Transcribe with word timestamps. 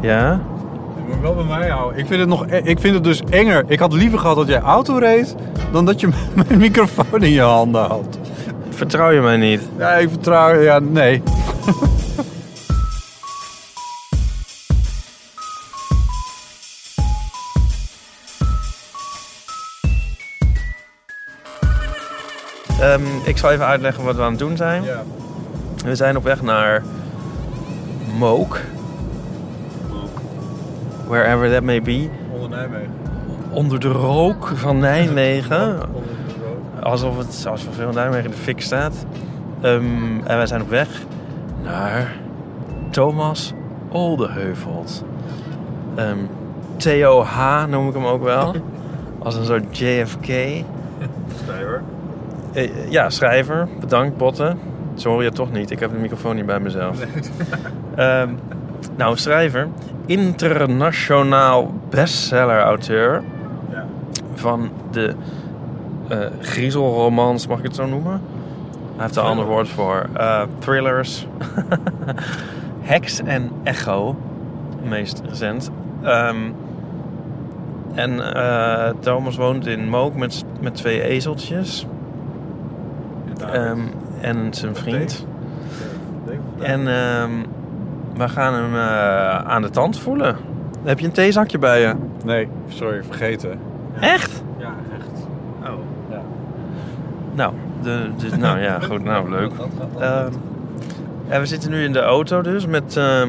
Ja? 0.00 0.40
je 0.96 1.02
moet 1.08 1.20
wel 1.20 1.34
bij 1.34 1.58
mij 1.58 1.68
houden. 1.68 1.98
Ik 1.98 2.06
vind, 2.06 2.20
het 2.20 2.28
nog, 2.28 2.46
e- 2.48 2.60
ik 2.64 2.78
vind 2.80 2.94
het 2.94 3.04
dus 3.04 3.22
enger. 3.30 3.64
Ik 3.66 3.78
had 3.78 3.92
liever 3.92 4.18
gehad 4.18 4.36
dat 4.36 4.48
jij 4.48 4.60
auto 4.60 4.96
reed, 4.96 5.34
dan 5.72 5.84
dat 5.84 6.00
je 6.00 6.08
mijn 6.34 6.58
microfoon 6.58 7.22
in 7.22 7.30
je 7.30 7.40
handen 7.40 7.84
houdt. 7.84 8.18
Vertrouw 8.70 9.10
je 9.10 9.20
mij 9.20 9.36
niet? 9.36 9.60
Ja, 9.78 9.94
ik 9.94 10.08
vertrouw... 10.08 10.60
Ja, 10.60 10.78
nee. 10.78 11.22
Ehm, 22.80 23.02
ik 23.24 23.38
zal 23.38 23.50
even 23.50 23.66
uitleggen 23.66 24.04
wat 24.04 24.16
we 24.16 24.22
aan 24.22 24.30
het 24.30 24.38
doen 24.38 24.56
zijn. 24.56 24.82
Ja. 24.82 25.02
We 25.84 25.94
zijn 25.94 26.16
op 26.16 26.24
weg 26.24 26.42
naar 26.42 26.82
Mook. 28.18 28.60
Wherever 31.06 31.50
that 31.50 31.62
may 31.62 31.82
be. 31.82 32.08
Onder 32.32 32.48
Nijmegen. 32.48 32.90
Onder 33.50 33.80
de 33.80 33.88
rook 33.88 34.52
van 34.54 34.78
Nijmegen. 34.78 35.72
Onder 35.94 36.10
de 36.26 36.44
rook. 36.44 36.84
Alsof 36.84 37.18
het 37.18 37.46
alsof 37.48 37.74
veel 37.74 37.92
Nijmegen 37.92 38.24
in 38.24 38.30
de 38.30 38.36
fik 38.36 38.60
staat. 38.60 39.06
Ehm, 39.60 40.18
en 40.24 40.36
wij 40.36 40.46
zijn 40.46 40.62
op 40.62 40.68
weg 40.68 40.88
naar 41.62 42.16
Thomas 42.90 43.52
Oldeheuvelt. 43.88 45.04
Ehm 45.94 46.18
TOH 46.82 47.64
noem 47.68 47.88
ik 47.88 47.94
hem 47.94 48.04
ook 48.04 48.22
wel. 48.22 48.54
Als 49.24 49.34
een 49.34 49.44
soort 49.44 49.78
JFK. 49.78 50.26
Stijver. 51.42 51.82
Eh, 52.52 52.90
ja, 52.90 53.10
schrijver. 53.10 53.68
Bedankt, 53.80 54.16
Botten. 54.16 54.58
Sorry, 54.94 55.30
toch 55.30 55.52
niet. 55.52 55.70
Ik 55.70 55.78
heb 55.78 55.90
de 55.90 55.98
microfoon 55.98 56.36
niet 56.36 56.46
bij 56.46 56.60
mezelf. 56.60 56.98
Ehm, 57.96 58.28
nou, 58.96 59.16
schrijver. 59.16 59.68
Internationaal 60.06 61.72
bestseller-auteur 61.90 63.22
Ja. 63.70 63.86
van 64.34 64.70
de 64.90 65.14
eh 66.08 66.18
griezelromans, 66.40 67.46
mag 67.46 67.58
ik 67.58 67.64
het 67.64 67.74
zo 67.74 67.86
noemen? 67.86 68.20
Hij 68.94 69.04
heeft 69.04 69.16
een 69.16 69.22
ander 69.22 69.46
woord 69.46 69.68
voor. 69.68 70.06
Eh, 70.12 70.42
thrillers. 70.58 71.26
Hex 72.80 73.22
en 73.22 73.50
Echo, 73.62 74.16
meest 74.82 75.22
recent. 75.28 75.70
Ehm, 76.02 76.36
en 77.94 78.34
eh, 78.34 78.90
Thomas 79.00 79.36
woont 79.36 79.66
in 79.66 79.88
Mook 79.88 80.14
met, 80.16 80.44
met 80.60 80.74
twee 80.74 81.02
ezeltjes. 81.02 81.86
Ehm, 83.52 83.78
en 84.20 84.54
zijn 84.54 84.74
vriend. 84.76 85.26
En 86.60 86.88
ehm, 86.88 87.30
we 88.16 88.28
gaan 88.28 88.54
hem 88.54 88.74
eh, 88.74 89.36
aan 89.38 89.62
de 89.62 89.70
tand 89.70 89.98
voelen. 89.98 90.36
Heb 90.82 90.98
je 90.98 91.06
een 91.06 91.12
theezakje 91.12 91.58
bij 91.58 91.80
je? 91.80 91.94
Nee, 92.24 92.48
sorry, 92.68 93.02
vergeten. 93.04 93.58
Echt? 94.00 94.42
Ja, 94.58 94.74
echt. 94.98 95.26
Oh. 95.62 95.78
Ja. 96.10 96.22
Nou, 97.34 97.52
de, 97.82 98.10
de- 98.16 98.36
nou 98.36 98.58
ja, 98.60 98.80
goed, 98.88 99.04
nou 99.04 99.30
leuk. 99.30 99.52
Ehm, 99.98 100.30
en 101.28 101.40
we 101.40 101.46
zitten 101.46 101.70
nu 101.70 101.84
in 101.84 101.92
de 101.92 102.00
auto 102.00 102.42
dus 102.42 102.66
met 102.66 102.96
ehm, 102.96 103.28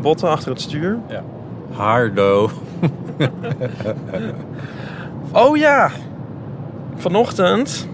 botten 0.00 0.28
achter 0.28 0.50
het 0.50 0.60
stuur. 0.60 0.98
Ja. 1.08 1.22
Hardo. 1.72 2.50
Oh 5.32 5.56
ja, 5.56 5.90
vanochtend 6.96 7.88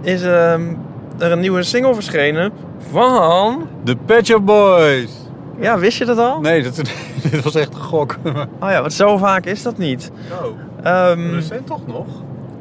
is 0.00 0.22
ehm, 0.22 0.62
er 1.18 1.32
een 1.32 1.40
nieuwe 1.40 1.62
single 1.62 1.94
verschenen 1.94 2.52
van... 2.90 3.66
De 3.84 3.96
Pet 3.96 4.26
Shop 4.26 4.46
Boys. 4.46 5.21
Ja, 5.62 5.78
wist 5.78 5.98
je 5.98 6.04
dat 6.04 6.18
al? 6.18 6.40
Nee, 6.40 6.62
dat, 6.62 6.76
dit 7.30 7.42
was 7.42 7.54
echt 7.54 7.74
een 7.74 7.80
gok. 7.80 8.16
Oh 8.60 8.70
ja, 8.70 8.80
want 8.80 8.92
zo 8.92 9.16
vaak 9.16 9.44
is 9.46 9.62
dat 9.62 9.78
niet. 9.78 10.10
Oh, 10.42 10.46
Ehm, 10.82 11.34
recent 11.34 11.66
toch 11.66 11.86
nog? 11.86 12.06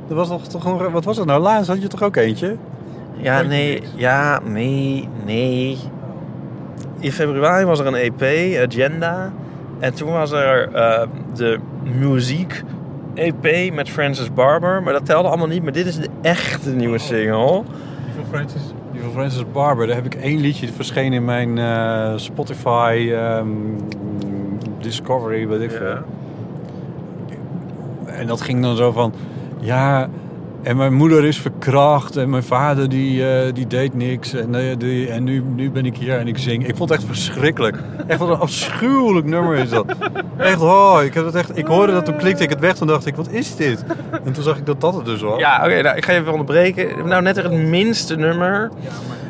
Er 0.10 0.16
was 0.16 0.28
toch, 0.28 0.48
toch 0.48 0.66
een, 0.66 0.92
wat 0.92 1.04
was 1.04 1.18
het 1.18 1.26
nou? 1.26 1.42
Laatst 1.42 1.68
had 1.68 1.82
je 1.82 1.88
toch 1.88 2.04
ook 2.04 2.16
eentje? 2.16 2.56
ja, 3.18 3.42
nee, 3.42 3.82
ja, 3.96 4.40
nee, 4.46 5.08
nee. 5.26 5.78
In 7.00 7.12
februari 7.12 7.66
was 7.66 7.80
er 7.80 7.86
een 7.88 7.96
EP, 7.96 8.22
Agenda. 8.70 9.32
En 9.80 9.94
toen 9.94 10.12
was 10.12 10.32
er 10.32 10.74
eh, 10.74 11.08
de 11.36 11.60
muziek 12.00 12.64
EP 13.14 13.74
met 13.74 13.90
Francis 13.90 14.34
Barber. 14.34 14.84
Maar 14.84 14.94
dat 14.94 15.06
telde 15.06 15.28
allemaal 15.28 15.48
niet. 15.48 15.64
Maar 15.64 15.72
dit 15.72 15.86
is 15.86 15.96
de 16.00 16.10
echte 16.22 16.70
nieuwe 16.70 16.98
single. 16.98 17.64
Die 18.06 18.14
van 18.16 18.26
Francis, 18.30 18.62
Francis 19.10 19.52
Barber, 19.52 19.88
daar 19.88 19.96
heb 19.96 20.06
ik 20.06 20.16
één 20.16 20.40
liedje 20.40 20.68
verschenen 20.68 21.14
in 21.14 21.26
mijn 21.26 21.58
eh, 21.58 22.14
Spotify 22.18 23.10
ehm, 23.12 23.48
Discovery, 24.80 25.48
weet 25.48 25.62
ik 25.62 25.72
veel. 25.72 25.98
En 28.06 28.28
dat 28.28 28.42
ging 28.42 28.62
dan 28.62 28.76
zo 28.76 28.92
van, 28.92 29.14
ja, 29.60 30.10
en 30.64 30.78
mijn 30.78 30.94
moeder 30.94 31.26
is 31.26 31.38
verkracht 31.42 32.16
en 32.18 32.30
mijn 32.30 32.44
vader 32.44 32.90
die, 32.90 33.28
eh, 33.30 33.54
die 33.54 33.68
deed 33.68 33.94
niks. 33.94 34.34
En, 34.34 34.56
eh, 34.56 34.78
die, 34.78 35.10
en 35.10 35.24
nu, 35.24 35.44
nu 35.56 35.72
ben 35.72 35.86
ik 35.86 35.98
hier 35.98 36.18
en 36.18 36.28
ik 36.28 36.38
zing. 36.38 36.68
Ik 36.68 36.76
vond 36.76 36.90
het 36.90 37.00
echt 37.00 37.08
verschrikkelijk. 37.08 37.78
Echt 38.08 38.20
wat 38.20 38.30
een 38.30 38.40
afschuwelijk 38.40 39.26
nummer 39.26 39.56
is 39.58 39.70
dat. 39.70 39.86
Echt, 40.38 40.62
oh, 40.62 41.00
ik, 41.04 41.14
heb 41.14 41.26
het 41.26 41.36
echt, 41.36 41.58
ik 41.58 41.66
hoorde 41.68 41.92
dat, 41.94 42.06
toen 42.06 42.16
klikte 42.18 42.44
ik 42.44 42.50
het 42.50 42.60
weg. 42.60 42.76
Toen 42.76 42.88
dacht 42.88 43.06
ik, 43.06 43.16
wat 43.16 43.30
is 43.30 43.56
dit? 43.56 43.84
En 44.26 44.32
toen 44.34 44.44
zag 44.44 44.58
ik 44.58 44.66
dat 44.66 44.82
dat 44.82 44.94
het 44.96 45.06
dus 45.06 45.22
was. 45.22 45.40
Ja, 45.40 45.62
oké, 45.66 45.82
nou, 45.82 45.98
ik 45.98 46.06
ga 46.06 46.12
je 46.12 46.20
even 46.20 46.32
onderbreken. 46.32 47.08
Nou, 47.08 47.22
net 47.22 47.36
het 47.36 47.52
minste 47.52 48.16
nummer. 48.16 48.70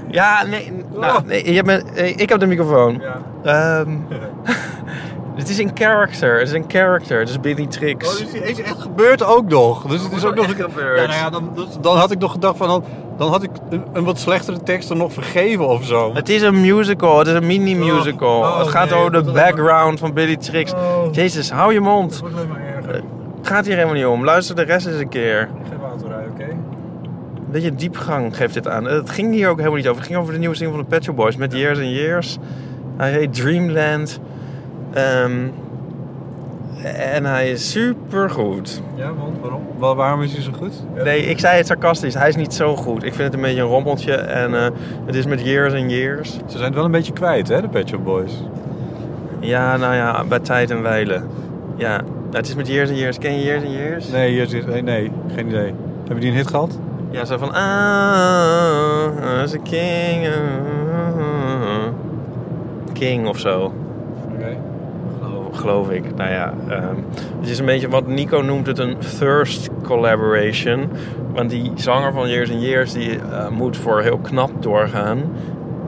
Ja, 0.09 0.43
nee, 0.45 0.71
nou, 0.99 1.21
nee 1.25 1.45
je 1.47 1.53
hebt 1.53 1.67
me- 1.67 1.83
eh, 1.95 2.09
ik 2.17 2.29
heb 2.29 2.39
de 2.39 2.45
microfoon. 2.47 3.01
Ehm, 3.43 3.89
het 5.35 5.49
is 5.49 5.57
een 5.57 5.71
character, 5.73 6.39
het 6.39 6.47
is 6.47 6.53
een 6.53 6.65
character, 6.67 7.19
het 7.19 7.29
is 7.29 7.39
Billy 7.39 7.65
Trix. 7.65 8.07
Oh, 8.07 8.17
dus 8.19 8.31
die 8.31 8.43
is 8.43 8.61
echt 8.61 8.81
gebeurd 8.81 9.23
ook 9.23 9.49
nog. 9.49 9.83
Dus 9.87 10.03
het 10.03 10.11
is 10.11 10.25
ook 10.25 10.35
nog 10.35 10.47
een 10.47 10.55
gebeurd. 10.55 10.99
Ja, 10.99 11.05
nou 11.07 11.19
ja, 11.19 11.29
dan, 11.29 11.51
dus- 11.55 11.77
dan 11.81 11.97
had 11.97 12.11
ik 12.11 12.19
nog 12.19 12.31
gedacht 12.31 12.57
van 12.57 12.67
dan, 12.67 12.83
dan 13.17 13.29
had 13.29 13.43
ik 13.43 13.49
een, 13.69 13.83
een 13.93 14.03
wat 14.03 14.19
slechtere 14.19 14.63
tekst 14.63 14.89
er 14.89 14.95
nog 14.95 15.13
vergeven 15.13 15.67
of 15.67 15.85
zo. 15.85 16.13
Het 16.13 16.29
is 16.29 16.41
een 16.41 16.61
musical, 16.61 17.17
het 17.17 17.27
is 17.27 17.33
een 17.33 17.45
mini-musical. 17.45 18.39
Oh, 18.39 18.45
oh, 18.45 18.59
het 18.59 18.67
gaat 18.67 18.89
nee, 18.89 18.99
over 18.99 19.11
de 19.11 19.31
background 19.31 19.99
van 19.99 20.13
Billy 20.13 20.37
Trix. 20.37 20.73
Oh. 20.73 20.79
Jezus, 21.11 21.51
hou 21.51 21.73
je 21.73 21.79
mond. 21.79 22.19
wordt 22.19 22.35
alleen 22.35 22.47
maar 22.47 22.75
erger. 22.75 22.93
Het 23.37 23.47
gaat 23.47 23.65
hier 23.65 23.75
helemaal 23.75 23.95
niet 23.95 24.05
om. 24.05 24.23
Luister 24.23 24.55
de 24.55 24.61
rest 24.61 24.87
eens 24.87 24.99
een 24.99 25.09
keer. 25.09 25.41
Ik 25.41 25.47
ga 25.79 25.87
auto 25.87 26.07
rijden, 26.07 26.31
oké? 26.31 26.43
Een 26.43 27.51
beetje 27.51 27.75
diepgang 27.75 28.37
geeft 28.37 28.53
dit 28.53 28.67
aan. 28.67 28.85
Het 28.85 29.09
ging 29.09 29.33
hier 29.33 29.49
ook 29.49 29.57
helemaal 29.57 29.77
niet 29.77 29.87
over. 29.87 29.99
Het 29.99 30.07
ging 30.07 30.19
over 30.19 30.33
de 30.33 30.39
nieuwe 30.39 30.55
single 30.55 30.75
van 30.75 30.83
de 30.83 30.89
Pet 30.89 31.03
Shop 31.03 31.15
Boys 31.15 31.35
met 31.35 31.53
Years 31.53 31.79
and 31.79 31.87
Years. 31.87 32.37
Hij 32.97 33.11
heet 33.11 33.33
Dreamland. 33.33 34.19
Ehm, 34.93 35.47
en 36.83 37.25
hij 37.25 37.51
is 37.51 37.71
super 37.71 38.29
goed. 38.29 38.81
Ja, 38.95 39.13
want 39.13 39.39
waarom? 39.41 39.61
Waarom 39.77 40.21
is 40.21 40.33
hij 40.33 40.41
zo 40.41 40.51
goed? 40.51 40.83
Nee, 41.03 41.25
ik 41.25 41.39
zei 41.39 41.57
het 41.57 41.67
sarcastisch. 41.67 42.13
Hij 42.13 42.29
is 42.29 42.35
niet 42.35 42.53
zo 42.53 42.75
goed. 42.75 43.03
Ik 43.03 43.13
vind 43.13 43.23
het 43.23 43.33
een 43.33 43.41
beetje 43.41 43.61
een 43.61 43.67
rommeltje. 43.67 44.13
En 44.15 44.55
eh, 44.55 44.69
het 45.05 45.15
is 45.15 45.25
met 45.25 45.41
Years 45.41 45.73
and 45.73 45.91
Years. 45.91 46.31
Ze 46.31 46.57
zijn 46.57 46.63
het 46.63 46.75
wel 46.75 46.85
een 46.85 46.91
beetje 46.91 47.13
kwijt, 47.13 47.47
hè, 47.47 47.61
de 47.61 47.67
Pet 47.67 47.89
Shop 47.89 48.03
Boys. 48.03 48.43
Ja, 49.39 49.77
nou 49.77 49.95
ja, 49.95 50.23
bij 50.23 50.39
tijd 50.39 50.69
en 50.69 50.81
wijlen. 50.81 51.27
Ja, 51.75 52.01
het 52.31 52.47
is 52.47 52.55
met 52.55 52.67
Years 52.67 52.89
and 52.89 52.99
Years. 52.99 53.17
Ken 53.17 53.33
je 53.33 53.43
Years 53.43 53.63
and 53.63 53.73
Years? 53.73 54.09
Nee, 54.09 54.31
hier 54.31 54.47
zit, 54.47 54.67
nee, 54.67 54.81
nee, 54.81 55.11
geen 55.35 55.47
idee. 55.47 55.73
Hebben 55.97 56.19
die 56.19 56.29
een 56.29 56.35
hit 56.35 56.47
gehad? 56.47 56.79
Ja, 57.09 57.25
zo 57.25 57.37
van... 57.37 57.53
Ah, 57.53 59.41
as 59.41 59.53
a 59.53 59.57
king. 59.63 60.27
ah, 60.27 61.87
king 62.93 63.27
of 63.27 63.39
zo. 63.39 63.73
Geloof, 65.51 65.89
ik. 65.89 66.15
Nou 66.15 66.31
ja, 66.31 66.53
ehm, 66.67 66.95
het 67.39 67.49
is 67.49 67.59
een 67.59 67.65
beetje 67.65 67.89
wat 67.89 68.07
Nico 68.07 68.41
noemt 68.41 68.67
het 68.67 68.79
een 68.79 68.97
thirst 69.17 69.69
collaboration. 69.83 70.89
Want 71.33 71.49
die 71.49 71.71
zanger 71.75 72.13
van 72.13 72.29
Years 72.29 72.51
and 72.51 72.61
Years 72.61 72.93
die 72.93 73.19
eh, 73.19 73.49
moet 73.49 73.77
voor 73.77 74.01
heel 74.01 74.17
knap 74.17 74.63
doorgaan. 74.63 75.21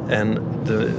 En 0.07 0.37
de, 0.63 0.89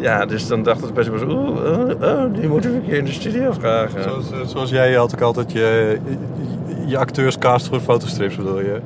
ja, 0.00 0.26
dus 0.26 0.46
dan 0.46 0.62
dacht 0.62 0.80
het 0.80 0.94
best 0.94 1.08
wel 1.08 1.18
zo... 1.18 1.26
Oeh, 1.26 1.48
oh, 1.48 2.02
oh, 2.02 2.34
die 2.34 2.48
moeten 2.48 2.70
we 2.70 2.76
een 2.76 2.84
keer 2.84 2.98
in 2.98 3.04
de 3.04 3.12
studio 3.12 3.52
vragen. 3.52 4.02
Zoals, 4.02 4.30
eh, 4.30 4.38
zoals 4.46 4.70
jij 4.70 4.94
had 4.94 5.14
ook 5.14 5.20
altijd 5.20 5.52
je, 5.52 5.98
je, 6.06 6.86
je 6.86 6.98
acteurscast 6.98 7.68
voor 7.68 7.80
fotostrips, 7.80 8.36
bedoel 8.36 8.60
je? 8.60 8.80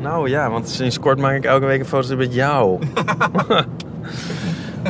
Nou 0.00 0.28
ja, 0.28 0.50
want 0.50 0.68
sinds 0.68 0.98
kort 0.98 1.18
maak 1.18 1.34
ik 1.34 1.44
elke 1.44 1.66
week 1.66 1.80
een 1.80 1.86
foto 1.86 2.16
met 2.16 2.34
jou. 2.34 2.78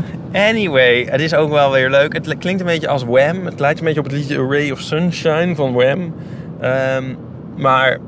anyway, 0.49 1.05
het 1.11 1.21
is 1.21 1.35
ook 1.35 1.51
wel 1.51 1.71
weer 1.73 1.91
leuk. 1.91 2.13
Het 2.13 2.39
klinkt 2.39 2.61
een 2.61 2.67
beetje 2.67 2.89
als 2.89 3.05
Wham. 3.05 3.45
Het 3.47 3.61
lijkt 3.61 3.79
een 3.79 3.85
beetje 3.85 4.01
op 4.01 4.07
het 4.07 4.15
liedje 4.15 4.47
Ray 4.47 4.71
of 4.71 4.81
Sunshine 4.81 5.55
van 5.55 5.73
Wham. 5.73 6.15
Ehm, 6.61 7.05
maar 7.57 7.99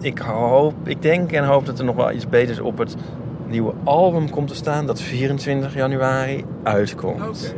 ik 0.00 0.18
hoop, 0.18 0.74
ik 0.84 1.02
denk 1.02 1.32
en 1.32 1.44
hoop 1.44 1.66
dat 1.66 1.78
er 1.78 1.84
nog 1.84 1.96
wel 1.96 2.12
iets 2.12 2.28
beters 2.28 2.60
op 2.60 2.78
het 2.78 2.96
nieuwe 3.46 3.72
album 3.84 4.30
komt 4.30 4.48
te 4.48 4.54
staan. 4.54 4.86
Dat 4.86 5.00
24 5.00 5.74
januari 5.74 6.44
uitkomt. 6.62 7.54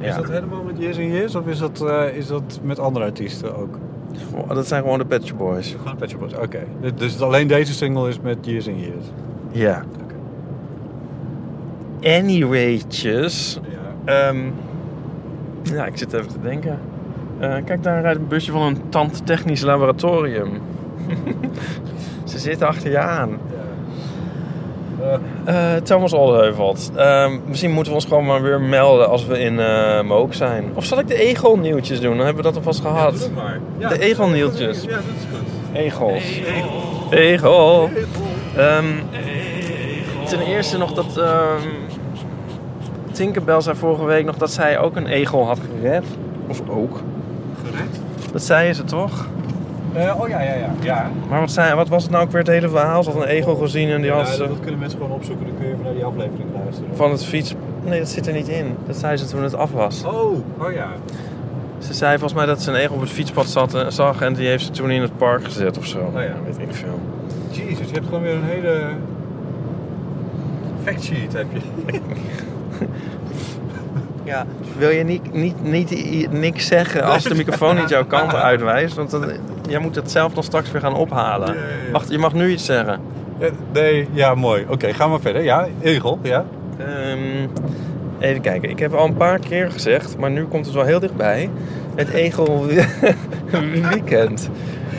Is 0.00 0.06
Ja. 0.06 0.16
dat 0.16 0.28
helemaal 0.28 0.62
met 0.62 0.78
Years 0.78 0.98
and 0.98 1.06
Years 1.10 1.34
of 1.34 1.46
is 1.46 1.58
dat, 1.58 1.80
eh, 1.80 2.16
is 2.16 2.26
dat 2.26 2.60
met 2.62 2.78
andere 2.78 3.04
artiesten 3.04 3.56
ook? 3.56 3.78
Dat 4.48 4.66
zijn 4.66 4.82
gewoon 4.82 4.98
de 5.08 5.20
Shop 5.24 5.38
Boys. 5.38 5.76
Gewoon 5.78 5.96
Pet 5.96 6.10
Shop 6.10 6.20
Boys, 6.20 6.34
oké. 6.34 6.58
Dus- 6.80 6.92
Dus 6.96 7.20
alleen 7.20 7.46
deze 7.46 7.72
single 7.72 8.08
is 8.08 8.20
met 8.20 8.36
Years 8.40 8.68
and 8.68 8.80
Years? 8.80 9.04
Ja. 9.52 9.82
Anywaytjes. 12.02 13.60
Ja. 14.04 14.28
Ehm, 14.28 14.38
ja, 15.62 15.86
ik 15.86 15.96
zit 15.96 16.12
even 16.12 16.28
te 16.28 16.40
denken. 16.40 16.78
Eh, 17.38 17.54
kijk, 17.64 17.82
daar 17.82 18.00
rijdt 18.00 18.18
een 18.18 18.28
busje 18.28 18.52
van 18.52 18.62
een 18.62 18.88
tandtechnisch 18.88 19.62
laboratorium. 19.62 20.48
Ze 22.24 22.38
zitten 22.38 22.66
achter 22.66 22.90
je 22.90 22.98
aan. 22.98 23.38
Eh, 25.44 25.74
Thomas 25.74 26.12
Oldeheuvelt. 26.12 26.90
Ehm, 26.96 27.38
misschien 27.46 27.70
moeten 27.70 27.92
we 27.92 27.98
ons 27.98 28.08
gewoon 28.08 28.26
maar 28.26 28.42
weer 28.42 28.60
melden 28.60 29.08
als 29.08 29.26
we 29.26 29.38
in 29.38 29.60
eh 29.60 30.02
Mook 30.02 30.34
zijn. 30.34 30.70
Of 30.74 30.84
zal 30.84 30.98
ik 30.98 31.08
de 31.08 31.14
Egel 31.14 31.56
nieuwtjes 31.56 32.00
doen? 32.00 32.16
Dan 32.16 32.26
hebben 32.26 32.44
we 32.44 32.48
dat 32.48 32.56
alvast 32.56 32.80
gehad. 32.80 33.30
De 33.78 34.00
Egel-nieuwtjes. 34.00 34.82
Ja, 34.82 34.88
dat 34.88 34.98
is 34.98 35.26
goed. 35.32 35.76
Egels. 35.76 36.40
Egel. 37.10 37.90
Ehm, 38.56 38.84
ten 40.28 40.40
eerste 40.40 40.78
nog 40.78 40.92
dat... 40.92 41.20
Tinkerbell 43.20 43.60
zei 43.60 43.76
vorige 43.76 44.04
week 44.04 44.24
nog 44.24 44.36
dat 44.36 44.50
zij 44.50 44.78
ook 44.78 44.96
een 44.96 45.06
egel 45.06 45.46
had 45.46 45.58
gered. 45.74 46.04
Of 46.46 46.62
ook. 46.68 47.00
Gered? 47.64 48.00
Dat 48.32 48.42
zei 48.42 48.72
ze 48.72 48.84
toch? 48.84 49.26
Eh, 49.92 50.20
oh 50.20 50.28
ja, 50.28 50.40
ja, 50.40 50.54
ja. 50.54 50.70
ja. 50.82 51.10
Maar 51.28 51.40
wat, 51.40 51.50
zei, 51.50 51.74
wat 51.74 51.88
was 51.88 52.02
het 52.02 52.12
nou 52.12 52.24
ook 52.24 52.30
weer 52.30 52.40
het 52.40 52.50
hele 52.50 52.68
verhaal? 52.68 53.02
Ze 53.02 53.10
had 53.10 53.22
een 53.22 53.28
egel 53.28 53.54
gezien 53.54 53.88
en 53.88 54.00
die 54.00 54.10
Ja, 54.10 54.16
had 54.16 54.26
dat, 54.26 54.34
ze 54.34 54.46
dat 54.46 54.60
kunnen 54.60 54.80
mensen 54.80 54.98
gewoon 54.98 55.14
opzoeken. 55.14 55.46
Dan 55.46 55.54
kun 55.56 55.66
je 55.66 55.72
even 55.72 55.84
naar 55.84 55.94
die 55.94 56.04
aflevering 56.04 56.48
luisteren. 56.54 56.96
van 56.96 57.10
het 57.10 57.24
fiets... 57.24 57.54
Nee, 57.84 57.98
dat 57.98 58.08
zit 58.08 58.26
er 58.26 58.32
niet 58.32 58.48
in. 58.48 58.76
Dat 58.86 58.96
zei 58.96 59.16
ze 59.16 59.26
toen 59.26 59.42
het 59.42 59.54
af 59.54 59.72
was. 59.72 60.04
Oh, 60.04 60.32
oh 60.58 60.72
ja. 60.72 60.88
Ze 61.78 61.94
zei 61.94 62.10
volgens 62.12 62.34
mij 62.34 62.46
dat 62.46 62.62
ze 62.62 62.70
een 62.70 62.76
egel 62.76 62.94
op 62.94 63.00
het 63.00 63.10
fietspad 63.10 63.46
zat, 63.46 63.74
eh, 63.74 63.86
zag 63.88 64.20
en 64.20 64.34
die 64.34 64.48
heeft 64.48 64.64
ze 64.64 64.70
toen 64.70 64.90
in 64.90 65.02
het 65.02 65.16
park 65.16 65.44
gezet 65.44 65.78
of 65.78 65.86
zo. 65.86 65.98
Oh 65.98 66.22
ja. 66.22 66.34
Weet 66.44 66.58
ik 66.58 66.74
veel. 66.74 67.00
Jezus, 67.50 67.88
je 67.88 67.94
hebt 67.94 68.06
gewoon 68.06 68.22
weer 68.22 68.34
een 68.34 68.44
hele 68.44 68.82
factsheet 70.84 71.32
heb 71.32 71.46
je. 71.52 71.60
Ja, 74.30 74.46
wil 74.78 74.90
je 74.90 75.04
niet, 75.04 75.32
niet, 75.32 75.62
niet 75.62 76.32
niks 76.32 76.66
zeggen 76.66 77.04
als 77.04 77.22
de 77.22 77.34
microfoon 77.34 77.76
niet 77.76 77.88
jouw 77.88 78.04
kant 78.04 78.34
uitwijst? 78.50 78.96
Want 78.96 79.10
dan, 79.10 79.24
jij 79.68 79.78
moet 79.78 79.94
het 79.94 80.10
zelf 80.10 80.32
dan 80.32 80.42
straks 80.42 80.70
weer 80.70 80.80
gaan 80.80 80.94
ophalen. 80.94 81.54
Ja, 81.54 81.60
ja, 81.60 81.66
ja. 81.86 81.92
Wacht, 81.92 82.10
je 82.10 82.18
mag 82.18 82.34
nu 82.34 82.50
iets 82.50 82.64
zeggen. 82.64 83.00
Ja, 83.38 83.48
nee, 83.72 84.08
ja, 84.12 84.34
mooi. 84.34 84.64
Oké, 84.68 84.92
gaan 84.92 85.12
we 85.12 85.20
verder. 85.20 85.42
Ja, 85.42 85.66
egel, 85.80 86.18
ja. 86.22 86.44
Ehm, 86.78 87.48
even 88.18 88.40
kijken, 88.40 88.70
ik 88.70 88.78
heb 88.78 88.92
al 88.92 89.06
een 89.06 89.16
paar 89.16 89.38
keer 89.38 89.70
gezegd, 89.70 90.16
maar 90.18 90.30
nu 90.30 90.44
komt 90.44 90.66
het 90.66 90.74
wel 90.74 90.84
heel 90.84 91.00
dichtbij. 91.00 91.50
Het 91.94 92.08
Egel 92.08 92.66
Weekend. 93.90 94.50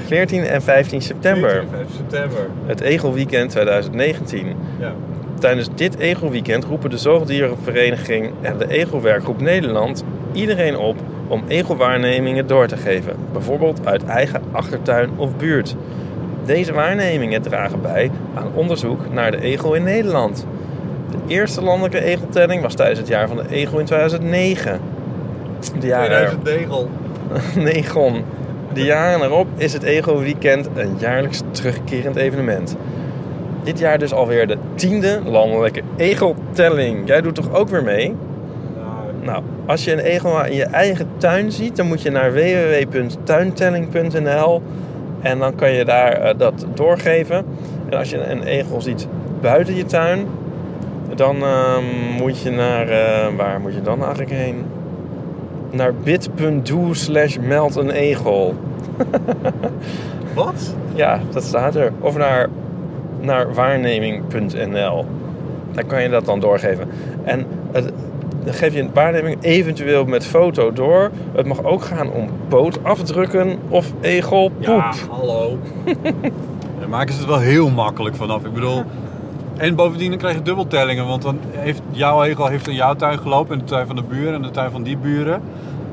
14 0.05 0.43
en 0.43 0.61
15 0.61 1.01
september. 1.01 1.49
14, 1.49 1.69
5 1.71 1.87
september. 1.95 2.49
Het 2.65 2.81
Egel 2.81 3.13
Weekend 3.13 3.49
2019. 3.49 4.55
Ja. 4.79 4.93
Tijdens 5.41 5.67
dit 5.75 5.97
Egelweekend 5.97 6.63
roepen 6.63 6.89
de 6.89 6.97
Zoogdierenvereniging 6.97 8.31
en 8.41 8.57
de 8.57 8.67
Egelwerkgroep 8.67 9.41
Nederland 9.41 10.03
iedereen 10.31 10.77
op 10.77 10.95
om 11.27 11.43
egelwaarnemingen 11.47 12.47
door 12.47 12.67
te 12.67 12.77
geven. 12.77 13.15
Bijvoorbeeld 13.31 13.85
uit 13.85 14.05
eigen 14.05 14.41
achtertuin 14.51 15.09
of 15.15 15.35
buurt. 15.35 15.75
Deze 16.45 16.73
waarnemingen 16.73 17.41
dragen 17.41 17.81
bij 17.81 18.11
aan 18.33 18.51
onderzoek 18.53 19.13
naar 19.13 19.31
de 19.31 19.41
egel 19.41 19.73
in 19.73 19.83
Nederland. 19.83 20.45
De 21.11 21.33
eerste 21.33 21.61
landelijke 21.61 22.03
egeltelling 22.03 22.61
was 22.61 22.73
tijdens 22.73 22.99
het 22.99 23.07
jaar 23.07 23.27
van 23.27 23.37
de 23.37 23.49
egel 23.49 23.79
in 23.79 23.85
2009. 23.85 24.79
De 25.79 25.87
jaren, 25.87 26.39
2000 26.39 26.47
egel. 26.47 26.89
Negon. 27.55 28.23
De 28.73 28.83
jaren 28.83 29.21
erop 29.21 29.47
is 29.55 29.73
het 29.73 29.83
Ego-weekend 29.83 30.69
een 30.75 30.95
jaarlijks 30.99 31.41
terugkerend 31.51 32.15
evenement. 32.15 32.75
Dit 33.63 33.79
jaar 33.79 33.99
dus 33.99 34.13
alweer 34.13 34.47
de 34.47 34.57
tiende 34.75 35.19
landelijke 35.25 35.81
egeltelling. 35.97 37.07
Jij 37.07 37.21
doet 37.21 37.35
toch 37.35 37.53
ook 37.53 37.69
weer 37.69 37.83
mee? 37.83 38.15
Nou, 38.75 38.89
Nou, 39.25 39.43
als 39.65 39.83
je 39.83 39.91
een 39.91 39.99
egel 39.99 40.45
in 40.45 40.55
je 40.55 40.65
eigen 40.65 41.07
tuin 41.17 41.51
ziet, 41.51 41.75
dan 41.75 41.87
moet 41.87 42.01
je 42.01 42.11
naar 42.11 42.33
www.tuintelling.nl 42.33 44.61
en 45.21 45.39
dan 45.39 45.55
kan 45.55 45.71
je 45.71 45.85
daar 45.85 46.11
eh, 46.11 46.37
dat 46.37 46.65
doorgeven. 46.73 47.45
En 47.89 47.97
als 47.97 48.09
je 48.09 48.23
een 48.23 48.43
egel 48.43 48.81
ziet 48.81 49.07
buiten 49.41 49.75
je 49.75 49.85
tuin, 49.85 50.27
dan 51.15 51.43
ehm, 51.43 51.83
moet 52.17 52.39
je 52.39 52.49
naar, 52.49 52.89
eh, 52.89 53.27
waar 53.37 53.59
moet 53.59 53.73
je 53.73 53.81
dan 53.81 53.99
eigenlijk 53.99 54.31
heen? 54.31 54.65
Naar 55.71 55.95
bit.do 55.95 56.93
slash 56.93 57.37
meld 57.37 57.75
een 57.75 57.91
egel. 57.91 58.55
Wat? 60.35 60.75
Ja, 60.93 61.19
dat 61.29 61.43
staat 61.43 61.75
er. 61.75 61.91
Of 61.99 62.17
naar, 62.17 62.49
naar 63.21 63.53
waarneming.nl. 63.53 65.05
Daar 65.71 65.85
kan 65.85 66.01
je 66.01 66.09
dat 66.09 66.25
dan 66.25 66.39
doorgeven. 66.39 66.87
En 67.23 67.45
het, 67.71 67.91
dan 68.43 68.53
geef 68.53 68.73
je 68.73 68.79
een 68.79 68.93
waarneming 68.93 69.37
eventueel 69.41 70.05
met 70.05 70.25
foto 70.25 70.73
door. 70.73 71.11
Het 71.33 71.45
mag 71.45 71.63
ook 71.63 71.83
gaan 71.83 72.11
om 72.11 72.29
pootafdrukken 72.47 73.57
of 73.69 73.93
egelpoep. 74.01 74.63
Ja, 74.63 74.93
hallo. 75.09 75.57
Daar 76.79 76.89
maken 76.89 77.13
ze 77.13 77.19
het 77.19 77.29
wel 77.29 77.39
heel 77.39 77.69
makkelijk 77.69 78.15
vanaf. 78.15 78.45
Ik 78.45 78.53
bedoel... 78.53 78.83
En 79.57 79.75
bovendien 79.75 80.09
dan 80.09 80.17
krijg 80.17 80.35
je 80.35 80.41
dubbeltellingen. 80.41 81.07
Want 81.07 81.21
dan 81.21 81.39
heeft 81.51 81.81
jouw 81.91 82.23
egel 82.23 82.47
heeft 82.47 82.67
in 82.67 82.73
jouw 82.73 82.95
tuin 82.95 83.19
gelopen. 83.19 83.53
En 83.53 83.59
de 83.59 83.65
tuin 83.65 83.87
van 83.87 83.95
de 83.95 84.03
buren. 84.03 84.33
En 84.33 84.41
de 84.41 84.51
tuin 84.51 84.71
van 84.71 84.83
die 84.83 84.97
buren. 84.97 85.41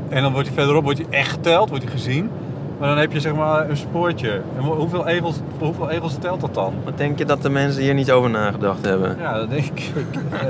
En 0.09 0.23
dan 0.23 0.33
wordt 0.33 0.49
hij 0.49 0.57
verderop 0.57 0.85
wordt 0.85 0.99
hij 0.99 1.09
echt 1.11 1.31
geteld. 1.31 1.69
Wordt 1.69 1.85
hij 1.85 1.93
gezien. 1.93 2.31
Maar 2.79 2.89
dan 2.89 2.99
heb 2.99 3.13
je 3.13 3.21
zeg 3.21 3.35
maar 3.35 3.71
een 3.71 3.77
spoortje. 3.77 4.31
En 4.31 4.63
hoe- 4.63 4.75
hoeveel 4.75 5.07
egels, 5.07 5.41
hoeveel 5.59 5.91
egels 5.91 6.17
telt 6.21 6.41
dat 6.41 6.55
dan? 6.55 6.75
Wat 6.85 6.99
denk 6.99 7.19
je 7.19 7.25
dat 7.25 7.43
de 7.43 7.49
mensen 7.51 7.83
hier 7.83 7.95
niet 7.95 8.11
over 8.11 8.31
nagedacht 8.31 8.85
hebben? 8.85 9.17
Ja, 9.21 9.39
dat 9.39 9.51
denk 9.51 9.65
ik. 9.65 9.93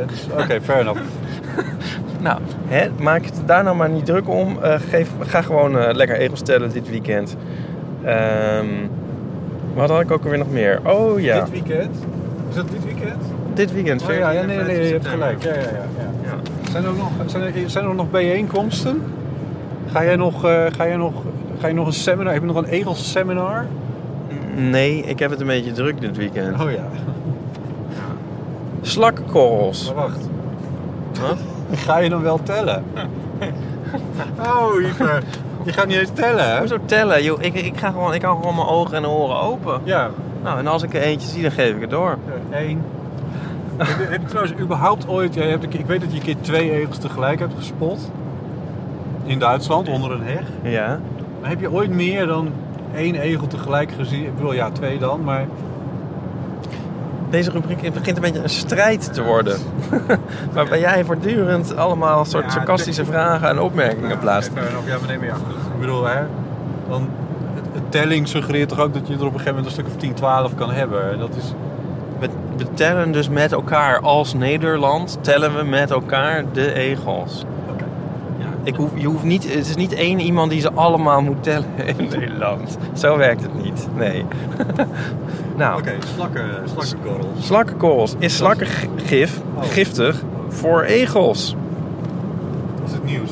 Dus- 0.08 0.26
Oké, 0.42 0.60
fair 0.60 0.80
enough. 0.80 1.00
Nou, 2.20 2.38
hè, 2.66 2.88
maak 3.00 3.24
je 3.24 3.30
het 3.30 3.40
daar 3.46 3.64
nou 3.64 3.76
maar 3.76 3.88
niet 3.90 4.04
druk 4.06 4.28
om. 4.28 4.56
Eh, 4.62 4.74
geef, 4.90 5.10
ga 5.20 5.42
gewoon 5.42 5.78
eh, 5.78 5.94
lekker 5.94 6.16
egels 6.16 6.40
tellen 6.42 6.72
dit 6.72 6.90
weekend. 6.90 7.36
Ehm, 8.04 8.66
wat 9.74 9.88
had 9.90 10.00
ik 10.00 10.10
ook 10.10 10.22
alweer 10.24 10.38
nog 10.38 10.50
meer? 10.50 10.80
Oh 10.84 11.20
ja, 11.20 11.40
Dit 11.40 11.50
weekend? 11.50 11.96
Is 12.48 12.54
dat 12.54 12.68
dit 12.70 12.84
weekend? 12.84 13.22
dit 13.54 13.72
weekend. 13.72 14.02
Oh 14.02 14.08
ja, 14.08 14.30
ja 14.30 14.40
14 14.42 14.46
nee, 14.46 14.56
nee, 14.76 14.76
je 14.76 14.88
15 14.90 14.92
hebt 14.92 15.06
gelijk. 15.06 15.42
Ja, 15.42 15.52
ja, 15.54 15.56
ja. 15.60 15.86
ja. 15.98 16.30
Ja. 16.30 16.70
Zijn, 16.70 16.84
er 16.84 16.92
nog, 16.92 17.10
zijn, 17.26 17.42
er, 17.42 17.70
zijn 17.70 17.84
er 17.84 17.94
nog 17.94 18.10
bijeenkomsten? 18.10 19.02
Ga 19.92 20.04
jij 20.04 20.16
nog, 20.16 20.44
eh, 20.44 20.64
ga 20.76 20.86
jij 20.86 20.96
nog, 20.96 21.12
ga 21.60 21.66
je 21.66 21.74
nog 21.74 21.86
een 21.86 21.92
seminar? 21.92 22.32
Heb 22.32 22.42
je 22.42 22.48
nog 22.48 22.56
een 22.56 22.64
egelseminar? 22.64 23.66
Nee, 24.56 25.02
ik 25.02 25.18
heb 25.18 25.30
het 25.30 25.40
een 25.40 25.46
beetje 25.46 25.72
druk 25.72 26.00
dit 26.00 26.16
weekend. 26.16 26.60
Oh 26.60 26.70
ja. 26.70 26.88
Slakkenkorrels. 28.80 29.86
Maar 29.86 29.94
wacht. 29.94 30.28
Wat? 31.20 31.38
Ga 31.86 31.98
je 31.98 32.08
dan 32.08 32.22
wel 32.22 32.40
tellen? 32.42 32.84
Oh, 34.38 34.82
Iver. 34.82 35.22
Je 35.64 35.72
gaat 35.72 35.86
niet 35.86 35.96
eens 35.96 36.10
tellen, 36.12 36.50
hè? 36.50 36.58
Hoezo 36.58 36.78
tellen? 36.84 37.22
Joh, 37.22 37.42
ik, 37.42 37.54
ik, 37.54 37.78
ga 37.78 37.90
gewoon, 37.90 38.14
ik 38.14 38.22
hou 38.22 38.36
gewoon 38.36 38.54
mijn 38.54 38.66
ogen 38.66 38.96
en 38.96 39.06
oren 39.06 39.40
open. 39.40 39.80
Ja. 39.84 40.10
Nou, 40.42 40.58
en 40.58 40.66
als 40.66 40.82
ik 40.82 40.94
er 40.94 41.00
eentje 41.00 41.28
zie, 41.28 41.42
dan 41.42 41.50
geef 41.50 41.74
ik 41.74 41.80
het 41.80 41.90
door. 41.90 42.18
Eén. 42.50 42.82
heb, 43.76 43.98
je, 43.98 44.04
heb 44.04 44.20
je 44.20 44.26
trouwens 44.26 44.58
überhaupt 44.60 45.08
ooit... 45.08 45.34
Ja, 45.34 45.42
je 45.42 45.48
hebt, 45.48 45.74
ik 45.74 45.86
weet 45.86 46.00
dat 46.00 46.10
je 46.10 46.16
een 46.16 46.24
keer 46.24 46.36
twee 46.40 46.72
egels 46.72 46.98
tegelijk 46.98 47.38
hebt 47.38 47.54
gespot. 47.56 48.10
In 49.24 49.38
Duitsland, 49.38 49.88
onder 49.88 50.10
een 50.10 50.22
heg. 50.22 50.42
Ja. 50.62 51.00
Maar 51.40 51.50
heb 51.50 51.60
je 51.60 51.72
ooit 51.72 51.90
meer 51.90 52.26
dan 52.26 52.52
één 52.94 53.14
egel 53.14 53.46
tegelijk 53.46 53.92
gezien? 53.92 54.24
Ik 54.24 54.36
bedoel, 54.36 54.52
ja, 54.52 54.70
twee 54.70 54.98
dan, 54.98 55.24
maar... 55.24 55.46
Deze 57.30 57.50
rubriek 57.50 57.92
begint 57.92 58.16
een 58.16 58.22
beetje 58.22 58.42
een 58.42 58.48
strijd 58.48 59.14
te 59.14 59.22
worden. 59.22 59.58
Waarbij 60.52 60.80
jij 60.80 61.04
voortdurend 61.04 61.76
allemaal 61.76 62.24
soort 62.24 62.44
Ja, 62.44 62.50
sarcastische 62.50 63.04
vragen 63.04 63.48
en 63.48 63.60
opmerkingen 63.60 64.18
plaatst. 64.18 64.50
Ja, 64.54 64.60
of 64.78 64.86
ja, 64.86 64.98
maar 64.98 65.08
nee, 65.08 65.18
maar 65.18 65.26
ja. 65.26 65.34
Ik 65.74 65.80
bedoel, 65.80 66.04
hè, 66.04 66.20
dan, 66.88 67.08
telling 67.88 68.28
suggereert 68.28 68.68
toch 68.68 68.80
ook 68.80 68.94
dat 68.94 69.06
je 69.06 69.14
er 69.14 69.18
op 69.18 69.24
een 69.24 69.30
gegeven 69.30 69.54
moment 69.54 69.66
een 69.66 69.72
stuk 69.72 69.86
of 69.86 69.96
10, 69.96 70.14
12 70.14 70.54
kan 70.54 70.70
hebben. 70.70 71.12
En 71.12 71.18
Dat 71.18 71.36
is, 71.36 71.52
Met 72.20 72.30
we 72.56 72.74
tellen 72.74 73.12
dus 73.12 73.28
met 73.28 73.52
elkaar 73.52 74.00
als 74.00 74.34
Nederland, 74.34 75.18
tellen 75.20 75.56
we 75.56 75.64
met 75.64 75.90
elkaar 75.90 76.44
de 76.52 76.72
egels. 76.72 77.44
Ik 78.68 78.74
hoef, 78.76 78.90
je 78.94 79.06
hoeft 79.06 79.24
niet, 79.24 79.54
het 79.54 79.68
is 79.68 79.76
niet 79.76 79.92
één 79.94 80.20
iemand 80.20 80.50
die 80.50 80.60
ze 80.60 80.72
allemaal 80.72 81.20
moet 81.22 81.42
tellen 81.42 81.66
in 81.98 82.08
Nederland. 82.18 82.78
Zo 82.92 83.16
werkt 83.16 83.42
het 83.42 83.62
niet, 83.62 83.88
nee. 83.96 84.24
nou, 85.56 85.78
Oké, 85.78 85.92
slakken, 86.14 86.44
slakkenkorrels. 86.64 87.46
slakkenkorrels. 87.46 88.14
Is 88.18 88.36
slakkengif 88.36 89.40
Oh. 89.54 89.62
giftig 89.64 90.22
voor 90.48 90.82
egels? 90.82 91.56
Dat 92.80 92.88
is 92.88 92.92
het 92.94 93.04
nieuws. 93.04 93.30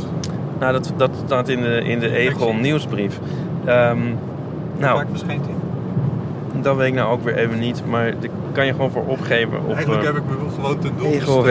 Nou, 0.60 0.72
dat, 0.72 0.92
dat 0.96 1.10
staat 1.26 1.48
in 1.48 1.60
de, 1.62 1.82
in 1.84 1.98
de 1.98 2.16
egel 2.16 2.54
nieuwsbrief. 2.54 3.18
Ehm, 3.64 3.98
nou, 4.78 5.04
verschijnt 5.10 5.44
hij. 5.44 6.60
dat 6.62 6.76
weet 6.76 6.88
ik 6.88 6.94
nou 6.94 7.10
ook 7.12 7.22
weer 7.24 7.36
even 7.36 7.58
niet. 7.58 7.82
Maar 7.86 8.04
daar 8.20 8.30
kan 8.56 8.66
je 8.66 8.72
gewoon 8.72 8.90
voor 8.90 9.04
opgeven 9.06 9.58
op... 9.64 9.74
Eigenlijk 9.74 10.02
eh, 10.02 10.06
heb 10.06 10.16
ik 10.16 10.22
me 10.28 10.50
gewoon 10.54 10.78
ten 10.78 10.92
doel 10.98 11.12
gesteld 11.12 11.44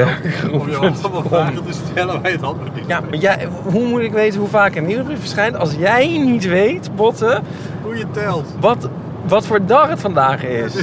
om 0.62 0.70
je 0.70 0.78
allemaal 0.78 1.24
vragen 1.24 1.66
te 1.66 1.74
stellen 1.74 2.22
waar 2.22 2.32
je 2.32 2.38
het 2.38 2.46
antwoord 2.46 2.76
niet 2.76 2.84
Ja, 2.88 3.00
maar 3.00 3.20
jij, 3.20 3.48
hoe 3.64 3.88
moet 3.88 4.02
ik 4.02 4.12
weten 4.12 4.40
hoe 4.40 4.50
vaak 4.50 4.76
een 4.76 4.86
nieuwsbrief 4.86 5.20
verschijnt 5.20 5.58
als 5.58 5.74
jij 5.78 6.18
niet 6.18 6.46
weet, 6.46 6.96
Botte, 6.96 7.42
Hoe 7.84 7.98
je 7.98 8.06
telt. 8.12 8.46
wat, 8.60 8.90
wat 9.28 9.46
voor 9.46 9.66
dag 9.66 9.90
het 9.90 10.02
vandaag 10.02 10.44
is? 10.44 10.74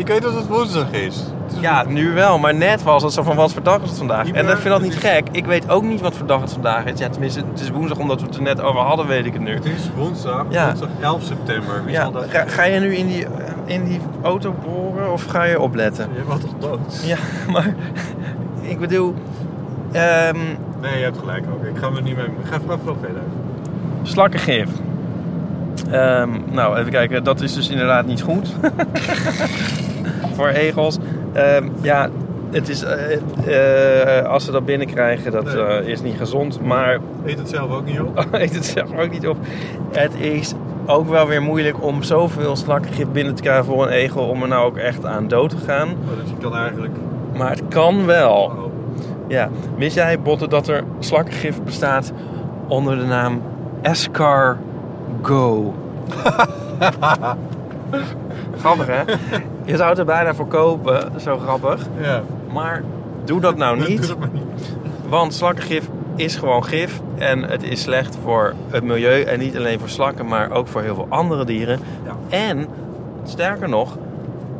Ik 0.00 0.06
weet 0.06 0.22
dat 0.22 0.34
het 0.34 0.46
woensdag 0.46 0.90
is. 0.92 1.24
Ja, 1.60 1.84
nu 1.88 2.12
wel, 2.12 2.38
maar 2.38 2.54
net 2.54 2.82
was 2.82 3.02
het 3.02 3.12
zo 3.12 3.22
van 3.22 3.36
wat 3.36 3.52
voor 3.52 3.62
dag 3.62 3.82
is 3.82 3.88
het 3.88 3.98
vandaag. 3.98 4.30
En 4.30 4.48
ik 4.48 4.56
vind 4.56 4.64
dat 4.74 4.82
niet 4.82 4.94
gek. 4.94 5.28
Ik 5.32 5.46
weet 5.46 5.70
ook 5.70 5.82
niet 5.82 6.00
wat 6.00 6.14
voor 6.14 6.26
dag 6.26 6.40
het 6.40 6.52
vandaag 6.52 6.84
is. 6.84 6.98
Ja, 6.98 7.08
tenminste, 7.08 7.42
het 7.50 7.60
is 7.60 7.70
woensdag 7.70 7.98
omdat 7.98 8.20
we 8.20 8.26
het 8.26 8.36
er 8.36 8.42
net 8.42 8.60
over 8.62 8.80
hadden, 8.80 9.06
weet 9.06 9.26
ik 9.26 9.32
het 9.32 9.42
nu. 9.42 9.54
Het 9.54 9.64
is 9.64 9.90
woensdag, 9.96 10.44
Ja. 10.48 10.66
woensdag 10.66 10.88
11 11.00 11.22
september. 11.22 11.84
Wie 11.84 11.92
Ja, 11.92 12.10
dat... 12.10 12.24
ga, 12.28 12.44
ga 12.46 12.64
je 12.64 12.80
nu 12.80 12.94
in 12.94 13.06
die, 13.06 13.26
in 13.64 13.84
die 13.84 14.00
auto 14.22 14.54
boren 14.64 15.12
of 15.12 15.24
ga 15.24 15.42
je 15.44 15.60
opletten? 15.60 16.08
Je 16.14 16.22
bent 16.28 16.40
toch 16.40 16.70
dood? 16.70 17.02
Ja, 17.04 17.16
maar 17.52 17.74
ik 18.60 18.78
bedoel, 18.78 19.14
ehm, 19.92 20.36
Nee, 20.80 20.98
je 20.98 21.04
hebt 21.04 21.18
gelijk 21.18 21.44
ook. 21.52 21.64
Ik 21.64 21.76
ga 21.78 21.90
me 21.90 22.00
niet 22.00 22.16
mee... 22.16 22.24
Ik 22.24 22.32
ga 22.50 22.54
even 22.56 22.84
wel 22.84 22.96
verder. 23.00 23.22
slakkengif. 24.02 24.68
Ehm, 25.90 26.28
nou, 26.50 26.76
even 26.78 26.90
kijken. 26.90 27.24
Dat 27.24 27.40
is 27.40 27.54
dus 27.54 27.68
inderdaad 27.68 28.06
niet 28.06 28.22
goed. 28.22 28.48
Voor 30.40 30.48
egels. 30.48 30.98
Ehm, 31.32 31.68
ja, 31.82 32.08
het 32.50 32.68
is, 32.68 32.82
eh, 32.82 34.18
eh, 34.18 34.26
als 34.26 34.44
ze 34.44 34.50
dat 34.50 34.64
binnenkrijgen, 34.64 35.32
dat 35.32 35.44
Nee. 35.44 35.62
eh, 35.62 35.86
is 35.88 36.02
niet 36.02 36.16
gezond. 36.16 36.60
Maar 36.60 36.98
Eet 37.24 37.38
het 37.38 37.48
zelf 37.48 37.70
ook 37.72 37.84
niet 37.84 38.00
op. 38.00 38.26
eet 38.32 38.54
het 38.54 38.64
zelf 38.64 38.98
ook 38.98 39.10
niet 39.10 39.28
op. 39.28 39.36
Het 39.92 40.14
is 40.18 40.52
ook 40.86 41.08
wel 41.08 41.26
weer 41.26 41.42
moeilijk 41.42 41.82
om 41.82 42.02
zoveel 42.02 42.56
slakkengif 42.56 43.06
binnen 43.08 43.34
te 43.34 43.42
krijgen 43.42 43.64
voor 43.64 43.82
een 43.86 43.92
egel... 43.92 44.22
om 44.22 44.42
er 44.42 44.48
nou 44.48 44.66
ook 44.66 44.76
echt 44.76 45.04
aan 45.04 45.28
dood 45.28 45.50
te 45.50 45.56
gaan. 45.66 45.88
Oh, 45.88 46.20
dus 46.20 46.30
je 46.30 46.36
kan 46.40 46.56
eigenlijk... 46.56 46.94
Maar 47.36 47.50
het 47.50 47.62
kan 47.68 48.06
wel. 48.06 48.34
Oh. 48.34 48.64
Ja, 49.28 49.48
wist 49.76 49.94
jij, 49.94 50.20
Botte, 50.20 50.48
dat 50.48 50.68
er 50.68 50.84
slakkengif 50.98 51.62
bestaat 51.62 52.12
onder 52.68 52.98
de 52.98 53.04
naam 53.04 53.42
Escargo? 53.82 55.74
grappig, 58.58 58.86
hè? 58.86 59.00
Je 59.64 59.76
zou 59.76 59.88
het 59.88 59.98
er 59.98 60.04
bijna 60.04 60.34
voor 60.34 60.46
kopen, 60.46 61.20
zo 61.20 61.38
grappig. 61.38 61.86
Ja. 62.00 62.22
Maar 62.52 62.82
doe 63.24 63.40
dat 63.40 63.56
nou 63.56 63.78
Doe 63.78 63.88
niet, 63.88 64.08
dat 64.08 64.32
niet. 64.32 64.76
want 65.08 65.34
slakkengif 65.34 65.88
is 66.16 66.36
gewoon 66.36 66.64
gif. 66.64 67.00
En 67.18 67.42
het 67.42 67.62
is 67.62 67.82
slecht 67.82 68.18
voor 68.22 68.54
het 68.70 68.84
milieu 68.84 69.22
en 69.22 69.38
niet 69.38 69.56
alleen 69.56 69.78
voor 69.78 69.88
slakken, 69.88 70.26
maar 70.26 70.50
ook 70.50 70.68
voor 70.68 70.82
heel 70.82 70.94
veel 70.94 71.06
andere 71.08 71.44
dieren. 71.44 71.78
Ja. 72.04 72.36
En, 72.36 72.66
sterker 73.24 73.68
nog, 73.68 73.98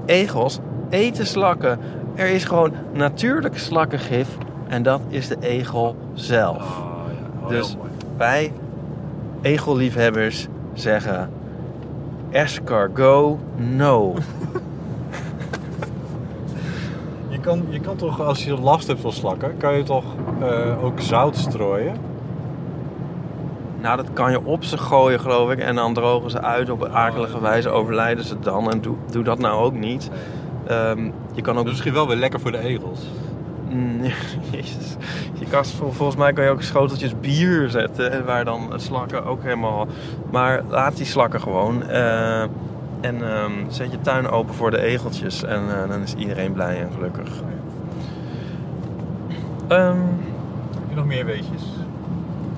egels 0.07 0.59
eten 0.89 1.27
slakken. 1.27 1.79
Er 2.15 2.29
is 2.29 2.45
gewoon 2.45 2.73
natuurlijk 2.93 3.59
slakkengif 3.59 4.29
en 4.69 4.83
dat 4.83 5.01
is 5.09 5.29
de 5.29 5.37
egel 5.41 5.97
zelf. 6.15 6.57
Oh, 6.57 6.87
ja. 7.07 7.43
Oh, 7.43 7.49
Dus 7.49 7.77
wij 8.17 8.53
egelliefhebbers 9.41 10.49
zeggen 10.73 11.31
escargot 12.31 13.39
no. 13.57 14.15
Je 17.29 17.41
kan, 17.41 17.67
je 17.69 17.81
kan 17.81 17.97
toch, 17.97 18.21
als 18.21 18.45
je 18.45 18.61
last 18.61 18.87
hebt 18.87 19.01
van 19.01 19.13
slakken, 19.13 19.57
kan 19.57 19.77
je 19.77 19.83
toch 19.83 20.05
eh, 20.41 20.85
ook 20.85 21.01
zout 21.01 21.37
strooien? 21.37 21.97
nou, 23.81 23.97
dat 23.97 24.13
kan 24.13 24.31
je 24.31 24.45
op 24.45 24.65
ze 24.65 24.79
gooien, 24.79 25.21
geloof 25.21 25.51
ik. 25.51 25.59
En 25.59 25.75
dan 25.75 25.95
drogen 25.95 26.31
ze 26.31 26.43
uit 26.43 26.71
op 26.71 26.81
een 26.81 26.93
akelige 26.93 27.41
wijze, 27.41 27.69
overlijden 27.69 28.25
ze 28.25 28.39
dan. 28.39 28.71
En 28.71 28.81
doe, 28.81 28.97
doe 29.11 29.25
dat 29.25 29.39
nou 29.39 29.65
ook 29.65 29.75
niet. 29.75 30.11
Ehm, 30.67 31.11
je 31.33 31.43
kan 31.43 31.59
ook 31.59 31.65
misschien 31.65 31.93
wel 31.93 32.09
weer 32.09 32.17
lekker 32.17 32.41
voor 32.41 32.53
de 32.53 32.59
egels. 32.59 33.01
Mm, 33.71 34.01
Jezus. 34.53 34.97
Je 35.39 35.47
vol- 35.51 35.93
volgens 35.93 36.17
mij 36.19 36.33
kan 36.33 36.45
je 36.45 36.51
ook 36.51 36.63
schoteltjes 36.63 37.21
bier 37.21 37.71
zetten. 37.71 38.13
en 38.13 38.25
Waar 38.25 38.45
dan 38.45 38.73
slakken 38.77 39.25
ook 39.25 39.43
helemaal. 39.43 39.87
Maar 40.31 40.63
laat 40.69 40.97
die 40.97 41.07
slakken 41.07 41.41
gewoon. 41.41 41.89
eh, 41.89 42.43
en 43.01 43.23
ehm, 43.23 43.53
zet 43.69 43.91
je 43.91 44.01
tuin 44.01 44.29
open 44.29 44.55
voor 44.55 44.71
de 44.71 44.81
egeltjes. 44.81 45.43
En 45.45 45.61
eh, 45.83 45.89
dan 45.91 46.01
is 46.03 46.15
iedereen 46.15 46.53
blij 46.53 46.81
en 46.81 46.91
gelukkig. 46.95 47.29
Ehm, 49.69 49.97
Heb 50.75 50.89
je 50.89 50.95
nog 50.95 51.05
meer 51.07 51.25
weetjes? 51.25 51.63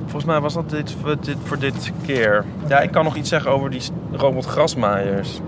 volgens 0.04 0.33
mij 0.33 0.40
was 0.40 0.54
dat 0.54 0.71
dit, 0.71 0.97
voor 1.02 1.16
dit 1.21 1.37
voor 1.45 1.59
dit 1.59 1.92
keer. 2.07 2.45
Ja, 2.69 2.81
ik 2.81 2.90
kan 2.90 3.04
nog 3.04 3.16
iets 3.16 3.28
zeggen 3.28 3.50
over 3.50 3.71
die 3.71 3.83
robotgrasmaaiers. 4.12 5.40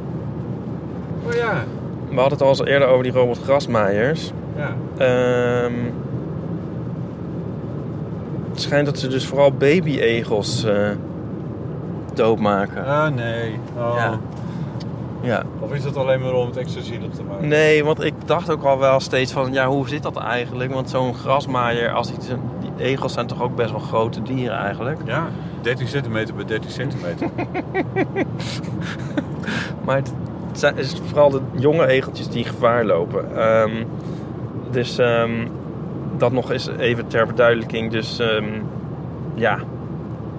Oh 1.26 1.33
ja. 1.35 1.52
We 2.09 2.14
hadden 2.21 2.33
het 2.33 2.42
al 2.42 2.49
eens 2.49 2.64
eerder 2.64 2.88
over 2.88 3.02
die 3.02 3.12
robotgrasmaaiers. 3.12 4.33
Ja. 4.57 4.75
Ehm, 4.97 5.75
het 8.51 8.61
schijnt 8.61 8.87
dat 8.87 8.99
ze 8.99 9.09
dus 9.09 9.27
vooral 9.27 9.53
baby-egels 9.53 10.65
eh, 10.65 10.89
doodmaken. 12.15 12.87
Ah, 12.87 13.15
nee. 13.15 13.59
Oh. 13.77 13.95
Ja. 13.97 14.19
Ja. 15.21 15.43
Of 15.59 15.73
is 15.73 15.85
het 15.85 15.97
alleen 15.97 16.21
maar 16.21 16.33
om 16.33 16.47
het 16.47 16.57
extra 16.57 16.83
zielig 16.83 17.11
te 17.11 17.23
maken? 17.23 17.49
Nee, 17.49 17.85
want 17.85 18.05
ik 18.05 18.15
dacht 18.25 18.51
ook 18.51 18.63
al 18.63 18.79
wel 18.79 19.01
steeds 19.01 19.33
van, 19.33 19.53
ja, 19.53 19.67
hoe 19.67 19.89
zit 19.89 20.03
dat 20.03 20.17
eigenlijk? 20.17 20.73
Want 20.73 20.91
zo'n 20.91 21.15
grasmaaier, 21.15 21.93
als 21.93 22.07
die, 22.07 22.19
die 22.61 22.85
egels 22.85 23.13
zijn 23.13 23.27
toch 23.27 23.43
ook 23.43 23.57
best 23.57 23.71
wel 23.71 23.81
grote 23.81 24.23
dieren 24.23 24.59
eigenlijk. 24.59 24.99
Ja. 25.05 25.27
13 25.61 25.89
centimeter 25.89 26.35
bij 26.35 26.45
13 26.45 26.71
centimeter. 26.71 27.29
Maar 29.85 29.97
het 29.97 30.13
zijn 30.53 30.77
het 30.77 30.85
is 30.85 31.01
vooral 31.07 31.31
de 31.31 31.41
jonge 31.53 31.87
egeltjes 31.87 32.29
die 32.29 32.45
gevaar 32.45 32.85
lopen. 32.85 33.37
Ehm, 33.37 33.85
dus 34.75 34.99
ehm, 34.99 35.47
dat 36.16 36.33
nog 36.33 36.50
eens 36.50 36.69
even 36.78 37.07
ter 37.07 37.26
verduidelijking. 37.26 37.90
Dus 37.90 38.19
ehm, 38.19 38.45
ja, 39.35 39.59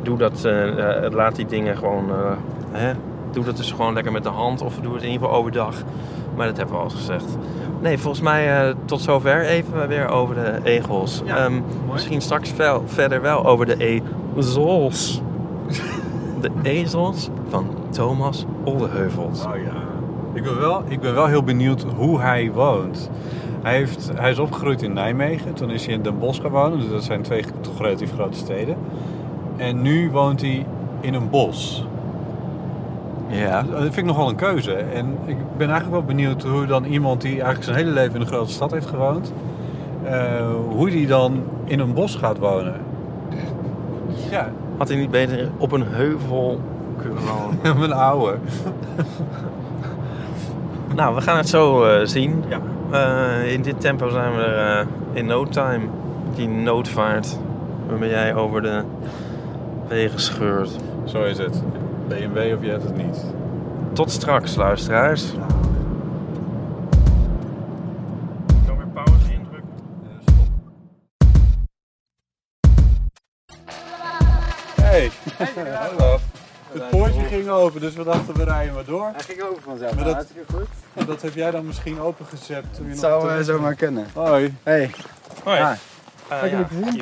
doe 0.02 0.18
dat. 0.18 0.46
eh, 0.46 1.04
eh, 1.06 1.12
laat 1.12 1.36
die 1.36 1.46
dingen 1.46 1.78
gewoon. 1.78 2.10
eh, 2.10 2.32
hè? 2.72 2.94
Doe 3.32 3.44
dat 3.44 3.58
dus 3.58 3.72
gewoon 3.72 3.94
lekker 3.94 4.12
met 4.12 4.24
de 4.24 4.30
hand 4.30 4.62
of 4.62 4.76
doe 4.82 4.94
het 4.94 5.04
in 5.04 5.10
ieder 5.10 5.24
geval 5.28 5.40
overdag. 5.42 5.76
Maar 6.36 6.48
dat 6.48 6.58
hebben 6.58 6.76
we 6.76 6.82
al 6.82 6.88
eens 6.88 6.96
gezegd. 7.00 7.38
Nee, 7.82 7.98
volgens 7.98 8.24
mij 8.24 8.74
tot 8.86 9.02
zover 9.02 9.42
even 9.42 9.88
weer 9.88 10.08
over 10.08 10.36
de 10.36 10.52
egels. 10.64 11.22
Ja, 11.26 11.38
Ehm, 11.38 11.62
misschien 11.92 12.22
straks 12.22 12.54
verder 12.86 13.22
wel 13.22 13.46
over 13.46 13.66
de 13.66 14.04
ezels. 14.36 15.22
De 16.42 16.52
ezels 16.62 17.30
van 17.50 17.66
Thomas 17.90 18.46
Oldeheuvelt. 18.64 19.48
Oh 19.50 19.56
ja. 19.62 19.72
Ik 20.34 20.44
ben, 20.44 20.60
wel, 20.60 20.84
ik 20.88 21.00
ben 21.00 21.14
wel 21.14 21.26
heel 21.26 21.44
benieuwd 21.44 21.86
hoe 21.96 22.20
hij 22.22 22.52
woont. 22.54 23.10
Hij, 23.66 23.76
heeft, 23.76 24.12
hij 24.16 24.30
is 24.30 24.40
opgegroeid 24.40 24.82
in 24.82 24.94
Nijmegen. 24.94 25.54
Toen 25.54 25.70
is 25.70 25.86
hij 25.86 25.94
in 25.94 26.02
Den 26.02 26.20
Bosch 26.20 26.42
gaan 26.42 26.52
wonen. 26.52 26.80
Dus 26.80 26.90
dat 26.90 27.04
zijn 27.04 27.22
twee 27.22 27.44
toch 27.62 27.82
relatief 27.82 28.14
grote 28.14 28.38
steden. 28.38 28.78
En 29.58 29.82
nu 29.82 30.12
woont 30.12 30.42
hij 30.42 30.66
in 31.00 31.14
een 31.14 31.30
bos. 31.30 31.86
Ja. 33.28 33.62
Dat 33.62 33.80
vind 33.82 33.98
ik 33.98 34.06
nogal 34.06 34.30
een 34.30 34.36
keuze. 34.36 34.74
En 34.74 35.18
ik 35.26 35.38
ben 35.58 35.70
eigenlijk 35.70 35.92
wel 35.92 36.16
benieuwd 36.16 36.44
hoe 36.44 36.66
dan 36.66 36.84
iemand 36.84 37.22
die 37.22 37.32
eigenlijk 37.32 37.64
zijn 37.64 37.76
hele 37.76 37.92
leven 37.92 38.16
in 38.16 38.22
een 38.22 38.28
grote 38.28 38.52
stad 38.52 38.72
heeft 38.72 38.88
gewoond... 38.88 39.34
eh, 40.04 40.46
hoe 40.70 40.90
die 40.90 41.08
dan 41.08 41.44
in 41.64 41.80
een 41.80 41.94
bos 41.94 42.16
gaat 42.16 42.38
wonen. 42.38 42.76
Ja, 44.30 44.50
Had 44.78 44.88
hij 44.88 44.98
niet 44.98 45.12
beter 45.12 45.50
op 45.58 45.72
een 45.72 45.86
heuvel 45.88 46.60
kunnen 47.02 47.24
wonen? 47.24 47.80
mijn 47.80 47.94
ouwe. 47.94 48.36
nou, 50.96 51.16
we 51.16 51.22
gaan 51.22 51.38
het 51.38 51.50
zo 51.50 51.84
eh, 51.84 52.06
zien. 52.06 52.44
Ja. 52.48 52.60
Eh, 52.92 53.52
in 53.52 53.62
dit 53.62 53.82
tempo 53.82 54.10
zijn 54.10 54.36
we 54.36 54.42
er 54.42 54.80
eh, 54.80 54.86
in 55.14 55.26
no 55.26 55.46
time. 55.46 55.86
Die 56.36 56.48
noodvaart 56.48 57.40
waarmee 57.88 58.10
jij 58.10 58.36
over 58.36 58.62
de 58.62 58.82
wegen 59.88 60.20
scheurt. 60.20 60.76
Zo 61.06 61.24
is 61.24 61.38
het. 61.38 61.62
BMW 62.08 62.38
of 62.38 62.64
je 62.64 62.70
hebt 62.70 62.84
het 62.84 62.98
niet. 62.98 63.26
Tot 63.94 64.12
straks, 64.12 64.56
luisteraars. 64.56 65.34
Ging 77.46 77.58
open, 77.58 77.82
dus 77.82 77.94
we 77.96 78.04
dachten 78.04 78.36
we 78.36 78.44
rijden 78.44 78.74
maar 78.74 78.86
door. 78.86 79.12
Hij 79.14 79.24
ging 79.28 79.42
over 79.42 79.62
vanzelf. 79.64 79.96
Maar 79.96 80.04
dat- 80.04 80.14
Hartstikke 80.14 80.54
goed. 80.54 81.08
dat 81.08 81.22
heb 81.22 81.36
jij 81.36 81.52
dan 81.52 81.66
misschien 81.66 82.00
opengezet 82.00 82.64
toen 82.76 82.84
je 82.86 82.90
Het 82.92 83.00
zou 83.00 83.30
eh, 83.30 83.44
zomaar 83.44 83.76
kunnen. 83.76 84.06
Hoi. 84.14 84.54
Hey. 84.64 84.90
Hoi. 85.44 85.60
Ah. 85.60 85.72
Eh, 86.30 86.42
Lekker 86.42 86.60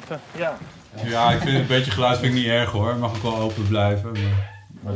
ja. 0.07 0.19
Ja. 0.38 0.57
Ja, 1.03 1.31
ik 1.31 1.41
vind 1.41 1.57
een 1.57 1.67
beetje 1.67 1.91
geluid 1.91 2.17
vind 2.19 2.33
ik 2.33 2.39
niet 2.39 2.47
erg 2.50 2.71
hoor. 2.71 2.95
Mag 2.97 3.15
ook 3.15 3.21
wel 3.21 3.39
open 3.39 3.67
blijven. 3.67 4.12
Maar... 4.81 4.93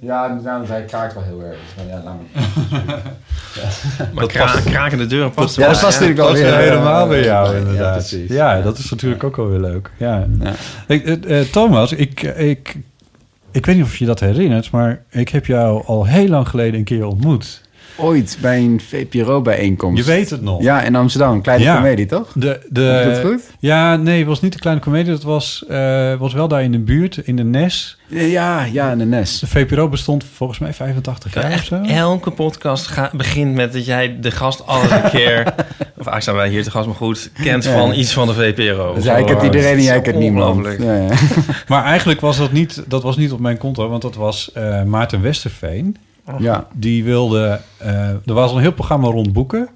Ja, 0.00 0.28
daarom 0.42 0.66
zei 0.66 0.82
ik 0.82 0.88
kraakt 0.88 1.14
wel 1.14 1.22
heel 1.22 1.42
erg. 1.42 1.58
Dus, 1.74 1.84
ja, 1.88 2.02
laat 2.04 2.14
maar. 2.34 4.08
Maar 4.14 4.26
kra 4.26 4.60
krakende 4.64 5.06
deuren 5.06 5.30
past 5.30 5.56
Ja, 5.56 5.62
dat 5.68 5.80
past 5.80 6.00
natuurlijk 6.00 6.18
wel 6.18 6.26
Dat 6.26 6.36
weer. 6.36 6.56
helemaal 6.56 7.08
bij 7.08 7.24
jou 7.24 7.52
Ja, 7.52 7.58
inderdaad. 7.58 7.92
precies. 7.92 8.30
Ja, 8.30 8.60
dat 8.60 8.78
is 8.78 8.90
natuurlijk 8.90 9.24
ook 9.24 9.36
wel 9.36 9.48
weer 9.48 9.60
leuk. 9.60 9.90
Ja. 9.96 10.26
Ja. 10.40 10.52
Ik, 10.86 11.04
eh, 11.24 11.40
eh, 11.40 11.46
Thomas, 11.48 11.92
ik, 11.92 12.22
ik, 12.22 12.76
ik 13.56 13.66
weet 13.66 13.76
niet 13.76 13.84
of 13.84 13.96
je 13.96 14.04
dat 14.04 14.20
herinnert, 14.20 14.70
maar 14.70 15.04
ik 15.10 15.28
heb 15.28 15.46
jou 15.46 15.84
al 15.84 16.06
heel 16.06 16.28
lang 16.28 16.48
geleden 16.48 16.78
een 16.78 16.84
keer 16.84 17.06
ontmoet. 17.06 17.62
Ooit 17.98 18.38
bij 18.40 18.58
een 18.58 18.80
VPRO-bijeenkomst. 18.88 19.98
Je 20.06 20.10
weet 20.12 20.30
het 20.30 20.42
nog. 20.42 20.62
Ja, 20.62 20.82
in 20.82 20.94
Amsterdam. 20.96 21.42
Kleine 21.42 21.64
Ja. 21.64 21.74
comedie, 21.76 22.06
toch? 22.06 22.32
De, 22.34 22.60
de, 22.68 23.02
dat 23.04 23.30
goed? 23.30 23.42
Ja, 23.58 23.96
nee, 23.96 24.18
het 24.18 24.26
was 24.26 24.40
niet 24.40 24.52
de 24.52 24.58
kleine 24.58 24.82
comedie. 24.82 25.12
Dat 25.12 25.22
was, 25.22 25.64
eh, 25.68 26.14
was 26.14 26.32
wel 26.34 26.48
daar 26.48 26.62
in 26.62 26.72
de 26.72 26.78
buurt, 26.78 27.16
in 27.16 27.36
de 27.36 27.44
NES. 27.44 27.98
Ja, 28.08 28.64
ja, 28.64 28.90
in 28.90 28.98
de 28.98 29.04
NES. 29.04 29.38
De 29.38 29.46
VPRO 29.46 29.88
bestond 29.88 30.24
volgens 30.34 30.58
mij 30.58 30.72
85 30.72 31.34
jaar 31.34 31.52
of 31.52 31.64
zo. 31.64 31.74
elke 31.82 32.30
podcast 32.30 32.86
ga- 32.86 33.10
begint 33.12 33.54
met 33.54 33.72
dat 33.72 33.84
jij 33.86 34.16
de 34.20 34.30
gast 34.30 34.66
al 34.66 34.82
een 34.82 35.10
keer... 35.10 35.40
of 35.98 36.06
eigenlijk 36.06 36.22
zijn 36.22 36.36
wij 36.36 36.48
hier 36.48 36.62
te 36.62 36.70
gast, 36.70 36.86
maar 36.86 36.94
goed... 36.94 37.30
kent 37.42 37.64
Ja. 37.64 37.72
van 37.78 37.94
iets 37.94 38.12
van 38.12 38.26
de 38.26 38.34
VPRO. 38.34 38.94
Dus 38.94 39.04
hij 39.04 39.24
kent 39.24 39.42
iedereen 39.42 39.76
en 39.76 39.82
jij 39.82 40.00
kent 40.00 40.16
niemand. 40.18 40.66
Ja. 40.78 41.06
Maar 41.68 41.84
eigenlijk 41.84 42.20
was 42.20 42.36
dat 42.36 42.52
niet, 42.52 42.82
dat 42.86 43.02
was 43.02 43.16
niet 43.16 43.32
op 43.32 43.40
mijn 43.40 43.56
konto, 43.58 43.88
want 43.88 44.02
dat 44.02 44.14
was 44.14 44.52
eh, 44.52 44.82
Maarten 44.82 45.22
Westerveen. 45.22 45.96
Ja. 46.38 46.66
Die 46.72 47.04
wilde... 47.04 47.60
eh, 47.78 48.08
er 48.08 48.20
was 48.34 48.50
al 48.50 48.56
een 48.56 48.62
heel 48.62 48.72
programma 48.72 49.08
rond 49.08 49.32
boeken. 49.32 49.68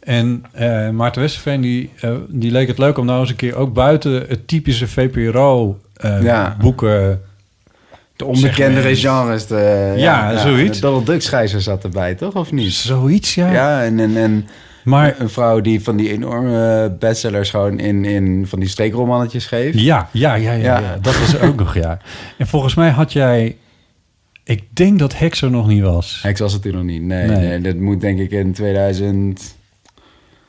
En 0.00 0.44
eh, 0.52 0.88
Maarten 0.90 1.22
Westerveen 1.22 1.60
die, 1.60 1.90
eh, 2.00 2.10
die 2.28 2.50
leek 2.50 2.68
het 2.68 2.78
leuk 2.78 2.98
om 2.98 3.06
nou 3.06 3.20
eens 3.20 3.30
een 3.30 3.36
keer 3.36 3.56
ook 3.56 3.72
buiten 3.72 4.12
het 4.28 4.48
typische 4.48 4.88
VPRO 4.88 5.78
eh, 5.96 6.22
Ja. 6.22 6.56
boeken... 6.60 7.20
De 8.16 8.24
onbekendere 8.24 8.94
Zeg 8.94 9.12
maar. 9.12 9.22
genres. 9.22 9.46
De, 9.46 9.92
Ja, 9.96 10.36
zoiets. 10.38 10.80
De 10.80 10.86
Donald 10.86 11.06
Duck 11.06 11.22
schijzer 11.22 11.60
zat 11.60 11.84
erbij, 11.84 12.14
toch? 12.14 12.34
Of 12.34 12.52
niet? 12.52 12.72
Zoiets, 12.72 13.34
ja. 13.34 13.52
Ja, 13.52 13.82
en, 13.82 14.00
en, 14.00 14.16
en 14.16 14.46
Maar 14.84 15.14
een 15.18 15.28
vrouw 15.28 15.60
die 15.60 15.82
van 15.82 15.96
die 15.96 16.12
enorme 16.12 16.96
bestsellers 16.98 17.50
gewoon 17.50 17.78
in, 17.78 18.04
in 18.04 18.46
van 18.46 18.58
die 18.60 18.68
steekromannetjes 18.68 19.46
geeft. 19.46 19.80
Ja, 19.80 20.08
ja, 20.12 20.34
ja, 20.34 20.52
ja, 20.52 20.62
Ja. 20.62 20.78
ja. 20.78 20.98
dat 21.00 21.18
was 21.18 21.38
ook 21.40 21.56
nog, 21.56 21.74
ja. 21.74 21.98
En 22.38 22.46
volgens 22.46 22.74
mij 22.74 22.90
had 22.90 23.12
jij... 23.12 23.56
Ik 24.44 24.76
denk 24.76 24.98
dat 24.98 25.18
Hex 25.18 25.42
er 25.42 25.50
nog 25.50 25.66
niet 25.66 25.82
was. 25.82 26.18
Hex 26.22 26.40
was 26.40 26.52
het 26.52 26.62
toen 26.62 26.72
nog 26.72 26.82
niet. 26.82 27.02
Nee, 27.02 27.26
Nee. 27.28 27.36
nee. 27.36 27.60
dat 27.60 27.76
moet 27.76 28.00
denk 28.00 28.18
ik 28.18 28.30
in 28.30 28.52
2011. 28.52 29.54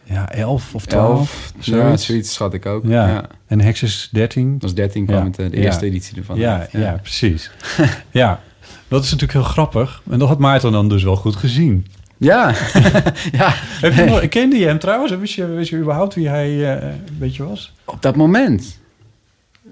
Ja, 0.04 0.32
11 0.32 0.75
of 0.75 0.86
12. 0.86 1.52
Ja, 1.56 1.62
zoiets. 1.62 2.06
zoiets 2.06 2.34
schat 2.34 2.54
ik 2.54 2.66
ook. 2.66 2.84
Ja. 2.86 3.08
Ja. 3.08 3.28
En 3.48 3.62
Hex 3.62 3.84
is 3.84 4.10
13. 4.12 4.52
Dat 4.54 4.62
was 4.62 4.74
13 4.74 5.06
kwam 5.06 5.18
Ja. 5.18 5.25
het, 5.25 5.40
eh, 5.40 5.50
de 5.50 5.58
eerste 5.58 5.86
editie 5.86 6.18
ervan. 6.18 6.38
Ja, 6.38 6.68
ja. 6.72 7.00
precies. 7.02 7.52
ja, 8.12 8.42
dat 8.88 9.04
is 9.04 9.12
natuurlijk 9.12 9.40
heel 9.40 9.50
grappig. 9.52 10.02
En 10.10 10.20
dat 10.20 10.28
had 10.28 10.40
Maarten 10.40 10.72
dan 10.72 10.90
dus 10.90 11.04
wel 11.04 11.16
goed 11.16 11.36
gezien. 11.36 11.86
Ja. 12.18 12.48
ja. 13.32 13.54
Heb 13.82 13.94
je 13.94 14.04
nog, 14.04 14.28
kende 14.28 14.56
je 14.58 14.66
hem 14.66 14.80
trouwens? 14.80 15.16
Wist 15.16 15.34
je, 15.34 15.46
wist 15.46 15.70
je 15.70 15.78
überhaupt 15.78 16.14
wie 16.16 16.28
hij 16.30 16.78
eh, 16.78 16.88
een 17.08 17.18
beetje 17.20 17.44
was? 17.44 17.74
Op 17.86 18.02
dat 18.02 18.16
moment. 18.16 18.80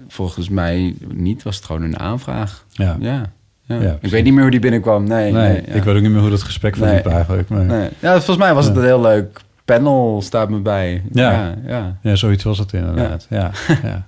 Volgens 0.08 0.50
mij 0.50 0.96
niet, 1.14 1.44
was 1.44 1.56
het 1.56 1.66
gewoon 1.66 1.82
een 1.82 2.00
aanvraag. 2.00 2.66
Ja. 2.70 2.98
Ja. 3.00 3.32
Ja. 3.66 3.82
Ja, 3.82 3.98
ik 4.02 4.10
weet 4.10 4.24
niet 4.24 4.34
meer 4.34 4.42
hoe 4.42 4.52
die 4.52 4.60
binnenkwam. 4.60 5.04
Nee, 5.04 5.32
Nee, 5.32 5.48
nee, 5.52 5.62
ja. 5.68 5.74
ik 5.74 5.84
weet 5.84 5.96
ook 5.96 6.02
niet 6.02 6.12
meer 6.12 6.22
hoe 6.22 6.30
dat 6.30 6.44
gesprek 6.44 6.78
Nee. 6.78 7.02
eigenlijk. 7.02 7.50
Maar, 7.50 7.64
Nee. 7.64 7.90
Ja, 8.00 8.14
volgens 8.14 8.38
mij 8.38 8.54
was 8.54 8.66
het 8.66 8.76
een 8.76 8.84
heel 8.84 9.02
leuk 9.02 9.42
panel, 9.66 10.22
staat 10.22 10.50
me 10.50 10.58
bij. 10.60 11.02
Ja. 11.12 11.56
ja. 11.68 11.98
ja. 12.02 12.16
Zoiets 12.16 12.44
was 12.44 12.58
het 12.58 12.74
inderdaad. 12.74 13.28
Ja. 13.30 13.52
Ja, 13.84 14.08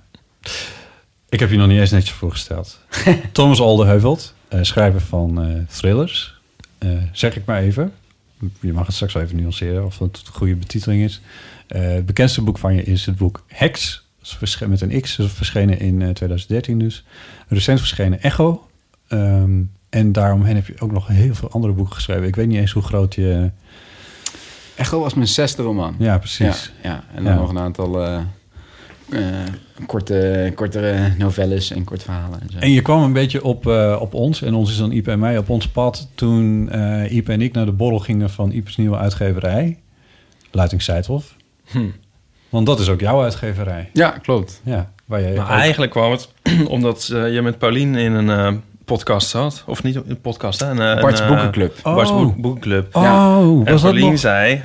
Ik 1.28 1.40
heb 1.40 1.50
je 1.50 1.56
nog 1.56 1.66
niet 1.68 1.80
eens 1.80 1.90
netjes 1.90 2.12
voorgesteld. 2.12 2.80
Thomas 3.32 3.60
Alderheuvelt, 3.60 4.34
eh, 4.48 4.62
schrijver 4.62 5.00
van 5.00 5.42
eh, 5.42 5.48
thrillers. 5.68 6.40
Eh, 6.78 6.90
zeg 7.12 7.36
ik 7.36 7.44
maar 7.44 7.60
even. 7.60 7.92
Je 8.60 8.72
mag 8.72 8.86
het 8.86 8.94
straks 8.94 9.12
wel 9.12 9.22
even 9.22 9.36
nuanceren 9.36 9.84
of 9.84 9.98
het 9.98 10.22
een 10.26 10.32
goede 10.32 10.54
betiteling 10.54 11.02
is. 11.02 11.20
Het 11.66 12.06
bekendste 12.06 12.42
boek 12.42 12.58
van 12.58 12.74
je 12.74 12.82
is 12.82 13.06
het 13.06 13.16
boek 13.16 13.44
versche- 14.22 14.68
met 14.68 14.80
een 14.80 15.00
X. 15.00 15.18
Verschenen 15.26 15.78
in 15.80 16.02
eh, 16.02 16.08
2013 16.08 16.78
dus. 16.78 17.04
Recent 17.48 17.78
verschenen 17.78 18.22
Echo. 18.22 18.65
Ehm, 19.08 19.62
en 19.88 20.12
daaromheen 20.12 20.54
heb 20.54 20.66
je 20.66 20.74
ook 20.80 20.92
nog 20.92 21.06
heel 21.06 21.34
veel 21.34 21.50
andere 21.50 21.72
boeken 21.72 21.94
geschreven. 21.94 22.26
Ik 22.26 22.36
weet 22.36 22.46
niet 22.46 22.58
eens 22.58 22.72
hoe 22.72 22.82
groot 22.82 23.14
je... 23.14 23.50
Echo 24.74 25.00
was 25.00 25.14
mijn 25.14 25.28
zesde 25.28 25.62
roman. 25.62 25.94
Ja, 25.98 26.18
precies. 26.18 26.72
Ja, 26.82 26.88
ja. 26.90 27.04
en 27.14 27.24
dan 27.24 27.32
Ja. 27.32 27.38
nog 27.38 27.48
een 27.50 27.58
aantal 27.58 28.02
eh, 28.02 28.20
eh, 29.10 29.20
korte, 29.86 30.52
kortere 30.54 31.12
novelles 31.18 31.70
en 31.70 31.84
kort 31.84 32.02
verhalen. 32.02 32.40
En 32.40 32.50
zo. 32.50 32.58
En 32.58 32.70
je 32.70 32.82
kwam 32.82 33.02
een 33.02 33.12
beetje 33.12 33.44
op, 33.44 33.66
eh, 33.66 33.96
op 34.00 34.14
ons, 34.14 34.42
en 34.42 34.54
ons 34.54 34.70
is 34.70 34.76
dan 34.76 34.92
Ipe 34.92 35.10
en 35.10 35.18
mij, 35.18 35.38
op 35.38 35.48
ons 35.48 35.68
pad... 35.68 36.08
toen 36.14 36.68
eh 36.70 37.12
Ipe 37.12 37.32
en 37.32 37.40
ik 37.42 37.52
naar 37.52 37.64
de 37.64 37.72
borrel 37.72 37.98
gingen 37.98 38.30
van 38.30 38.50
Ipe's 38.50 38.76
nieuwe 38.76 38.96
uitgeverij. 38.96 39.78
Luiting 40.50 40.82
Seidhof. 40.82 41.36
Hm. 41.64 41.78
Want 42.48 42.66
dat 42.66 42.80
is 42.80 42.88
ook 42.88 43.00
jouw 43.00 43.22
uitgeverij. 43.22 43.90
Ja, 43.92 44.10
klopt. 44.10 44.60
Ja, 44.64 44.92
waar 45.04 45.20
jij 45.20 45.34
Maar 45.34 45.44
ook- 45.44 45.50
eigenlijk 45.50 45.92
kwam 45.92 46.10
het 46.10 46.28
omdat 46.68 47.06
je 47.06 47.40
met 47.42 47.58
Paulien 47.58 47.94
in 47.94 48.12
een 48.12 48.30
eh, 48.30 48.52
podcast 48.86 49.28
zat. 49.28 49.62
Of 49.66 49.82
niet 49.82 49.96
een 50.08 50.20
podcast, 50.20 50.60
hè? 50.60 50.66
Een, 50.70 51.00
Bart's 51.00 51.20
een, 51.20 51.26
eh, 51.26 51.32
Boekenclub. 51.32 51.74
Bart's 51.82 52.10
Oh. 52.10 52.16
Boek- 52.22 52.36
Boekenclub. 52.36 52.96
Oh, 52.96 53.02
Ja. 53.02 53.38
En 53.38 53.56
was 53.64 53.66
dat 53.66 53.80
Paulien 53.80 54.10
nog? 54.10 54.18
zei... 54.18 54.62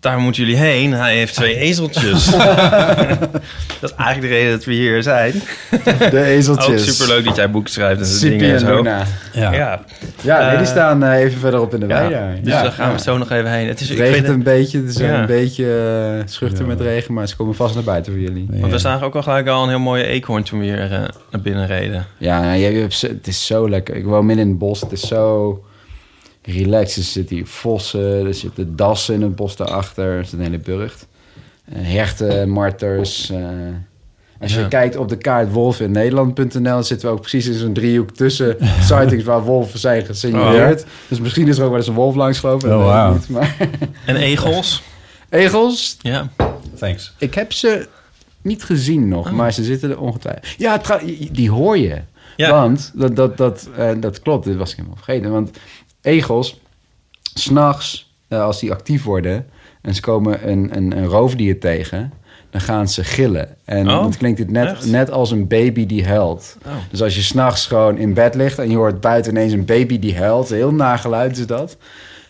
Daar 0.00 0.18
moeten 0.18 0.42
jullie 0.42 0.58
heen. 0.58 0.92
Hij 0.92 1.16
heeft 1.16 1.34
twee 1.34 1.56
ezeltjes. 1.68 2.24
dat 3.80 3.90
is 3.90 3.94
eigenlijk 3.96 4.20
de 4.20 4.26
reden 4.38 4.50
dat 4.50 4.64
we 4.64 4.72
hier 4.72 5.02
zijn. 5.02 5.32
De 5.84 6.06
Ook 6.06 6.12
ezeltjes. 6.12 6.96
superleuk 6.96 7.24
dat 7.24 7.36
jij 7.36 7.50
boeken 7.50 7.72
schrijft 7.72 8.22
en 8.22 8.28
dingen 8.30 8.52
en 8.52 8.60
zo. 8.60 8.76
Luna. 8.76 9.02
Ja. 9.32 9.52
Ja, 9.52 9.84
Ja, 10.22 10.38
nee, 10.40 10.50
die 10.50 10.58
Eh, 10.58 10.66
staan 10.66 11.02
eh, 11.04 11.20
even 11.20 11.38
verderop 11.40 11.74
in 11.74 11.80
de 11.80 11.86
wei. 11.86 12.10
ja. 12.10 12.28
dus 12.42 12.52
ja, 12.52 12.62
daar 12.62 12.72
gaan 12.72 12.88
ja. 12.88 12.94
we 12.96 13.00
zo 13.02 13.18
nog 13.18 13.30
even 13.30 13.50
heen. 13.50 13.68
Het 13.68 13.80
is, 13.80 13.88
Het 13.88 13.98
ik 13.98 14.04
regent 14.04 14.16
vind 14.16 14.26
het- 14.28 14.36
een 14.36 14.42
beetje, 14.42 14.78
het 14.78 14.88
is 14.88 14.96
Ja. 14.96 15.20
een 15.20 15.26
beetje 15.26 15.64
eh, 16.18 16.22
schuchter 16.28 16.60
Ja. 16.60 16.66
met 16.66 16.80
regen, 16.80 17.14
maar 17.14 17.28
ze 17.28 17.36
komen 17.36 17.54
vast 17.54 17.74
naar 17.74 17.84
buiten 17.84 18.12
voor 18.12 18.20
jullie. 18.22 18.46
Ja. 18.52 18.60
Want 18.60 18.72
we 18.72 18.78
zagen 18.78 19.06
ook 19.06 19.14
al 19.16 19.22
gelijk 19.22 19.48
al 19.48 19.62
een 19.62 19.68
heel 19.68 19.78
mooie 19.78 20.04
eekhoorn 20.06 20.42
toen 20.42 20.58
we 20.58 20.64
hier 20.64 20.80
eh, 20.82 20.88
naar 21.30 21.40
binnen 21.42 21.66
reden. 21.66 22.06
Ja, 22.18 22.40
nou, 22.40 22.56
je, 22.56 22.70
je 22.72 22.80
hebt 22.80 23.00
het 23.00 23.26
is 23.26 23.46
zo 23.46 23.68
lekker. 23.68 23.96
Ik 23.96 24.04
woon 24.04 24.26
midden 24.26 24.44
in 24.44 24.50
het 24.50 24.58
bos. 24.60 24.80
Het 24.80 24.92
is 24.92 25.00
zo 25.08 25.64
relaxed. 26.42 26.96
Er 26.96 27.02
zitten 27.02 27.36
hier 27.36 27.46
vossen, 27.46 28.26
er 28.26 28.34
zitten 28.34 28.76
dassen 28.76 29.14
in 29.14 29.22
het 29.22 29.36
bos 29.36 29.56
daarachter. 29.56 30.04
Er 30.04 30.24
zit 30.24 30.32
een 30.32 30.40
hele 30.44 30.58
burcht. 30.58 31.06
Eh, 31.64 31.78
herten, 31.82 32.48
marters. 32.48 33.30
eh. 33.30 33.38
als 34.40 34.54
je 34.54 34.60
Ja. 34.60 34.68
kijkt 34.68 34.96
op 34.96 35.08
de 35.08 35.16
kaart 35.16 35.52
wolfinnederland.nl... 35.52 36.82
zitten 36.82 37.08
we 37.08 37.14
ook 37.14 37.20
precies 37.20 37.46
in 37.46 37.54
zo'n 37.54 37.72
driehoek 37.72 38.10
tussen 38.10 38.56
sightings 38.88 39.24
waar 39.24 39.42
wolven 39.42 39.78
zijn 39.78 40.04
gesignaleerd. 40.06 40.84
Dus 41.08 41.20
misschien 41.20 41.48
is 41.48 41.56
er 41.58 41.62
ook 41.64 41.68
wel 41.70 41.78
eens 41.78 41.88
een 41.88 41.94
wolf 41.94 42.14
langsgelopen. 42.14 42.68
dat 42.68 42.78
Oh, 42.78 42.84
weet 42.84 42.94
ik 42.94 42.96
wauw. 43.00 43.12
niet. 43.12 43.28
Maar 43.28 43.56
En 44.06 44.16
egels? 44.16 44.82
egels, 45.28 45.96
Ja. 46.00 46.28
Thanks. 46.78 47.12
ik 47.18 47.34
heb 47.34 47.52
ze 47.52 47.88
niet 48.42 48.64
gezien 48.64 49.08
nog, 49.08 49.26
Oh. 49.26 49.32
maar 49.32 49.52
ze 49.52 49.64
zitten 49.64 49.90
er 49.90 49.98
ongetwijfeld. 50.00 50.46
Ja, 50.58 50.80
die 51.32 51.50
hoor 51.50 51.78
je. 51.78 52.00
Ja. 52.36 52.50
Want, 52.50 52.92
dat, 52.94 53.16
dat, 53.16 53.36
dat, 53.36 53.68
eh, 53.76 53.90
dat 54.00 54.20
klopt, 54.20 54.44
dit 54.44 54.56
was 54.56 54.70
ik 54.70 54.76
helemaal 54.76 54.96
vergeten. 54.96 55.30
Want 55.30 55.50
egels, 56.02 56.60
s'nachts, 57.34 58.12
uh, 58.28 58.42
als 58.42 58.60
die 58.60 58.72
actief 58.72 59.04
worden... 59.04 59.46
en 59.82 59.94
ze 59.94 60.00
komen 60.00 60.48
een, 60.48 60.76
een, 60.76 60.96
een 60.96 61.06
roofdier 61.06 61.60
tegen... 61.60 62.12
dan 62.50 62.60
gaan 62.60 62.88
ze 62.88 63.04
gillen. 63.04 63.56
En 63.64 63.88
Oh, 63.90 64.00
dan 64.00 64.16
klinkt 64.16 64.38
dit 64.38 64.50
net, 64.50 64.68
echt? 64.68 64.86
net 64.86 65.10
als 65.10 65.30
een 65.30 65.46
baby 65.48 65.86
die 65.86 66.06
huilt. 66.06 66.56
Oh. 66.66 66.72
Dus 66.90 67.02
als 67.02 67.14
je 67.14 67.22
s'nachts 67.22 67.66
gewoon 67.66 67.98
in 67.98 68.14
bed 68.14 68.34
ligt... 68.34 68.58
en 68.58 68.70
je 68.70 68.76
hoort 68.76 69.00
buiten 69.00 69.32
ineens 69.32 69.52
een 69.52 69.64
baby 69.64 69.98
die 69.98 70.16
huilt... 70.18 70.48
heel 70.48 70.72
nageluid 70.72 71.38
is 71.38 71.46
dat. 71.46 71.76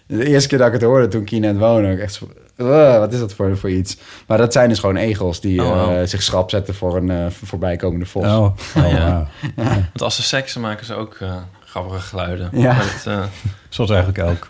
De 0.07 0.27
eerste 0.27 0.49
keer 0.49 0.59
dat 0.59 0.67
ik 0.67 0.73
het 0.73 0.83
hoorde, 0.83 1.09
toen 1.09 1.23
ik 1.23 1.29
hier 1.31 1.41
net 1.41 1.59
woonde... 1.59 1.93
ook 1.93 1.99
echt 1.99 2.15
zo, 2.15 2.29
"Ugh, 2.57 2.99
wat 2.99 3.13
is 3.13 3.19
dat 3.19 3.35
voor, 3.35 3.57
voor 3.57 3.71
iets? 3.71 3.97
Maar 4.27 4.39
dat 4.39 4.53
zijn 4.53 4.69
dus 4.69 4.79
gewoon 4.79 4.97
egels... 4.97 5.41
die 5.41 5.61
Oh, 5.63 5.69
wow. 5.69 6.01
eh, 6.01 6.07
zich 6.07 6.23
schrap 6.23 6.51
zetten 6.51 6.75
voor 6.75 6.97
een 6.97 7.11
eh, 7.11 7.27
voorbijkomende 7.31 8.07
vos. 8.07 8.25
Oh, 8.27 8.57
oh 8.77 8.91
ja. 8.91 9.29
Want 9.57 10.03
als 10.03 10.17
ze 10.17 10.23
seksen 10.23 10.61
maken 10.61 10.87
ze 10.87 10.95
ook 10.95 11.15
eh, 11.21 11.35
grappige 11.73 12.01
geluiden. 12.01 12.49
Ja. 12.53 12.75
Dat, 12.79 13.03
eh, 13.07 13.23
Zoals 13.69 13.91
eigenlijk 13.91 14.29
ook. 14.29 14.49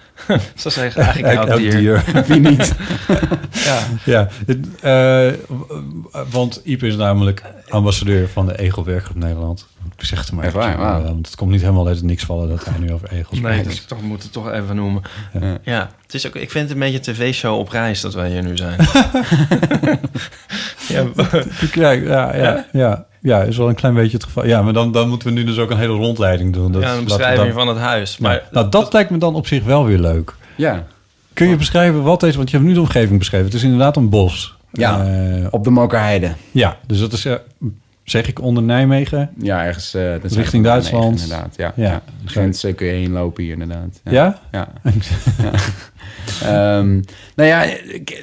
zo 0.55 0.69
zeggen 0.71 1.03
eigenlijk 1.03 1.35
elk 1.35 1.49
Elk 1.49 1.61
dier. 1.61 2.05
Wie 2.29 2.41
niet? 2.41 2.75
Ja. 3.65 3.79
Ja, 4.05 4.29
het, 4.47 4.59
eh, 4.81 5.33
want 6.31 6.61
Ipe 6.65 6.87
is 6.87 6.97
namelijk 6.97 7.43
ambassadeur 7.69 8.29
van 8.29 8.47
de 8.47 8.59
Egelwerkgroep 8.59 9.17
Nederland. 9.17 9.67
Ik 9.99 10.05
zeg 10.05 10.19
het 10.19 10.29
er 10.29 10.35
maar 10.35 10.45
even, 10.45 10.59
waar? 10.59 11.03
Want 11.03 11.27
het 11.27 11.37
komt 11.37 11.51
niet 11.51 11.61
helemaal 11.61 11.87
uit 11.87 11.97
het 11.97 12.05
niks 12.05 12.25
vallen 12.25 12.49
dat 12.49 12.65
hij 12.65 12.79
nu 12.79 12.93
over 12.93 13.11
egels 13.13 13.41
Nee, 13.41 13.53
praat. 13.53 13.65
dus 13.65 13.81
ik 13.81 13.87
toch, 13.87 14.03
moet 14.03 14.23
het 14.23 14.33
toch 14.33 14.51
even 14.51 14.77
noemen. 14.77 15.03
Ja. 15.41 15.59
Ja, 15.63 15.91
het 16.03 16.15
is 16.15 16.27
ook, 16.27 16.35
ik 16.35 16.51
vind 16.51 16.65
het 16.69 16.73
een 16.73 16.79
beetje 16.79 16.97
een 17.11 17.15
tv-show 17.17 17.59
op 17.59 17.69
reis 17.69 18.01
dat 18.01 18.15
wij 18.15 18.31
hier 18.31 18.43
nu 18.43 18.57
zijn. 18.57 18.81
ja, 20.89 21.05
Ja, 21.75 22.37
ja, 22.37 22.67
ja, 22.73 23.07
ja, 23.23 23.43
is 23.43 23.57
wel 23.57 23.69
een 23.69 23.75
klein 23.75 23.95
beetje 23.95 24.17
het 24.17 24.25
geval. 24.25 24.47
Ja, 24.47 24.63
maar 24.63 24.73
dan, 24.73 24.93
dan 24.93 25.09
moeten 25.09 25.29
we 25.29 25.35
nu 25.35 25.45
dus 25.45 25.59
ook 25.59 25.71
een 25.71 25.77
hele 25.79 25.93
rondleiding 25.95 26.53
doen. 26.53 26.73
Dat, 26.73 26.83
ja, 26.83 26.95
een 26.95 27.05
beschrijving 27.05 27.45
dan- 27.55 27.65
van 27.65 27.69
het 27.69 27.79
huis. 27.79 28.19
Maar, 28.19 28.43
nou, 28.51 28.69
dat 28.69 28.93
lijkt 28.93 29.11
me 29.11 29.19
dan 29.19 29.35
op 29.35 29.47
zich 29.47 29.65
wel 29.65 29.85
weer 29.85 29.99
leuk. 29.99 30.35
Ja, 30.57 30.85
Kun 31.33 31.49
je 31.49 31.57
beschrijven 31.57 32.03
wat 32.03 32.21
deze... 32.21 32.37
Want 32.37 32.51
je 32.51 32.57
hebt 32.57 32.69
nu 32.69 32.75
de 32.75 32.81
omgeving 32.81 33.19
beschreven. 33.19 33.47
Het 33.47 33.55
is 33.55 33.63
inderdaad 33.63 33.97
een 33.97 34.09
bos. 34.09 34.55
Ja. 34.73 35.05
Eh, 35.07 35.47
op 35.51 35.65
de 35.65 35.71
Mokerheide. 35.71 36.33
ja, 36.51 36.77
dus 36.87 36.99
dat 37.01 37.13
is... 37.13 37.25
eh, 37.25 37.35
zeg 38.05 38.29
ik 38.29 38.41
onder 38.41 38.63
Nijmegen? 38.63 39.31
Ja, 39.39 39.65
ergens... 39.65 39.95
eh, 39.95 40.17
Richting 40.17 40.65
Duitsland. 40.65 41.19
A9 41.19 41.23
Inderdaad, 41.23 41.55
ja. 41.57 41.73
Ja. 41.77 41.89
ja. 41.89 42.03
Grens 42.25 42.65
eh, 42.65 42.75
kun 42.75 42.87
je 42.87 42.93
heen 42.93 43.11
lopen 43.13 43.43
hier 43.43 43.53
inderdaad. 43.53 44.01
Ja? 44.05 44.39
Ja. 44.53 44.69
ja. 44.83 45.51
Ehm, 46.43 46.93
nou 47.37 47.49
ja, 47.49 47.65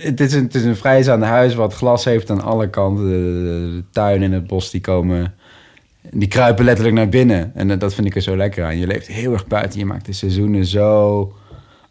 het 0.01 0.19
is, 0.19 0.33
een, 0.33 0.43
het 0.43 0.55
is 0.55 0.63
een 1.07 1.21
huis 1.21 1.55
wat 1.55 1.73
glas 1.73 2.05
heeft 2.05 2.29
aan 2.29 2.41
alle 2.41 2.69
kanten. 2.69 3.03
De, 3.05 3.11
de, 3.11 3.75
de 3.75 3.83
tuin 3.91 4.23
en 4.23 4.31
het 4.31 4.47
bos 4.47 4.69
die 4.71 4.81
komen... 4.81 5.33
Die 6.11 6.27
kruipen 6.27 6.65
letterlijk 6.65 6.95
naar 6.95 7.09
binnen. 7.09 7.51
En 7.55 7.67
dat- 7.67 7.79
dat 7.79 7.93
vind 7.93 8.07
ik 8.07 8.15
er 8.15 8.21
zo 8.21 8.37
lekker 8.37 8.65
aan. 8.65 8.77
Je 8.77 8.87
leeft 8.87 9.07
heel 9.07 9.33
erg 9.33 9.47
buiten. 9.47 9.79
Je 9.79 9.85
maakt 9.85 10.05
de 10.05 10.13
seizoenen 10.13 10.65
zo 10.65 11.33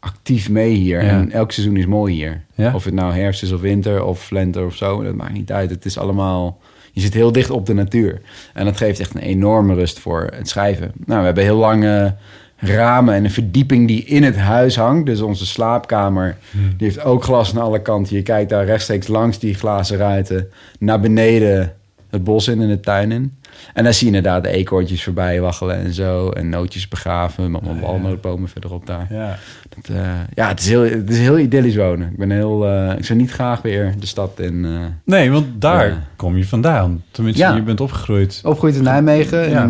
actief 0.01 0.51
mee 0.51 0.75
hier. 0.75 1.03
Ja. 1.05 1.09
En 1.11 1.31
elk 1.33 1.53
seizoen 1.53 1.77
is 1.77 1.87
mooi 1.87 2.15
hier. 2.15 2.45
Ja. 2.55 2.75
Of 2.75 2.85
het 2.85 2.95
nou 2.95 3.13
herfst 3.15 3.43
is 3.43 3.53
of 3.53 3.61
winter 3.61 4.05
of 4.05 4.31
lente 4.31 4.61
of 4.65 4.77
zo. 4.77 5.03
Dat 5.03 5.15
maakt 5.15 5.33
niet 5.33 5.53
uit. 5.53 5.71
Het 5.71 5.85
is 5.85 5.99
allemaal... 5.99 6.59
Je 6.99 7.05
zit 7.05 7.15
heel 7.15 7.33
dicht 7.33 7.51
op 7.51 7.67
de 7.67 7.75
natuur. 7.75 8.21
En 8.55 8.65
dat 8.65 8.77
geeft 8.77 9.01
echt 9.01 9.15
een 9.15 9.21
enorme 9.21 9.75
rust 9.75 9.99
voor 9.99 10.29
het 10.35 10.49
schrijven. 10.49 10.93
Nou, 11.05 11.19
we 11.19 11.27
hebben 11.27 11.45
heel 11.45 11.57
lange 11.57 12.15
ramen 12.57 13.15
en 13.15 13.25
een 13.25 13.31
verdieping 13.31 13.87
die 13.87 14.05
in 14.05 14.23
het 14.23 14.37
huis 14.37 14.77
hangt. 14.77 15.07
Dus 15.07 15.21
onze 15.21 15.47
slaapkamer, 15.47 16.37
die 16.53 16.87
heeft 16.87 17.05
ook 17.05 17.25
glas 17.25 17.55
aan 17.55 17.63
alle 17.63 17.83
kanten. 17.83 18.17
Je 18.17 18.23
kijkt 18.23 18.51
daar 18.51 18.65
rechtstreeks 18.65 19.09
langs 19.09 19.39
die 19.39 19.55
glazen 19.55 19.97
ruiten 19.97 20.51
naar 20.79 21.01
beneden 21.01 21.75
het 22.11 22.25
bos 22.25 22.49
in 22.49 22.61
en 22.61 22.69
de 22.69 22.81
tuin 22.81 23.13
in. 23.13 23.39
En 23.75 23.85
dan 23.85 23.95
zie 23.95 24.11
je 24.11 24.17
inderdaad 24.17 24.45
de 24.45 24.51
eekhoorntjes 24.51 25.05
voorbij 25.05 25.41
waggelen 25.41 25.77
en 25.77 25.93
zo. 25.93 26.31
En 26.31 26.49
nootjes 26.49 26.89
begraven, 26.89 27.51
met 27.51 27.63
allemaal 27.63 27.81
walnootbomen 27.81 28.49
verderop 28.49 28.87
daar. 28.87 29.07
Ja. 29.11 29.39
Dat, 29.83 29.97
eh, 29.97 30.11
ja, 30.35 30.49
het 30.49 30.61
is, 30.61 30.69
heel, 30.69 30.83
het 30.83 31.11
is 31.11 31.19
heel 31.19 31.39
idyllisch 31.39 31.77
wonen. 31.77 32.11
Ik 32.11 32.17
ben 32.17 32.31
heel... 32.31 32.67
eh, 32.67 32.99
ik 32.99 33.05
zou 33.05 33.19
niet 33.19 33.31
graag 33.31 33.63
weer 33.63 33.95
de 33.99 34.07
stad 34.07 34.41
in... 34.41 34.65
eh 34.65 34.71
Nee, 35.05 35.31
want 35.31 35.47
daar 35.61 36.07
kom 36.17 36.37
je 36.37 36.47
vandaan. 36.47 37.03
Tenminste, 37.11 37.43
Ja. 37.43 37.55
je 37.55 37.63
bent 37.63 37.81
opgegroeid. 37.81 38.41
Opgegroeid 38.45 38.77
in 38.77 38.83
Nijmegen, 38.83 39.51
Ja. 39.51 39.63
in, 39.63 39.69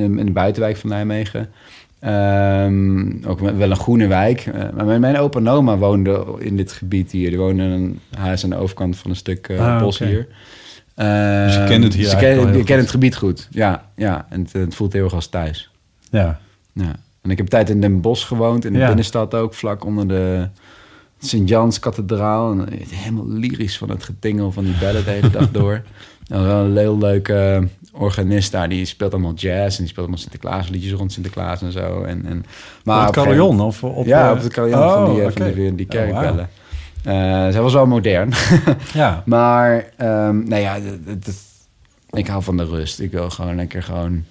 in, 0.00 0.14
de- 0.14 0.20
in 0.20 0.26
de 0.26 0.32
buitenwijk 0.32 0.76
van 0.76 0.90
Nijmegen. 0.90 1.48
Ehm, 2.00 3.24
ook 3.26 3.40
wel 3.40 3.70
een 3.70 3.76
groene 3.76 4.06
wijk. 4.06 4.50
Maar 4.74 4.84
mijn, 4.84 5.00
mijn 5.00 5.16
opa 5.18 5.38
en 5.38 5.48
oma 5.48 5.76
woonden 5.76 6.24
in 6.40 6.56
dit 6.56 6.72
gebied 6.72 7.10
hier. 7.12 7.28
Die 7.28 7.38
woonden 7.38 7.66
in 7.66 7.72
een 7.72 7.98
huis 8.18 8.44
aan 8.44 8.50
de 8.50 8.56
overkant 8.56 8.96
van 8.96 9.10
een 9.10 9.16
stuk 9.16 9.50
Ah, 9.58 9.80
bos 9.80 9.98
hier. 9.98 10.26
Dus 10.94 11.54
je 11.54 11.64
kent 11.68 11.84
het 11.84 11.94
hier 11.94 12.02
dus 12.04 12.12
ik 12.12 12.18
ken, 12.18 12.38
al 12.38 12.46
heel 12.46 12.54
ik 12.58 12.64
ken 12.64 12.74
goed. 12.74 12.76
het 12.84 12.90
gebied 12.90 13.16
goed. 13.16 13.48
Ja, 13.50 13.84
ja. 13.96 14.26
en 14.30 14.40
het, 14.40 14.52
het 14.52 14.74
voelt 14.74 14.92
heel 14.92 15.04
erg 15.04 15.14
als 15.14 15.26
thuis. 15.28 15.70
Ja. 16.10 16.38
Ja. 16.72 16.92
En 17.22 17.30
ik 17.30 17.36
heb 17.38 17.46
tijd 17.46 17.70
in 17.70 17.80
Den 17.80 18.00
Bosch 18.00 18.26
gewoond, 18.26 18.64
in 18.64 18.72
de 18.72 18.78
Ja. 18.78 18.86
binnenstad 18.86 19.34
ook, 19.34 19.54
vlak 19.54 19.84
onder 19.84 20.08
de 20.08 20.48
Sint-Jans-kathedraal. 21.18 22.50
En 22.52 22.68
helemaal 22.90 23.28
lyrisch 23.28 23.78
van 23.78 23.90
het 23.90 24.04
getingel 24.04 24.52
van 24.52 24.64
die 24.64 24.74
bellen 24.80 25.04
de 25.04 25.10
hele 25.10 25.30
dag 25.30 25.50
door. 25.50 25.82
En 26.28 26.46
wel 26.46 26.64
een 26.64 26.76
heel 26.76 26.98
leuke 26.98 27.68
organist 27.92 28.52
daar, 28.52 28.68
die 28.68 28.84
speelt 28.84 29.12
allemaal 29.12 29.34
jazz 29.34 29.76
en 29.76 29.82
die 29.82 29.86
speelt 29.86 29.96
allemaal 29.98 30.18
Sinterklaasliedjes 30.18 30.92
rond 30.92 31.12
Sinterklaas 31.12 31.62
en 31.62 31.72
zo. 31.72 32.02
En, 32.02 32.26
en, 32.26 32.44
Maar 32.84 33.08
op 33.08 33.14
het 33.14 33.24
carillon? 33.24 33.60
Of 33.60 33.84
op, 33.84 34.06
ja, 34.06 34.26
eh, 34.26 34.36
op 34.36 34.42
het 34.42 34.52
carillon 34.52 34.78
oh, 34.82 34.92
van 34.92 35.14
die, 35.14 35.22
eh, 35.22 35.30
van 35.32 35.52
die, 35.52 35.74
die 35.74 35.86
Oh, 35.86 35.90
kerkbellen. 35.92 36.48
Eh, 37.04 37.12
zij 37.48 37.60
was 37.60 37.72
wel 37.72 37.86
modern. 37.86 38.32
Ja. 38.94 39.22
Maar, 39.26 39.86
ehm 39.96 40.48
nou 40.48 40.62
ja, 40.62 40.78
het- 41.06 41.42
ik 42.10 42.26
hou 42.26 42.42
van 42.42 42.56
de 42.56 42.64
rust. 42.64 43.00
Ik 43.00 43.10
wil 43.10 43.30
gewoon 43.30 43.56
lekker 43.56 43.82
gewoon 43.82 44.24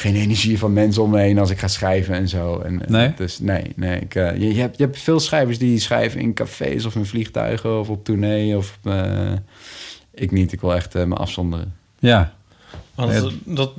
geen 0.00 0.16
energie 0.16 0.58
van 0.58 0.72
mensen 0.72 1.02
om 1.02 1.10
me 1.10 1.20
heen 1.20 1.38
als 1.38 1.50
ik 1.50 1.58
ga 1.58 1.68
schrijven 1.68 2.14
en 2.14 2.28
zo. 2.28 2.58
En, 2.58 2.82
Nee? 2.88 3.12
Dus 3.16 3.38
nee, 3.38 3.72
nee. 3.76 4.00
Ik, 4.00 4.14
eh, 4.14 4.36
je, 4.36 4.54
je, 4.54 4.60
hebt, 4.60 4.78
je 4.78 4.84
hebt 4.84 4.98
veel 4.98 5.20
schrijvers 5.20 5.58
die 5.58 5.78
schrijven 5.78 6.20
in 6.20 6.34
cafés 6.34 6.84
of 6.84 6.94
in 6.94 7.06
vliegtuigen 7.06 7.78
of 7.78 7.88
op 7.88 8.04
tournee. 8.04 8.56
Of, 8.56 8.78
eh, 8.84 9.32
ik 10.14 10.30
niet. 10.30 10.52
Ik 10.52 10.60
wil 10.60 10.74
echt 10.74 10.94
eh, 10.94 11.04
me 11.04 11.14
afzonderen. 11.14 11.74
Ja. 11.98 12.32
Want 12.94 13.32
dat 13.44 13.72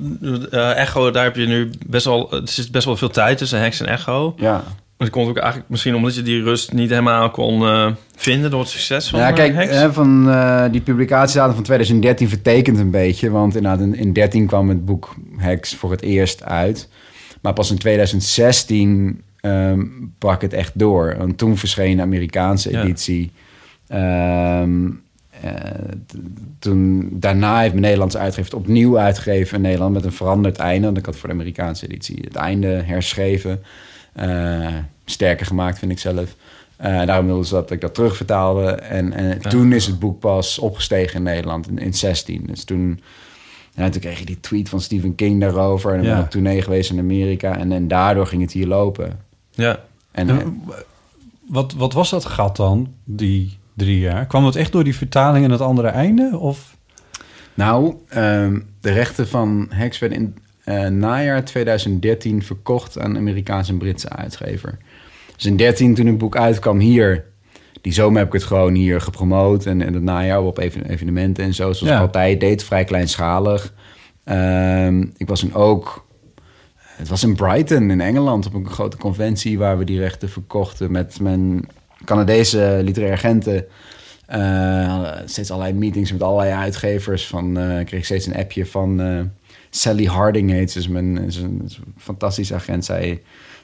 eh, 0.50 0.76
Echo, 0.76 1.10
daar 1.10 1.24
heb 1.24 1.36
je 1.36 1.46
nu 1.46 1.70
best 1.86 2.04
wel... 2.04 2.32
Er 2.32 2.48
zit 2.48 2.70
best 2.70 2.84
wel 2.84 2.96
veel 2.96 3.10
tijd 3.10 3.38
tussen 3.38 3.60
Hex 3.60 3.80
en 3.80 3.86
Echo. 3.86 4.34
Ja. 4.36 4.64
Maar 5.02 5.10
dat 5.10 5.20
komt 5.20 5.36
ook 5.36 5.42
eigenlijk 5.42 5.70
misschien 5.70 5.94
omdat 5.94 6.14
je 6.14 6.22
die 6.22 6.42
rust 6.42 6.72
niet 6.72 6.90
helemaal 6.90 7.30
kon 7.30 7.62
eh, 7.62 7.90
vinden 8.16 8.50
door 8.50 8.60
het 8.60 8.68
succes 8.68 9.08
van 9.08 9.20
ja, 9.20 9.28
eh, 9.28 9.34
kijk, 9.34 9.54
Hex. 9.54 9.74
hè, 9.74 9.92
van 9.92 10.30
eh, 10.30 10.64
die 10.70 10.80
publicatiedatum 10.80 11.54
van 11.54 11.62
2013 11.62 12.28
vertekent 12.28 12.78
een 12.78 12.90
beetje. 12.90 13.30
Want 13.30 13.56
inderdaad, 13.56 13.80
in, 13.80 13.94
in 13.94 14.12
13 14.12 14.46
kwam 14.46 14.68
het 14.68 14.84
boek 14.84 15.14
Hex 15.36 15.74
voor 15.74 15.90
het 15.90 16.02
eerst 16.02 16.44
uit. 16.44 16.88
Maar 17.40 17.52
pas 17.52 17.70
in 17.70 17.78
2016 17.78 19.22
ehm, 19.40 19.80
brak 20.18 20.42
het 20.42 20.52
echt 20.52 20.72
door. 20.74 21.14
Want 21.18 21.38
toen 21.38 21.56
verscheen 21.56 21.96
de 21.96 22.02
Amerikaanse 22.02 22.78
editie. 22.78 23.32
Ehm, 23.86 24.88
eh, 25.40 25.52
toen, 26.58 27.08
daarna 27.12 27.58
heeft 27.58 27.72
mijn 27.72 27.84
Nederlandse 27.84 28.18
uitgever 28.18 28.56
opnieuw 28.56 28.98
uitgegeven 28.98 29.56
in 29.56 29.62
Nederland 29.62 29.94
met 29.94 30.04
een 30.04 30.12
veranderd 30.12 30.56
einde. 30.56 30.86
Want 30.86 30.98
ik 30.98 31.06
had 31.06 31.16
voor 31.16 31.28
de 31.28 31.34
Amerikaanse 31.34 31.86
editie 31.86 32.18
het 32.24 32.36
einde 32.36 32.66
herschreven. 32.66 33.62
Sterker 35.04 35.46
gemaakt, 35.46 35.78
vind 35.78 35.92
ik 35.92 35.98
zelf. 35.98 36.34
Eh, 36.76 37.06
daarom 37.06 37.26
wilden 37.26 37.44
ze 37.46 37.54
dat 37.54 37.70
ik 37.70 37.80
dat 37.80 37.94
terugvertaalde. 37.94 38.70
En, 38.70 39.12
en 39.12 39.40
toen 39.40 39.72
is 39.72 39.86
het 39.86 39.98
boek 39.98 40.20
pas 40.20 40.58
opgestegen 40.58 41.16
in 41.16 41.22
Nederland 41.22 41.68
in, 41.68 41.78
in 41.78 41.94
16. 41.94 42.42
Dus 42.46 42.64
toen, 42.64 43.00
ja, 43.74 43.88
toen 43.88 44.00
kreeg 44.00 44.18
je 44.18 44.24
die 44.24 44.40
tweet 44.40 44.68
van 44.68 44.80
Stephen 44.80 45.14
King 45.14 45.40
daarover. 45.40 45.92
En 45.92 45.98
ik 45.98 46.04
Ja. 46.04 46.14
ben 46.14 46.22
op 46.24 46.30
tournee 46.30 46.62
geweest 46.62 46.90
in 46.90 46.98
Amerika. 46.98 47.56
En, 47.58 47.72
en 47.72 47.88
daardoor 47.88 48.26
ging 48.26 48.42
het 48.42 48.52
hier 48.52 48.66
lopen. 48.66 49.18
Ja. 49.50 49.80
En, 50.10 50.28
En 50.28 50.62
wat, 51.48 51.72
wat 51.72 51.92
was 51.92 52.10
dat 52.10 52.24
gat 52.24 52.56
dan, 52.56 52.94
die 53.04 53.58
drie 53.74 53.98
jaar? 53.98 54.26
Kwam 54.26 54.44
dat 54.44 54.56
echt 54.56 54.72
door 54.72 54.84
die 54.84 54.96
vertaling 54.96 55.44
en 55.44 55.50
het 55.50 55.60
andere 55.60 55.88
einde? 55.88 56.38
Of? 56.38 56.76
Nou, 57.54 57.94
ehm, 58.08 58.60
de 58.80 58.90
rechten 58.92 59.28
van 59.28 59.66
Hex 59.70 59.98
werden 59.98 60.18
in 60.18 60.36
eh, 60.64 60.86
najaar 60.86 61.44
2013 61.44 62.42
verkocht 62.42 62.98
aan 62.98 63.10
een 63.10 63.16
Amerikaanse 63.16 63.72
en 63.72 63.78
Britse 63.78 64.08
uitgever. 64.08 64.78
Dus 65.42 65.50
in 65.50 65.56
13 65.56 65.94
toen 65.94 66.06
het 66.06 66.18
boek 66.18 66.36
uitkwam 66.36 66.78
hier, 66.78 67.24
die 67.80 67.92
zomer 67.92 68.18
heb 68.18 68.26
ik 68.26 68.32
het 68.32 68.42
gewoon 68.42 68.74
hier 68.74 69.00
gepromoot 69.00 69.66
en 69.66 69.80
in 69.80 69.94
het 69.94 70.02
najaar 70.02 70.42
op 70.42 70.58
even- 70.58 70.84
evenementen 70.90 71.44
en 71.44 71.54
zo, 71.54 71.72
zoals 71.72 71.92
Ja. 71.92 71.94
ik 71.94 72.00
altijd 72.00 72.40
deed, 72.40 72.64
vrij 72.64 72.84
kleinschalig. 72.84 73.74
Ehm, 74.24 75.00
ik 75.16 75.28
was 75.28 75.40
toen 75.40 75.54
ook, 75.54 76.06
het 76.82 77.08
was 77.08 77.22
in 77.22 77.34
Brighton 77.34 77.90
in 77.90 78.00
Engeland 78.00 78.46
op 78.46 78.54
een 78.54 78.68
grote 78.68 78.96
conventie 78.96 79.58
waar 79.58 79.78
we 79.78 79.84
die 79.84 79.98
rechten 79.98 80.28
verkochten 80.28 80.92
met 80.92 81.20
mijn 81.20 81.68
Canadese 82.04 82.80
literaire 82.84 83.16
agenten. 83.16 83.64
Eh, 84.26 85.10
steeds 85.24 85.50
allerlei 85.50 85.78
meetings 85.78 86.12
met 86.12 86.22
allerlei 86.22 86.52
uitgevers. 86.52 87.26
Van, 87.26 87.58
eh, 87.58 87.80
ik 87.80 87.86
kreeg 87.86 88.04
steeds 88.04 88.26
een 88.26 88.36
appje 88.36 88.66
van 88.66 89.00
eh, 89.00 89.20
Sally 89.70 90.04
Harding 90.04 90.50
heet 90.50 90.70
ze. 90.70 90.78
Is 90.78 90.88
mijn, 90.88 91.18
is 91.18 91.36
een, 91.36 91.62
is 91.64 91.76
een 91.76 91.94
fantastische 91.98 92.54
agent. 92.54 92.84
Zij 92.84 93.22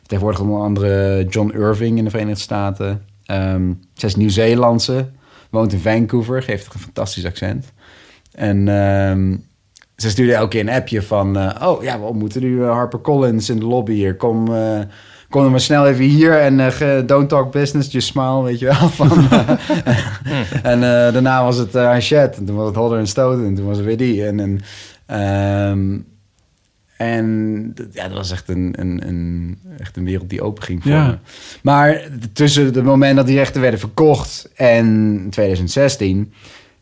tegenwoordig 0.09 0.41
onder 0.41 0.61
andere 0.61 1.25
John 1.29 1.51
Irving 1.51 1.99
in 1.99 2.05
de 2.05 2.11
Verenigde 2.11 2.41
Staten. 2.41 3.03
Zij 3.95 4.09
is 4.09 4.17
Nieuw-Zeelandse. 4.17 5.11
Woont 5.51 5.73
in 5.73 5.79
Vancouver. 5.79 6.43
Geeft 6.43 6.75
een 6.75 6.81
fantastisch 6.81 7.27
accent. 7.27 7.73
En 8.33 8.69
ehm, 8.69 9.37
ze 9.97 10.11
stuurde 10.11 10.35
elke 10.35 10.49
keer 10.49 10.61
een 10.61 10.69
appje 10.75 11.03
van... 11.03 11.37
eh, 11.39 11.69
oh 11.69 11.83
ja, 11.83 12.01
we 12.01 12.07
ontmoeten 12.07 12.41
nu 12.41 12.63
eh, 12.63 12.71
Harper 12.71 13.01
Collins 13.01 13.51
in 13.51 13.59
de 13.59 13.65
lobby 13.65 13.93
hier. 13.93 14.17
Kom, 14.17 14.55
eh, 14.55 14.81
kom 15.29 15.43
dan 15.43 15.51
maar 15.51 15.61
snel 15.61 15.87
even 15.87 16.05
hier 16.05 16.41
en 16.41 16.73
don't 17.07 17.29
talk 17.29 17.53
business, 17.53 17.93
just 17.93 18.09
smile, 18.09 18.43
weet 18.43 18.59
je 18.59 18.65
wel. 18.65 18.89
Van, 18.99 19.11
en 20.73 20.81
daarna 20.81 21.45
was 21.45 21.57
het 21.57 21.75
uh, 21.75 21.83
Hachette. 21.83 22.39
En 22.39 22.45
toen 22.45 22.57
was 22.57 22.67
het 22.67 22.77
Holder 22.77 22.99
en 22.99 23.07
Stoten. 23.07 23.45
En 23.47 23.55
toen 23.55 23.67
was 23.67 23.77
het 23.77 23.87
weer 23.87 23.97
die. 23.97 24.27
En, 24.27 24.41
en, 24.41 24.61
ehm, 25.07 25.99
en 26.99 27.75
ja, 27.93 28.09
dat 28.09 28.17
was 28.17 28.31
echt 28.31 28.49
een, 28.49 28.75
een, 28.79 29.09
een, 29.09 29.59
echt 29.79 29.97
een 29.97 30.05
wereld 30.05 30.31
die 30.31 30.43
open 30.43 30.63
ging 30.63 30.83
voor 30.83 30.93
Ja. 30.93 31.07
me. 31.07 31.17
Maar 31.63 32.01
tussen 32.33 32.65
het 32.65 32.85
moment 32.85 33.17
dat 33.17 33.27
die 33.27 33.37
rechten 33.37 33.61
werden 33.61 33.81
verkocht 33.81 34.51
en 34.55 35.27
2016... 35.31 36.33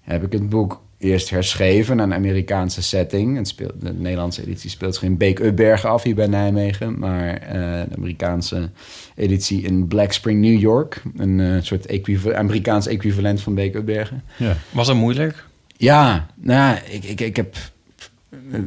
heb 0.00 0.24
ik 0.24 0.32
het 0.32 0.48
boek 0.48 0.80
eerst 0.98 1.30
herschreven 1.30 1.96
naar 1.96 2.06
een 2.06 2.14
Amerikaanse 2.14 2.82
setting. 2.82 3.36
Het 3.36 3.48
speelt, 3.48 3.72
de 3.80 3.92
Nederlandse 3.92 4.42
editie 4.42 4.70
speelt 4.70 4.94
zich 4.94 5.02
in 5.02 5.16
Beek 5.16 5.38
Upbergen 5.38 5.90
af 5.90 6.02
hier 6.02 6.14
bij 6.14 6.26
Nijmegen. 6.26 6.98
Maar 6.98 7.28
eh, 7.34 7.52
de 7.88 7.96
Amerikaanse 7.96 8.70
editie 9.14 9.62
in 9.62 9.86
Black 9.86 10.12
Spring, 10.12 10.40
New 10.40 10.60
York. 10.60 11.02
Een 11.16 11.40
eh, 11.40 11.62
soort 11.62 12.34
Amerikaans 12.34 12.86
equivalent 12.86 13.40
van 13.40 13.54
Beek 13.54 13.74
Upbergen. 13.74 14.22
Ja. 14.36 14.56
Was 14.70 14.86
dat 14.86 14.96
moeilijk? 14.96 15.44
Ja, 15.76 16.26
nou, 16.34 16.78
ik, 16.90 17.04
ik, 17.04 17.20
ik 17.20 17.36
heb... 17.36 17.56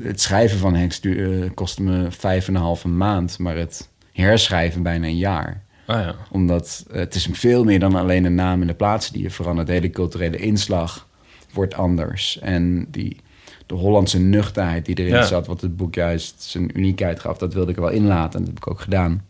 Het 0.04 0.22
schrijven 0.22 0.58
van 0.60 0.76
Hex 0.76 1.02
du- 1.02 1.41
eh, 1.43 1.50
kostte 1.54 1.82
me 1.84 2.12
vijf 2.12 2.48
en 2.48 2.56
een 2.56 2.62
halve 2.62 2.88
maand. 2.88 3.39
Maar 3.39 3.56
het 3.58 3.89
herschrijven 4.13 4.84
bijna 4.84 5.08
een 5.08 5.17
jaar. 5.17 5.63
Ah 5.86 6.02
ja. 6.02 6.15
Omdat 6.32 6.86
het 6.91 7.15
is 7.15 7.28
veel 7.32 7.63
meer 7.63 7.80
dan 7.80 7.95
alleen 7.95 8.24
de 8.24 8.30
naam 8.30 8.62
en 8.62 8.67
de 8.67 8.74
plaats 8.74 9.12
die 9.12 9.22
je 9.22 9.30
verandert. 9.30 9.67
De 9.67 9.74
hele 9.74 9.89
culturele 9.89 10.38
inslag 10.38 11.08
wordt 11.54 11.74
anders. 11.74 12.39
En 12.39 12.88
die, 12.91 13.17
de 13.65 13.76
Hollandse 13.76 14.19
nuchterheid 14.19 14.86
die 14.86 14.95
erin 14.98 15.13
Ja. 15.13 15.24
zat... 15.26 15.48
wat 15.48 15.62
het 15.62 15.78
boek 15.78 15.95
juist 15.95 16.43
zijn 16.43 16.78
uniekheid 16.80 17.19
gaf... 17.19 17.38
dat 17.38 17.54
wilde 17.54 17.69
ik 17.72 17.76
er 17.78 17.84
wel 17.84 17.91
inlaten. 17.91 18.39
En 18.39 18.45
dat 18.45 18.54
heb 18.54 18.63
ik 18.63 18.69
ook 18.72 18.82
gedaan. 18.82 19.26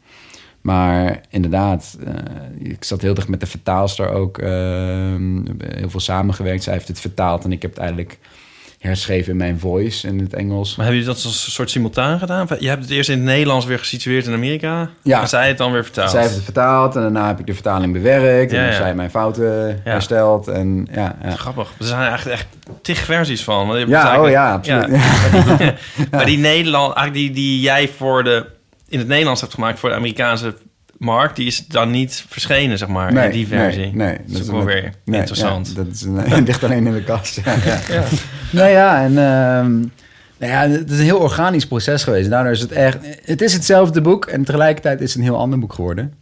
Maar 0.62 1.22
inderdaad, 1.30 1.98
eh, 2.06 2.14
ik 2.72 2.84
zat 2.84 3.02
heel 3.02 3.14
dicht 3.14 3.28
met 3.28 3.40
de 3.40 3.46
vertaalster 3.46 4.10
ook. 4.10 4.38
hebben 4.38 5.58
heel 5.78 5.90
veel 5.90 6.00
samengewerkt. 6.00 6.64
Zij 6.64 6.74
heeft 6.74 6.88
het 6.88 7.00
vertaald 7.00 7.44
en 7.44 7.52
ik 7.52 7.62
heb 7.62 7.72
het 7.72 7.80
eigenlijk 7.80 8.20
herschreven 8.80 9.32
in 9.32 9.38
mijn 9.38 9.60
voice 9.60 10.08
in 10.08 10.20
het 10.20 10.34
Engels. 10.34 10.76
Maar 10.76 10.86
hebben 10.86 11.02
jullie 11.02 11.16
dat 11.16 11.26
als 11.26 11.46
een 11.46 11.52
soort 11.52 11.70
simultaan 11.70 12.20
gedaan? 12.20 12.48
Je 12.60 12.68
hebt 12.68 12.82
het 12.82 12.92
eerst 12.92 13.10
in 13.10 13.16
het 13.16 13.26
Nederlands 13.26 13.66
weer 13.66 13.80
gesitueerd 13.80 14.26
in 14.26 14.34
Amerika. 14.34 14.90
Ja. 15.02 15.22
En 15.22 15.28
zij 15.28 15.48
het 15.48 15.58
dan 15.58 15.72
weer 15.72 15.84
vertaald. 15.84 16.10
Zij 16.10 16.22
heeft 16.22 16.34
het 16.34 16.44
vertaald 16.44 16.96
en 16.96 17.02
daarna 17.02 17.28
heb 17.28 17.40
ik 17.40 17.46
de 17.46 17.54
vertaling 17.54 17.94
bewerkt. 17.94 18.52
Ja, 18.52 18.60
en 18.60 18.66
ja. 18.66 18.76
zij 18.76 18.96
mijn 18.96 19.10
fouten 19.10 19.80
hersteld. 19.84 20.48
En 20.48 20.88
ja, 20.92 21.16
ja. 21.24 21.30
Grappig. 21.30 21.74
Er 21.80 21.86
zijn 21.86 22.02
eigenlijk 22.02 22.40
echt 22.40 22.48
tig 22.82 22.98
versies 22.98 23.44
van. 23.44 23.88
Ja, 23.88 24.22
oh 24.22 24.30
ja, 24.30 24.54
absoluut. 24.54 25.02
Ja. 25.60 25.74
maar 26.12 26.26
die 26.26 26.38
Nederland, 26.38 26.96
eigenlijk 26.96 27.14
die, 27.14 27.32
die 27.32 27.60
jij 27.60 27.90
voor 27.98 28.24
de, 28.24 28.46
in 28.88 29.00
het 29.00 29.08
Nederlands 29.08 29.42
hebt 29.42 29.54
gemaakt 29.54 29.80
voor 29.80 29.90
de 29.90 29.96
Amerikaanse 29.96 30.54
markt, 31.00 31.36
die 31.36 31.48
is 31.48 31.68
dan 31.68 31.92
niet 31.92 32.26
verschenen, 32.28 32.78
zeg 32.78 32.88
maar, 32.88 33.14
in 33.26 33.32
die 33.32 33.48
versie. 33.48 33.82
Nee, 33.82 33.92
nee 33.94 34.18
dat 34.28 34.42
is 34.42 34.48
ook 34.50 34.56
wel 34.56 34.66
weer 34.66 34.94
nee, 35.06 35.20
interessant. 35.20 35.68
ja, 35.68 35.74
dat 35.84 35.94
is 35.94 36.02
een, 36.02 36.16
het 36.30 36.48
ligt 36.48 36.64
alleen 36.64 36.88
in 36.88 36.94
de 36.94 37.04
kast. 37.04 37.42
Ja, 37.46 37.56
ja. 37.96 38.04
Nou 38.52 38.70
ja, 38.70 39.04
en 39.04 39.18
ehm, 39.18 39.78
nou 40.38 40.52
ja, 40.52 40.78
het 40.78 40.90
is 40.92 40.98
een 40.98 41.04
heel 41.04 41.20
organisch 41.20 41.68
proces 41.68 42.04
geweest. 42.04 42.30
Daardoor 42.30 42.52
is 42.52 42.62
het 42.62 42.72
echt... 42.72 42.98
Het 43.24 43.42
is 43.42 43.54
hetzelfde 43.54 44.02
boek 44.02 44.26
en 44.26 44.44
tegelijkertijd 44.44 45.02
is 45.02 45.10
het 45.10 45.18
een 45.18 45.24
heel 45.28 45.38
ander 45.38 45.60
boek 45.60 45.74
geworden. 45.74 46.14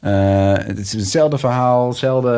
Eh, 0.00 0.52
het 0.56 0.78
is 0.78 0.92
hetzelfde 0.92 1.38
verhaal, 1.38 1.88
hetzelfde... 1.88 2.30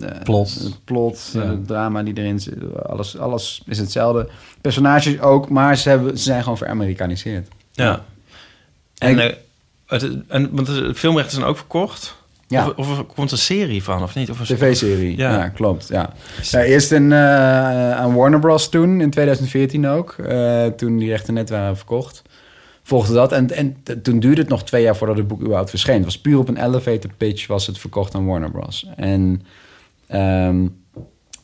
eh, 0.00 0.22
Plot. 0.22 0.78
plot, 0.84 1.30
Ja. 1.32 1.42
eh, 1.42 1.50
drama 1.66 2.02
die 2.02 2.14
erin 2.18 2.40
zit. 2.40 2.54
Alles, 2.86 3.18
alles 3.18 3.62
is 3.66 3.78
hetzelfde. 3.78 4.28
Personages 4.60 5.20
ook, 5.20 5.48
maar 5.48 5.76
ze, 5.76 5.88
hebben, 5.88 6.18
ze 6.18 6.24
zijn 6.24 6.42
gewoon 6.42 6.58
veramerikaniseerd. 6.58 7.48
Ja. 7.72 8.04
En, 8.98 9.34
het, 9.88 10.08
en 10.28 10.48
want 10.52 10.66
de 10.66 10.94
filmrechten 10.94 11.34
zijn 11.34 11.46
ook 11.46 11.56
verkocht. 11.56 12.16
Ja. 12.46 12.66
Of, 12.68 12.76
of 12.76 12.98
er 12.98 13.04
komt 13.04 13.30
een 13.32 13.38
serie 13.38 13.82
van, 13.82 14.02
of 14.02 14.14
niet? 14.14 14.30
Of 14.30 14.38
een 14.38 14.46
TV-serie, 14.56 15.16
ja. 15.16 15.30
Ja. 15.30 15.48
klopt. 15.48 15.88
Ja. 15.88 16.12
Ja, 16.50 16.62
eerst 16.62 16.90
een, 16.92 17.12
eh, 17.12 17.92
aan 17.92 18.14
Warner 18.14 18.40
Bros. 18.40 18.68
toen, 18.68 19.00
in 19.00 19.10
2014 19.10 19.86
ook. 19.86 20.12
eh, 20.12 20.66
toen 20.66 20.96
die 20.98 21.08
rechten 21.08 21.34
net 21.34 21.50
waren 21.50 21.76
verkocht. 21.76 22.22
Volgde 22.82 23.12
dat. 23.14 23.32
En, 23.32 23.50
en 23.50 23.76
toen 24.02 24.20
duurde 24.20 24.40
het 24.40 24.50
nog 24.50 24.64
twee 24.64 24.82
jaar 24.82 24.96
voordat 24.96 25.16
het 25.16 25.28
boek 25.28 25.40
überhaupt 25.40 25.70
verscheen. 25.70 25.94
Het 25.94 26.04
was 26.04 26.18
puur 26.20 26.38
op 26.38 26.48
een 26.48 26.64
elevator 26.64 27.10
pitch 27.16 27.46
was 27.46 27.66
het 27.66 27.78
verkocht 27.78 28.14
aan 28.14 28.26
Warner 28.26 28.50
Bros. 28.50 28.86
En 28.96 29.42
ehm, 30.06 30.66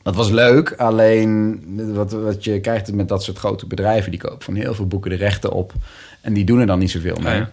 dat 0.02 0.14
was 0.14 0.30
leuk. 0.30 0.72
Alleen 0.72 1.62
wat, 1.94 2.12
wat 2.12 2.44
je 2.44 2.60
krijgt 2.60 2.92
met 2.92 3.08
dat 3.08 3.22
soort 3.22 3.38
grote 3.38 3.66
bedrijven... 3.66 4.10
die 4.10 4.20
kopen 4.20 4.42
van 4.44 4.54
heel 4.54 4.74
veel 4.74 4.86
boeken 4.86 5.10
de 5.10 5.16
rechten 5.16 5.52
op. 5.52 5.72
En 6.20 6.32
die 6.32 6.44
doen 6.44 6.60
er 6.60 6.66
dan 6.66 6.78
niet 6.78 6.90
zoveel 6.90 7.18
mee. 7.22 7.34
ja. 7.36 7.50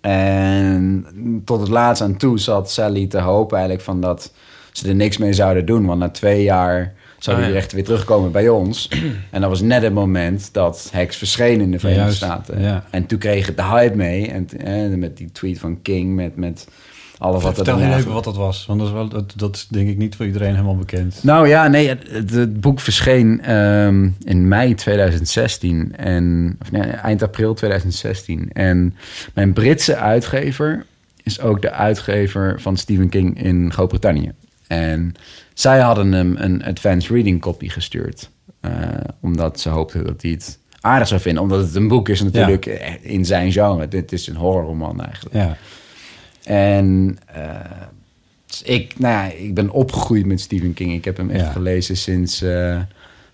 En 0.00 1.06
tot 1.44 1.60
het 1.60 1.68
laatst 1.68 2.02
aan 2.02 2.16
toe 2.16 2.38
zat 2.38 2.70
Sally 2.70 3.06
te 3.06 3.18
hopen 3.20 3.56
eigenlijk 3.56 3.86
van 3.86 4.00
dat 4.00 4.32
ze 4.72 4.88
er 4.88 4.94
niks 4.94 5.18
mee 5.18 5.32
zouden 5.32 5.66
doen. 5.66 5.86
Want 5.86 5.98
na 5.98 6.08
twee 6.08 6.42
jaar 6.42 6.94
zouden 7.18 7.44
Oh, 7.44 7.50
die 7.50 7.54
ja. 7.54 7.60
rechten 7.60 7.76
weer 7.76 7.86
terugkomen 7.86 8.32
bij 8.32 8.48
ons. 8.48 8.88
en 9.30 9.40
dat 9.40 9.50
was 9.50 9.60
net 9.60 9.82
het 9.82 9.92
moment 9.94 10.48
dat 10.52 10.88
Hex 10.92 11.16
verscheen 11.16 11.60
in 11.60 11.70
de 11.70 11.78
Verenigde 11.78 12.12
Staten. 12.12 12.60
ja. 12.62 12.84
En 12.90 13.06
toen 13.06 13.18
kreeg 13.18 13.46
het 13.46 13.56
de 13.56 13.62
hype 13.64 13.96
mee. 13.96 14.30
En 14.30 14.48
eh, 14.58 14.98
met 14.98 15.16
die 15.16 15.32
tweet 15.32 15.58
van 15.58 15.82
King, 15.82 16.14
met, 16.14 16.36
met 16.36 16.68
alles 17.20 17.42
wat 17.42 17.50
er 17.50 17.56
Vertel 17.56 17.78
daarna- 17.78 17.96
even 17.96 18.12
wat 18.12 18.24
dat 18.24 18.36
was. 18.36 18.66
Want 18.66 18.78
dat 18.78 18.88
is, 18.88 18.94
wel, 18.94 19.08
dat, 19.08 19.32
dat 19.36 19.56
is 19.56 19.66
denk 19.66 19.88
ik 19.88 19.96
niet 19.96 20.16
voor 20.16 20.26
iedereen 20.26 20.50
helemaal 20.50 20.76
bekend. 20.76 21.18
Nou 21.22 21.48
ja, 21.48 21.68
nee, 21.68 21.88
het, 21.88 22.60
boek 22.60 22.80
verscheen 22.80 23.42
ehm, 23.42 24.08
in 24.24 24.48
mei 24.48 24.74
2016 24.74 25.96
en 25.96 26.56
of 26.60 26.70
nee, 26.70 26.82
eind 26.82 27.22
april 27.22 27.54
2016. 27.54 28.50
En 28.52 28.96
mijn 29.34 29.52
Britse 29.52 29.96
uitgever 29.96 30.86
is 31.22 31.40
ook 31.40 31.62
de 31.62 31.70
uitgever 31.70 32.60
van 32.60 32.76
Stephen 32.76 33.08
King 33.08 33.42
in 33.42 33.72
Groot-Brittannië. 33.72 34.32
En 34.66 35.14
zij 35.54 35.80
hadden 35.80 36.12
hem 36.12 36.36
een 36.36 36.64
advanced 36.64 37.10
reading 37.10 37.40
copy 37.40 37.68
gestuurd, 37.68 38.30
eh, 38.60 38.70
omdat 39.20 39.60
ze 39.60 39.68
hoopten 39.68 40.04
dat 40.04 40.22
hij 40.22 40.30
het 40.30 40.58
aardig 40.80 41.08
zou 41.08 41.20
vinden, 41.20 41.42
omdat 41.42 41.60
het 41.60 41.74
een 41.74 41.88
boek 41.88 42.08
is 42.08 42.22
natuurlijk 42.22 42.66
in 43.02 43.24
zijn 43.24 43.52
genre. 43.52 43.88
Dit 43.88 44.12
is 44.12 44.26
een 44.26 44.36
horrorroman 44.36 45.00
eigenlijk. 45.04 45.34
Ja. 45.34 45.56
En 46.44 47.18
eh, 47.26 47.44
ik, 48.64 48.98
nou 48.98 49.14
ja, 49.14 49.32
ik 49.32 49.54
ben 49.54 49.70
opgegroeid 49.70 50.26
met 50.26 50.40
Stephen 50.40 50.74
King. 50.74 50.92
Ik 50.92 51.04
heb 51.04 51.16
hem 51.16 51.30
echt 51.30 51.44
Ja. 51.44 51.50
gelezen 51.52 51.96
sinds 51.96 52.42
eh, 52.42 52.74
eh, 52.74 52.80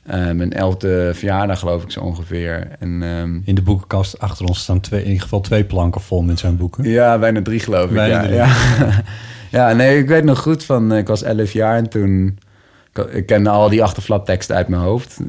mijn 0.06 0.52
elfde 0.52 1.10
verjaardag, 1.14 1.58
geloof 1.58 1.82
ik 1.82 1.90
zo 1.90 2.00
ongeveer. 2.00 2.68
En, 2.78 3.02
ehm, 3.02 3.38
In 3.44 3.54
de 3.54 3.62
boekenkast 3.62 4.18
achter 4.18 4.46
ons 4.46 4.58
staan 4.60 4.80
twee, 4.80 5.00
in 5.00 5.06
ieder 5.06 5.22
geval 5.22 5.40
twee 5.40 5.64
planken 5.64 6.00
vol 6.00 6.22
met 6.22 6.38
zijn 6.38 6.56
boeken. 6.56 6.84
ja, 6.88 7.18
bijna 7.18 7.42
drie 7.42 7.60
geloof 7.60 7.90
ik. 7.90 7.96
Ja, 7.96 8.22
drie. 8.22 8.34
ja. 8.34 8.54
ja, 9.50 9.72
nee, 9.72 9.98
ik 9.98 10.08
weet 10.08 10.24
nog 10.24 10.38
goed 10.38 10.64
van, 10.64 10.94
ik 10.94 11.06
was 11.06 11.22
elf 11.22 11.52
jaar 11.52 11.76
en 11.76 11.88
toen... 11.88 12.38
ik- 13.10 13.26
kende 13.26 13.50
al 13.50 13.68
die 13.68 13.82
achterflapteksten 13.82 14.56
uit 14.56 14.68
mijn 14.68 14.82
hoofd. 14.82 15.20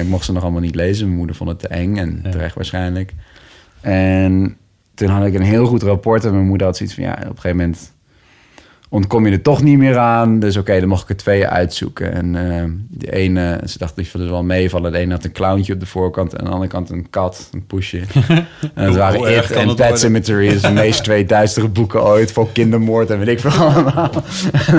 Ik 0.00 0.06
mocht 0.08 0.24
ze 0.24 0.32
nog 0.32 0.42
allemaal 0.42 0.60
niet 0.60 0.74
lezen. 0.74 1.04
Mijn 1.06 1.18
moeder 1.18 1.36
vond 1.36 1.50
het 1.50 1.58
te 1.58 1.68
eng 1.68 1.96
en 1.96 2.24
terecht 2.30 2.54
waarschijnlijk. 2.54 3.12
En 3.80 4.56
toen 5.06 5.16
had 5.16 5.26
ik 5.26 5.34
een 5.34 5.42
heel 5.42 5.66
goed 5.66 5.82
rapport 5.82 6.24
en 6.24 6.32
mijn 6.32 6.46
moeder 6.46 6.66
had 6.66 6.76
zoiets 6.76 6.94
van... 6.94 7.04
ja, 7.04 7.12
op 7.12 7.18
een 7.18 7.26
gegeven 7.26 7.56
moment 7.56 7.92
ontkom 8.88 9.26
je 9.26 9.32
er 9.32 9.42
toch 9.42 9.62
niet 9.62 9.78
meer 9.78 9.98
aan. 9.98 10.38
Dus 10.38 10.56
oké, 10.56 10.80
dan 10.80 10.88
mocht 10.88 11.02
ik 11.02 11.08
er 11.08 11.16
twee 11.16 11.46
uitzoeken. 11.46 12.12
En 12.12 12.36
eh 12.36 12.64
de 12.88 13.12
ene, 13.12 13.60
ze 13.66 13.78
dacht 13.78 13.96
die 13.96 14.08
wel 14.12 14.42
meevallen. 14.42 14.92
De 14.92 14.98
ene 14.98 15.12
had 15.12 15.24
een 15.24 15.32
clowntje 15.32 15.72
op 15.72 15.80
de 15.80 15.86
voorkant 15.86 16.32
en 16.32 16.38
aan 16.38 16.44
de 16.44 16.50
andere 16.50 16.70
kant 16.70 16.90
een 16.90 17.10
kat, 17.10 17.48
een 17.52 17.66
poesje. 17.66 18.00
en 18.74 18.86
dat 18.86 18.96
waren 18.96 19.36
It 19.36 19.46
kan 19.46 19.68
en 19.68 19.74
Pet? 19.74 19.98
Cemetery. 19.98 20.46
Is 20.46 20.62
de 20.62 20.70
meest 20.82 21.04
twee 21.04 21.24
duistere 21.24 21.68
boeken 21.68 22.04
ooit 22.04 22.32
voor 22.32 22.52
kindermoord 22.52 23.10
en 23.10 23.18
weet 23.18 23.28
ik 23.28 23.40
veel 23.40 23.50
allemaal. 23.50 24.10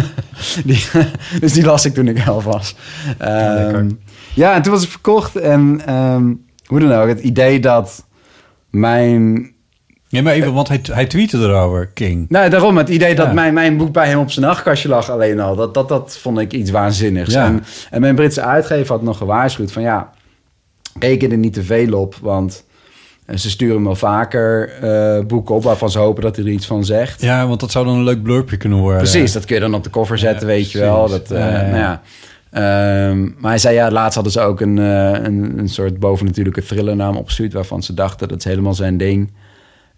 die, 0.66 0.86
dus 1.40 1.54
die 1.54 1.66
las 1.66 1.86
ik 1.86 1.94
toen 1.94 2.08
ik 2.08 2.18
elf 2.18 2.44
was. 2.44 2.76
Ehm, 3.18 3.90
ja, 4.34 4.56
en 4.56 4.62
toen 4.62 4.72
was 4.72 4.82
het 4.82 4.92
verkocht. 4.92 5.36
En 5.36 5.82
ehm, 5.86 6.34
hoe 6.66 6.80
dan 6.80 6.92
ook, 6.92 7.08
het 7.08 7.20
idee 7.20 7.60
dat 7.60 8.06
mijn 8.70 9.53
Ja, 10.13 10.21
maar 10.21 10.34
even, 10.34 10.54
want 10.54 10.67
hij, 10.67 10.80
hij 10.91 11.06
tweette 11.06 11.38
erover, 11.38 11.88
King. 11.88 12.26
nou, 12.30 12.49
daarom 12.49 12.78
het 12.78 12.89
idee 12.89 13.15
dat 13.15 13.26
Ja. 13.28 13.34
mijn, 13.34 13.54
mijn 13.54 13.78
boek 13.78 13.91
bij 13.91 14.08
hem 14.08 14.19
op 14.19 14.32
zijn 14.32 14.45
nachtkastje 14.45 14.89
lag 14.89 15.10
alleen 15.10 15.39
al. 15.39 15.56
Dat, 15.56 15.73
dat, 15.73 15.89
dat 15.89 16.17
vond 16.21 16.39
ik 16.39 16.54
iets 16.54 16.71
waanzinnigs. 16.71 17.34
Ja. 17.34 17.45
En, 17.45 17.63
en 17.91 18.02
mijn 18.02 18.15
Britse 18.15 18.41
uitgever 18.41 18.91
had 18.93 19.02
nog 19.02 19.17
gewaarschuwd 19.17 19.71
van 19.71 19.82
ja, 19.82 20.10
reken 20.99 21.32
er 21.32 21.38
niet 21.38 21.54
te 21.54 21.63
veel 21.63 21.93
op. 21.99 22.15
Want 22.21 22.63
eh, 23.26 23.38
ze 23.38 23.49
sturen 23.49 23.84
wel 23.84 23.95
vaker 23.95 24.69
eh, 24.82 25.26
boeken 25.26 25.56
op 25.56 25.63
waarvan 25.63 25.89
ze 25.91 25.99
hopen 25.99 26.23
dat 26.23 26.36
hij 26.36 26.45
er 26.45 26.52
iets 26.52 26.65
van 26.65 26.86
zegt. 26.86 27.21
Ja, 27.21 27.47
want 27.47 27.60
dat 27.60 27.71
zou 27.71 27.86
dan 27.86 27.95
een 27.95 28.04
leuk 28.04 28.23
blurpje 28.23 28.58
kunnen 28.58 28.80
worden. 28.80 29.02
Precies, 29.02 29.32
dat 29.32 29.45
kun 29.45 29.56
je 29.56 29.62
dan 29.62 29.73
op 29.73 29.84
de 29.84 29.89
cover 29.89 30.17
zetten, 30.17 30.47
Ja, 30.47 30.54
weet 30.54 30.71
je 30.71 30.80
wel. 30.80 31.10
Dat, 31.10 31.32
eh. 31.32 31.39
Nou 31.39 31.76
ja. 31.76 32.02
Ehm, 32.52 33.21
maar 33.23 33.49
hij 33.49 33.58
zei 33.58 33.76
ja, 33.76 33.91
laatst 33.91 34.15
hadden 34.15 34.34
ze 34.34 34.39
ook 34.39 34.62
een, 34.62 34.78
eh, 34.80 35.23
een, 35.23 35.54
een 35.58 35.69
soort 35.69 35.99
bovennatuurlijke 35.99 36.63
thrillernaam 36.63 37.15
opgestuurd... 37.17 37.54
waarvan 37.54 37.84
ze 37.84 37.93
dachten 37.93 38.28
dat 38.28 38.38
is 38.38 38.43
helemaal 38.43 38.73
zijn 38.73 38.97
ding. 38.97 39.32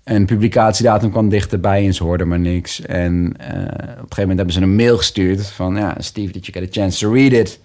En 0.06 0.26
publicatiedatum 0.26 1.12
kwam 1.12 1.30
dichterbij 1.30 1.86
en 1.86 1.94
ze 1.94 2.04
hoorden 2.04 2.28
maar 2.28 2.40
niks. 2.40 2.82
En 2.82 3.34
eh, 3.38 3.50
op 3.50 3.62
een 3.62 3.96
gegeven 3.98 4.20
moment 4.20 4.38
hebben 4.38 4.54
ze 4.54 4.62
een 4.62 4.76
mail 4.76 4.98
gestuurd 4.98 5.48
van... 5.48 5.76
ja, 5.76 5.96
Steve, 6.00 6.32
did 6.32 6.46
you 6.46 6.60
get 6.60 6.78
a 6.78 6.82
chance 6.82 7.00
to 7.00 7.14
read 7.14 7.32
it? 7.32 7.60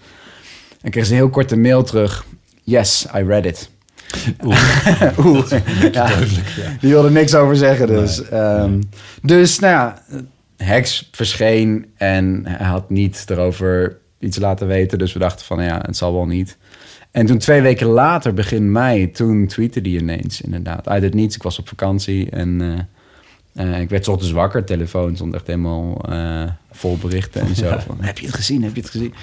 En 0.81 0.91
kreeg 0.91 1.05
ze 1.07 1.11
een 1.11 1.17
heel 1.17 1.31
korte 1.31 1.57
mail 1.57 1.83
terug. 1.83 2.25
Yes, 2.63 3.07
I 3.17 3.23
read 3.23 3.45
it. 3.45 3.71
Oeh. 4.45 5.51
ja, 5.93 6.11
Die 6.81 6.91
wilde 6.91 7.11
niks 7.11 7.35
over 7.35 7.57
zeggen 7.57 7.87
dus. 7.87 8.29
Ehm, 8.29 8.81
dus 9.23 9.59
nou 9.59 9.73
ja, 9.73 10.03
Hex 10.57 11.09
verscheen 11.13 11.87
en 11.97 12.43
hij 12.47 12.67
had 12.67 12.91
niet 12.91 13.25
erover 13.27 13.99
iets 14.19 14.39
laten 14.39 14.67
weten. 14.67 14.99
Dus 14.99 15.13
we 15.13 15.19
dachten 15.19 15.47
van 15.47 15.65
ja, 15.65 15.81
het 15.87 15.97
zal 15.97 16.13
wel 16.13 16.27
niet. 16.27 16.57
En 17.11 17.27
toen 17.27 17.39
twee 17.39 17.61
weken 17.63 17.87
later, 17.87 18.35
begin 18.35 18.73
mei, 18.73 19.11
toen 19.11 19.47
tweette 19.47 19.81
die 19.81 20.01
ineens 20.01 20.41
inderdaad. 20.41 20.89
Uit 20.89 21.03
het 21.03 21.15
niets, 21.15 21.37
ik 21.37 21.43
was 21.43 21.59
op 21.59 21.69
vakantie 21.69 22.31
en 22.31 22.61
eh, 23.55 23.73
eh, 23.75 23.81
ik 23.81 23.89
werd 23.89 24.09
ochtends 24.09 24.33
wakker. 24.33 24.65
Telefoon 24.65 25.15
stond 25.17 25.35
echt 25.35 25.47
helemaal 25.47 26.05
eh, 26.09 26.43
vol 26.73 26.97
berichten 26.97 27.41
en 27.41 27.55
zo. 27.55 27.79
Van, 27.79 27.97
heb 28.01 28.19
je 28.19 28.27
het 28.27 28.35
gezien, 28.35 28.63
heb 28.63 28.75
je 28.75 28.81
het 28.81 28.91
gezien? 28.91 29.15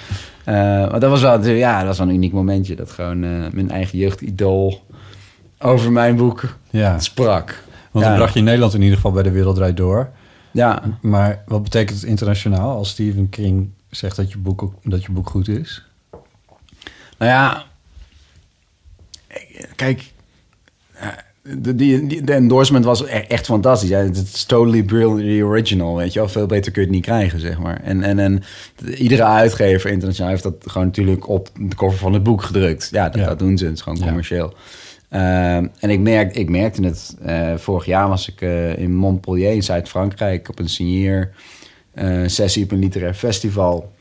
Maar 0.44 1.00
dat 1.00 1.10
was 1.10 1.20
wel, 1.20 1.44
ja, 1.46 1.78
dat 1.78 1.86
was 1.86 1.98
wel 1.98 2.08
een 2.08 2.14
uniek 2.14 2.32
momentje. 2.32 2.76
Dat 2.76 2.90
gewoon 2.90 3.20
mijn 3.54 3.70
eigen 3.70 3.98
jeugdidool 3.98 4.86
over 5.58 5.92
mijn 5.92 6.16
boek 6.16 6.56
Ja, 6.70 6.98
sprak. 6.98 7.62
want 7.90 8.04
Ja. 8.04 8.10
dan 8.10 8.18
bracht 8.18 8.32
je 8.32 8.38
in 8.38 8.44
Nederland 8.44 8.74
in 8.74 8.80
ieder 8.82 8.96
geval 8.96 9.12
bij 9.12 9.22
de 9.22 9.30
Wereld 9.30 9.56
Draait 9.56 9.76
Door. 9.76 10.10
Ja, 10.50 10.82
Maar 11.00 11.42
wat 11.46 11.62
betekent 11.62 12.00
het 12.00 12.08
internationaal 12.08 12.76
als 12.76 12.88
Stephen 12.90 13.28
King 13.28 13.70
zegt 13.90 14.16
dat 14.16 14.32
je 14.32 14.38
boek, 14.38 14.72
dat 14.82 15.02
je 15.04 15.12
boek 15.12 15.30
goed 15.30 15.48
is? 15.48 15.86
nou 17.18 17.30
ja, 17.30 17.64
kijk, 19.78 20.12
ja, 21.00 21.16
de, 21.58 21.74
die, 21.74 22.22
de 22.24 22.32
endorsement 22.32 22.84
was 22.84 23.02
e- 23.02 23.06
echt 23.06 23.44
fantastisch. 23.46 23.88
Ja, 23.88 23.98
het 23.98 24.16
is 24.16 24.44
totally 24.44 24.82
brilliantly 24.82 25.42
original, 25.42 25.96
weet 25.96 26.12
je 26.12 26.18
wel. 26.18 26.28
Veel 26.28 26.46
beter 26.46 26.72
kun 26.72 26.80
je 26.82 26.86
het 26.86 26.96
niet 26.96 27.04
krijgen, 27.06 27.40
zeg 27.40 27.58
maar. 27.58 27.80
En, 27.82 28.02
en, 28.02 28.18
en 28.18 28.42
de- 28.76 28.96
iedere 28.96 29.24
uitgever 29.24 29.90
internationaal 29.90 30.30
heeft 30.30 30.42
dat 30.42 30.54
gewoon 30.66 30.86
natuurlijk 30.86 31.28
op 31.28 31.48
de 31.60 31.74
cover 31.76 31.98
van 31.98 32.12
het 32.12 32.22
boek 32.22 32.42
gedrukt. 32.42 32.88
Ja, 32.92 33.08
dat, 33.08 33.20
Ja. 33.20 33.26
dat 33.26 33.38
doen 33.38 33.58
ze. 33.58 33.64
Het 33.64 33.74
is 33.74 33.80
gewoon 33.80 33.98
Ja. 33.98 34.04
commercieel. 34.06 34.54
Ehm, 35.08 35.66
en 35.78 35.90
ik, 35.90 36.00
merk, 36.00 36.34
ik 36.36 36.48
merkte 36.48 36.82
het, 36.82 37.16
eh, 37.22 37.54
vorig 37.56 37.84
jaar 37.86 38.08
was 38.08 38.28
ik 38.28 38.40
eh, 38.40 38.78
in 38.78 38.94
Montpellier 38.96 39.52
in 39.52 39.62
Zuid-Frankrijk 39.62 40.48
op 40.48 40.58
een 40.58 40.68
signeer 40.68 41.30
eh, 41.94 42.22
sessie 42.26 42.64
op 42.64 42.70
een 42.70 42.78
literair 42.78 43.14
festival. 43.14 43.92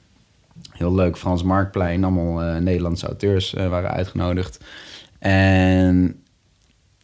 Heel 0.71 0.95
leuk, 0.95 1.17
Frans 1.17 1.43
Marktplein, 1.43 2.03
allemaal 2.03 2.41
eh, 2.41 2.57
Nederlandse 2.61 3.05
auteurs 3.05 3.53
eh, 3.53 3.69
waren 3.69 3.91
uitgenodigd. 3.91 4.59
En 5.19 6.06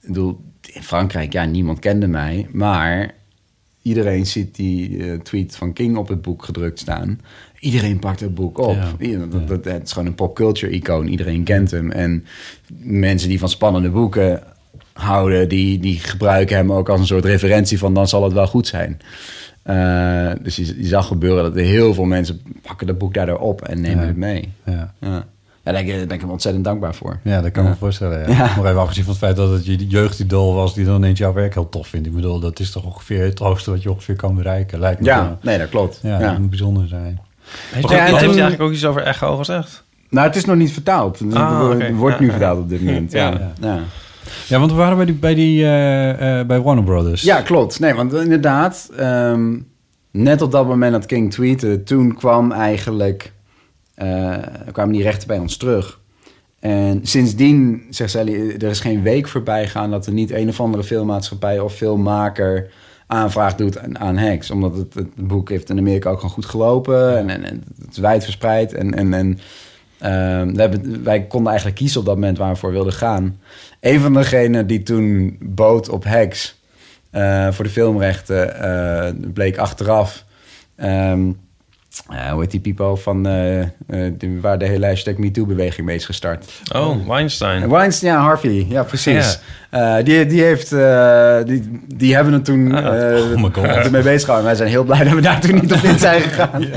ik 0.02 0.08
bedoel, 0.08 0.40
in 0.74 0.84
Frankrijk, 0.84 1.34
ja, 1.34 1.46
niemand 1.46 1.80
kende 1.80 2.08
mij, 2.08 2.48
maar 2.52 3.14
iedereen 3.82 4.26
ziet 4.26 4.56
die 4.56 5.04
eh, 5.04 5.20
tweet 5.20 5.56
van 5.56 5.74
King 5.74 5.98
op 5.98 6.08
het 6.08 6.22
boek 6.22 6.44
gedrukt 6.44 6.80
staan. 6.80 7.20
Iedereen 7.60 8.00
pakt 8.00 8.20
het 8.20 8.36
boek 8.36 8.58
op. 8.58 8.78
Ja, 9.00 9.26
dat, 9.48 9.66
is 9.66 9.92
gewoon 9.92 10.08
een 10.08 10.16
popculture 10.16 10.72
icoon. 10.72 11.08
Iedereen 11.08 11.44
kent 11.44 11.72
hem. 11.72 11.92
En 11.92 12.26
mensen 12.78 13.30
die 13.30 13.40
van 13.40 13.50
spannende 13.50 13.90
boeken 13.90 14.44
houden, 14.94 15.50
die, 15.50 15.80
die 15.80 16.00
gebruiken 16.00 16.56
hem 16.56 16.72
ook 16.72 16.90
als 16.90 17.00
een 17.00 17.06
soort 17.06 17.26
referentie 17.26 17.78
van 17.78 17.94
dan 17.94 18.08
zal 18.08 18.24
het 18.24 18.34
wel 18.34 18.48
goed 18.48 18.68
zijn. 18.68 19.00
Eh, 19.64 20.32
dus 20.42 20.56
je, 20.56 20.66
je 20.82 20.88
zag 20.88 21.08
gebeuren 21.08 21.44
dat 21.44 21.56
er 21.56 21.64
heel 21.64 21.94
veel 21.94 22.06
mensen 22.06 22.42
pakken 22.62 22.88
dat 22.88 22.98
boek 22.98 23.14
daardoor 23.14 23.40
op 23.40 23.62
en 23.62 23.82
nemen 23.82 24.02
Ja. 24.02 24.08
het 24.08 24.18
mee. 24.18 24.52
Ja. 24.66 25.26
Ja. 25.64 25.72
Daar 25.72 25.84
ben 25.84 26.10
ik, 26.10 26.22
hem 26.22 26.30
ontzettend 26.30 26.64
dankbaar 26.66 26.96
voor. 26.96 27.20
Ja, 27.24 27.42
dat 27.42 27.52
kan 27.52 27.64
ik 27.64 27.70
me 27.70 27.76
voorstellen. 27.76 28.20
Ja. 28.20 28.36
Ja. 28.38 28.56
Maar 28.58 28.66
even 28.66 28.80
afgezien 28.82 29.04
van 29.04 29.14
het 29.14 29.22
feit 29.22 29.36
dat 29.36 29.50
het 29.52 29.66
je 29.66 29.88
jeugdidool 29.88 30.54
was... 30.54 30.74
die 30.74 30.86
dan 30.86 30.96
ineens 30.96 31.20
jouw 31.20 31.34
werk 31.34 31.54
heel 31.54 31.70
tof 31.70 31.88
vindt. 31.88 32.08
Ik 32.08 32.16
bedoel, 32.16 32.40
dat 32.40 32.60
is 32.60 32.72
toch 32.72 32.84
ongeveer 32.86 33.24
het 33.24 33.40
hoogste 33.40 33.72
wat 33.72 33.84
je 33.84 33.92
ongeveer 33.92 34.16
kan 34.16 34.36
bereiken. 34.36 34.80
Lijkt 34.80 35.00
me 35.00 35.06
Ja, 35.06 35.38
nee, 35.42 35.58
dat 35.58 35.70
klopt. 35.70 36.00
Ja, 36.04 36.20
Ja. 36.20 36.30
dat 36.30 36.40
moet 36.40 36.50
bijzonder 36.50 36.88
zijn. 36.88 37.20
Heeft, 37.72 37.90
Ja, 37.90 37.96
hij- 37.98 38.14
eigenlijk 38.14 38.62
ook 38.62 38.72
iets 38.72 38.86
over 38.86 39.02
echo 39.02 39.38
gezegd? 39.38 39.84
Nou, 40.10 40.28
het 40.28 40.36
is 40.36 40.46
nog 40.46 40.56
niet 40.56 40.72
vertaald. 40.72 41.20
Het 41.20 41.36
Ah, 41.36 41.60
wordt- 41.60 41.82
oké. 41.84 41.94
wordt 41.94 42.20
nu 42.20 42.30
vertaald 42.30 42.60
op 42.60 42.70
dit 42.70 42.82
moment. 42.84 43.12
Ja, 43.12 43.28
Ja. 43.30 43.38
ja. 43.62 43.74
ja. 43.76 43.80
Ja, 44.48 44.60
want 44.60 44.72
we 44.72 44.78
waren 44.78 44.98
bij 44.98 45.06
die, 45.06 45.16
bij, 45.16 45.36
die 45.36 45.64
eh, 45.64 46.40
eh, 46.40 46.48
bij 46.48 46.62
Warner 46.62 46.84
Brothers. 46.84 47.22
Ja, 47.22 47.42
klopt. 47.42 47.80
Nee, 47.80 47.94
want 47.94 48.14
inderdaad, 48.14 48.90
ehm, 48.98 49.58
net 50.12 50.42
op 50.42 50.52
dat 50.52 50.68
moment 50.68 50.92
dat 50.92 51.06
King 51.06 51.32
tweette, 51.32 51.84
toen 51.84 52.16
kwam 52.16 52.52
eigenlijk, 52.52 53.33
eh, 53.94 54.38
kwamen 54.72 54.94
die 54.94 55.04
rechten 55.04 55.28
bij 55.28 55.40
ons 55.40 55.58
terug. 55.58 56.02
En 56.60 57.00
sindsdien, 57.04 57.84
zegt 57.90 58.12
Sally, 58.12 58.50
er 58.52 58.70
is 58.70 58.80
geen 58.80 59.02
week 59.02 59.28
voorbij 59.28 59.68
gaan 59.68 59.92
dat 59.92 60.06
er 60.06 60.14
niet 60.14 60.32
een 60.32 60.50
of 60.50 60.60
andere 60.60 60.84
filmmaatschappij 60.84 61.60
of 61.60 61.74
filmmaker 61.74 62.72
aanvraag 63.08 63.56
doet 63.56 63.80
aan, 63.80 64.00
aan 64.00 64.18
Hex. 64.18 64.52
Omdat 64.52 64.78
het, 64.78 64.94
het 64.94 65.16
boek 65.16 65.50
heeft 65.50 65.70
in 65.70 65.78
Amerika 65.78 66.10
ook 66.10 66.20
gewoon 66.20 66.34
goed 66.34 66.46
gelopen 66.46 67.18
en, 67.18 67.30
en, 67.30 67.44
en 67.44 67.64
het 67.82 67.92
is 67.92 67.98
wijdverspreid. 67.98 68.74
En, 68.74 68.94
en, 68.94 69.14
en 69.14 69.40
ehm, 70.00 70.54
we 70.54 70.62
hebben, 70.62 71.04
wij 71.04 71.24
konden 71.24 71.48
eigenlijk 71.48 71.80
kiezen 71.80 72.00
op 72.00 72.06
dat 72.06 72.16
moment 72.16 72.38
waar 72.38 72.52
we 72.52 72.60
voor 72.60 72.72
wilden 72.72 72.94
gaan. 72.94 73.40
Een 73.80 74.00
van 74.00 74.14
degenen 74.14 74.68
die 74.68 74.84
toen 74.84 75.38
bood 75.42 75.90
op 75.90 76.04
Hex 76.04 76.62
eh, 77.10 77.52
voor 77.52 77.66
de 77.66 77.72
filmrechten 77.72 78.60
eh, 78.60 79.14
bleek 79.34 79.58
achteraf. 79.58 80.26
ehm, 80.76 81.32
eh, 82.10 82.32
hoe 82.32 82.42
heet 82.42 82.52
die 82.52 82.60
Pipo 82.60 82.96
van 82.96 83.28
eh, 83.28 83.62
eh, 83.62 83.68
waar 84.42 84.58
de 84.58 84.66
hele 84.66 84.86
hashtag 84.86 85.18
MeToo-beweging 85.18 85.86
mee 85.86 85.96
is 85.96 86.06
gestart? 86.06 86.52
Oh, 86.76 87.08
Weinstein. 87.08 87.70
Weinstein, 87.70 88.14
ja, 88.14 88.20
Harvey. 88.20 88.66
Ja, 88.70 88.84
precies. 88.84 89.40
Die, 90.04 90.26
die, 90.26 90.42
heeft, 90.42 90.70
die, 91.48 91.82
die 91.96 92.16
hebben 92.16 92.34
het 92.34 92.46
toen 92.46 92.72
Ah. 92.74 93.32
Oh 93.32 93.42
my 93.42 93.50
God. 93.54 93.66
ermee 93.66 94.02
bezig 94.02 94.22
gehouden. 94.22 94.46
Wij 94.46 94.56
zijn 94.56 94.70
heel 94.70 94.84
blij 94.84 95.04
dat 95.04 95.14
we 95.14 95.22
daar 95.22 95.42
toen 95.42 95.56
niet 95.56 95.74
op 95.74 95.84
in 95.84 96.00
zijn 96.00 96.22
gegaan. 96.22 96.62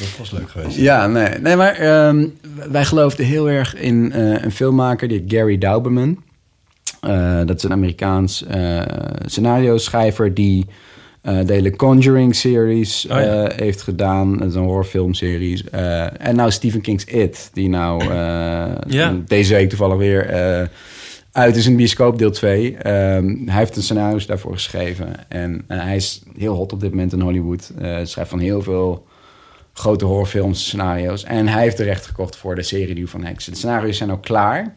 Dat 0.00 0.18
was 0.18 0.30
leuk 0.30 0.50
geweest. 0.50 0.76
Ja, 0.76 1.06
nee, 1.06 1.38
nee 1.38 1.56
maar 1.56 1.74
ehm, 1.74 2.26
wij 2.70 2.84
geloofden 2.84 3.26
heel 3.26 3.50
erg 3.50 3.74
in 3.74 4.12
een 4.14 4.52
filmmaker, 4.52 5.08
die 5.08 5.24
Gary 5.26 5.58
Dauberman. 5.58 6.22
Dat 7.44 7.56
is 7.56 7.62
een 7.62 7.72
Amerikaans 7.72 8.44
scenario-schrijver 9.26 10.34
die 10.34 10.66
de 11.22 11.52
hele 11.52 11.76
Conjuring-series 11.76 13.06
Oh 13.06 13.10
ja. 13.18 13.44
eh, 13.46 13.58
heeft 13.58 13.82
gedaan. 13.82 14.38
Dat 14.38 14.48
is 14.48 14.54
een 14.54 14.62
horrorfilmseries. 14.62 15.64
Eh, 15.70 16.26
en 16.26 16.36
nou 16.36 16.50
Stephen 16.50 16.80
King's 16.80 17.04
It, 17.04 17.50
die 17.52 17.68
nou 17.68 18.02
eh, 18.02 18.72
Ja. 18.86 19.16
deze 19.26 19.54
week 19.54 19.68
toevallig 19.68 19.96
weer 19.96 20.26
eh, 20.28 20.66
uit 21.32 21.56
is 21.56 21.66
in 21.66 21.76
bioscoop 21.76 22.18
deel 22.18 22.30
2. 22.30 22.76
Ehm, 22.76 23.36
hij 23.46 23.58
heeft 23.58 23.74
de 23.74 23.82
scenario's 23.82 24.26
daarvoor 24.26 24.52
geschreven. 24.52 25.06
En 25.28 25.64
eh, 25.68 25.80
hij 25.82 25.96
is 25.96 26.22
heel 26.38 26.54
hot 26.54 26.72
op 26.72 26.80
dit 26.80 26.90
moment 26.90 27.12
in 27.12 27.20
Hollywood. 27.20 27.72
Eh 27.80 27.96
schrijft 28.02 28.30
van 28.30 28.38
heel 28.38 28.62
veel 28.62 29.06
grote 29.72 30.04
horrorfilms, 30.04 30.64
scenario's. 30.64 31.24
En 31.24 31.48
hij 31.48 31.62
heeft 31.62 31.76
de 31.76 31.84
recht 31.84 32.06
gekocht 32.06 32.36
voor 32.36 32.54
de 32.54 32.62
serie 32.62 32.94
die 32.94 33.08
van 33.08 33.24
Hex. 33.24 33.44
De 33.44 33.54
scenario's 33.56 33.96
zijn 33.96 34.12
ook 34.12 34.22
klaar. 34.22 34.74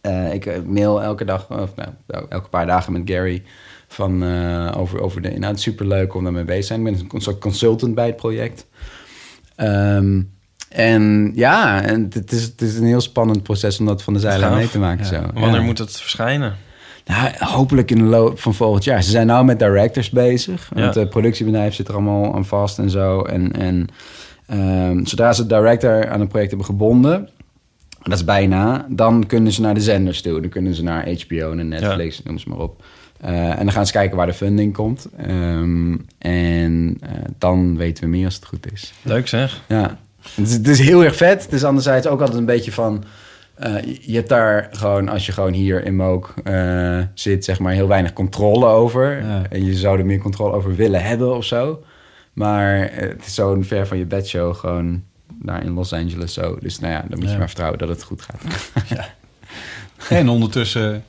Eh, 0.00 0.32
ik 0.32 0.46
eh, 0.46 0.60
mail 0.66 1.02
elke 1.02 1.24
dag, 1.24 1.50
of 1.50 1.70
nou, 1.76 2.24
elke 2.28 2.48
paar 2.48 2.66
dagen 2.66 2.92
met 2.92 3.02
Gary 3.04 3.42
van, 3.94 4.22
eh, 4.24 4.72
over, 4.76 5.00
over 5.00 5.22
de 5.22 5.34
inhoud. 5.34 5.60
Superleuk 5.60 6.14
om 6.14 6.22
daarmee 6.24 6.44
bezig 6.44 6.60
te 6.60 6.66
zijn. 6.66 6.86
Ik 6.86 6.98
ben 6.98 7.08
een 7.12 7.20
soort 7.20 7.38
consultant 7.38 7.94
bij 7.94 8.06
het 8.06 8.16
project. 8.16 8.66
Ehm, 9.56 10.22
en 10.68 11.32
ja, 11.34 11.82
en 11.82 12.06
het 12.12 12.32
is, 12.32 12.42
het 12.42 12.60
is 12.60 12.76
een 12.76 12.86
heel 12.86 13.00
spannend 13.00 13.42
proces 13.42 13.78
om 13.78 13.86
dat 13.86 14.02
van 14.02 14.12
de 14.14 14.20
zijlijn 14.20 14.54
mee 14.54 14.70
te 14.70 14.78
maken. 14.78 15.04
Ja. 15.04 15.10
Zo. 15.10 15.40
Wanneer 15.40 15.60
Ja. 15.60 15.66
moet 15.66 15.78
het 15.78 16.00
verschijnen? 16.00 16.56
Nou, 17.04 17.30
hopelijk 17.38 17.90
in 17.90 17.98
de 17.98 18.04
loop 18.04 18.40
van 18.40 18.54
volgend 18.54 18.84
jaar. 18.84 19.02
Ze 19.02 19.10
zijn 19.10 19.26
nou 19.26 19.44
met 19.44 19.58
directors 19.58 20.10
bezig. 20.10 20.70
Ja. 20.74 20.92
Het 20.92 21.10
productiebedrijf 21.10 21.74
zit 21.74 21.88
er 21.88 21.94
allemaal 21.94 22.34
aan 22.34 22.44
vast 22.44 22.78
en 22.78 22.90
zo. 22.90 23.22
En, 23.22 23.52
en 23.52 23.86
ehm, 24.46 25.04
zodra 25.04 25.32
ze 25.32 25.46
de 25.46 25.54
director 25.54 26.08
aan 26.10 26.20
het 26.20 26.28
project 26.28 26.48
hebben 26.48 26.66
gebonden... 26.66 27.28
dat 28.02 28.12
is 28.18 28.24
bijna... 28.24 28.86
dan 28.90 29.26
kunnen 29.26 29.52
ze 29.52 29.60
naar 29.60 29.74
de 29.74 29.80
zenders 29.80 30.22
toe. 30.22 30.40
Dan 30.40 30.50
kunnen 30.50 30.74
ze 30.74 30.82
naar 30.82 31.08
HBO 31.08 31.50
en 31.50 31.68
Netflix, 31.68 32.22
noem 32.22 32.38
ze 32.38 32.48
maar 32.48 32.58
op. 32.58 32.84
Eh, 33.24 33.50
en 33.50 33.56
dan 33.56 33.72
gaan 33.72 33.86
ze 33.86 33.92
kijken 33.92 34.16
waar 34.16 34.26
de 34.26 34.32
funding 34.34 34.74
komt. 34.74 35.08
Ehm, 35.16 35.96
en 36.18 36.96
eh, 37.00 37.10
dan 37.38 37.76
weten 37.76 38.04
we 38.04 38.10
meer 38.10 38.24
als 38.24 38.34
het 38.34 38.44
goed 38.46 38.72
is. 38.72 38.92
Leuk 39.02 39.28
zeg. 39.28 39.60
Ja, 39.68 39.98
het 40.34 40.46
is, 40.46 40.52
het 40.52 40.68
is 40.68 40.78
heel 40.78 41.04
erg 41.04 41.16
vet. 41.16 41.42
Het 41.42 41.52
is 41.52 41.64
anderzijds 41.64 42.06
ook 42.06 42.20
altijd 42.20 42.38
een 42.38 42.44
beetje 42.44 42.72
van... 42.72 43.04
eh, 43.54 43.82
je 44.00 44.14
hebt 44.14 44.28
daar 44.28 44.68
gewoon, 44.72 45.08
als 45.08 45.26
je 45.26 45.32
gewoon 45.32 45.52
hier 45.52 45.84
in 45.84 45.96
Mook 45.96 46.34
zit, 47.14 47.44
zeg 47.44 47.58
maar, 47.58 47.72
heel 47.72 47.88
weinig 47.88 48.12
controle 48.12 48.66
over. 48.66 49.24
Ja. 49.24 49.42
En 49.50 49.64
je 49.64 49.74
zou 49.74 49.98
er 49.98 50.06
meer 50.06 50.18
controle 50.18 50.52
over 50.52 50.76
willen 50.76 51.02
hebben 51.02 51.36
of 51.36 51.44
zo. 51.44 51.82
Maar 52.32 52.90
het 52.92 53.26
is 53.26 53.34
zo'n 53.34 53.64
ver 53.64 53.86
van 53.86 53.98
je 53.98 54.04
bedshow 54.06 54.54
gewoon 54.54 55.02
daar 55.42 55.64
in 55.64 55.72
Los 55.72 55.92
Angeles 55.92 56.32
zo. 56.34 56.56
Dus 56.60 56.78
nou 56.78 56.92
ja, 56.92 57.04
dan 57.08 57.18
moet 57.18 57.26
je 57.26 57.32
Ja. 57.32 57.36
maar 57.38 57.46
vertrouwen 57.46 57.78
dat 57.78 57.88
het 57.88 58.02
goed 58.02 58.22
gaat. 58.22 58.70
En 60.08 60.28
ondertussen, 60.28 61.04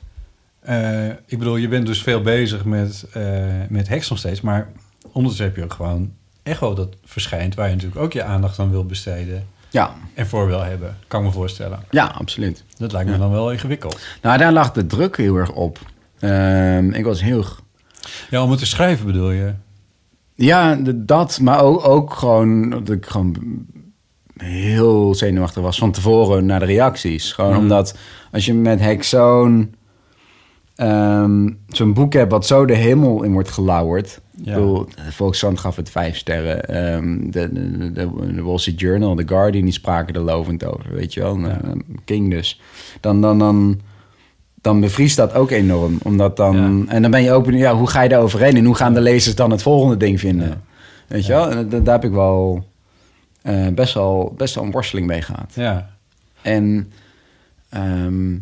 eh, 0.66 1.06
ik 1.26 1.38
bedoel, 1.38 1.56
je 1.56 1.68
bent 1.68 1.86
dus 1.86 2.02
veel 2.02 2.20
bezig 2.20 2.64
met, 2.64 3.06
eh 3.12 3.22
met 3.68 3.88
Hex 3.88 4.08
nog 4.08 4.18
steeds, 4.18 4.40
maar 4.40 4.68
ondertussen 5.12 5.44
heb 5.46 5.56
je 5.56 5.62
ook 5.64 5.72
gewoon 5.72 6.12
Echo 6.42 6.74
dat 6.74 6.96
verschijnt, 7.04 7.54
waar 7.54 7.68
je 7.68 7.74
natuurlijk 7.74 8.00
ook 8.00 8.12
je 8.12 8.22
aandacht 8.22 8.58
aan 8.58 8.70
wil 8.70 8.84
besteden 8.86 9.46
Ja, 9.70 9.94
en 10.14 10.26
voor 10.26 10.46
wil 10.46 10.62
hebben, 10.62 10.96
kan 11.08 11.20
ik 11.20 11.26
me 11.26 11.32
voorstellen. 11.32 11.78
ja, 11.90 12.04
absoluut. 12.18 12.64
Dat 12.76 12.92
lijkt 12.92 13.10
me 13.10 13.18
dan 13.18 13.30
wel 13.30 13.52
ingewikkeld. 13.52 14.00
Nou, 14.22 14.38
daar 14.38 14.52
lag 14.52 14.72
de 14.72 14.86
druk 14.86 15.16
heel 15.16 15.36
erg 15.36 15.52
op. 15.52 15.78
Ehm, 16.18 16.90
ik 16.90 17.04
was 17.04 17.22
heel 17.22 17.44
Ja, 18.30 18.42
om 18.42 18.50
het 18.50 18.58
te 18.58 18.66
schrijven 18.66 19.06
bedoel 19.06 19.30
je? 19.30 19.52
Ja, 20.34 20.78
dat, 20.94 21.40
maar 21.40 21.60
ook, 21.60 21.86
ook 21.88 22.14
gewoon 22.14 22.70
dat 22.70 22.90
ik 22.90 23.06
gewoon 23.06 23.36
heel 24.36 25.14
zenuwachtig 25.14 25.62
was 25.62 25.78
van 25.78 25.92
tevoren 25.92 26.46
naar 26.46 26.60
de 26.60 26.66
reacties. 26.66 27.32
Gewoon 27.32 27.52
Mm. 27.52 27.58
omdat 27.58 27.96
als 28.32 28.46
je 28.46 28.54
met 28.54 28.80
Hex 28.80 29.08
zo'n 30.76 30.86
ehm, 30.86 31.48
zo'n 31.68 31.92
boek 31.94 32.12
hebt 32.12 32.30
wat 32.30 32.46
zo 32.46 32.64
de 32.64 32.74
hemel 32.74 33.22
in 33.22 33.32
wordt 33.32 33.48
gelauwerd. 33.50 34.20
Ja. 34.42 34.50
Ik 34.50 34.54
bedoel, 34.58 34.84
de 34.84 35.12
Volkskrant 35.12 35.58
gaf 35.60 35.76
het 35.76 35.90
vijf 35.90 36.16
sterren. 36.16 36.64
Ehm, 36.68 37.30
de, 37.30 37.52
de, 37.52 37.92
de, 37.92 38.32
de 38.34 38.42
Wall 38.42 38.58
Street 38.58 38.80
Journal, 38.80 39.14
The 39.14 39.22
Guardian, 39.28 39.64
die 39.64 39.72
spraken 39.72 40.14
er 40.14 40.20
lovend 40.20 40.64
over, 40.64 40.94
weet 40.94 41.14
je 41.14 41.20
wel. 41.20 41.38
Ja. 41.38 41.60
Eh, 41.64 41.70
King 42.04 42.30
dus. 42.30 42.60
Dan, 43.00 43.20
dan, 43.20 43.38
dan, 43.38 43.80
dan 44.60 44.80
bevriest 44.80 45.16
dat 45.16 45.34
ook 45.34 45.50
enorm. 45.50 45.98
Omdat 46.02 46.36
dan, 46.36 46.88
En 46.88 47.02
dan 47.02 47.10
ben 47.10 47.22
je 47.22 47.32
ook 47.32 47.44
benieuwd, 47.44 47.62
ja, 47.62 47.74
hoe 47.74 47.88
ga 47.88 48.02
je 48.02 48.08
daar 48.08 48.20
overheen? 48.20 48.56
En 48.56 48.64
hoe 48.64 48.74
gaan 48.74 48.94
de 48.94 49.00
lezers 49.00 49.34
dan 49.34 49.50
het 49.50 49.62
volgende 49.62 49.96
ding 49.96 50.20
vinden? 50.20 50.62
Weet 51.06 51.26
je 51.26 51.32
wel? 51.32 51.50
En 51.50 51.68
da- 51.68 51.78
daar 51.80 51.94
heb 51.94 52.04
ik 52.04 52.10
wel 52.12 52.64
eh, 53.42 53.66
best, 53.68 53.94
wel, 53.94 54.34
best 54.36 54.54
wel 54.54 54.64
een 54.64 54.70
worsteling 54.70 55.06
mee 55.06 55.22
gehad. 55.22 55.52
Ja. 55.54 55.90
En 56.42 56.92
ehm, 57.68 58.34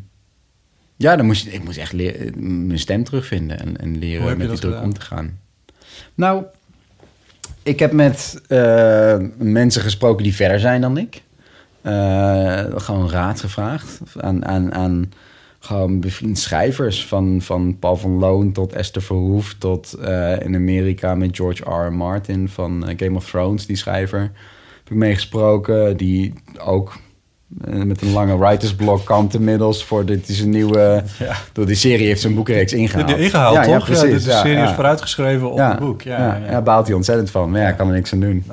ja, 0.97 1.16
dan 1.16 1.26
moest, 1.26 1.47
ik 1.47 1.64
moest 1.64 1.78
echt 1.78 1.92
leren, 1.92 2.66
mijn 2.66 2.78
stem 2.78 3.05
terugvinden 3.05 3.61
en, 3.61 3.76
en 3.76 3.99
leren 3.99 4.38
met 4.38 4.49
die 4.49 4.59
druk 4.59 4.72
gedaan? 4.72 4.84
om 4.84 4.95
te 4.95 5.01
gaan. 5.01 5.38
Nou, 6.14 6.45
ik 7.62 7.78
heb 7.78 7.92
met 7.92 8.42
eh, 8.49 9.16
mensen 9.36 9.82
gesproken 9.82 10.22
die 10.22 10.34
verder 10.34 10.61
zijn 10.61 10.80
dan 10.80 10.99
ik. 10.99 11.22
Eh, 11.82 12.64
gewoon 12.74 13.11
raad 13.11 13.40
gevraagd 13.40 14.01
aan, 14.16 14.45
aan, 14.45 14.74
aan 14.74 15.12
gewoon 15.59 16.01
bevriend 16.01 16.38
schrijvers. 16.38 17.07
Van, 17.07 17.42
van 17.42 17.78
Paul 17.78 17.97
van 17.97 18.18
Loon 18.18 18.53
tot 18.53 18.72
Esther 18.72 19.03
Verhoef 19.03 19.55
tot 19.59 19.92
eh, 19.92 20.40
in 20.40 20.55
Amerika 20.55 21.14
met 21.14 21.36
George 21.36 21.62
R. 21.62 21.86
R. 21.86 21.92
Martin 21.92 22.49
van 22.49 22.84
Game 22.97 23.16
of 23.16 23.30
Thrones, 23.30 23.66
die 23.66 23.76
schrijver. 23.76 24.20
Heb 24.20 24.92
ik 24.92 24.97
meegesproken, 24.97 25.97
die 25.97 26.32
ook 26.59 26.99
met 27.63 28.03
een 28.03 28.13
lange 28.13 28.39
writersblok 28.39 29.05
kant 29.05 29.35
inmiddels. 29.35 29.85
Voor 29.85 30.05
dit 30.07 30.29
is 30.29 30.41
een 30.41 30.51
nieuwe... 30.51 31.03
Ja. 31.19 31.37
Door 31.53 31.67
die 31.67 31.75
serie 31.75 32.07
heeft 32.07 32.21
zijn 32.21 32.35
boekenreeks 32.35 32.73
ingehaald. 32.73 33.09
De, 33.09 33.19
ingehaald, 33.19 33.55
ja, 33.55 33.63
toch? 33.63 33.73
Ja, 33.73 33.85
precies. 33.85 34.25
dit 34.25 34.35
is 34.35 34.43
ja, 34.43 34.75
vooruitgeschreven 34.75 35.51
op 35.51 35.59
het 35.59 35.79
boek. 35.79 36.03
Ja, 36.03 36.41
ja, 36.51 36.63
baalt 36.63 36.87
hij 36.87 36.97
ontzettend 36.97 37.31
van. 37.31 37.51
Maar 37.51 37.61
ja, 37.61 37.73
kan 37.73 37.89
er 37.89 37.95
niks 37.95 38.13
aan 38.13 38.21
doen. 38.21 38.45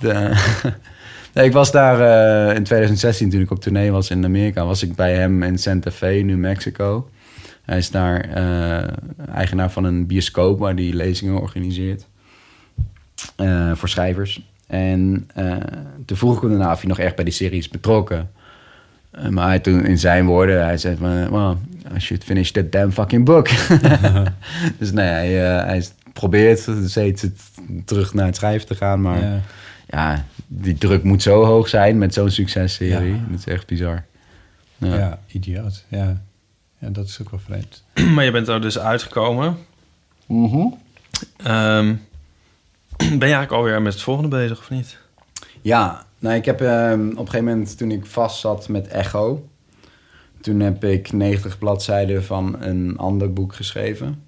De- 0.00 0.32
nee, 1.34 1.44
ik 1.44 1.52
was 1.52 1.70
daar 1.70 2.00
eh, 2.48 2.56
in 2.56 2.62
2016, 2.64 3.30
toen 3.30 3.40
ik 3.40 3.50
op 3.50 3.60
tournee 3.60 3.90
was 3.90 4.10
in 4.10 4.24
Amerika, 4.24 4.64
was 4.64 4.82
ik 4.82 4.94
bij 4.94 5.14
hem 5.14 5.42
in 5.42 5.58
Santa 5.58 5.90
Fe, 5.90 6.06
New 6.06 6.38
Mexico. 6.38 7.10
Hij 7.62 7.78
is 7.78 7.90
daar 7.90 8.20
eh, 8.20 8.88
eigenaar 9.34 9.70
van 9.70 9.84
een 9.84 10.06
bioscoop 10.06 10.58
waar 10.58 10.74
hij 10.74 10.92
lezingen 10.92 11.40
organiseert 11.40 12.06
eh, 13.36 13.72
voor 13.74 13.88
schrijvers. 13.88 14.49
En 14.70 15.28
eh, 15.34 15.56
toen 16.06 16.16
vroeg 16.16 16.34
ik 16.34 16.40
hem 16.40 16.50
daarna 16.50 16.72
of 16.72 16.80
hij 16.80 16.88
nog 16.88 16.98
echt 16.98 17.14
bij 17.14 17.24
die 17.24 17.32
serie 17.32 17.58
is 17.58 17.68
betrokken. 17.68 18.30
Eh, 19.10 19.28
maar 19.28 19.46
hij 19.46 19.58
toen 19.58 19.86
in 19.86 19.98
zijn 19.98 20.26
woorden, 20.26 20.64
hij 20.64 20.78
zei 20.78 20.96
van, 20.96 21.30
well, 21.30 21.56
I 21.96 22.00
should 22.00 22.24
finish 22.24 22.50
that 22.50 22.72
damn 22.72 22.92
fucking 22.92 23.24
book. 23.24 23.48
dus 24.78 24.92
nee, 24.92 25.06
hij, 25.06 25.58
eh, 25.58 25.64
hij 25.64 25.84
probeert 26.12 26.68
steeds 26.86 27.22
het, 27.22 27.40
terug 27.84 28.14
naar 28.14 28.26
het 28.26 28.36
schrijven 28.36 28.66
te 28.66 28.74
gaan, 28.74 29.00
maar 29.00 29.20
ja. 29.22 29.40
Ja. 29.88 30.24
die 30.46 30.74
druk 30.74 31.02
moet 31.02 31.22
zo 31.22 31.44
hoog 31.44 31.68
zijn 31.68 31.98
met 31.98 32.14
zo'n 32.14 32.30
successerie. 32.30 33.14
Ja. 33.14 33.20
Dat 33.28 33.38
is 33.38 33.46
echt 33.46 33.66
bizar. 33.66 34.04
Ja. 34.76 34.94
Ja, 34.94 35.18
idioot. 35.26 35.84
Ja. 35.88 36.22
ja, 36.78 36.88
dat 36.88 37.06
is 37.06 37.20
ook 37.20 37.30
wel 37.30 37.40
vreemd. 37.40 37.84
Maar 38.14 38.24
je 38.24 38.30
bent 38.30 38.48
er 38.48 38.60
dus 38.60 38.78
uitgekomen. 38.78 39.56
Mhm. 40.26 40.66
Ehm, 41.36 41.94
ben 43.18 43.28
je 43.28 43.34
eigenlijk 43.34 43.52
alweer 43.52 43.82
met 43.82 43.92
het 43.92 44.02
volgende 44.02 44.28
bezig 44.36 44.58
of 44.58 44.70
niet? 44.70 44.98
Ja, 45.60 46.04
nou, 46.18 46.36
ik 46.36 46.44
heb 46.44 46.60
ehm, 46.60 47.08
op 47.10 47.18
een 47.18 47.24
gegeven 47.26 47.44
moment 47.44 47.78
toen 47.78 47.90
ik 47.90 48.06
vast 48.06 48.40
zat 48.40 48.68
met 48.68 48.88
Echo, 48.88 49.48
toen 50.40 50.60
heb 50.60 50.84
ik 50.84 51.12
90 51.12 51.58
bladzijden 51.58 52.24
van 52.24 52.56
een 52.62 52.98
ander 52.98 53.32
boek 53.32 53.54
geschreven. 53.54 54.22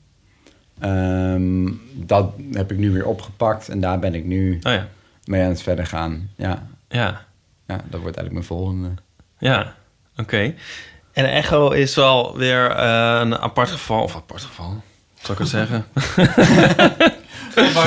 Ehm, 0.78 1.70
dat 1.92 2.32
heb 2.52 2.70
ik 2.72 2.78
nu 2.78 2.90
weer 2.92 3.06
opgepakt 3.06 3.68
en 3.68 3.80
daar 3.80 3.98
ben 3.98 4.14
ik 4.14 4.24
nu 4.24 4.54
Oh 4.62 4.72
ja. 4.72 4.88
mee 5.24 5.42
aan 5.42 5.48
het 5.48 5.62
verder 5.62 5.86
gaan. 5.86 6.30
Ja, 6.36 6.66
Ja, 6.88 7.24
ja 7.66 7.76
dat 7.90 8.00
wordt 8.00 8.16
eigenlijk 8.16 8.32
mijn 8.32 8.44
volgende. 8.44 8.88
ja. 9.38 9.74
Oké. 10.16 10.54
En 11.12 11.24
Echo 11.32 11.70
is 11.70 11.94
wel 11.94 12.36
weer 12.36 12.70
eh, 12.70 13.18
een 13.20 13.38
apart 13.38 13.70
geval. 13.70 14.02
Of 14.02 14.16
apart 14.16 14.42
geval, 14.42 14.82
zal 15.20 15.34
ik 15.34 15.38
het 15.40 15.48
zeggen? 15.48 15.84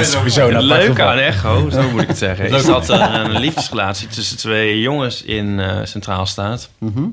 Sowieso 0.04 0.48
geval. 0.48 1.06
aan 1.06 1.18
Echo, 1.18 1.70
zo 1.70 1.90
moet 1.92 2.02
ik 2.02 2.08
het 2.08 2.18
zeggen, 2.18 2.50
is 2.54 2.66
dat 2.66 2.90
er 2.90 3.02
een 3.02 3.40
liefdesrelatie 3.40 4.08
tussen 4.08 4.38
twee 4.38 4.80
jongens 4.82 5.24
in 5.24 5.60
eh, 5.60 5.80
centraal 5.84 6.26
staat. 6.26 6.70
Mhm. 6.78 7.06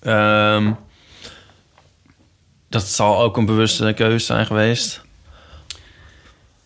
Ehm, 0.00 0.72
dat 2.68 2.82
zal 2.82 3.20
ook 3.22 3.36
een 3.36 3.46
bewuste 3.46 3.92
keuze 3.96 4.24
zijn 4.24 4.46
geweest. 4.46 5.02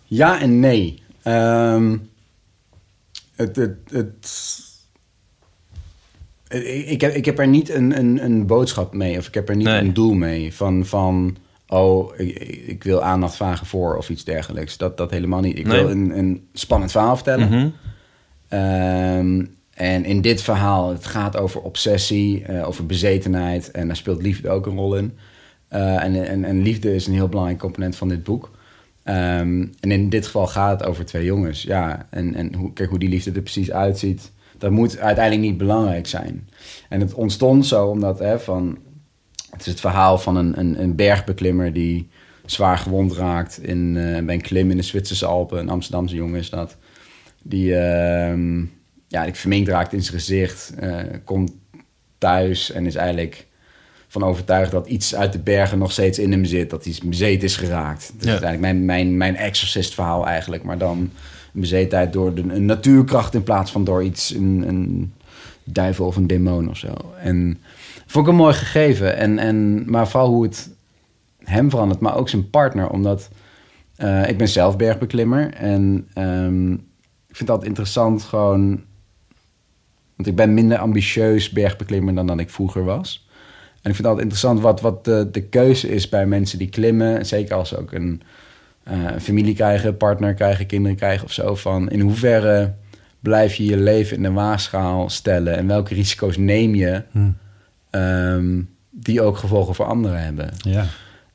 Ja 0.04 0.40
en 0.40 0.60
nee. 0.60 1.02
Ehm, 1.22 1.96
het, 3.36 3.56
het, 3.56 3.76
het, 3.90 4.30
ik, 6.48 6.86
ik 6.88 7.00
heb, 7.00 7.14
ik 7.14 7.24
heb 7.24 7.38
er 7.38 7.48
niet 7.48 7.70
een, 7.70 7.98
een, 7.98 8.24
een 8.24 8.46
boodschap 8.46 8.94
mee, 8.94 9.18
of 9.18 9.26
ik 9.26 9.34
heb 9.34 9.48
er 9.48 9.56
niet 9.56 9.66
Nee. 9.66 9.80
een 9.80 9.94
doel 9.94 10.12
mee. 10.12 10.54
Van, 10.54 10.86
van 10.86 11.36
oh, 11.68 12.18
ik, 12.18 12.38
ik 12.66 12.84
wil 12.84 13.02
aandacht 13.02 13.36
vragen 13.36 13.66
voor 13.66 13.96
of 13.96 14.10
iets 14.10 14.24
dergelijks. 14.24 14.76
Dat, 14.76 14.96
dat 14.96 15.10
helemaal 15.10 15.40
niet. 15.40 15.58
Ik 15.58 15.66
Nee. 15.66 15.80
wil 15.80 15.90
een, 15.90 16.18
een 16.18 16.48
spannend 16.52 16.90
verhaal 16.90 17.14
vertellen. 17.14 17.48
Mhm. 17.48 17.68
Ehm, 18.48 19.44
en 19.74 20.04
in 20.04 20.20
dit 20.20 20.42
verhaal, 20.42 20.88
het 20.90 21.06
gaat 21.06 21.36
over 21.36 21.60
obsessie, 21.60 22.44
eh, 22.44 22.66
over 22.68 22.86
bezetenheid. 22.86 23.70
En 23.70 23.86
daar 23.86 23.96
speelt 23.96 24.22
liefde 24.22 24.50
ook 24.50 24.66
een 24.66 24.76
rol 24.76 24.96
in. 24.96 25.12
Eh, 25.68 26.04
en, 26.04 26.26
en, 26.28 26.44
en 26.44 26.62
liefde 26.62 26.94
is 26.94 27.06
een 27.06 27.12
heel 27.14 27.28
belangrijk 27.28 27.58
component 27.58 27.96
van 27.96 28.08
dit 28.08 28.22
boek. 28.24 28.50
Ehm, 29.02 29.66
en 29.80 29.90
in 29.90 30.08
dit 30.08 30.24
geval 30.24 30.46
gaat 30.46 30.80
het 30.80 30.88
over 30.88 31.04
twee 31.04 31.24
jongens. 31.24 31.62
Ja, 31.62 32.06
en, 32.10 32.34
en 32.34 32.54
hoe, 32.54 32.72
kijk 32.72 32.88
hoe 32.88 32.98
die 32.98 33.08
liefde 33.08 33.32
er 33.32 33.42
precies 33.42 33.70
uitziet. 33.72 34.32
Dat 34.58 34.70
moet 34.70 34.98
uiteindelijk 34.98 35.46
niet 35.48 35.58
belangrijk 35.58 36.06
zijn. 36.06 36.48
En 36.88 37.00
het 37.00 37.14
ontstond 37.14 37.66
zo 37.66 37.86
omdat 37.86 38.18
hè, 38.18 38.40
van, 38.40 38.78
het 39.58 39.66
is 39.66 39.72
het 39.72 39.80
verhaal 39.80 40.18
van 40.18 40.36
een, 40.36 40.58
een, 40.58 40.82
een 40.82 40.94
bergbeklimmer 40.94 41.72
die 41.72 42.08
zwaar 42.44 42.78
gewond 42.78 43.12
raakt 43.12 43.58
in, 43.62 43.96
eh, 43.96 44.24
bij 44.24 44.34
een 44.34 44.40
klim 44.40 44.70
in 44.70 44.76
de 44.76 44.82
Zwitserse 44.82 45.26
Alpen. 45.26 45.58
Een 45.58 45.68
Amsterdamse 45.68 46.14
jongen 46.14 46.38
is 46.38 46.50
dat. 46.50 46.76
Die, 47.42 47.74
ehm, 47.76 48.58
ja, 49.08 49.34
verminkt 49.34 49.68
raakt 49.68 49.92
in 49.92 50.02
zijn 50.02 50.16
gezicht. 50.18 50.72
eh, 50.78 50.96
komt 51.24 51.52
thuis 52.18 52.70
en 52.70 52.86
is 52.86 52.94
eigenlijk 52.94 53.46
van 54.08 54.22
overtuigd 54.22 54.70
dat 54.70 54.86
iets 54.86 55.14
uit 55.14 55.32
de 55.32 55.38
bergen 55.38 55.78
nog 55.78 55.92
steeds 55.92 56.18
in 56.18 56.30
hem 56.32 56.44
zit. 56.44 56.70
Dat 56.70 56.84
hij 56.84 56.94
bezeten 57.04 57.42
is 57.44 57.56
geraakt. 57.56 58.12
Dat 58.16 58.26
Ja. 58.28 58.34
is 58.34 58.40
eigenlijk 58.42 58.60
mijn, 58.60 58.84
mijn, 58.84 59.16
mijn 59.16 59.36
exorcist 59.36 59.94
verhaal 59.94 60.26
eigenlijk. 60.26 60.62
Maar 60.62 60.78
dan 60.78 60.98
een 61.54 61.60
bezetenheid 61.60 62.12
door 62.12 62.34
de, 62.34 62.40
een 62.48 62.64
natuurkracht 62.64 63.34
in 63.34 63.42
plaats 63.42 63.70
van 63.70 63.84
door 63.84 64.02
iets, 64.02 64.34
een, 64.34 64.64
een 64.68 65.12
duivel 65.64 66.06
of 66.06 66.16
een 66.16 66.26
demon 66.26 66.68
of 66.70 66.76
zo. 66.76 66.94
En 67.22 67.58
vond 68.10 68.26
ik 68.26 68.32
een 68.32 68.38
mooi 68.38 68.54
gegeven. 68.54 69.16
En, 69.16 69.38
en, 69.38 69.90
maar 69.90 70.08
vooral 70.08 70.28
hoe 70.28 70.42
het 70.42 70.70
hem 71.38 71.70
verandert, 71.70 72.00
maar 72.00 72.16
ook 72.16 72.28
zijn 72.28 72.50
partner. 72.50 72.90
Omdat 72.90 73.28
eh, 73.96 74.28
ik 74.28 74.38
ben 74.38 74.48
zelf 74.48 74.76
bergbeklimmer. 74.76 75.54
En 75.54 76.08
ehm, 76.14 76.72
ik 77.28 77.36
vind 77.36 77.48
dat 77.48 77.64
interessant 77.64 78.22
gewoon... 78.22 78.86
Want 80.16 80.28
ik 80.28 80.36
ben 80.36 80.54
minder 80.54 80.78
ambitieus 80.78 81.50
bergbeklimmer 81.50 82.14
dan 82.14 82.26
dat 82.26 82.38
ik 82.38 82.50
vroeger 82.50 82.84
was. 82.84 83.28
En 83.82 83.90
ik 83.90 83.96
vind 83.96 84.06
altijd 84.06 84.22
interessant 84.22 84.60
wat, 84.60 84.80
wat 84.80 85.04
de, 85.04 85.28
de 85.32 85.42
keuze 85.42 85.88
is 85.88 86.08
bij 86.08 86.26
mensen 86.26 86.58
die 86.58 86.68
klimmen. 86.68 87.26
Zeker 87.26 87.54
als 87.54 87.68
ze 87.68 87.78
ook 87.78 87.92
een 87.92 88.22
eh, 88.88 89.12
een 89.12 89.20
familie 89.20 89.54
krijgen, 89.54 89.96
partner 89.96 90.34
krijgen, 90.34 90.66
kinderen 90.66 90.96
krijgen 90.96 91.24
of 91.24 91.32
zo. 91.32 91.54
Van 91.54 91.90
in 91.90 92.00
hoeverre 92.00 92.74
blijf 93.20 93.54
je 93.54 93.64
je 93.64 93.76
leven 93.76 94.16
in 94.16 94.22
de 94.22 94.32
waagschaal 94.32 95.10
stellen? 95.10 95.56
En 95.56 95.66
welke 95.66 95.94
risico's 95.94 96.36
neem 96.36 96.74
je 96.74 97.02
ehm, 97.90 98.60
die 98.90 99.22
ook 99.22 99.36
gevolgen 99.36 99.74
voor 99.74 99.86
anderen 99.86 100.22
hebben? 100.22 100.50
Ja. 100.58 100.86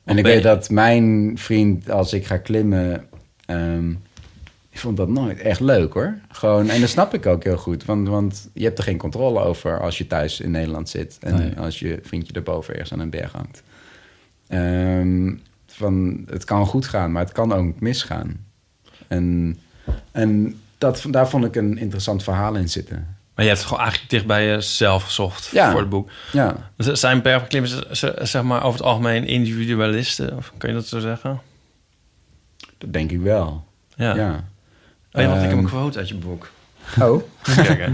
En 0.04 0.18
ik 0.18 0.24
weet 0.24 0.42
dat 0.42 0.70
mijn 0.70 1.32
vriend, 1.38 1.90
als 1.90 2.12
ik 2.12 2.26
ga 2.26 2.36
klimmen, 2.36 3.04
ehm, 3.46 3.90
ik 4.70 4.78
vond 4.80 4.96
dat 4.96 5.08
nooit 5.08 5.38
echt 5.38 5.60
leuk 5.60 5.92
hoor. 5.92 6.18
Gewoon, 6.28 6.68
en 6.68 6.80
dat 6.80 6.88
snap 6.88 7.14
ik 7.14 7.26
ook 7.26 7.44
heel 7.44 7.56
goed. 7.56 7.84
Want, 7.84 8.08
want 8.08 8.50
je 8.52 8.64
hebt 8.64 8.78
er 8.78 8.84
geen 8.84 8.98
controle 8.98 9.40
over 9.40 9.80
als 9.80 9.98
je 9.98 10.06
thuis 10.06 10.40
in 10.40 10.50
Nederland 10.50 10.88
zit. 10.88 11.16
En 11.20 11.34
Nee. 11.34 11.58
als 11.58 11.78
je 11.78 11.98
vriendje 12.02 12.32
erboven 12.32 12.72
ergens 12.74 12.92
aan 12.92 13.00
een 13.00 13.10
berg 13.10 13.32
hangt. 13.32 13.62
Ehm, 14.48 15.32
van, 15.66 16.24
het 16.30 16.44
kan 16.44 16.66
goed 16.66 16.86
gaan, 16.86 17.12
maar 17.12 17.22
het 17.24 17.32
kan 17.32 17.52
ook 17.52 17.80
misgaan. 17.80 18.46
En, 19.08 19.56
en 20.12 20.60
dat, 20.78 21.04
daar 21.10 21.28
vond 21.28 21.44
ik 21.44 21.56
een 21.56 21.78
interessant 21.78 22.22
verhaal 22.22 22.54
in 22.54 22.68
zitten. 22.68 23.13
Maar 23.34 23.44
je 23.44 23.50
hebt 23.50 23.58
het 23.58 23.68
gewoon 23.68 23.82
eigenlijk 23.82 24.10
dicht 24.10 24.26
bij 24.26 24.46
jezelf 24.46 25.04
gezocht 25.04 25.48
Ja. 25.52 25.70
voor 25.70 25.80
het 25.80 25.88
boek. 25.88 26.10
Ja, 26.32 26.70
Zijn 26.76 27.22
bergbeklimmers 27.22 27.78
zeg 28.30 28.42
maar 28.42 28.62
over 28.64 28.78
het 28.78 28.88
algemeen 28.88 29.26
individualisten? 29.26 30.36
Of 30.36 30.52
kan 30.58 30.68
je 30.70 30.76
dat 30.76 30.86
zo 30.86 30.98
zeggen? 31.00 31.40
dat 32.78 32.92
denk 32.92 33.10
ik 33.10 33.20
wel. 33.20 33.64
Ja. 33.96 34.14
Ja. 34.14 34.44
Oh, 35.12 35.24
had 35.26 35.42
ik 35.42 35.48
heb 35.48 35.58
een 35.58 35.64
quote 35.64 35.98
uit 35.98 36.08
je 36.08 36.14
boek. 36.14 36.50
Oh, 37.00 37.22
ja, 37.56 37.88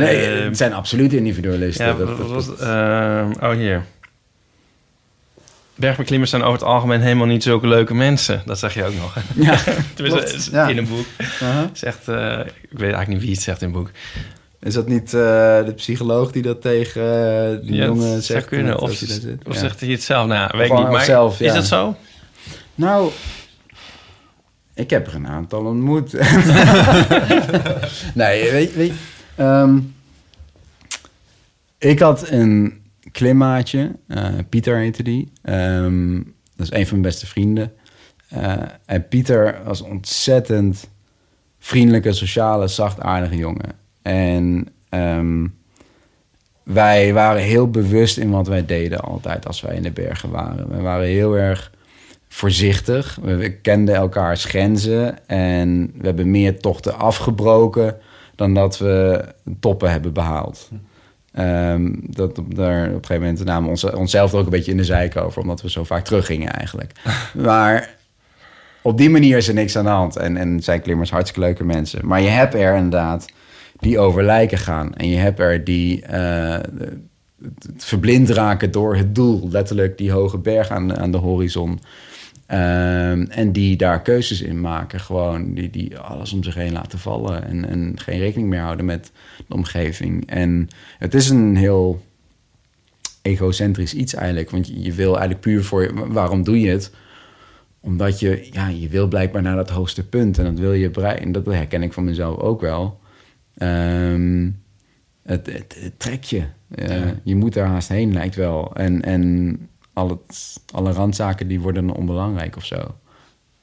nee, 0.00 0.26
Ehm, 0.26 0.44
het 0.44 0.56
zijn 0.56 0.72
absoluut 0.72 1.12
individualisten. 1.12 1.86
Ja, 1.86 1.92
Dat- 1.92 2.18
dat-? 2.28 2.58
Ehm, 2.60 3.32
oh, 3.40 3.50
hier. 3.50 3.84
Bergbeklimmers 5.74 6.30
zijn 6.30 6.42
over 6.42 6.54
het 6.60 6.68
algemeen 6.68 7.00
helemaal 7.00 7.26
niet 7.26 7.42
zulke 7.42 7.66
leuke 7.66 7.94
mensen. 7.94 8.42
Dat 8.46 8.58
zeg 8.58 8.74
je 8.74 8.84
ook 8.84 8.94
nog. 8.94 9.16
Ja, 9.34 9.56
Tenminste, 9.94 10.24
klopt. 10.30 10.48
Ja. 10.52 10.68
in 10.68 10.78
een 10.78 10.88
boek. 10.88 11.06
uh-huh. 11.18 11.58
Zegt, 11.72 12.08
eh, 12.08 12.38
ik 12.40 12.78
weet 12.78 12.80
eigenlijk 12.80 13.08
niet 13.08 13.20
wie 13.20 13.30
het 13.30 13.42
zegt 13.42 13.62
in 13.62 13.68
het 13.68 13.76
boek. 13.76 13.90
Is 14.60 14.74
dat 14.74 14.88
niet 14.88 15.14
eh, 15.14 15.20
de 15.64 15.72
psycholoog 15.76 16.32
die 16.32 16.42
dat 16.42 16.62
tegen 16.62 17.02
eh, 17.02 17.66
die 17.66 17.74
Ja, 17.74 17.84
jongen 17.84 18.22
zegt? 18.22 18.24
zou 18.24 18.40
kunnen. 18.42 18.78
als 18.78 18.90
Of, 18.90 18.98
hij 18.98 19.08
daar 19.08 19.20
zit? 19.20 19.46
of 19.48 19.54
Ja. 19.54 19.60
zegt 19.60 19.80
hij 19.80 19.88
het 19.88 20.02
zelf? 20.02 20.26
Nou, 20.26 20.58
weet 20.58 20.70
ik 20.70 20.78
niet. 20.78 20.88
Maar 20.88 21.04
zelf, 21.04 21.40
is 21.40 21.52
dat 21.52 21.66
zo? 21.66 21.96
Nou, 22.74 23.10
ik 24.74 24.90
heb 24.90 25.06
er 25.06 25.14
een 25.14 25.26
aantal 25.28 25.64
ontmoet. 25.64 26.12
nee, 28.14 28.50
weet, 28.50 28.74
weet 28.74 28.92
ehm, 29.34 29.78
ik 31.78 31.98
had 31.98 32.30
een 32.30 32.80
klimmaatje, 33.12 33.96
eh, 34.08 34.24
Pieter 34.48 34.76
heette 34.76 35.02
die. 35.02 35.32
Ehm, 35.42 36.14
dat 36.56 36.66
is 36.66 36.70
een 36.72 36.86
van 36.86 37.00
mijn 37.00 37.10
beste 37.10 37.26
vrienden. 37.26 37.72
Eh, 38.28 38.52
en 38.86 39.08
Pieter 39.08 39.58
was 39.64 39.80
een 39.80 39.86
ontzettend 39.90 40.88
vriendelijke, 41.58 42.12
sociale, 42.12 42.68
zachtaardige 42.68 43.36
jongen. 43.36 43.78
En 44.02 44.68
ehm, 44.88 45.46
wij 46.62 47.12
waren 47.12 47.42
heel 47.42 47.70
bewust 47.70 48.18
in 48.18 48.30
wat 48.30 48.46
wij 48.46 48.66
deden 48.66 49.00
altijd 49.00 49.46
als 49.46 49.60
wij 49.60 49.74
in 49.74 49.82
de 49.82 49.90
bergen 49.90 50.30
waren. 50.30 50.68
We 50.68 50.80
waren 50.80 51.06
heel 51.06 51.34
erg 51.36 51.70
voorzichtig. 52.28 53.18
We, 53.22 53.50
kenden 53.52 53.94
elkaars 53.94 54.44
grenzen 54.44 55.28
en 55.28 55.92
we 55.96 56.06
hebben 56.06 56.30
meer 56.30 56.60
tochten 56.60 56.98
afgebroken 56.98 57.96
dan 58.34 58.54
dat 58.54 58.78
we 58.78 59.24
toppen 59.60 59.90
hebben 59.90 60.12
behaald. 60.12 60.70
Ehm, 61.32 61.92
dat 62.00 62.38
op, 62.38 62.54
daar, 62.54 62.80
op 62.80 62.94
een 62.94 63.06
gegeven 63.06 63.22
moment 63.22 63.44
namen 63.44 63.64
we 63.64 63.70
ons, 63.70 63.84
onszelf 63.84 64.32
er 64.32 64.38
ook 64.38 64.44
een 64.44 64.50
beetje 64.50 64.70
in 64.70 64.76
de 64.76 64.84
zeik 64.84 65.16
over, 65.16 65.42
omdat 65.42 65.62
we 65.62 65.70
zo 65.70 65.84
vaak 65.84 66.04
teruggingen 66.04 66.52
eigenlijk. 66.52 66.92
maar 67.34 67.94
op 68.82 68.98
die 68.98 69.10
manier 69.10 69.36
is 69.36 69.48
er 69.48 69.54
niks 69.54 69.76
aan 69.76 69.84
de 69.84 69.90
hand. 69.90 70.16
En, 70.16 70.36
en 70.36 70.62
zijn 70.62 70.82
klimmers 70.82 71.10
hartstikke 71.10 71.46
leuke 71.46 71.64
mensen. 71.64 72.06
Maar 72.06 72.20
je 72.20 72.28
hebt 72.28 72.54
er 72.54 72.74
inderdaad 72.74 73.26
die 73.80 73.98
over 73.98 74.22
lijken 74.22 74.58
gaan. 74.58 74.94
En 74.94 75.08
je 75.08 75.16
hebt 75.16 75.38
er 75.38 75.64
die 75.64 76.02
eh, 76.02 76.58
verblind 77.76 78.30
raken 78.30 78.70
door 78.70 78.96
het 78.96 79.14
doel. 79.14 79.48
Letterlijk 79.50 79.98
die 79.98 80.10
hoge 80.10 80.38
berg 80.38 80.70
aan, 80.70 80.96
aan 80.96 81.10
de 81.10 81.18
horizon. 81.18 81.80
Ehm, 82.46 83.26
en 83.28 83.52
die 83.52 83.76
daar 83.76 84.02
keuzes 84.02 84.42
in 84.42 84.60
maken. 84.60 85.00
Gewoon 85.00 85.54
die, 85.54 85.70
die 85.70 85.98
alles 85.98 86.32
om 86.32 86.42
zich 86.42 86.54
heen 86.54 86.72
laten 86.72 86.98
vallen. 86.98 87.44
En, 87.44 87.68
en 87.68 87.92
geen 87.96 88.18
rekening 88.18 88.48
meer 88.48 88.60
houden 88.60 88.84
met 88.84 89.12
de 89.46 89.54
omgeving. 89.54 90.26
En 90.26 90.68
het 90.98 91.14
is 91.14 91.28
een 91.28 91.56
heel 91.56 92.02
egocentrisch 93.22 93.94
iets 93.94 94.14
eigenlijk. 94.14 94.50
Want 94.50 94.66
je, 94.66 94.82
je 94.82 94.92
wil 94.92 95.10
eigenlijk 95.10 95.40
puur 95.40 95.64
voor... 95.64 96.12
Waarom 96.12 96.42
doe 96.42 96.60
je 96.60 96.70
het? 96.70 96.92
Omdat 97.80 98.20
je, 98.20 98.48
ja, 98.52 98.68
je 98.68 98.88
wil 98.88 99.08
blijkbaar 99.08 99.42
naar 99.42 99.56
dat 99.56 99.70
hoogste 99.70 100.06
punt. 100.06 100.38
En 100.38 100.44
dat 100.44 100.58
wil 100.58 100.72
je 100.72 100.90
bereiken. 100.90 101.24
En 101.24 101.32
dat 101.32 101.46
herken 101.46 101.82
ik 101.82 101.92
van 101.92 102.04
mezelf 102.04 102.38
ook 102.38 102.60
wel. 102.60 102.99
Ehm, 103.60 104.50
het, 105.22 105.46
het, 105.46 105.76
het 105.80 105.92
trekt 105.98 106.28
je. 106.28 106.42
Uh, 106.74 107.06
Je 107.22 107.36
moet 107.36 107.56
er 107.56 107.66
haast 107.66 107.88
heen, 107.88 108.12
lijkt 108.12 108.34
wel. 108.34 108.74
En, 108.74 109.02
en 109.02 109.56
al 109.92 110.08
het, 110.08 110.60
alle 110.74 110.92
randzaken 110.92 111.48
die 111.48 111.60
worden 111.60 111.90
onbelangrijk 111.90 112.56
of 112.56 112.64
zo. 112.64 112.94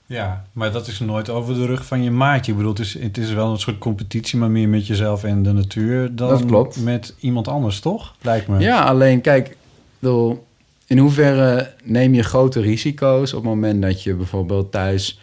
Ja, 0.06 0.44
maar 0.52 0.72
dat 0.72 0.88
is 0.88 1.00
nooit 1.00 1.30
over 1.30 1.54
de 1.54 1.66
rug 1.66 1.86
van 1.86 2.04
je 2.04 2.12
maatje. 2.12 2.52
Ik 2.52 2.58
bedoel, 2.58 2.74
het 2.74 2.82
is, 2.82 3.00
het 3.00 3.18
is 3.18 3.34
wel 3.34 3.52
een 3.52 3.60
soort 3.60 3.78
competitie, 3.78 4.40
maar 4.40 4.50
meer 4.52 4.70
met 4.70 4.88
jezelf 4.88 5.24
en 5.24 5.44
de 5.44 5.52
natuur 5.52 6.16
dan 6.16 6.30
Dat 6.30 6.46
klopt. 6.46 6.84
met 6.84 7.16
iemand 7.20 7.48
anders, 7.48 7.80
toch? 7.80 8.16
Lijkt 8.22 8.48
me. 8.48 8.60
Ja, 8.60 8.82
alleen 8.84 9.22
kijk, 9.22 9.58
bedoel, 10.00 10.46
in 10.86 10.98
hoeverre 10.98 11.74
neem 11.84 12.14
je 12.14 12.24
grote 12.24 12.60
risico's 12.62 13.34
op 13.34 13.40
het 13.44 13.50
moment 13.50 13.82
dat 13.82 14.04
je 14.04 14.14
bijvoorbeeld 14.14 14.72
thuis 14.72 15.20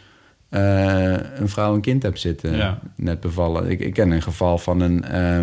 eh, 0.54 1.12
een 1.40 1.48
vrouw 1.48 1.74
en 1.74 1.80
kind 1.80 2.02
hebt 2.02 2.20
zitten, 2.20 2.56
Ja. 2.56 2.78
net 2.96 3.20
bevallen. 3.20 3.70
Ik, 3.70 3.80
ik 3.80 3.92
ken 3.92 4.10
een 4.10 4.22
geval 4.22 4.58
van 4.58 4.80
een, 4.80 5.04
eh, 5.04 5.40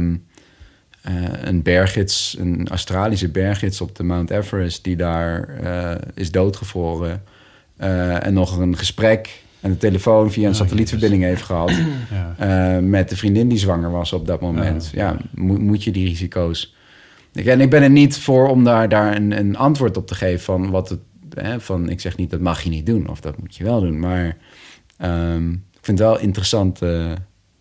een 1.44 1.62
berggids, 1.62 2.36
een 2.40 2.68
Australische 2.70 3.30
berggids 3.30 3.82
op 3.82 3.96
de 3.96 4.04
Mount 4.04 4.30
Everest, 4.30 4.84
die 4.84 4.96
daar 4.96 5.48
eh, 5.64 5.96
is 6.14 6.32
doodgevroren. 6.32 7.24
En 7.78 8.34
nog 8.34 8.58
een 8.58 8.78
gesprek 8.78 9.44
en 9.60 9.72
de 9.72 9.78
telefoon 9.78 10.32
via 10.32 10.44
een 10.44 10.50
Oh, 10.50 10.56
satellietverbinding 10.56 11.24
heeft 11.24 11.42
gehad. 11.42 11.72
Ja. 12.38 12.80
met 12.82 13.10
de 13.10 13.18
vriendin 13.18 13.48
die 13.48 13.58
zwanger 13.58 13.92
was 13.92 14.14
op 14.14 14.28
dat 14.28 14.42
moment. 14.42 14.92
Ja, 14.94 15.18
moet, 15.32 15.60
moet 15.60 15.84
je 15.84 15.92
die 15.92 16.08
risico's. 16.08 16.76
Ik, 17.34 17.46
en 17.46 17.62
ik 17.62 17.70
ben 17.70 17.82
er 17.84 17.90
niet 17.90 18.18
voor 18.18 18.48
om 18.50 18.64
daar, 18.64 18.90
daar 18.90 19.16
een, 19.16 19.32
een 19.38 19.56
antwoord 19.58 19.98
op 19.98 20.08
te 20.08 20.16
geven 20.16 20.40
van 20.44 20.70
wat 20.70 20.90
het. 20.90 21.00
Hè, 21.36 21.60
van, 21.60 21.90
ik 21.90 22.00
zeg 22.02 22.18
niet 22.18 22.30
dat 22.30 22.40
mag 22.40 22.62
je 22.62 22.70
niet 22.70 22.86
doen 22.86 23.08
of 23.10 23.22
dat 23.22 23.40
moet 23.40 23.56
je 23.56 23.64
wel 23.64 23.80
doen. 23.82 24.00
Maar 24.00 24.38
ehm, 25.02 25.52
ik 25.52 25.88
vind 25.88 26.00
het 26.00 26.08
wel 26.08 26.20
interessant. 26.20 26.82
eh, 26.82 27.12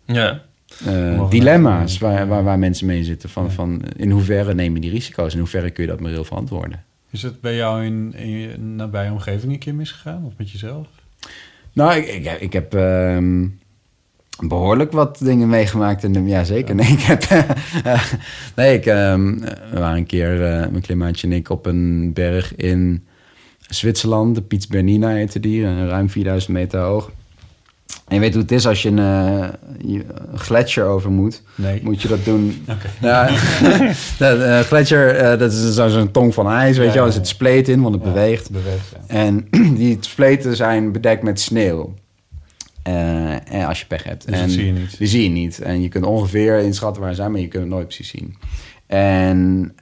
Ja. 0.05 0.41
eh, 0.85 1.29
dilemma's 1.29 1.97
waar, 1.97 2.27
waar, 2.27 2.43
waar 2.43 2.59
mensen 2.59 2.85
mee 2.87 3.03
zitten. 3.03 3.29
Van, 3.29 3.51
van 3.51 3.81
in 3.95 4.09
hoeverre 4.11 4.53
neem 4.53 4.73
je 4.73 4.81
die 4.81 4.91
risico's? 4.91 5.33
In 5.33 5.39
hoeverre 5.39 5.69
kun 5.69 5.83
je 5.83 5.89
dat 5.89 5.99
moreel 5.99 6.23
verantwoorden? 6.23 6.83
Is 7.11 7.21
het 7.23 7.41
bij 7.41 7.55
jou 7.55 7.85
in, 7.85 8.13
in 8.15 8.29
je 8.29 8.57
nabije 8.57 9.11
omgeving 9.11 9.51
een 9.53 9.59
keer 9.59 9.75
misgegaan? 9.75 10.25
Of 10.25 10.33
met 10.37 10.51
jezelf? 10.51 10.87
Nou, 11.73 11.93
ik, 11.95 12.07
ik, 12.07 12.39
ik 12.41 12.53
heb 12.53 12.73
ehm, 12.73 13.47
behoorlijk 14.39 14.91
wat 14.91 15.17
dingen 15.23 15.49
meegemaakt. 15.49 16.03
En, 16.03 16.27
ja, 16.27 16.43
zeker. 16.43 16.75
Nee, 16.75 16.87
ik 16.87 17.01
heb, 17.01 17.23
nee, 18.55 18.73
ik, 18.77 18.85
ehm, 18.85 19.39
we 19.71 19.79
waren 19.79 19.97
een 19.97 20.05
keer, 20.05 20.33
eh, 20.45 20.59
mijn 20.69 20.81
klimaatje 20.81 21.27
en 21.27 21.33
ik, 21.33 21.49
op 21.49 21.65
een 21.65 22.13
berg 22.13 22.55
in 22.55 23.05
Zwitserland. 23.59 24.35
De 24.35 24.41
Piz 24.41 24.65
Bernina 24.65 25.09
heette 25.09 25.39
die, 25.39 25.85
ruim 25.87 26.09
4000 26.09 26.53
meter 26.53 26.79
hoog. 26.79 27.11
En 28.11 28.17
je 28.17 28.23
weet 28.23 28.33
hoe 28.33 28.41
het 28.41 28.51
is 28.51 28.67
als 28.67 28.81
je 28.81 28.89
een, 28.89 28.95
je- 29.85 30.05
een 30.31 30.39
gletsjer 30.39 30.85
over 30.85 31.11
moet. 31.11 31.41
Nee. 31.55 31.79
Moet 31.83 32.01
je 32.01 32.07
dat 32.07 32.25
doen? 32.25 32.65
Ja, 33.01 33.27
de 34.17 34.25
eh, 34.25 34.59
gletsjer, 34.59 35.15
eh, 35.15 35.39
dat 35.39 35.51
is 35.51 35.73
zo- 35.75 35.87
zo'n 35.87 36.11
tong 36.11 36.33
van 36.33 36.47
ijs, 36.49 36.77
weet 36.77 36.85
Ja, 36.87 36.91
je 36.93 36.97
wel. 36.97 37.07
Er 37.07 37.13
ja, 37.13 37.17
zit 37.17 37.27
spleet 37.27 37.67
in, 37.69 37.81
want 37.81 37.93
het 37.95 38.03
beweegt. 38.03 38.51
Beweegt, 38.51 38.91
ja. 39.07 39.15
En 39.15 39.47
die 39.77 39.97
spleten 39.99 40.55
zijn 40.55 40.91
bedekt 40.91 41.23
met 41.23 41.39
sneeuw. 41.39 41.93
En 42.83 43.65
als 43.67 43.79
je 43.79 43.85
pech 43.85 44.03
hebt. 44.03 44.25
Dus 44.25 44.35
dat 44.35 44.43
en 44.43 44.49
zie 44.49 44.65
je 44.65 44.71
niet. 44.71 44.97
Die 44.97 45.07
zie 45.07 45.23
je 45.23 45.29
niet. 45.29 45.59
En 45.61 45.81
je 45.81 45.87
kunt 45.89 46.05
ongeveer 46.05 46.59
inschatten 46.59 47.01
waar 47.01 47.11
ze 47.11 47.15
zijn, 47.17 47.31
maar 47.31 47.41
je 47.41 47.47
kunt 47.47 47.63
het 47.63 47.71
nooit 47.71 47.85
precies 47.87 48.09
zien. 48.09 48.35
En 48.87 49.73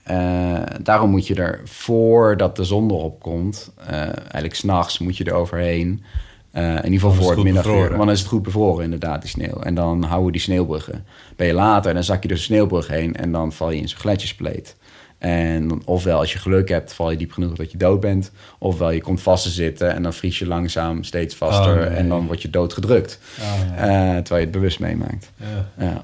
daarom 0.82 1.10
moet 1.10 1.28
je 1.28 1.36
er 1.36 1.62
voordat 1.66 2.56
de 2.56 2.64
zon 2.64 2.90
erop 2.92 3.22
komt, 3.22 3.72
eigenlijk 3.88 4.56
s'nachts 4.56 5.00
moet 5.00 5.18
je 5.18 5.24
er 5.24 5.34
overheen. 5.34 6.04
Eh, 6.52 6.64
in 6.70 6.76
ieder 6.76 6.92
geval 6.92 7.12
voor 7.12 7.28
het 7.28 7.36
het 7.36 7.44
middaguur. 7.44 7.88
Want 7.90 7.98
dan 7.98 8.12
is 8.12 8.20
het 8.20 8.28
goed 8.28 8.44
bevroren, 8.44 8.84
inderdaad, 8.84 9.22
die 9.22 9.30
sneeuw. 9.30 9.60
En 9.62 9.76
dan 9.76 10.04
houden 10.04 10.26
we 10.26 10.32
die 10.32 10.42
sneeuwbruggen. 10.42 11.06
Ben 11.36 11.48
je 11.48 11.54
later, 11.54 11.94
dan 11.94 12.04
zak 12.04 12.22
je 12.22 12.28
door 12.28 12.38
de 12.38 12.44
sneeuwbrug 12.44 12.88
heen 12.88 13.16
en 13.16 13.32
dan 13.32 13.52
val 13.52 13.72
je 13.72 13.80
in 13.82 13.90
zo'n 13.90 14.00
gletsjerspleet. 14.00 14.76
En 15.18 15.68
dan- 15.68 15.82
ofwel 15.86 16.20
als 16.20 16.34
je 16.34 16.40
geluk 16.40 16.70
hebt, 16.70 16.94
val 16.94 17.12
je 17.12 17.18
diep 17.18 17.32
genoeg 17.32 17.54
dat 17.56 17.72
je 17.72 17.78
dood 17.78 18.00
bent. 18.00 18.32
Ofwel 18.60 18.92
je 18.92 19.02
komt 19.02 19.22
vast 19.22 19.44
te 19.44 19.50
zitten 19.50 19.94
en 19.94 20.04
dan 20.04 20.14
vries 20.14 20.40
je 20.40 20.48
langzaam 20.48 21.04
steeds 21.04 21.36
vaster. 21.36 21.74
Oh, 21.74 21.80
nee. 21.80 21.88
En 21.88 22.08
dan 22.10 22.26
word 22.26 22.42
je 22.42 22.50
doodgedrukt. 22.50 23.20
Oh, 23.40 23.70
nee. 23.70 23.78
Eh, 23.80 23.88
terwijl 24.16 24.40
je 24.40 24.46
het 24.48 24.52
bewust 24.52 24.80
meemaakt. 24.80 25.32
Ja. 25.36 25.86
Ja. 25.86 26.04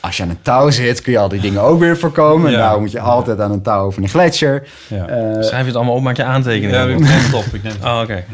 Als 0.00 0.16
je 0.16 0.22
aan 0.22 0.28
een 0.28 0.42
touw 0.42 0.70
zit, 0.70 1.00
kun 1.00 1.12
je 1.12 1.18
al 1.18 1.28
die 1.28 1.40
dingen 1.40 1.62
ook 1.62 1.78
weer 1.78 1.98
voorkomen. 1.98 2.50
Ja. 2.50 2.58
Nou 2.58 2.80
moet 2.80 2.90
je 2.90 3.00
altijd 3.00 3.40
aan 3.40 3.52
een 3.52 3.62
touw 3.62 3.84
over 3.84 4.02
een 4.02 4.08
gletsjer. 4.08 4.68
Ja. 4.88 5.06
Eh, 5.06 5.42
Schrijf 5.42 5.60
je 5.60 5.66
het 5.66 5.76
allemaal 5.76 5.94
op, 5.94 6.02
maak 6.02 6.16
je 6.16 6.24
aantekeningen. 6.24 6.88
Ja, 6.88 6.94
ik 6.94 6.98
neem 6.98 7.08
het 7.08 7.34
op. 7.34 7.44
Ik 7.44 7.62
neem 7.62 7.72
het 7.72 7.82
op. 7.82 7.86
Oh, 7.88 8.00
oké. 8.02 8.24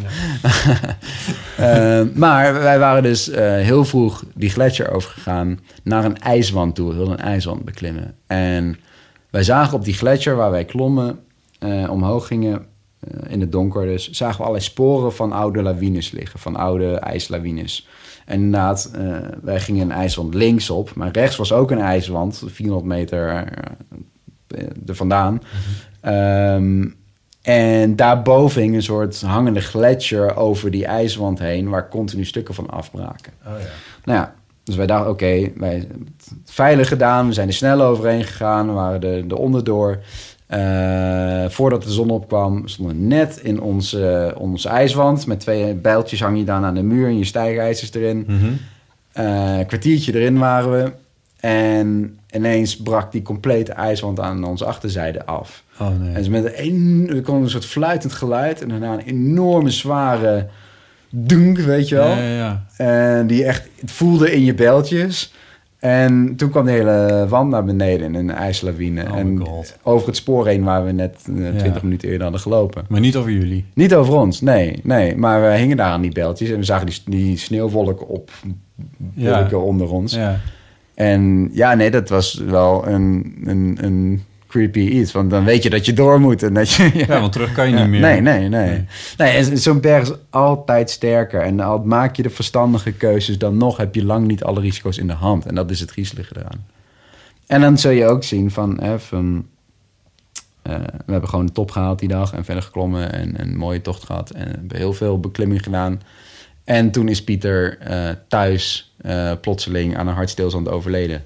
Eh, 1.56 2.00
maar 2.14 2.54
wij 2.54 2.78
waren 2.78 3.02
dus 3.02 3.30
eh, 3.30 3.44
heel 3.44 3.84
vroeg 3.84 4.24
die 4.34 4.50
gletsjer 4.50 4.90
overgegaan 4.92 5.60
naar 5.82 6.04
een 6.04 6.18
ijswand 6.18 6.74
toe. 6.74 6.88
We 6.88 6.94
wilden 6.94 7.18
een 7.18 7.24
ijswand 7.24 7.64
beklimmen. 7.64 8.14
En 8.26 8.78
wij 9.30 9.42
zagen 9.42 9.74
op 9.78 9.84
die 9.84 9.94
gletsjer 9.94 10.36
waar 10.36 10.50
wij 10.50 10.64
klommen, 10.64 11.18
eh, 11.58 11.90
omhoog 11.90 12.26
gingen, 12.26 12.66
eh, 13.00 13.32
in 13.32 13.40
het 13.40 13.52
donker 13.52 13.86
dus, 13.86 14.10
zagen 14.10 14.36
we 14.36 14.42
allerlei 14.42 14.64
sporen 14.64 15.12
van 15.12 15.32
oude 15.32 15.62
lawines 15.62 16.10
liggen, 16.10 16.40
van 16.40 16.56
oude 16.56 16.94
ijslawines. 16.94 17.88
En 18.26 18.40
inderdaad, 18.40 18.90
eh, 18.94 19.16
wij 19.42 19.60
gingen 19.60 19.82
een 19.82 19.96
ijswand 19.96 20.34
links 20.34 20.70
op, 20.70 20.94
maar 20.94 21.10
rechts 21.10 21.36
was 21.36 21.52
ook 21.52 21.70
een 21.70 21.80
ijswand, 21.80 22.42
400 22.46 22.86
meter 22.86 23.28
eh, 24.46 24.66
er 24.86 24.94
vandaan. 24.94 25.42
Ehm, 26.00 26.88
en 27.42 27.96
daarboven 27.96 28.62
hing 28.62 28.74
een 28.74 28.82
soort 28.82 29.20
hangende 29.20 29.60
gletsjer 29.60 30.36
over 30.36 30.70
die 30.70 30.86
ijswand 30.86 31.38
heen, 31.38 31.68
waar 31.68 31.88
continu 31.88 32.24
stukken 32.24 32.54
van 32.54 32.70
afbraken. 32.70 33.32
Oh, 33.46 33.52
ja. 33.60 33.66
Nou 34.04 34.18
ja, 34.18 34.34
dus 34.64 34.76
wij 34.76 34.86
dachten, 34.86 35.10
oké, 35.10 35.52
wij 35.56 35.78
hebben 35.78 36.08
het 36.16 36.32
veilig 36.44 36.88
gedaan. 36.88 37.26
We 37.26 37.32
zijn 37.32 37.48
er 37.48 37.54
snel 37.54 37.82
overheen 37.82 38.24
gegaan. 38.24 38.66
We 38.66 38.72
waren 38.72 39.02
er, 39.02 39.24
er 39.28 39.36
onderdoor. 39.36 39.98
Eh, 40.46 41.44
voordat 41.48 41.82
de 41.82 41.90
zon 41.90 42.10
opkwam, 42.10 42.68
stonden 42.68 42.96
we 42.96 43.02
net 43.02 43.40
in 43.42 43.60
onze, 43.60 44.34
onze 44.38 44.68
ijswand. 44.68 45.26
Met 45.26 45.40
twee 45.40 45.74
bijltjes 45.74 46.20
hang 46.20 46.38
je 46.38 46.44
dan 46.44 46.64
aan 46.64 46.74
de 46.74 46.82
muur 46.82 47.06
en 47.06 47.18
je 47.18 47.24
stijgijzers 47.24 47.94
erin. 47.94 48.24
Mhm. 48.26 48.46
Eh, 49.12 49.58
een 49.58 49.66
kwartiertje 49.66 50.14
erin 50.14 50.38
waren 50.38 50.72
we. 50.72 50.92
En 51.40 52.18
ineens 52.30 52.76
brak 52.76 53.12
die 53.12 53.22
complete 53.22 53.72
ijswand 53.72 54.20
aan 54.20 54.44
onze 54.44 54.64
achterzijde 54.64 55.24
af. 55.24 55.62
Oh 55.78 55.88
nee. 56.00 56.14
En 56.14 56.30
met 56.30 56.44
een, 56.44 56.64
een, 56.64 57.16
er 57.16 57.22
kwam 57.22 57.42
een 57.42 57.50
soort 57.50 57.66
fluitend 57.66 58.12
geluid. 58.12 58.62
En 58.62 58.68
daarna 58.68 58.92
een 58.92 59.06
enorme 59.06 59.70
zware 59.70 60.48
dunk, 61.10 61.58
weet 61.58 61.88
je 61.88 61.94
wel. 61.94 62.08
Ja, 62.08 62.18
ja, 62.18 62.36
ja. 62.36 62.64
En 62.76 63.26
die 63.26 63.44
echt 63.44 63.68
het 63.80 63.90
voelde 63.90 64.32
in 64.32 64.44
je 64.44 64.54
beltjes. 64.54 65.32
En 65.78 66.36
toen 66.36 66.50
kwam 66.50 66.64
de 66.64 66.70
hele 66.70 67.26
wand 67.28 67.50
naar 67.50 67.64
beneden 67.64 68.06
in 68.06 68.14
een 68.14 68.30
ijslawine. 68.30 69.02
Oh 69.10 69.16
en 69.18 69.42
over 69.82 70.06
het 70.06 70.16
spoor 70.16 70.46
heen 70.46 70.64
waar 70.64 70.84
we 70.84 70.92
net 70.92 71.14
eh, 71.28 71.34
20 71.34 71.64
Ja. 71.64 71.78
minuten 71.82 72.08
eerder 72.08 72.22
hadden 72.22 72.40
gelopen. 72.40 72.84
Maar 72.88 73.00
niet 73.00 73.16
over 73.16 73.30
jullie. 73.30 73.64
Niet 73.74 73.94
over 73.94 74.14
ons, 74.14 74.40
nee. 74.40 74.80
nee. 74.82 75.16
Maar 75.16 75.42
we 75.42 75.56
hingen 75.58 75.76
daar 75.76 75.90
aan 75.90 76.00
die 76.02 76.12
beltjes 76.12 76.50
en 76.50 76.56
we 76.58 76.64
zagen 76.64 76.86
die, 76.86 77.00
die 77.06 77.36
sneeuwwolken 77.36 78.08
op 78.08 78.30
Ja. 79.14 79.48
onder 79.52 79.90
ons. 79.92 80.14
Ja. 80.14 80.40
En 80.94 81.48
ja, 81.52 81.74
nee, 81.74 81.90
dat 81.90 82.08
was 82.08 82.34
wel 82.34 82.86
een, 82.86 83.36
een, 83.44 83.78
een 83.80 84.22
creepy 84.56 84.80
iets. 84.80 85.12
Want 85.12 85.30
dan 85.30 85.44
weet 85.44 85.62
je 85.62 85.70
dat 85.70 85.86
je 85.86 85.92
door 85.92 86.20
moet. 86.20 86.42
En 86.42 86.54
dat 86.54 86.70
je, 86.70 86.90
ja, 87.06 87.20
want 87.20 87.32
terug 87.32 87.52
kan 87.52 87.68
je 87.68 87.74
niet 87.74 87.88
meer. 87.88 88.00
Nee, 88.00 88.20
nee, 88.20 88.48
nee. 88.48 88.84
Nee. 89.16 89.56
zo'n 89.56 89.80
berg 89.80 90.02
is 90.02 90.16
altijd 90.30 90.90
sterker. 90.90 91.40
En 91.40 91.60
al 91.60 91.78
maak 91.78 92.16
je 92.16 92.22
de 92.22 92.30
verstandige 92.30 92.92
keuzes, 92.92 93.38
dan 93.38 93.56
nog 93.56 93.76
heb 93.76 93.94
je 93.94 94.04
lang 94.04 94.26
niet 94.26 94.44
alle 94.44 94.60
risico's 94.60 94.98
in 94.98 95.06
de 95.06 95.12
hand. 95.12 95.46
En 95.46 95.54
dat 95.54 95.70
is 95.70 95.80
het 95.80 95.90
griezelige 95.90 96.34
eraan. 96.36 96.66
En 97.46 97.60
dan 97.60 97.78
zul 97.78 97.90
je 97.90 98.06
ook 98.06 98.24
zien 98.24 98.50
van, 98.50 98.80
hè, 98.80 98.98
van 98.98 99.46
eh, 100.62 100.74
we 101.06 101.12
hebben 101.12 101.30
gewoon 101.30 101.46
de 101.46 101.52
top 101.52 101.70
gehaald 101.70 101.98
die 101.98 102.08
dag 102.08 102.32
en 102.32 102.44
verder 102.44 102.62
geklommen 102.62 103.12
en 103.12 103.40
een 103.40 103.56
mooie 103.56 103.80
tocht 103.80 104.04
gehad. 104.04 104.30
En 104.30 104.48
hebben 104.48 104.76
heel 104.76 104.92
veel 104.92 105.20
beklimming 105.20 105.62
gedaan. 105.62 106.00
En 106.64 106.90
toen 106.90 107.08
is 107.08 107.24
Pieter 107.24 107.78
eh, 107.78 108.10
thuis 108.28 108.94
eh, 108.96 109.32
plotseling 109.40 109.96
aan 109.96 110.08
een 110.08 110.14
hartstilstand 110.14 110.68
overleden. 110.68 111.24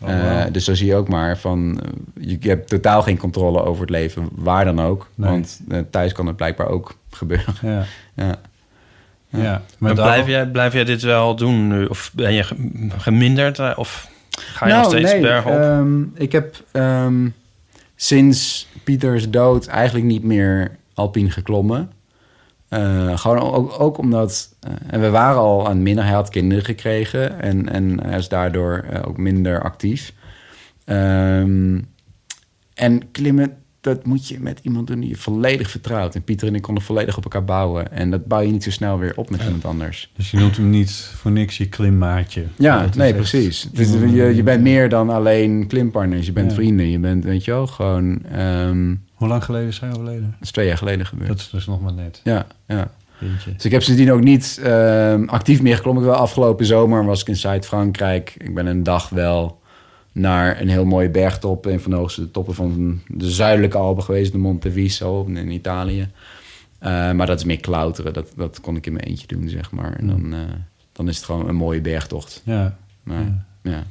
Oh, 0.00 0.08
Eh, 0.10 0.44
dus 0.52 0.64
zo 0.64 0.74
zie 0.74 0.86
je 0.86 0.94
ook 0.94 1.08
maar 1.08 1.38
van... 1.38 1.80
je, 2.20 2.36
je 2.40 2.48
hebt 2.48 2.68
totaal 2.68 3.02
geen 3.02 3.16
controle 3.18 3.62
over 3.64 3.80
het 3.80 3.90
leven, 3.90 4.28
waar 4.34 4.64
dan 4.64 4.80
ook. 4.80 5.08
Nee. 5.14 5.30
Want 5.30 5.60
eh, 5.68 5.78
thuis 5.90 6.12
kan 6.12 6.26
het 6.26 6.36
blijkbaar 6.36 6.68
ook 6.68 6.96
gebeuren. 7.10 7.54
Ja. 7.62 7.84
Ja. 8.14 8.36
Ja. 9.42 9.62
Maar 9.78 9.94
blijf, 9.94 10.26
jij, 10.26 10.46
blijf 10.46 10.72
jij 10.72 10.84
dit 10.84 11.02
wel 11.02 11.36
doen 11.36 11.68
nu? 11.68 11.84
Of 11.84 12.10
ben 12.14 12.32
je 12.32 12.42
ge- 12.42 12.88
geminderd? 12.98 13.58
eh, 13.58 13.72
Of 13.76 14.08
ga 14.30 14.66
je 14.68 14.74
nog 14.74 14.84
steeds 14.84 15.12
nee, 15.12 15.20
bergop? 15.20 15.52
ehm, 15.52 16.02
ik 16.14 16.32
heb 16.32 16.62
ehm, 16.72 17.28
sinds 17.96 18.68
Pieters 18.84 19.30
dood 19.30 19.66
eigenlijk 19.66 20.06
niet 20.06 20.22
meer 20.22 20.76
alpien 20.94 21.30
geklommen. 21.30 21.90
Eh, 22.68 23.18
gewoon 23.18 23.38
ook, 23.40 23.80
ook 23.80 23.98
omdat... 23.98 24.56
eh, 24.60 24.72
en 24.86 25.00
we 25.00 25.10
waren 25.10 25.40
al 25.40 25.64
aan 25.64 25.72
het 25.72 25.80
minder. 25.80 26.04
Hij 26.04 26.12
had 26.14 26.28
kinderen 26.28 26.64
gekregen. 26.64 27.40
En, 27.40 27.68
en 27.72 28.00
hij 28.06 28.18
is 28.18 28.28
daardoor 28.28 28.84
eh, 28.90 29.08
ook 29.08 29.16
minder 29.16 29.62
actief. 29.62 30.12
Ehm, 30.84 31.78
en 32.74 33.10
klimmen, 33.10 33.56
dat 33.80 34.06
moet 34.06 34.28
je 34.28 34.40
met 34.40 34.60
iemand 34.62 34.86
doen 34.86 35.00
die 35.00 35.08
je 35.08 35.16
volledig 35.16 35.70
vertrouwt. 35.70 36.14
En 36.14 36.22
Pieter 36.22 36.48
en 36.48 36.54
ik 36.54 36.62
konden 36.62 36.82
volledig 36.84 37.16
op 37.16 37.24
elkaar 37.24 37.44
bouwen. 37.44 37.92
En 37.92 38.10
dat 38.10 38.24
bouw 38.26 38.40
je 38.40 38.52
niet 38.52 38.62
zo 38.64 38.70
snel 38.70 38.98
weer 38.98 39.12
op 39.16 39.30
met 39.30 39.42
iemand 39.42 39.64
anders. 39.64 40.12
Dus 40.16 40.30
je 40.30 40.36
noemt 40.38 40.56
hem 40.56 40.70
niet 40.70 40.92
voor 40.92 41.30
niks 41.30 41.56
je 41.56 41.68
klimmaatje. 41.68 42.44
Ja, 42.56 42.82
Dat 42.82 42.94
nee, 42.94 43.14
precies. 43.14 43.68
Dus 43.72 43.90
je, 43.92 44.34
je 44.34 44.42
bent 44.42 44.62
meer 44.62 44.88
dan 44.88 45.10
alleen 45.10 45.66
klimpartners. 45.66 46.26
Je 46.26 46.32
bent 46.32 46.50
Ja. 46.50 46.56
vrienden. 46.56 46.90
Je 46.90 46.98
bent, 46.98 47.24
weet 47.24 47.44
je 47.44 47.50
wel, 47.50 47.66
gewoon... 47.66 48.22
ehm 48.24 48.94
Hoe 49.16 49.28
lang 49.28 49.44
geleden 49.44 49.68
is 49.68 49.80
hij 49.80 49.88
overleden? 49.90 50.30
dat 50.30 50.40
is 50.40 50.50
twee 50.50 50.66
jaar 50.66 50.76
geleden 50.78 51.06
gebeurd. 51.06 51.28
Dat 51.28 51.38
is 51.38 51.50
dus 51.50 51.66
nog 51.66 51.80
maar 51.80 51.92
net. 51.92 52.20
Ja, 52.24 52.46
ja. 52.66 52.90
Jeetje. 53.18 53.52
Dus 53.54 53.64
ik 53.64 53.70
heb 53.70 53.82
sindsdien 53.82 54.12
ook 54.12 54.22
niet 54.22 54.60
ehm, 54.62 55.24
actief 55.24 55.62
meer 55.62 55.76
geklommen. 55.76 56.02
Ik 56.02 56.08
wel 56.08 56.18
afgelopen 56.18 56.66
zomer 56.66 57.04
was 57.04 57.20
ik 57.20 57.28
in 57.28 57.36
Zuid-Frankrijk. 57.36 58.34
Ik 58.38 58.54
ben 58.54 58.66
een 58.66 58.82
dag 58.82 59.08
wel 59.08 59.60
naar 60.12 60.60
een 60.60 60.68
heel 60.68 60.84
mooie 60.84 61.08
bergtop. 61.10 61.66
Een 61.66 61.80
van 61.80 61.90
de 61.90 61.96
hoogste 61.96 62.30
toppen 62.30 62.54
van 62.54 63.00
de 63.06 63.30
zuidelijke 63.30 63.78
Alpen 63.78 64.02
geweest. 64.02 64.32
De 64.32 64.38
Monte 64.38 64.72
Viso 64.72 65.24
in 65.24 65.50
Italië. 65.50 66.08
Eh, 66.78 67.12
maar 67.12 67.26
dat 67.26 67.38
is 67.38 67.44
meer 67.44 67.60
klauteren. 67.60 68.12
Dat, 68.12 68.32
dat 68.36 68.60
kon 68.60 68.76
ik 68.76 68.86
in 68.86 68.92
mijn 68.92 69.04
eentje 69.04 69.26
doen, 69.26 69.48
zeg 69.48 69.70
maar. 69.70 69.92
En 69.92 70.06
dan, 70.06 70.34
eh, 70.34 70.40
dan 70.92 71.08
is 71.08 71.16
het 71.16 71.24
gewoon 71.24 71.48
een 71.48 71.54
mooie 71.54 71.80
bergtocht. 71.80 72.42
Ja. 72.44 72.76
Maar, 73.02 73.20
Ja. 73.22 73.44
ja. 73.62 73.82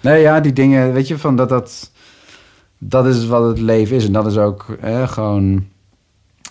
Nee, 0.00 0.20
ja, 0.20 0.40
die 0.40 0.52
dingen, 0.52 0.92
weet 0.92 1.08
je, 1.08 1.18
van 1.18 1.36
dat 1.36 1.48
dat... 1.48 1.90
Dat 2.86 3.06
is 3.06 3.26
wat 3.26 3.48
het 3.48 3.58
leven 3.60 3.96
is. 3.96 4.06
En 4.06 4.12
dat 4.12 4.26
is 4.26 4.36
ook 4.36 4.78
gewoon 5.04 5.66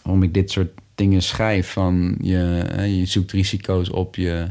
waarom 0.03 0.23
ik 0.23 0.33
dit 0.33 0.51
soort 0.51 0.69
dingen 0.95 1.21
schrijf. 1.21 1.71
Van 1.71 2.15
je, 2.21 2.65
je 2.97 3.05
zoekt 3.05 3.31
risico's 3.31 3.89
op 3.89 4.15
je... 4.15 4.47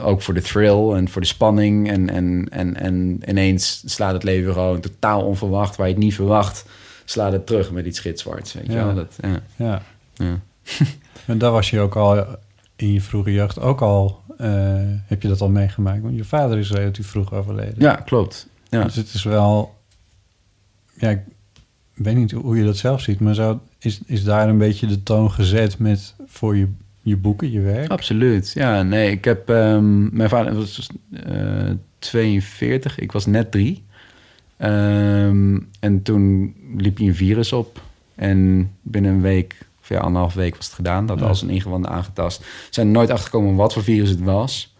Ook 0.00 0.22
voor 0.22 0.34
de 0.34 0.42
thrill 0.42 0.90
en 0.92 1.08
voor 1.08 1.20
de 1.20 1.26
spanning. 1.26 1.90
En, 1.90 2.10
en, 2.10 2.46
en, 2.50 2.76
en 2.80 3.20
ineens 3.28 3.82
slaat 3.86 4.12
het 4.12 4.22
leven 4.22 4.52
gewoon 4.52 4.80
totaal 4.80 5.22
onverwacht. 5.22 5.76
Waar 5.76 5.86
je 5.86 5.92
het 5.94 6.02
niet 6.02 6.14
verwacht, 6.14 6.64
slaat 7.04 7.32
het 7.32 7.46
terug 7.46 7.70
met 7.72 7.86
iets 7.86 7.98
gitzwarts. 8.00 8.52
Weet 8.52 8.66
je 8.66 8.72
Ja. 8.72 8.84
wel? 8.84 8.94
Dat, 8.94 9.18
ja. 9.20 9.40
Ja. 9.56 9.82
Ja. 10.14 10.40
En 11.26 11.38
daar 11.38 11.50
was 11.52 11.70
je 11.70 11.80
ook 11.80 11.96
al 11.96 12.24
in 12.76 12.92
je 12.92 13.00
vroege 13.00 13.32
jeugd 13.32 13.60
ook 13.60 13.80
al... 13.82 14.20
eh, 14.38 14.50
heb 15.06 15.22
je 15.22 15.28
dat 15.28 15.40
al 15.40 15.48
meegemaakt? 15.48 16.02
Want 16.02 16.16
je 16.16 16.24
vader 16.24 16.58
is 16.58 16.70
relatief 16.72 17.06
vroeg 17.08 17.32
overleden. 17.32 17.74
ja, 17.78 17.94
klopt. 17.94 18.48
Ja. 18.68 18.82
Dus 18.84 18.94
het 18.96 19.14
is 19.14 19.22
wel... 19.22 19.74
Ja, 20.98 21.10
ik 21.10 21.20
weet 21.94 22.16
niet 22.16 22.30
hoe 22.30 22.56
je 22.56 22.64
dat 22.64 22.76
zelf 22.76 23.00
ziet... 23.00 23.20
maar 23.20 23.34
zo 23.34 23.60
is, 23.78 24.00
is 24.06 24.24
daar 24.24 24.48
een 24.48 24.58
beetje 24.58 24.86
de 24.86 25.02
toon 25.02 25.30
gezet 25.30 25.78
met 25.78 26.14
voor 26.26 26.56
je, 26.56 26.68
je 27.02 27.16
boeken, 27.16 27.50
je 27.50 27.60
werk? 27.60 27.90
Absoluut. 27.90 28.52
Ja, 28.54 28.82
nee, 28.82 29.10
ik 29.10 29.24
heb... 29.24 29.48
ehm, 29.50 30.16
mijn 30.16 30.28
vader 30.28 30.54
was 30.54 30.76
dus, 30.76 30.88
eh 31.24 31.70
42, 31.98 32.98
ik 32.98 33.12
was 33.12 33.26
net 33.26 33.50
drie. 33.50 33.82
Ehm, 34.56 35.58
en 35.80 36.02
toen 36.02 36.54
liep 36.76 36.96
hij 36.98 37.06
een 37.06 37.14
virus 37.14 37.52
op. 37.52 37.82
En 38.14 38.70
binnen 38.82 39.12
een 39.12 39.20
week, 39.20 39.56
of 39.82 39.88
ja, 39.88 39.98
anderhalf 39.98 40.34
week 40.34 40.56
was 40.56 40.66
het 40.66 40.74
gedaan. 40.74 41.06
Dat 41.06 41.18
Ja. 41.18 41.26
als 41.26 41.42
een 41.42 41.50
ingewanden 41.50 41.90
aangetast. 41.90 42.38
We 42.38 42.46
zijn 42.70 42.90
nooit 42.90 43.10
achtergekomen 43.10 43.54
wat 43.54 43.72
voor 43.72 43.82
virus 43.82 44.08
het 44.10 44.20
was. 44.20 44.74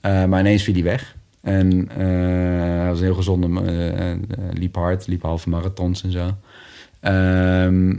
Eh, 0.00 0.24
maar 0.24 0.40
ineens 0.40 0.62
viel 0.62 0.74
hij 0.74 0.82
weg. 0.82 1.16
En 1.42 1.88
eh, 1.88 1.96
hij 2.78 2.86
was 2.86 2.98
een 2.98 3.04
heel 3.04 3.14
gezonde, 3.14 3.62
eh, 3.62 4.10
eh, 4.10 4.18
liep 4.52 4.74
hard, 4.74 5.06
liep 5.06 5.22
halve 5.22 5.48
marathons 5.48 6.02
en 6.02 6.10
zo. 6.10 6.36
Ehm, 7.00 7.96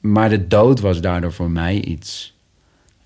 maar 0.00 0.28
de 0.28 0.46
dood 0.46 0.80
was 0.80 1.00
daardoor 1.00 1.32
voor 1.32 1.50
mij 1.50 1.80
iets, 1.80 2.33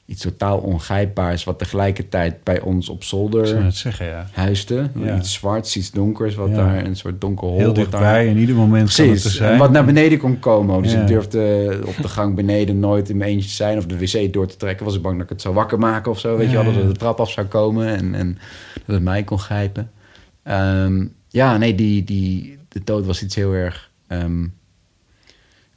iets 0.08 0.22
totaal 0.22 0.58
ongrijpbaars... 0.58 1.44
wat 1.44 1.58
tegelijkertijd 1.58 2.44
bij 2.44 2.60
ons 2.60 2.88
op 2.88 3.04
zolder 3.04 3.72
zeggen, 3.72 4.06
ja. 4.06 4.26
huiste. 4.32 4.90
Ja. 4.94 5.16
Iets 5.16 5.32
zwarts, 5.32 5.76
iets 5.76 5.90
donkers, 5.90 6.34
wat 6.34 6.48
Ja. 6.48 6.54
daar 6.54 6.84
een 6.84 6.96
soort 6.96 7.20
donker 7.20 7.48
hol... 7.48 7.58
Heel 7.58 7.72
dichtbij, 7.72 8.00
daar- 8.00 8.24
in 8.24 8.36
ieder 8.36 8.54
moment 8.54 8.84
Precies, 8.94 9.24
er 9.24 9.30
zijn. 9.30 9.58
wat 9.58 9.70
naar 9.70 9.84
beneden 9.84 10.18
kon 10.18 10.38
komen. 10.38 10.82
Dus 10.82 10.92
ik 10.92 11.06
durfde 11.06 11.78
op 11.84 11.96
de 11.96 12.08
gang 12.08 12.34
beneden 12.34 12.78
nooit 12.80 13.08
in 13.08 13.16
mijn 13.16 13.30
eentje 13.30 13.48
te 13.48 13.54
zijn... 13.54 13.78
of 13.78 13.86
de 13.86 13.98
wc 13.98 14.32
door 14.32 14.46
te 14.46 14.56
trekken. 14.56 14.84
Was 14.84 14.94
ik 14.94 15.02
bang 15.02 15.14
dat 15.14 15.24
ik 15.24 15.30
het 15.30 15.42
zou 15.42 15.54
wakker 15.54 15.78
maken 15.78 16.10
of 16.10 16.18
zo. 16.18 16.36
Weet 16.36 16.50
je 16.50 16.54
wel, 16.56 16.64
dat 16.64 16.74
het 16.74 16.86
de 16.88 16.96
trap 16.96 17.20
af 17.20 17.30
zou 17.30 17.46
komen 17.46 17.86
en, 17.96 18.14
en 18.14 18.38
dat 18.86 18.94
het 18.94 19.04
mij 19.04 19.22
kon 19.24 19.38
grijpen. 19.38 19.90
Ehm, 20.42 21.04
ja, 21.28 21.56
nee, 21.56 21.74
die, 21.74 22.04
die, 22.04 22.58
de 22.68 22.80
dood 22.84 23.06
was 23.06 23.22
iets 23.22 23.34
heel 23.34 23.52
erg... 23.52 23.90
ehm 24.06 24.44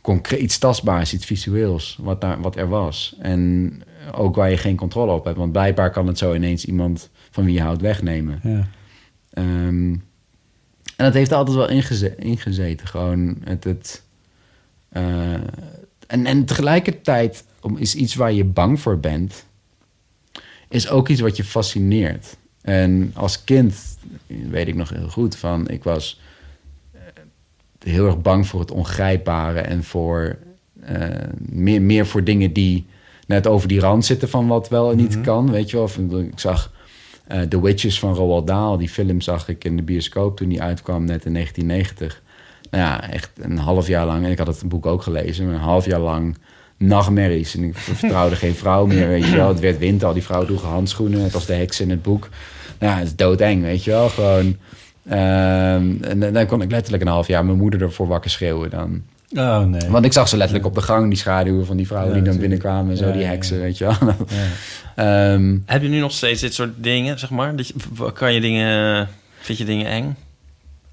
concreet, 0.01 0.39
iets 0.39 0.57
tastbaars, 0.57 1.13
iets 1.13 1.25
visueels, 1.25 1.97
wat, 2.01 2.21
daar, 2.21 2.41
wat 2.41 2.55
er 2.55 2.69
was. 2.69 3.15
En 3.19 3.71
ook 4.11 4.35
waar 4.35 4.49
je 4.49 4.57
geen 4.57 4.75
controle 4.75 5.11
op 5.11 5.25
hebt. 5.25 5.37
Want 5.37 5.51
blijkbaar 5.51 5.91
kan 5.91 6.07
het 6.07 6.17
zo 6.17 6.33
ineens 6.33 6.65
iemand 6.65 7.09
van 7.31 7.45
wie 7.45 7.53
je 7.53 7.61
houdt 7.61 7.81
wegnemen. 7.81 8.39
Ja. 8.43 8.67
Ehm, 9.29 9.95
en 10.95 11.07
dat 11.07 11.13
heeft 11.13 11.31
altijd 11.31 11.57
wel 11.57 11.69
ingeze- 11.69 12.15
ingezeten. 12.15 12.87
Gewoon 12.87 13.37
het... 13.43 13.63
het 13.63 14.03
eh, 14.89 15.33
en, 16.07 16.25
en 16.25 16.45
tegelijkertijd 16.45 17.45
om, 17.61 17.77
is 17.77 17.95
iets 17.95 18.15
waar 18.15 18.31
je 18.31 18.43
bang 18.43 18.79
voor 18.79 18.99
bent... 18.99 19.45
is 20.67 20.89
ook 20.89 21.09
iets 21.09 21.21
wat 21.21 21.37
je 21.37 21.43
fascineert. 21.43 22.37
En 22.61 23.11
als 23.15 23.43
kind 23.43 23.97
weet 24.27 24.67
ik 24.67 24.75
nog 24.75 24.89
heel 24.89 25.09
goed 25.09 25.35
van... 25.35 25.69
ik 25.69 25.83
was 25.83 26.21
eh, 26.91 26.99
heel 27.79 28.05
erg 28.05 28.21
bang 28.21 28.47
voor 28.47 28.59
het 28.59 28.71
ongrijpbare... 28.71 29.59
en 29.59 29.83
voor 29.83 30.37
eh, 30.79 31.09
meer, 31.37 31.81
meer 31.81 32.05
voor 32.05 32.23
dingen 32.23 32.53
die 32.53 32.85
net 33.31 33.47
over 33.47 33.67
die 33.67 33.79
rand 33.79 34.05
zitten... 34.05 34.29
van 34.29 34.47
wat 34.47 34.69
wel 34.69 34.91
en 34.91 34.97
niet 34.97 35.21
kan, 35.21 35.51
weet 35.51 35.69
je 35.69 35.75
wel. 35.75 35.85
Of, 35.85 35.97
ik 35.97 36.39
zag 36.39 36.71
eh 37.27 37.41
The 37.41 37.61
Witches 37.61 37.99
van 37.99 38.13
Roald 38.13 38.47
Dahl. 38.47 38.77
Die 38.77 38.89
film 38.89 39.21
zag 39.21 39.47
ik 39.47 39.63
in 39.63 39.75
de 39.75 39.83
bioscoop 39.83 40.37
toen 40.37 40.49
die 40.49 40.61
uitkwam, 40.61 41.05
net 41.05 41.25
in 41.25 41.33
1990. 41.33 42.21
Nou 42.71 42.83
ja, 42.83 43.11
echt 43.11 43.31
een 43.41 43.57
half 43.57 43.87
jaar 43.87 44.05
lang. 44.05 44.25
En 44.25 44.31
ik 44.31 44.37
had 44.37 44.47
het 44.47 44.63
boek 44.69 44.85
ook 44.85 45.01
gelezen. 45.01 45.45
maar 45.45 45.53
Een 45.53 45.59
half 45.59 45.85
jaar 45.85 45.99
lang 45.99 46.37
nachtmerries. 46.77 47.55
En 47.55 47.63
ik 47.63 47.77
vertrouwde 47.77 48.35
geen 48.35 48.55
vrouw 48.55 48.85
meer, 48.85 49.07
weet 49.07 49.27
je 49.27 49.35
wel. 49.35 49.47
Het 49.47 49.59
werd 49.59 49.77
winter, 49.77 50.07
al 50.07 50.13
die 50.13 50.23
vrouwen 50.23 50.47
droegen 50.47 50.69
handschoenen. 50.69 51.21
Het 51.21 51.31
was 51.31 51.45
de 51.45 51.53
heks 51.53 51.79
in 51.79 51.89
het 51.89 52.01
boek. 52.01 52.29
Nou 52.79 52.91
ja, 52.91 52.97
het 52.97 53.07
is 53.07 53.15
doodeng, 53.15 53.61
weet 53.61 53.83
je 53.83 53.91
wel. 53.91 54.09
Gewoon... 54.09 54.57
ehm, 55.09 56.03
en 56.03 56.33
dan 56.33 56.45
kon 56.45 56.61
ik 56.61 56.71
letterlijk 56.71 57.03
een 57.03 57.09
half 57.09 57.27
jaar 57.27 57.45
mijn 57.45 57.57
moeder 57.57 57.81
ervoor 57.81 58.07
wakker 58.07 58.31
schreeuwen 58.31 58.69
dan. 58.69 59.03
Oh, 59.35 59.63
nee. 59.63 59.89
Want 59.89 60.05
ik 60.05 60.13
zag 60.13 60.27
ze 60.29 60.37
letterlijk 60.37 60.67
op 60.67 60.75
de 60.75 60.81
gang, 60.81 61.07
die 61.09 61.17
schaduwen 61.17 61.65
van 61.65 61.77
die 61.77 61.87
vrouwen 61.87 62.09
Ja, 62.15 62.21
die 62.21 62.23
dan 62.31 62.33
natuurlijk. 62.35 62.61
binnenkwamen. 62.63 62.91
En 62.91 62.97
zo, 62.97 63.07
Ja, 63.07 63.13
die 63.13 63.23
heksen, 63.25 63.55
ja. 63.57 63.61
weet 63.63 63.77
je 63.77 63.83
wel. 63.85 63.95
Ja. 63.99 64.15
Ehm, 65.33 65.57
Heb 65.65 65.81
je 65.81 65.87
nu 65.87 65.99
nog 65.99 66.11
steeds 66.11 66.41
dit 66.41 66.53
soort 66.53 66.71
dingen, 66.75 67.19
zeg 67.19 67.29
maar? 67.29 67.55
Dat 67.55 67.67
je, 67.67 67.73
w- 67.93 68.11
kan 68.13 68.33
je 68.33 68.41
dingen... 68.41 69.07
Vind 69.39 69.57
je 69.57 69.65
dingen 69.65 69.85
eng? 69.87 70.15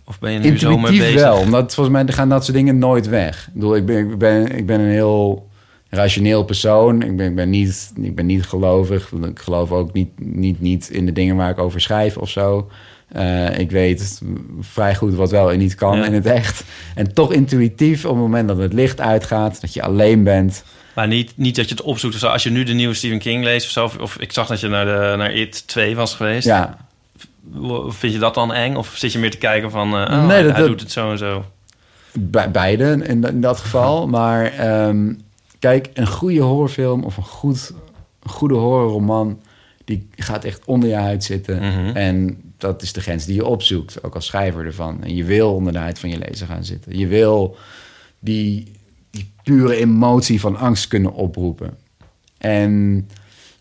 Of 0.04 0.18
ben 0.18 0.32
je 0.32 0.38
nu 0.38 0.58
zo 0.58 0.68
mee 0.68 0.76
Intuïtief 0.78 1.00
bezig? 1.00 1.20
wel, 1.20 1.36
omdat 1.38 1.74
volgens 1.74 1.96
mij 2.04 2.14
gaan 2.14 2.28
dat 2.28 2.44
soort 2.44 2.56
dingen 2.56 2.78
nooit 2.78 3.08
weg. 3.08 3.46
Ik 3.46 3.52
bedoel, 3.54 3.76
ik 3.76 3.86
ben, 3.86 4.10
ik 4.10 4.18
ben, 4.18 4.56
ik 4.56 4.66
ben 4.66 4.80
een 4.80 4.90
heel 4.90 5.48
rationeel 5.90 6.44
persoon. 6.44 7.02
Ik 7.02 7.16
ben, 7.16 7.26
ik 7.26 7.34
ben, 7.34 7.50
niet, 7.50 7.92
ik 8.02 8.14
ben 8.14 8.26
niet 8.26 8.46
gelovig. 8.46 9.12
Ik 9.12 9.38
geloof 9.38 9.72
ook 9.72 9.92
niet, 9.92 10.08
niet, 10.16 10.60
niet 10.60 10.88
in 10.90 11.06
de 11.06 11.12
dingen 11.12 11.36
waar 11.36 11.50
ik 11.50 11.58
over 11.58 11.80
schrijf 11.80 12.16
of 12.16 12.30
zo. 12.30 12.70
Eh, 13.08 13.58
ik 13.58 13.70
weet 13.70 14.20
vrij 14.60 14.94
goed 14.94 15.14
wat 15.14 15.30
wel 15.30 15.52
en 15.52 15.58
niet 15.58 15.74
kan 15.74 15.98
Ja. 15.98 16.04
in 16.04 16.12
het 16.12 16.26
echt. 16.26 16.64
En 16.94 17.14
toch 17.14 17.32
intuïtief, 17.32 18.04
op 18.04 18.10
het 18.10 18.20
moment 18.20 18.48
dat 18.48 18.58
het 18.58 18.72
licht 18.72 19.00
uitgaat, 19.00 19.60
dat 19.60 19.74
je 19.74 19.82
alleen 19.82 20.22
bent. 20.24 20.64
Maar 20.94 21.06
niet, 21.08 21.32
niet 21.36 21.56
dat 21.56 21.68
je 21.68 21.74
het 21.74 21.84
opzoekt 21.84 22.14
of 22.14 22.20
zo. 22.20 22.26
Als 22.26 22.42
je 22.42 22.50
nu 22.50 22.62
de 22.62 22.72
nieuwe 22.72 22.94
Stephen 22.94 23.18
King 23.18 23.44
leest 23.44 23.66
of 23.66 23.72
zo... 23.72 23.84
of- 23.84 23.98
of 23.98 24.16
ik 24.18 24.32
zag 24.32 24.46
dat 24.46 24.60
je 24.60 24.68
naar, 24.68 24.84
de, 24.84 25.14
naar 25.16 25.32
It 25.32 25.66
2 25.66 25.96
was 25.96 26.14
geweest. 26.14 26.46
Ja, 26.46 26.76
Vind 27.88 28.12
je 28.12 28.18
dat 28.18 28.34
dan 28.34 28.52
eng? 28.54 28.74
Of 28.74 28.92
zit 28.96 29.12
je 29.12 29.18
meer 29.18 29.30
te 29.30 29.38
kijken 29.38 29.70
van... 29.70 29.94
oh, 29.94 30.08
Nee, 30.26 30.26
hij, 30.30 30.42
dat- 30.42 30.56
hij 30.56 30.66
doet 30.66 30.80
het 30.80 30.92
zo 30.92 31.10
en 31.10 31.18
zo. 31.18 31.44
Be- 32.12 32.48
beide 32.52 32.84
in, 33.04 33.22
in 33.24 33.40
dat 33.40 33.58
geval. 33.58 34.06
Maar 34.18 34.44
ehm, 34.44 35.12
kijk, 35.58 35.90
een 35.94 36.06
goede 36.06 36.40
horrorfilm 36.40 37.04
of 37.04 37.16
een, 37.16 37.22
goed, 37.22 37.72
een 38.22 38.30
goede 38.30 38.54
horrorroman... 38.54 39.40
die 39.84 40.08
gaat 40.16 40.44
echt 40.44 40.60
onder 40.64 40.88
je 40.88 40.94
huid 40.94 41.24
zitten. 41.24 41.56
Mhm. 41.58 41.96
En 41.96 42.38
dat 42.58 42.82
is 42.82 42.92
de 42.92 43.00
grens 43.00 43.24
die 43.24 43.34
je 43.34 43.46
opzoekt, 43.46 44.04
ook 44.04 44.14
als 44.14 44.26
schrijver 44.26 44.66
ervan. 44.66 45.02
En 45.02 45.14
je 45.14 45.24
wil 45.24 45.54
onder 45.54 45.72
de 45.72 45.78
huid 45.78 45.98
van 45.98 46.10
je 46.10 46.18
lezer 46.18 46.46
gaan 46.46 46.64
zitten. 46.64 46.98
Je 46.98 47.06
wil 47.06 47.56
die, 48.18 48.72
die 49.10 49.30
pure 49.42 49.76
emotie 49.76 50.40
van 50.40 50.56
angst 50.56 50.88
kunnen 50.88 51.12
oproepen. 51.12 51.76
En 52.38 53.06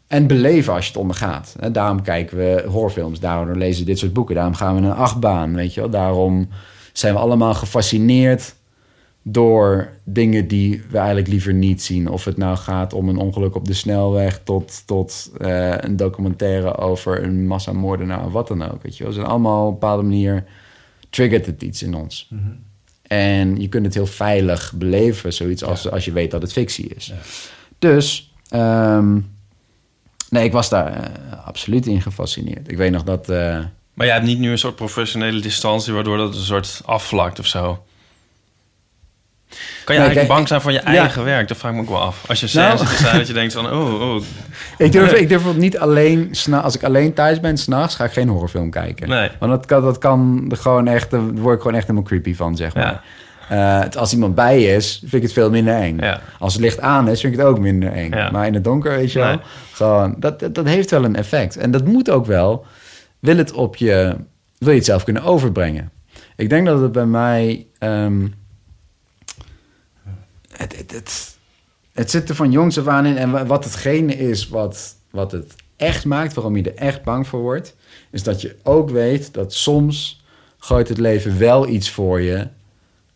En 0.07 0.27
beleven 0.27 0.73
als 0.73 0.83
je 0.83 0.91
het 0.91 1.01
ondergaat. 1.01 1.55
Daarom 1.71 2.01
kijken 2.01 2.37
we 2.37 2.63
horrorfilms, 2.67 3.19
daarom 3.19 3.57
lezen 3.57 3.85
we 3.85 3.89
dit 3.89 3.99
soort 3.99 4.13
boeken. 4.13 4.35
Daarom 4.35 4.53
gaan 4.53 4.75
we 4.75 4.87
een 4.87 4.93
achtbaan, 4.93 5.55
weet 5.55 5.73
je 5.73 5.79
wel. 5.81 5.89
Daarom 5.89 6.49
zijn 6.93 7.13
we 7.13 7.19
allemaal 7.19 7.53
gefascineerd 7.53 8.55
door 9.29 9.89
dingen 10.03 10.47
die 10.47 10.83
we 10.89 10.97
eigenlijk 10.97 11.27
liever 11.27 11.53
niet 11.53 11.83
zien. 11.83 12.09
Of 12.09 12.25
het 12.25 12.37
nou 12.37 12.57
gaat 12.57 12.93
om 12.93 13.09
een 13.09 13.17
ongeluk 13.17 13.55
op 13.55 13.65
de 13.67 13.73
snelweg... 13.73 14.41
tot, 14.43 14.83
tot 14.85 15.31
eh, 15.37 15.73
een 15.77 15.95
documentaire 15.97 16.77
over 16.77 17.23
een 17.23 17.47
massamoordenaar 17.47 18.25
of 18.25 18.31
wat 18.31 18.47
dan 18.47 18.71
ook. 18.71 18.83
Weet 18.83 18.97
je 18.97 19.03
wel. 19.03 19.11
Ze 19.11 19.19
zijn 19.19 19.31
allemaal 19.31 19.65
op 19.65 19.73
een 19.73 19.79
bepaalde 19.79 20.03
manier... 20.03 20.43
triggert 21.09 21.45
het 21.45 21.61
iets 21.63 21.83
in 21.83 21.93
ons. 21.95 22.29
En 23.01 23.61
je 23.61 23.69
kunt 23.69 23.85
het 23.85 23.93
heel 23.93 24.05
veilig 24.05 24.73
beleven, 24.75 25.33
zoiets 25.33 25.63
als, 25.63 25.91
als 25.91 26.05
je 26.05 26.11
weet 26.11 26.31
dat 26.31 26.41
het 26.41 26.53
fictie 26.53 26.87
is. 26.95 27.13
Dus, 27.79 28.33
ehm, 28.49 29.19
nee, 30.29 30.43
ik 30.43 30.51
was 30.51 30.69
daar 30.69 30.93
eh, 30.93 31.45
absoluut 31.45 31.85
in 31.85 32.01
gefascineerd. 32.01 32.71
Ik 32.71 32.77
weet 32.77 32.91
nog 32.91 33.03
dat... 33.03 33.29
eh, 33.29 33.59
Maar 33.93 34.05
jij 34.05 34.15
hebt 34.15 34.27
niet 34.27 34.39
nu 34.39 34.51
een 34.51 34.57
soort 34.57 34.75
professionele 34.75 35.39
distantie... 35.39 35.93
waardoor 35.93 36.17
dat 36.17 36.35
een 36.35 36.41
soort 36.41 36.81
afvlakt 36.85 37.39
of 37.39 37.45
zo? 37.45 37.83
Kan 39.49 39.95
je 39.95 40.01
Nee, 40.01 40.07
eigenlijk 40.07 40.15
kijk, 40.15 40.27
bang 40.27 40.47
zijn 40.47 40.61
van 40.61 40.73
je 40.73 40.81
ja. 40.83 40.99
eigen 40.99 41.23
werk? 41.23 41.47
Dat 41.47 41.57
vraag 41.57 41.71
ik 41.71 41.77
me 41.77 41.83
ook 41.83 41.89
wel 41.89 42.01
af. 42.01 42.23
Als 42.27 42.39
je 42.39 42.49
Nou. 42.53 42.77
nou. 43.03 43.17
dat 43.17 43.27
je 43.27 43.33
denkt 43.33 43.53
van... 43.53 43.71
Oh, 43.71 44.01
oh, 44.01 44.23
Ik 44.77 44.91
durf, 44.91 45.13
ik 45.13 45.29
durf 45.29 45.43
het 45.43 45.57
niet 45.57 45.77
alleen... 45.77 46.31
Als 46.51 46.75
ik 46.75 46.83
alleen 46.83 47.13
thuis 47.13 47.39
ben, 47.39 47.57
s'nachts 47.57 47.95
ga 47.95 48.03
ik 48.03 48.11
geen 48.11 48.27
horrorfilm 48.27 48.69
kijken. 48.69 49.09
Nee. 49.09 49.29
Want 49.39 49.51
dat 49.51 49.65
kan, 49.65 49.81
dat 49.81 49.97
kan 49.97 50.45
er 50.49 50.57
gewoon 50.57 50.87
echt... 50.87 51.11
Daar 51.11 51.21
word 51.21 51.55
ik 51.55 51.61
gewoon 51.61 51.77
echt 51.77 51.87
helemaal 51.87 52.07
creepy 52.07 52.35
van, 52.35 52.55
zeg 52.55 52.73
maar. 52.73 53.03
Eh, 53.49 53.81
als 53.97 54.13
iemand 54.13 54.35
bij 54.35 54.63
is, 54.63 54.97
vind 54.99 55.13
ik 55.13 55.21
het 55.21 55.33
veel 55.33 55.49
minder 55.49 55.75
eng. 55.75 55.97
Ja. 55.99 56.21
Als 56.39 56.53
het 56.53 56.61
licht 56.61 56.79
aan 56.79 57.07
is, 57.09 57.21
vind 57.21 57.33
ik 57.33 57.39
het 57.39 57.47
ook 57.47 57.59
minder 57.59 57.91
eng. 57.91 58.09
Maar 58.09 58.47
in 58.47 58.53
het 58.53 58.63
donker, 58.63 58.91
weet 58.95 59.11
je 59.11 59.19
wel... 59.19 59.27
Nee. 59.27 59.39
Gewoon, 59.71 60.15
dat, 60.17 60.39
dat, 60.39 60.55
dat 60.55 60.65
heeft 60.65 60.91
wel 60.91 61.03
een 61.03 61.15
effect. 61.15 61.57
En 61.57 61.71
dat 61.71 61.85
moet 61.85 62.09
ook 62.09 62.25
wel. 62.25 62.65
Wil 63.19 63.37
het 63.37 63.51
op 63.51 63.75
je... 63.75 64.15
Wil 64.57 64.69
je 64.69 64.77
het 64.77 64.85
zelf 64.85 65.03
kunnen 65.03 65.23
overbrengen? 65.23 65.91
Ik 66.35 66.49
denk 66.49 66.65
dat 66.65 66.81
het 66.81 66.91
bij 66.91 67.05
mij... 67.05 67.65
ehm, 67.79 68.25
het, 70.57 70.77
het, 70.77 70.91
het, 70.91 71.37
het 71.93 72.11
zit 72.11 72.29
er 72.29 72.35
van 72.35 72.51
jongs 72.51 72.79
af 72.79 72.87
aan 72.87 73.05
in. 73.05 73.17
En 73.17 73.31
wa- 73.31 73.45
wat 73.45 73.63
hetgene 73.63 74.17
is 74.17 74.47
wat, 74.47 74.95
wat 75.11 75.31
het 75.31 75.55
echt 75.75 76.05
maakt... 76.05 76.33
waarom 76.33 76.55
je 76.55 76.63
er 76.63 76.75
echt 76.75 77.03
bang 77.03 77.27
voor 77.27 77.41
wordt... 77.41 77.75
is 78.11 78.23
dat 78.23 78.41
je 78.41 78.55
ook 78.63 78.89
weet 78.89 79.33
dat 79.33 79.53
soms... 79.53 80.23
gooit 80.57 80.87
het 80.87 80.97
leven 80.97 81.37
wel 81.37 81.67
iets 81.67 81.89
voor 81.89 82.21
je... 82.21 82.47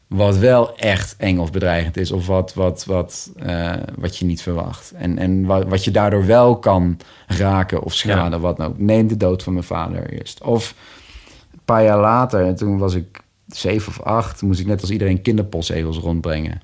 wat 0.07 0.37
wel 0.37 0.77
echt 0.77 1.15
eng 1.17 1.37
of 1.37 1.51
bedreigend 1.51 1.97
is... 1.97 2.11
of 2.11 2.27
wat, 2.27 2.53
wat, 2.53 2.85
wat, 2.85 3.31
eh, 3.37 3.73
wat 3.95 4.17
je 4.17 4.25
niet 4.25 4.41
verwacht. 4.41 4.91
En, 4.91 5.17
en 5.17 5.45
wat, 5.45 5.67
wat 5.67 5.83
je 5.83 5.91
daardoor 5.91 6.25
wel 6.25 6.59
kan 6.59 6.97
raken 7.27 7.83
of 7.83 7.93
schaden, 7.93 8.41
wat 8.41 8.57
nou 8.57 8.69
ook. 8.69 8.79
Neem 8.79 9.07
de 9.07 9.17
dood 9.17 9.43
van 9.43 9.53
mijn 9.53 9.65
vader 9.65 10.09
eerst. 10.09 10.43
Of 10.43 10.75
een 11.51 11.59
paar 11.65 11.83
jaar 11.83 11.99
later, 11.99 12.55
toen 12.55 12.77
was 12.77 12.93
ik 12.93 13.19
zeven 13.47 13.87
of 13.87 14.01
acht... 14.01 14.41
moest 14.41 14.59
ik 14.59 14.65
net 14.65 14.81
als 14.81 14.91
iedereen 14.91 15.21
kinderpostzegels 15.21 15.97
rondbrengen. 15.97 16.61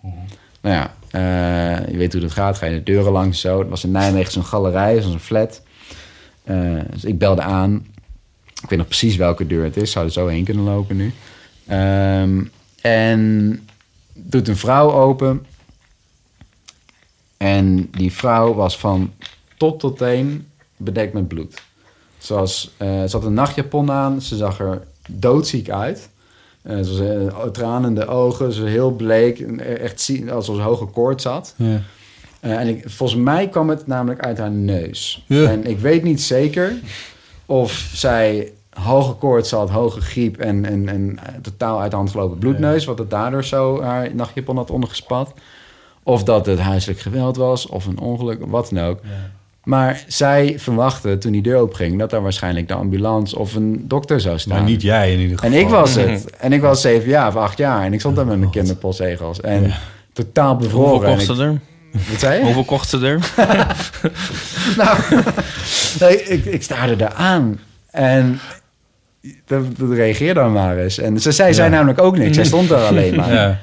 Nou 0.62 0.76
ja, 0.76 0.94
eh, 1.12 1.92
je 1.92 1.98
weet 1.98 2.14
hoe 2.14 2.22
dat 2.22 2.32
gaat. 2.32 2.58
Ga 2.58 2.66
je 2.66 2.74
de 2.74 2.84
deuren 2.84 3.12
langs 3.12 3.42
zo. 3.42 3.60
Het 3.60 3.70
was 3.70 3.84
in 3.84 3.92
Nijmegen 3.92 4.32
zo'n 4.32 4.46
galerij, 4.46 5.02
zo'n 5.02 5.20
flat. 5.20 5.62
Eh, 6.44 6.80
dus 6.92 7.06
ik 7.06 7.18
belde 7.18 7.42
aan. 7.42 7.86
Ik 8.62 8.70
weet 8.70 8.80
nog 8.80 8.88
precies 8.88 9.16
welke 9.16 9.48
deur 9.48 9.64
het 9.64 9.78
is. 9.78 9.92
Zou 9.92 10.06
er 10.06 10.12
zo 10.12 10.28
heen 10.28 10.44
kunnen 10.44 10.64
lopen 10.64 10.96
nu. 10.96 11.14
Ehm, 11.68 12.44
en 12.82 13.60
doet 14.14 14.48
een 14.48 14.58
vrouw 14.58 14.92
open. 14.92 15.46
En 17.38 17.92
die 17.92 18.12
vrouw 18.12 18.54
was 18.54 18.78
van 18.78 19.14
top 19.58 19.80
tot 19.80 19.98
teen 19.98 20.48
bedekt 20.78 21.14
met 21.14 21.28
bloed. 21.28 21.62
Zoals, 22.18 22.74
eh, 22.78 22.88
ze 22.88 23.10
had 23.12 23.26
een 23.26 23.34
nachtjapon 23.34 23.92
aan. 23.92 24.22
Ze 24.22 24.36
zag 24.36 24.60
er 24.60 24.88
doodziek 25.10 25.70
uit. 25.70 26.10
Eh, 26.68 26.78
ze 26.82 26.90
was 26.90 27.46
uh, 27.46 27.52
tranende 27.52 28.08
ogen. 28.08 28.54
Ze 28.54 28.62
was 28.62 28.70
heel 28.70 28.92
bleek. 28.92 29.40
en 29.40 29.80
Echt 29.80 30.02
zien 30.02 30.32
alsof 30.32 30.56
ze 30.56 30.62
hoge 30.62 30.86
koorts 30.86 31.24
had. 31.24 31.54
Ja. 31.58 31.82
Eh, 32.40 32.60
en 32.60 32.68
ik, 32.68 32.84
volgens 32.90 33.20
mij 33.20 33.50
kwam 33.50 33.70
het 33.70 33.88
namelijk 33.88 34.20
uit 34.20 34.38
haar 34.38 34.52
neus. 34.52 35.24
Ja. 35.28 35.50
En 35.50 35.66
ik 35.66 35.80
weet 35.80 36.04
niet 36.04 36.22
zeker 36.22 36.74
of 37.46 37.72
zij 37.94 38.52
hoge 38.70 39.14
koorts 39.14 39.52
had, 39.52 39.70
hoge 39.70 40.02
griep 40.02 40.38
en, 40.38 40.66
en, 40.66 40.88
en 40.88 41.20
eh, 41.24 41.34
totaal 41.42 41.82
uit 41.82 41.92
de 41.92 41.98
hand 41.98 42.12
gelopen 42.12 42.38
bloedneus, 42.38 42.86
wat 42.86 42.98
het 42.98 43.10
daardoor 43.10 43.44
zo 43.44 43.82
haar 43.82 44.16
nachtjapon 44.16 44.56
had 44.56 44.72
ondergespat. 44.72 45.34
Of 46.04 46.24
dat 46.24 46.46
het 46.46 46.60
huiselijk 46.60 47.00
geweld 47.00 47.38
was, 47.38 47.68
of 47.68 47.86
een 47.86 48.00
ongeluk, 48.00 48.46
wat 48.46 48.70
dan 48.70 48.86
ook. 48.86 49.00
Maar 49.68 50.04
zij 50.08 50.56
verwachtte 50.58 51.18
toen 51.18 51.32
die 51.32 51.42
deur 51.42 51.62
opging 51.62 52.00
dat 52.00 52.10
daar 52.10 52.22
waarschijnlijk 52.22 52.68
de 52.68 52.74
ambulance 52.74 53.40
of 53.40 53.56
een 53.56 53.88
dokter 53.88 54.22
zou 54.22 54.40
staan. 54.40 54.58
Maar 54.58 54.64
niet 54.70 54.82
jij 54.82 55.14
in 55.14 55.20
ieder 55.20 55.38
geval. 55.38 55.52
En 55.54 55.60
ik 55.60 55.68
was 55.70 55.96
het. 55.96 56.36
En 56.38 56.54
ik 56.54 56.62
was 56.62 56.82
zeven 56.82 57.10
jaar 57.10 57.28
of 57.28 57.36
acht 57.36 57.58
jaar. 57.58 57.84
En 57.84 57.94
ik 57.94 58.00
stond 58.00 58.16
daar 58.16 58.26
met 58.26 58.40
mijn 58.40 58.52
kinderpostzegels. 58.52 59.42
En 59.42 59.72
totaal 60.14 60.56
bevroren. 60.56 60.90
hoeveel 60.90 61.10
En 61.10 61.16
kost 61.16 61.30
ik- 61.30 61.36
ze 61.36 61.42
er? 61.44 61.60
Wat 62.12 62.20
zei 62.20 62.40
je? 62.46 62.54
Hoeveel 62.54 62.80
ze 62.86 63.06
er? 63.06 63.20
Nou, 64.78 64.98
nee, 66.00 66.24
ik, 66.24 66.46
ik 66.46 66.64
staarde 66.64 66.96
daar 66.96 67.14
aan. 67.14 67.60
En 67.92 68.40
dat, 69.46 69.78
dat 69.78 69.92
reageer 69.92 70.34
dan 70.34 70.52
maar 70.52 70.78
eens. 70.78 70.98
En 70.98 71.20
ze 71.20 71.32
zei, 71.32 71.54
zei 71.54 71.70
namelijk 71.70 72.02
ook 72.02 72.18
niks. 72.18 72.36
Zij 72.36 72.46
stond 72.46 72.70
daar 72.70 72.86
alleen 72.88 73.16
maar. 73.16 73.34
Ja. 73.34 73.60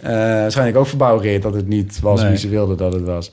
Eh, 0.00 0.10
waarschijnlijk 0.40 0.76
ook 0.78 0.86
verbouwereerd 0.86 1.42
dat 1.42 1.54
het 1.54 1.68
niet 1.68 2.00
was 2.00 2.20
Nee. 2.20 2.28
wie 2.28 2.38
ze 2.38 2.48
wilde 2.48 2.74
dat 2.74 2.92
het 2.92 3.04
was. 3.04 3.32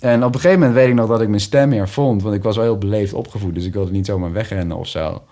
En 0.00 0.24
op 0.24 0.34
een 0.34 0.40
gegeven 0.40 0.60
moment 0.60 0.78
weet 0.78 0.88
ik 0.88 0.94
nog 0.94 1.08
dat 1.08 1.20
ik 1.20 1.28
mijn 1.28 1.40
stem 1.40 1.68
meer 1.68 1.88
vond. 1.88 2.22
Want 2.22 2.34
ik 2.34 2.42
was 2.42 2.56
wel 2.56 2.64
heel 2.64 2.78
beleefd 2.78 3.12
opgevoed. 3.12 3.54
Dus 3.54 3.64
ik 3.64 3.72
wilde 3.72 3.90
niet 3.90 4.06
zomaar 4.06 4.32
wegrennen 4.32 4.76
of 4.76 4.88
zo. 4.88 5.22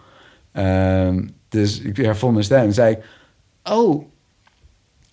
Ehm, 0.53 1.27
dus 1.49 1.81
ik 1.81 1.97
hervond 1.97 2.33
mijn 2.33 2.45
stem. 2.45 2.63
En 2.63 2.73
zei 2.73 2.95
ik... 2.95 3.05
Oh, 3.65 4.05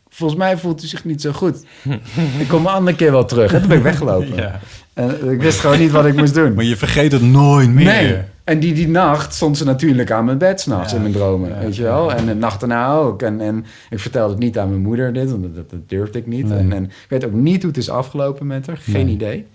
volgens 0.09 0.39
mij 0.39 0.57
voelt 0.57 0.83
u 0.83 0.87
zich 0.87 1.05
niet 1.05 1.21
zo 1.21 1.31
goed. 1.31 1.65
ik 2.39 2.47
kom 2.47 2.65
een 2.65 2.71
andere 2.71 2.97
keer 2.97 3.11
wel 3.11 3.25
terug. 3.25 3.53
En 3.53 3.59
toen 3.59 3.67
ben 3.67 3.77
ik 3.77 3.83
weggelopen. 3.83 4.35
Ja. 4.35 4.59
En 4.93 5.31
ik 5.31 5.41
wist 5.41 5.59
gewoon 5.59 5.79
niet 5.79 5.91
wat 5.91 6.05
ik 6.05 6.15
moest 6.15 6.33
doen. 6.33 6.53
Maar 6.53 6.63
je 6.63 6.77
vergeet 6.77 7.11
het 7.11 7.21
nooit 7.21 7.69
meer. 7.69 7.85
Nee. 7.85 8.17
En 8.43 8.59
die, 8.59 8.73
die 8.73 8.87
nacht 8.87 9.33
stond 9.33 9.57
ze 9.57 9.65
natuurlijk 9.65 10.11
aan 10.11 10.25
mijn 10.25 10.37
bed 10.37 10.61
s'nachts 10.61 10.89
Ja. 10.91 10.95
in 10.97 11.01
mijn 11.01 11.13
dromen, 11.13 11.49
Ja. 11.49 11.59
weet 11.59 11.75
je 11.75 11.83
wel. 11.83 12.13
En 12.13 12.25
de 12.25 12.35
nacht 12.35 12.59
daarna 12.59 12.93
ook. 12.95 13.21
En, 13.21 13.41
en 13.41 13.65
ik 13.89 13.99
vertelde 13.99 14.29
het 14.33 14.39
niet 14.43 14.57
aan 14.57 14.69
mijn 14.69 14.81
moeder 14.81 15.13
dit, 15.13 15.29
want 15.31 15.55
dat, 15.55 15.69
dat 15.69 15.89
durfde 15.89 16.19
ik 16.19 16.27
niet. 16.27 16.45
Nee. 16.47 16.57
En, 16.57 16.73
en 16.73 16.83
ik 16.83 17.05
weet 17.09 17.25
ook 17.25 17.31
niet 17.33 17.61
hoe 17.61 17.71
het 17.71 17.79
is 17.79 17.89
afgelopen 17.89 18.47
met 18.47 18.67
haar. 18.67 18.77
Geen 18.77 19.05
Nee. 19.05 19.13
idee. 19.13 19.45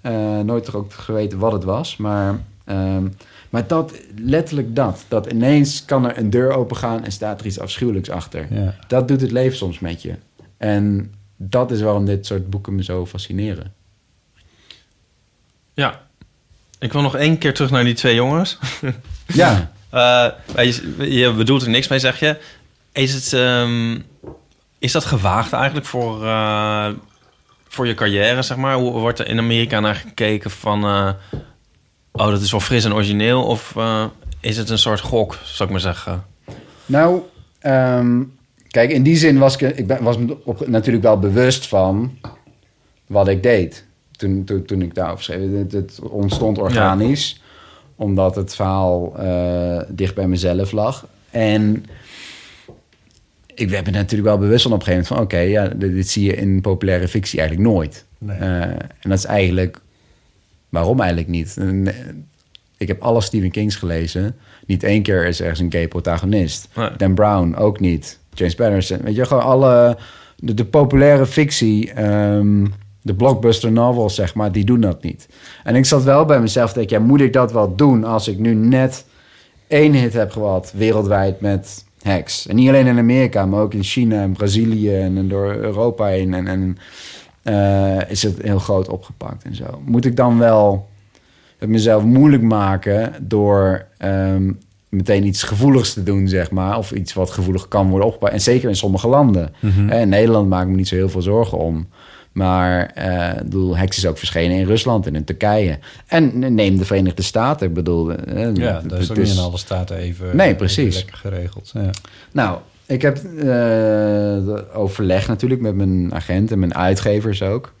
Eh, 0.00 0.40
nooit 0.40 0.64
toch 0.64 0.74
ook 0.74 0.92
geweten 0.92 1.38
wat 1.38 1.52
het 1.52 1.64
was. 1.64 1.96
Maar, 1.96 2.38
ehm, 2.64 3.08
maar 3.50 3.66
dat, 3.66 3.92
letterlijk 4.16 4.76
dat. 4.76 5.04
Dat 5.08 5.32
ineens 5.32 5.84
kan 5.84 6.04
er 6.08 6.18
een 6.18 6.30
deur 6.30 6.52
open 6.52 6.76
gaan 6.76 7.04
en 7.04 7.12
staat 7.12 7.40
er 7.40 7.46
iets 7.46 7.60
afschuwelijks 7.60 8.10
achter. 8.10 8.46
Ja. 8.50 8.74
Dat 8.88 9.08
doet 9.08 9.20
het 9.20 9.30
leven 9.32 9.56
soms 9.56 9.78
met 9.78 10.02
je. 10.02 10.14
En 10.56 11.12
dat 11.36 11.70
is 11.70 11.80
waarom 11.80 12.04
dit 12.04 12.26
soort 12.26 12.50
boeken 12.50 12.74
me 12.74 12.84
zo 12.84 13.06
fascineren. 13.06 13.72
Ja. 15.74 16.05
Ik 16.78 16.92
wil 16.92 17.02
nog 17.02 17.16
één 17.16 17.38
keer 17.38 17.54
terug 17.54 17.70
naar 17.70 17.84
die 17.84 17.94
twee 17.94 18.14
jongens. 18.14 18.58
Ja. 19.26 19.70
Eh, 19.90 20.30
je, 20.64 21.06
je 21.14 21.32
bedoelt 21.32 21.62
er 21.62 21.68
niks 21.68 21.88
mee, 21.88 21.98
zeg 21.98 22.20
je. 22.20 22.36
Is, 22.92 23.14
het, 23.14 23.32
ehm, 23.32 23.98
is 24.78 24.92
dat 24.92 25.04
gewaagd 25.04 25.52
eigenlijk 25.52 25.86
voor, 25.86 26.24
eh, 26.26 26.88
voor 27.68 27.86
je 27.86 27.94
carrière, 27.94 28.42
zeg 28.42 28.56
maar? 28.56 28.74
Hoe 28.74 28.92
wordt 28.92 29.18
er 29.18 29.28
in 29.28 29.38
Amerika 29.38 29.80
naar 29.80 29.94
gekeken 29.94 30.50
van... 30.50 30.84
eh, 30.84 31.10
oh, 32.12 32.26
dat 32.26 32.40
is 32.40 32.50
wel 32.50 32.60
fris 32.60 32.84
en 32.84 32.94
origineel? 32.94 33.44
Of 33.44 33.74
is 34.40 34.56
het 34.56 34.70
een 34.70 34.78
soort 34.78 35.00
gok, 35.00 35.38
zou 35.44 35.64
ik 35.64 35.70
maar 35.70 35.80
zeggen? 35.94 36.24
Nou, 36.86 37.20
ehm, 37.58 38.22
kijk, 38.68 38.90
in 38.90 39.02
die 39.02 39.16
zin 39.16 39.38
was 39.38 39.56
ik, 39.56 39.76
ik 39.76 39.86
ben, 39.86 40.02
was 40.02 40.18
me 40.18 40.36
op, 40.44 40.68
natuurlijk 40.68 41.04
wel 41.04 41.18
bewust 41.18 41.66
van 41.66 42.18
wat 43.06 43.28
ik 43.28 43.42
deed. 43.42 43.85
Toen, 44.16 44.44
toen, 44.44 44.64
toen 44.64 44.82
ik 44.82 44.94
daarover 44.94 45.24
schreef. 45.24 45.52
Het, 45.52 45.72
het 45.72 46.00
ontstond 46.00 46.58
organisch, 46.58 47.40
omdat 47.96 48.36
het 48.36 48.54
verhaal 48.54 49.18
eh, 49.18 49.82
dicht 49.88 50.14
bij 50.14 50.28
mezelf 50.28 50.72
lag. 50.72 51.06
En 51.30 51.84
ik 53.54 53.70
werd 53.70 53.86
me 53.86 53.90
natuurlijk 53.90 54.28
wel 54.28 54.38
bewust 54.38 54.62
van 54.62 54.72
op 54.72 54.78
een 54.78 54.84
gegeven 54.84 55.14
moment 55.14 55.30
van... 55.32 55.40
oké, 55.40 55.50
ja, 55.50 55.68
dit, 55.68 55.94
dit 55.94 56.08
zie 56.08 56.24
je 56.24 56.36
in 56.36 56.60
populaire 56.60 57.08
fictie 57.08 57.38
eigenlijk 57.38 57.68
nooit. 57.68 58.04
Nee. 58.18 58.36
Eh, 58.36 58.62
en 58.70 59.10
dat 59.10 59.18
is 59.18 59.24
eigenlijk... 59.24 59.80
Waarom 60.68 61.00
eigenlijk 61.00 61.30
niet? 61.30 61.56
En, 61.56 61.86
eh, 61.86 61.94
ik 62.76 62.88
heb 62.88 63.02
alle 63.02 63.20
Stephen 63.20 63.50
Kings 63.50 63.76
gelezen. 63.76 64.36
Niet 64.66 64.82
één 64.82 65.02
keer 65.02 65.26
is 65.26 65.40
ergens 65.40 65.60
een 65.60 65.72
gay 65.72 65.88
protagonist. 65.88 66.68
Nee. 66.74 66.90
Dan 66.96 67.14
Brown 67.14 67.54
ook 67.54 67.80
niet. 67.80 68.18
James 68.32 68.54
Patterson. 68.54 68.98
Weet 69.02 69.14
je, 69.16 69.26
gewoon 69.26 69.42
alle... 69.42 69.98
De, 70.38 70.54
de 70.54 70.64
populaire 70.64 71.26
fictie, 71.26 71.92
ehm, 71.92 72.66
de 73.06 73.14
blockbuster 73.14 73.72
novels, 73.72 74.14
zeg 74.14 74.34
maar, 74.34 74.52
die 74.52 74.64
doen 74.64 74.80
dat 74.80 75.02
niet. 75.02 75.28
En 75.64 75.74
ik 75.74 75.84
zat 75.84 76.02
wel 76.04 76.24
bij 76.24 76.40
mezelf 76.40 76.72
te 76.72 76.78
denken... 76.78 76.98
Ja, 76.98 77.04
moet 77.04 77.20
ik 77.20 77.32
dat 77.32 77.52
wel 77.52 77.76
doen 77.76 78.04
als 78.04 78.28
ik 78.28 78.38
nu 78.38 78.54
net 78.54 79.04
één 79.66 79.92
hit 79.92 80.12
heb 80.12 80.30
gehad 80.30 80.72
wereldwijd 80.76 81.40
met 81.40 81.84
hacks? 82.02 82.46
En 82.46 82.56
niet 82.56 82.68
alleen 82.68 82.86
in 82.86 82.98
Amerika, 82.98 83.46
maar 83.46 83.60
ook 83.60 83.74
in 83.74 83.82
China 83.82 84.22
en 84.22 84.32
Brazilië 84.32 84.94
en, 84.94 85.28
door 85.28 85.54
Europa 85.54 86.06
heen. 86.06 86.34
En, 86.34 86.46
en 86.46 86.78
eh, 87.42 88.10
is 88.10 88.22
het 88.22 88.42
heel 88.42 88.58
groot 88.58 88.88
opgepakt 88.88 89.44
en 89.44 89.54
zo. 89.54 89.80
Moet 89.84 90.04
ik 90.04 90.16
dan 90.16 90.38
wel 90.38 90.88
mezelf 91.58 92.04
moeilijk 92.04 92.42
maken 92.42 93.14
door 93.20 93.86
ehm, 93.98 94.52
meteen 94.88 95.26
iets 95.26 95.42
gevoeligs 95.42 95.92
te 95.92 96.02
doen, 96.02 96.28
zeg 96.28 96.50
maar. 96.50 96.78
Of 96.78 96.92
iets 96.92 97.12
wat 97.12 97.30
gevoelig 97.30 97.68
kan 97.68 97.88
worden 97.88 98.06
opgepakt. 98.06 98.32
En 98.32 98.40
zeker 98.40 98.68
in 98.68 98.76
sommige 98.76 99.08
landen. 99.08 99.52
Mhm. 99.60 99.88
In 99.88 100.08
Nederland 100.08 100.48
maak 100.48 100.62
ik 100.62 100.68
me 100.68 100.76
niet 100.76 100.88
zo 100.88 100.94
heel 100.94 101.08
veel 101.08 101.22
zorgen 101.22 101.58
om. 101.58 101.86
Maar 102.36 102.90
eh, 102.94 103.36
ik 103.36 103.42
bedoel, 103.42 103.76
Hex 103.76 103.96
is 103.96 104.06
ook 104.06 104.18
verschenen 104.18 104.56
in 104.56 104.66
Rusland 104.66 105.06
en 105.06 105.14
in 105.14 105.24
Turkije. 105.24 105.78
En 106.06 106.54
neem 106.54 106.78
de 106.78 106.84
Verenigde 106.84 107.22
Staten. 107.22 107.66
Ik 107.66 107.74
bedoel, 107.74 108.12
eh, 108.12 108.54
Ja, 108.54 108.80
dat 108.86 108.98
is 108.98 109.10
ook 109.10 109.16
niet 109.16 109.28
in 109.28 109.38
alle 109.38 109.58
staten 109.58 109.96
even, 109.96 110.36
Nee, 110.36 110.46
even 110.46 110.56
precies. 110.56 110.94
lekker 110.94 111.16
geregeld. 111.16 111.70
Ja. 111.74 111.90
Nou, 112.32 112.58
ik 112.86 113.02
heb 113.02 113.16
eh, 113.16 114.78
overleg 114.78 115.28
natuurlijk 115.28 115.60
met 115.60 115.74
mijn 115.74 116.14
agent 116.14 116.50
en 116.50 116.58
mijn 116.58 116.74
uitgevers 116.74 117.42
ook. 117.42 117.72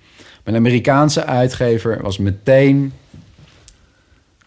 Mijn 0.44 0.56
Amerikaanse 0.56 1.24
uitgever 1.24 2.02
was 2.02 2.18
meteen... 2.18 2.92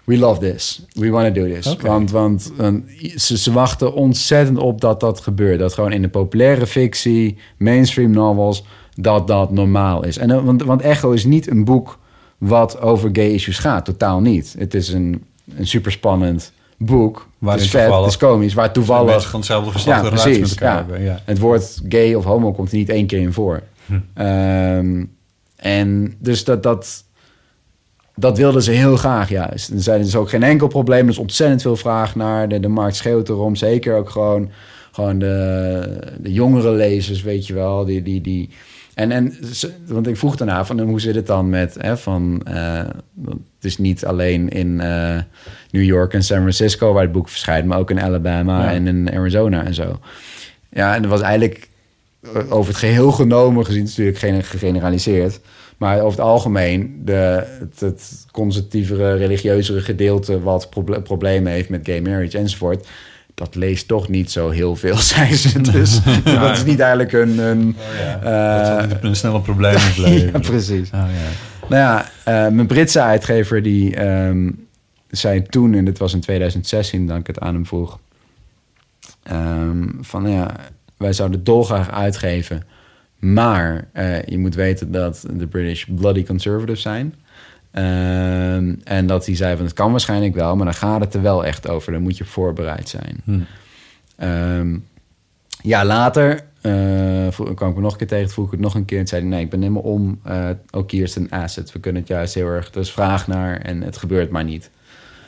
We 0.03 0.17
love 0.17 0.39
this. 0.39 0.81
We 0.91 1.09
want 1.09 1.35
to 1.35 1.41
do 1.41 1.53
this. 1.53 1.75
Want, 1.81 2.11
want, 2.11 2.51
want 2.55 2.81
ze, 3.15 3.37
ze 3.37 3.51
wachten 3.51 3.93
ontzettend 3.93 4.57
op 4.57 4.81
dat 4.81 4.99
dat 4.99 5.19
gebeurt. 5.19 5.59
Dat 5.59 5.73
gewoon 5.73 5.91
in 5.91 6.01
de 6.01 6.09
populaire 6.09 6.67
fictie, 6.67 7.37
mainstream 7.57 8.11
novels... 8.11 8.63
dat 9.01 9.27
dat 9.27 9.51
normaal 9.51 10.03
is. 10.03 10.17
En, 10.17 10.31
eh, 10.31 10.43
want, 10.43 10.63
want 10.63 10.81
Echo 10.81 11.11
is 11.11 11.25
niet 11.25 11.49
een 11.49 11.65
boek 11.65 11.99
wat 12.37 12.81
over 12.81 13.09
gay 13.13 13.29
issues 13.29 13.59
gaat. 13.59 13.85
Totaal 13.85 14.19
niet. 14.21 14.55
Het 14.57 14.73
is 14.73 14.89
een, 14.89 15.23
een 15.55 15.67
superspannend 15.67 16.53
boek. 16.77 17.27
Waarin 17.37 17.63
het 17.63 17.73
is 17.73 17.81
vet, 17.81 17.93
het 17.93 18.05
is 18.05 18.17
komisch. 18.17 18.53
Waar 18.53 18.73
toevallig... 18.73 19.11
Mensen 19.11 19.29
van 19.29 19.39
hetzelfde 19.39 19.71
geslacht 19.71 20.03
Ja, 20.03 20.11
met 20.11 20.21
precies, 20.21 20.49
elkaar 20.49 20.71
ja. 20.71 20.75
hebben. 20.75 21.01
Ja. 21.01 21.21
Het 21.25 21.39
woord 21.39 21.81
gay 21.89 22.13
of 22.13 22.23
homo 22.23 22.51
komt 22.51 22.71
er 22.71 22.77
niet 22.77 22.89
één 22.89 23.07
keer 23.07 23.19
in 23.19 23.33
voor. 23.33 23.61
Ehm, 24.13 25.03
en 25.55 26.15
dus 26.19 26.43
dat, 26.43 26.63
dat, 26.63 27.03
dat 28.15 28.37
wilden 28.37 28.63
ze 28.63 28.71
heel 28.71 28.97
graag 28.97 29.29
juist. 29.29 29.69
Er 29.69 29.81
zijn 29.81 30.01
dus 30.01 30.15
ook 30.15 30.29
geen 30.29 30.43
enkel 30.43 30.67
probleem. 30.67 31.03
Er 31.03 31.11
is 31.11 31.17
ontzettend 31.17 31.61
veel 31.61 31.75
vraag 31.75 32.15
naar. 32.15 32.49
De, 32.49 32.59
de 32.59 32.67
markt 32.67 32.95
schreeuwt 32.95 33.29
erom. 33.29 33.55
Zeker 33.55 33.95
ook 33.95 34.09
gewoon, 34.09 34.49
gewoon 34.91 35.19
de, 35.19 36.15
de 36.19 36.33
jongere 36.33 36.71
lezers, 36.71 37.21
weet 37.21 37.47
je 37.47 37.53
wel. 37.53 37.85
Die, 37.85 38.01
die, 38.01 38.21
die, 38.21 38.49
en, 38.99 39.11
en, 39.11 39.33
want 39.87 40.07
ik 40.07 40.17
vroeg 40.17 40.35
daarna 40.35 40.65
van 40.65 40.79
hoe 40.79 41.01
zit 41.01 41.15
het 41.15 41.27
dan 41.27 41.49
met... 41.49 41.75
Hè, 41.79 41.97
van, 41.97 42.41
eh, 42.45 42.83
het 43.25 43.61
is 43.61 43.77
niet 43.77 44.05
alleen 44.05 44.49
in 44.49 44.79
eh, 44.79 45.17
New 45.71 45.83
York 45.83 46.13
en 46.13 46.23
San 46.23 46.37
Francisco 46.37 46.93
waar 46.93 47.03
het 47.03 47.11
boek 47.11 47.29
verschijnt... 47.29 47.65
maar 47.65 47.77
ook 47.77 47.89
in 47.89 48.01
Alabama 48.01 48.63
Ja. 48.63 48.71
en 48.71 48.87
in 48.87 49.11
Arizona 49.13 49.65
en 49.65 49.73
zo. 49.73 49.99
Ja, 50.69 50.95
en 50.95 51.01
dat 51.01 51.11
was 51.11 51.21
eigenlijk 51.21 51.69
eh, 52.21 52.51
over 52.51 52.71
het 52.71 52.79
geheel 52.79 53.11
genomen 53.11 53.65
gezien, 53.65 53.81
het 53.81 53.89
is 53.89 53.97
natuurlijk 53.97 54.25
geen 54.25 54.43
gegeneraliseerd. 54.43 55.39
Maar 55.77 55.97
over 55.97 56.19
het 56.19 56.27
algemeen, 56.27 57.01
de, 57.05 57.43
het, 57.59 57.79
het 57.79 58.25
conservatievere, 58.31 59.15
religieuzere 59.15 59.81
gedeelte 59.81 60.41
wat 60.41 60.69
proble- 60.69 61.01
problemen 61.01 61.51
heeft 61.51 61.69
met 61.69 61.85
gay 61.85 62.01
marriage 62.01 62.37
enzovoort. 62.37 62.87
Dat 63.39 63.55
leest 63.55 63.87
toch 63.87 64.09
niet 64.09 64.31
zo 64.31 64.49
heel 64.49 64.75
veel, 64.75 64.97
zei 65.13 65.35
ze. 65.35 65.61
Dus 65.61 66.03
dat 66.23 66.57
is 66.57 66.63
niet 66.63 66.79
eigenlijk 66.79 67.11
een. 67.11 67.37
een 67.37 67.75
zal 68.23 68.79
eh, 68.79 68.89
een 69.01 69.15
snelle 69.21 69.41
probleem 69.41 69.77
ja, 69.95 70.39
precies. 70.39 70.89
Oh, 70.89 70.99
ja. 70.99 71.29
Nou 71.69 71.81
ja, 71.81 72.09
eh, 72.23 72.53
mijn 72.53 72.67
Britse 72.67 73.01
uitgever 73.01 73.61
die 73.63 73.95
ehm, 73.95 74.51
zei 75.09 75.41
toen, 75.41 75.73
en 75.73 75.85
dit 75.85 75.97
was 75.97 76.13
in 76.13 76.19
2016 76.19 77.07
dat 77.07 77.17
ik 77.17 77.27
het 77.27 77.39
aan 77.39 77.53
hem 77.53 77.65
vroeg, 77.65 77.99
ehm, 79.23 79.87
van 80.01 80.23
nou 80.23 80.35
ja, 80.35 80.55
wij 80.97 81.13
zouden 81.13 81.43
dolgraag 81.43 81.91
uitgeven, 81.91 82.63
maar 83.19 83.87
eh, 83.93 84.23
je 84.23 84.37
moet 84.37 84.55
weten 84.55 84.91
dat 84.91 85.25
de 85.33 85.47
British 85.47 85.85
bloody 85.87 86.23
conservative 86.23 86.79
zijn. 86.79 87.15
Ehm, 87.71 88.75
en 88.83 89.07
dat 89.07 89.25
hij 89.25 89.35
zei 89.35 89.55
van 89.55 89.65
het 89.65 89.73
kan 89.73 89.91
waarschijnlijk 89.91 90.35
wel, 90.35 90.55
maar 90.55 90.65
dan 90.65 90.73
gaat 90.73 90.99
het 90.99 91.13
er 91.13 91.21
wel 91.21 91.45
echt 91.45 91.69
over. 91.69 91.91
Dan 91.91 92.01
moet 92.01 92.17
je 92.17 92.25
voorbereid 92.25 92.89
zijn. 92.89 93.21
Hm. 93.23 93.39
Ehm, 94.15 94.77
ja, 95.61 95.85
later 95.85 96.47
eh, 96.61 97.27
kwam 97.55 97.69
ik 97.69 97.75
me 97.75 97.81
nog 97.81 97.91
een 97.91 97.97
keer 97.97 98.07
tegen, 98.07 98.29
vroeg 98.29 98.45
ik 98.45 98.51
het 98.51 98.59
nog 98.59 98.75
een 98.75 98.85
keer. 98.85 98.99
En 98.99 99.07
zei 99.07 99.23
nee, 99.23 99.43
ik 99.43 99.49
ben 99.49 99.61
helemaal 99.61 99.81
om. 99.81 100.19
eh, 100.23 100.49
ook 100.71 100.91
hier 100.91 101.03
is 101.03 101.15
een 101.15 101.29
asset. 101.29 101.71
We 101.71 101.79
kunnen 101.79 102.01
het 102.01 102.11
juist 102.11 102.33
heel 102.33 102.47
erg, 102.47 102.73
er 102.73 102.79
is 102.79 102.91
vraag 102.91 103.27
naar 103.27 103.57
en 103.57 103.81
het 103.81 103.97
gebeurt 103.97 104.29
maar 104.29 104.43
niet. 104.43 104.69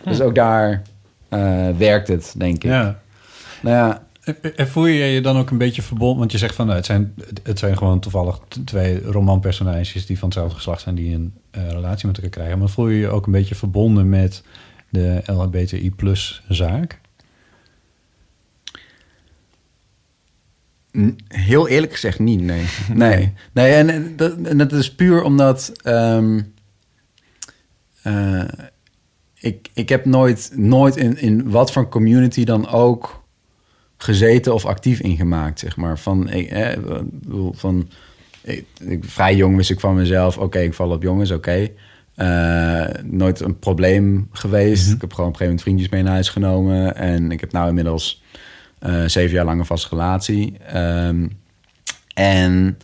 Dus 0.04 0.22
ook 0.22 0.36
daar 0.36 0.82
eh, 1.30 1.70
werkt 1.78 2.08
het, 2.08 2.34
denk 2.38 2.56
ik. 2.56 2.64
Ja. 2.64 3.00
Nou 3.62 3.76
ja, 3.76 4.04
En- 4.56 4.68
voel 4.68 4.86
je 4.86 5.04
je 5.04 5.22
dan 5.22 5.38
ook 5.38 5.50
een 5.50 5.58
beetje 5.58 5.82
verbonden? 5.82 6.18
Want 6.20 6.32
je 6.32 6.38
zegt 6.38 6.56
van 6.56 6.66
nou, 6.66 6.78
het, 6.78 6.86
zijn, 6.86 7.14
het 7.44 7.60
zijn 7.60 7.78
gewoon 7.78 8.00
toevallig 8.00 8.40
twee 8.66 9.02
romanpersonages 9.02 10.06
die 10.06 10.20
van 10.20 10.28
hetzelfde 10.28 10.56
geslacht 10.56 10.82
zijn, 10.82 10.96
die 10.96 11.16
een 11.16 11.34
eh, 11.52 11.72
relatie 11.72 12.08
met 12.08 12.16
elkaar 12.16 12.32
krijgen. 12.32 12.60
Maar 12.60 12.70
voel 12.70 12.88
je 12.88 13.00
je 13.00 13.10
ook 13.10 13.26
een 13.26 13.32
beetje 13.32 13.56
verbonden 13.56 14.10
met 14.10 14.44
de 14.90 15.22
LHBTI 15.26 15.92
plus 15.96 16.44
zaak? 16.48 17.00
Heel 21.28 21.68
eerlijk 21.68 21.92
gezegd 21.92 22.20
niet, 22.20 22.42
nee. 22.42 22.66
Nee, 22.94 23.34
nee 23.52 23.74
en, 23.74 23.90
en 23.90 24.16
dat, 24.16 24.38
en 24.42 24.58
dat 24.58 24.72
is 24.72 24.96
puur 24.96 25.24
omdat... 25.24 25.72
ehm, 25.84 26.42
eh, 28.02 28.44
ik, 29.34 29.70
ik 29.74 29.90
heb 29.90 30.06
nooit, 30.06 30.52
nooit 30.56 30.96
in, 30.96 31.18
in 31.18 31.50
wat 31.50 31.72
voor 31.72 31.90
community 31.90 32.44
dan 32.44 32.70
ook 32.70 33.21
gezeten 34.04 34.54
of 34.54 34.66
actief 34.66 35.00
ingemaakt, 35.00 35.60
zeg 35.60 35.76
maar. 35.78 36.00
Van, 36.00 36.30
eh, 36.30 36.78
van 37.52 37.90
ik, 38.42 38.66
ik- 38.80 39.04
vrij 39.06 39.36
jong 39.36 39.56
wist 39.56 39.70
ik 39.70 39.80
van 39.80 39.96
mezelf, 39.96 40.38
oké, 40.38 40.60
ik 40.60 40.74
val 40.74 40.90
op 40.92 41.04
jongens, 41.04 41.32
oké. 41.32 41.68
Eh, 42.16 42.86
nooit 43.04 43.40
een 43.40 43.60
probleem 43.60 44.28
geweest. 44.32 44.92
Ik 44.94 45.02
heb 45.02 45.14
gewoon 45.14 45.30
op 45.30 45.34
een 45.34 45.40
gegeven 45.40 45.46
moment 45.46 45.62
vriendjes 45.62 45.90
mee 45.90 46.04
naar 46.04 46.12
huis 46.14 46.30
genomen. 46.30 46.96
En 46.96 47.32
ik 47.32 47.40
heb 47.40 47.52
nou 47.52 47.68
inmiddels 47.68 48.24
eh, 48.80 49.04
zeven 49.06 49.36
jaar 49.36 49.46
lang 49.46 49.60
een 49.60 49.66
vaste 49.66 49.88
relatie. 49.90 50.58
Ehm, 50.68 51.28
en 52.14 52.78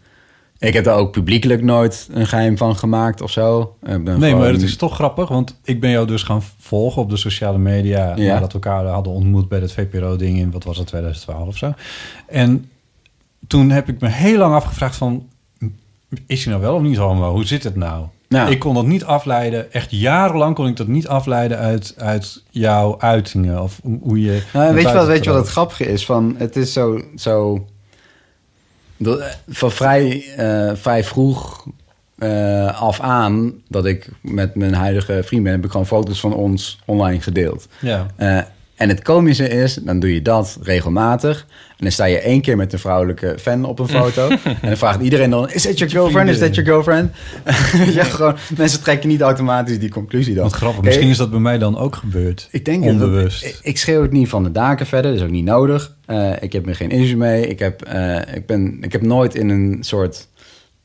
ik 0.59 0.73
heb 0.73 0.83
daar 0.83 0.95
ook 0.97 1.11
publiekelijk 1.11 1.63
nooit 1.63 2.07
een 2.11 2.27
geheim 2.27 2.57
van 2.57 2.75
gemaakt 2.75 3.21
of 3.21 3.31
zo. 3.31 3.61
Ik 3.61 3.87
ben 3.87 4.03
Nee, 4.03 4.15
gewoon- 4.15 4.37
maar 4.43 4.51
het 4.53 4.61
is 4.61 4.75
toch 4.77 4.95
grappig, 4.95 5.29
want 5.29 5.59
ik 5.63 5.79
ben 5.79 5.89
jou 5.89 6.07
dus 6.07 6.23
gaan 6.23 6.41
volgen 6.59 7.01
op 7.01 7.09
de 7.09 7.17
sociale 7.17 7.57
media 7.57 8.15
Ja. 8.15 8.33
nadat 8.33 8.47
we 8.53 8.59
elkaar 8.59 8.85
hadden 8.85 9.13
ontmoet 9.13 9.49
bij 9.49 9.59
dat 9.59 9.71
VPRO-ding 9.71 10.37
in, 10.37 10.51
wat 10.51 10.63
was 10.63 10.77
het, 10.77 10.87
2012 10.87 11.47
of 11.47 11.57
zo. 11.57 11.73
En 12.27 12.69
toen 13.47 13.69
heb 13.69 13.89
ik 13.89 13.99
me 14.01 14.07
heel 14.09 14.37
lang 14.37 14.53
afgevraagd 14.53 14.95
van, 14.95 15.27
is 16.27 16.43
hij 16.43 16.53
nou 16.53 16.65
wel 16.65 16.75
of 16.75 16.81
niet 16.81 16.97
homo? 16.97 17.31
Hoe 17.31 17.45
zit 17.45 17.63
het 17.63 17.75
nou? 17.75 18.05
Ja. 18.29 18.47
Ik 18.47 18.59
kon 18.59 18.73
dat 18.73 18.85
niet 18.85 19.03
afleiden, 19.05 19.73
echt 19.73 19.91
jarenlang 19.91 20.55
kon 20.55 20.67
ik 20.67 20.75
dat 20.75 20.87
niet 20.87 21.07
afleiden 21.07 21.57
uit, 21.57 21.93
uit 21.97 22.43
jouw 22.49 22.95
uitingen 22.99 23.61
of 23.63 23.79
hoe- 24.01 24.21
je... 24.21 24.41
Nou, 24.53 24.73
weet, 24.73 24.87
je 24.87 24.93
wat, 24.93 25.07
weet 25.07 25.23
je 25.23 25.29
wat 25.29 25.39
het 25.39 25.49
grappige 25.49 25.85
is? 25.85 26.05
Van, 26.05 26.35
het 26.37 26.55
is 26.55 26.73
zo... 26.73 27.01
zo 27.15 27.65
dat- 28.97 29.37
van 29.49 29.71
vrij, 29.71 30.25
eh, 30.37 30.71
vrij 30.75 31.03
vroeg 31.03 31.65
eh, 32.17 32.81
af 32.81 32.99
aan... 32.99 33.53
dat 33.67 33.85
ik 33.85 34.09
met 34.21 34.55
mijn 34.55 34.73
huidige 34.73 35.21
vriend 35.23 35.43
ben... 35.43 35.51
heb 35.51 35.65
ik 35.65 35.71
gewoon 35.71 35.85
foto's 35.87 36.19
van 36.19 36.33
ons 36.33 36.79
online 36.85 37.21
gedeeld. 37.21 37.67
Ja. 37.79 38.05
Eh, 38.15 38.39
en 38.77 38.89
het 38.89 39.01
komische 39.01 39.47
is, 39.49 39.73
dan 39.73 39.99
doe 39.99 40.13
je 40.13 40.21
dat 40.21 40.57
regelmatig. 40.61 41.45
En 41.69 41.83
dan 41.83 41.91
sta 41.91 42.05
je 42.05 42.19
één 42.19 42.41
keer 42.41 42.55
met 42.57 42.73
een 42.73 42.79
vrouwelijke 42.79 43.35
fan 43.39 43.65
op 43.65 43.79
een 43.79 43.87
foto. 43.87 44.27
en 44.43 44.57
dan 44.61 44.77
vraagt 44.77 45.01
iedereen 45.01 45.29
dan, 45.29 45.49
is 45.51 45.61
that 45.61 45.77
your 45.77 45.93
girlfriend? 45.93 46.29
Is 46.29 46.39
that 46.39 46.55
your 46.55 46.69
girlfriend? 46.69 47.11
ja, 47.97 48.03
gewoon, 48.03 48.35
mensen 48.57 48.81
trekken 48.81 49.09
niet 49.09 49.21
automatisch 49.21 49.79
die 49.79 49.89
conclusie 49.89 50.33
dan. 50.33 50.43
Wat 50.43 50.53
grappig, 50.53 50.83
misschien 50.83 51.09
is 51.09 51.17
dat 51.17 51.29
bij 51.29 51.39
mij 51.39 51.57
dan 51.57 51.77
ook 51.77 51.95
gebeurd. 51.95 52.47
ik 52.51 52.65
denk. 52.65 52.83
Onbewust. 52.83 53.45
Ik, 53.45 53.59
ik 53.61 53.77
schreeuw 53.77 54.01
het 54.01 54.11
niet 54.11 54.29
van 54.29 54.43
de 54.43 54.51
daken 54.51 54.85
verder, 54.85 55.11
dat 55.11 55.19
is 55.19 55.25
ook 55.25 55.33
niet 55.33 55.45
nodig. 55.45 55.95
Eh, 56.05 56.31
ik 56.39 56.53
heb 56.53 56.67
er 56.67 56.75
geen 56.75 56.89
issue 56.91 57.17
mee. 57.17 57.47
Ik 57.47 57.59
heb, 57.59 57.81
eh, 57.81 58.35
ik, 58.35 58.45
ben, 58.45 58.77
ik 58.81 58.91
heb 58.91 59.01
nooit 59.01 59.35
in 59.35 59.49
een 59.49 59.77
soort... 59.79 60.27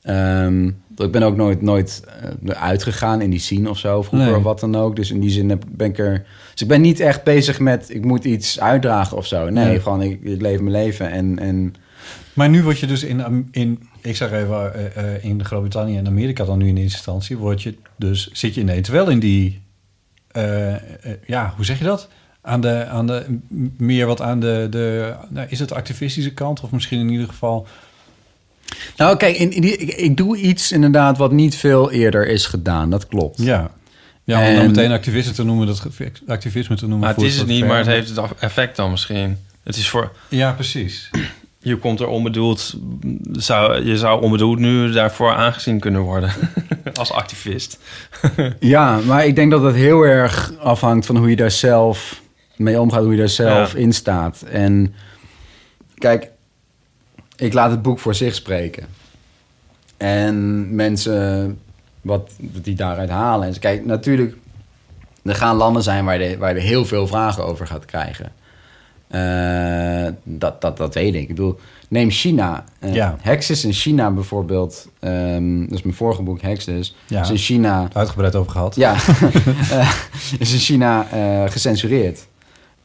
ehm, 0.03 0.67
ik 0.97 1.11
ben 1.11 1.23
ook 1.23 1.37
nooit, 1.37 1.63
nooit 1.63 2.03
eh, 2.47 2.63
uitgegaan 2.63 3.21
in 3.21 3.31
die 3.31 3.41
scene 3.41 3.71
of 3.71 3.79
zo, 3.79 4.03
vroeger 4.03 4.29
Nee. 4.29 4.37
of 4.37 4.43
wat 4.43 4.61
dan 4.61 4.77
ook. 4.77 4.97
Dus 4.97 5.11
in 5.11 5.21
die 5.21 5.31
zin 5.31 5.61
ben 5.69 5.89
ik 5.89 5.99
er... 5.99 6.25
Dus 6.53 6.63
ik 6.63 6.69
ben 6.69 6.81
niet 6.81 7.01
echt 7.01 7.23
bezig 7.25 7.61
met, 7.61 7.91
ik 7.95 8.05
moet 8.05 8.25
iets 8.25 8.61
uitdragen 8.61 9.17
of 9.17 9.27
zo. 9.27 9.49
Nee, 9.51 9.65
Nee. 9.65 9.81
gewoon, 9.81 10.03
ik, 10.03 10.23
ik 10.23 10.41
leef 10.41 10.61
mijn 10.61 10.71
leven 10.71 11.11
en... 11.11 11.39
en 11.39 11.75
Maar 12.35 12.49
nu 12.49 12.63
word 12.63 12.79
je 12.79 12.87
dus 12.87 13.05
in, 13.05 13.49
in 13.51 13.89
ik 14.03 14.17
zeg 14.17 14.33
even, 14.33 14.75
eh, 14.75 15.15
eh, 15.15 15.25
in 15.25 15.45
Groot-Brittannië 15.45 15.97
en 15.97 16.07
Amerika 16.07 16.45
dan 16.45 16.59
nu 16.59 16.69
in 16.69 16.77
eerste 16.77 16.97
instantie, 16.97 17.37
word 17.37 17.63
je 17.63 17.75
dus, 17.97 18.31
zit 18.33 18.55
je 18.55 18.61
ineens 18.61 18.89
wel 18.89 19.09
in 19.09 19.19
die, 19.19 19.63
eh, 20.31 20.75
ja, 21.27 21.53
hoe 21.57 21.65
zeg 21.65 21.79
je 21.79 21.85
dat? 21.85 22.09
Aan 22.41 22.61
de, 22.61 22.87
aan 22.87 23.07
de, 23.07 23.39
meer 23.77 24.07
wat 24.07 24.21
aan 24.21 24.41
de, 24.41 24.67
de 24.71 25.15
nou, 25.29 25.47
is 25.51 25.59
het 25.59 25.69
de 25.69 25.75
activistische 25.75 26.35
kant 26.35 26.61
of 26.61 26.71
misschien 26.71 27.01
in 27.01 27.09
ieder 27.09 27.27
geval, 27.29 27.67
nou, 28.97 29.17
kijk, 29.17 29.37
in, 29.37 29.53
in 29.53 29.61
die, 29.61 29.77
ik, 29.77 29.95
ik 29.95 30.17
doe 30.17 30.37
iets 30.37 30.73
inderdaad 30.73 31.19
wat 31.19 31.33
niet 31.33 31.57
veel 31.57 31.91
eerder 31.91 32.27
is 32.27 32.47
gedaan. 32.47 32.91
Dat 32.91 33.07
klopt. 33.07 33.43
ja. 33.43 33.71
Ja, 34.25 34.39
om 34.39 34.45
dan 34.45 34.55
En- 34.63 34.67
meteen 34.67 34.93
activisten 34.93 35.35
te 35.35 35.45
noemen, 35.45 35.67
dat 35.67 35.87
activisme 36.27 36.77
te 36.77 36.83
noemen. 36.83 36.99
Maar 36.99 37.09
het 37.09 37.19
voelt 37.19 37.31
is 37.33 37.39
het 37.39 37.47
niet, 37.47 37.67
maar 37.67 37.79
het 37.79 37.87
heeft 37.87 38.17
het 38.17 38.21
effect 38.39 38.77
dan 38.77 38.91
misschien. 38.91 39.39
Het 39.63 39.77
is 39.77 39.89
voor... 39.89 40.13
Ja, 40.29 40.53
precies. 40.53 41.11
je 41.59 41.77
komt 41.77 42.01
er 42.01 42.07
onbedoeld... 42.07 42.75
Zou, 43.33 43.85
je 43.87 43.97
zou 43.99 44.23
onbedoeld 44.23 44.59
nu 44.59 44.93
daarvoor 44.93 45.33
aangezien 45.33 45.81
kunnen 45.81 46.01
worden. 46.01 46.33
Als 46.95 47.13
activist. 47.13 47.79
Ja, 48.61 48.99
maar 48.99 49.27
ik 49.27 49.35
denk 49.37 49.51
dat 49.51 49.63
het 49.63 49.75
heel 49.75 50.03
erg 50.03 50.53
afhangt 50.59 51.07
van 51.07 51.17
hoe 51.17 51.31
je 51.31 51.37
daar 51.37 51.51
zelf 51.51 52.21
mee 52.57 52.81
omgaat, 52.81 53.03
hoe 53.03 53.13
je 53.13 53.19
daar 53.19 53.29
zelf 53.29 53.73
Ja. 53.73 53.79
in 53.79 53.93
staat. 53.93 54.43
En 54.43 54.95
kijk, 55.95 56.31
ik 57.37 57.53
laat 57.53 57.71
het 57.71 57.83
boek 57.83 57.99
voor 57.99 58.15
zich 58.15 58.35
spreken. 58.35 58.87
En 59.97 60.75
mensen 60.75 61.59
wat, 62.03 62.31
wat 62.53 62.65
die 62.65 62.75
daaruit 62.75 63.11
halen. 63.11 63.49
En 63.49 63.59
kijk, 63.59 63.85
natuurlijk, 63.87 64.37
er 65.23 65.35
gaan 65.35 65.57
landen 65.57 65.83
zijn 65.83 66.05
waar 66.05 66.23
je, 66.23 66.39
waar 66.39 66.55
je 66.55 66.61
heel 66.61 66.85
veel 66.85 67.07
vragen 67.07 67.47
over 67.47 67.67
gaat 67.67 67.85
krijgen. 67.85 68.33
Eh, 69.09 70.13
dat, 70.25 70.61
dat, 70.61 70.77
dat 70.77 70.95
weet 70.95 71.15
ik. 71.15 71.21
Ik 71.21 71.29
bedoel, 71.29 71.59
neem 71.89 72.11
China. 72.11 72.65
Eh 72.79 72.95
Ja. 72.95 73.17
Hexis 73.21 73.65
in 73.65 73.73
China 73.73 74.11
bijvoorbeeld. 74.11 74.89
ehm, 75.01 75.61
dat 75.61 75.73
is 75.73 75.83
mijn 75.83 75.95
vorige 75.97 76.23
boek, 76.23 76.41
Hex 76.43 76.65
dus. 76.65 76.97
Ja. 77.07 77.21
Is 77.21 77.31
in 77.31 77.37
China 77.37 77.89
Uitgebreid 77.93 78.35
over 78.37 78.53
gehad. 78.53 78.75
ja, 78.75 78.95
Eh, 79.71 79.93
is 80.39 80.53
in 80.53 80.59
China 80.59 81.07
eh, 81.11 81.51
gecensureerd. 81.51 82.27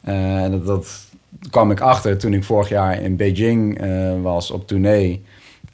Eh, 0.02 0.44
en 0.44 0.52
dat, 0.52 0.66
dat 0.66 1.06
kwam 1.50 1.72
ik 1.72 1.80
achter 1.82 2.18
toen 2.18 2.34
ik 2.34 2.44
vorig 2.44 2.70
jaar 2.70 3.02
in 3.02 3.16
Beijing 3.16 3.80
eh, 3.82 4.22
was 4.22 4.52
op 4.52 4.68
tournee. 4.68 5.24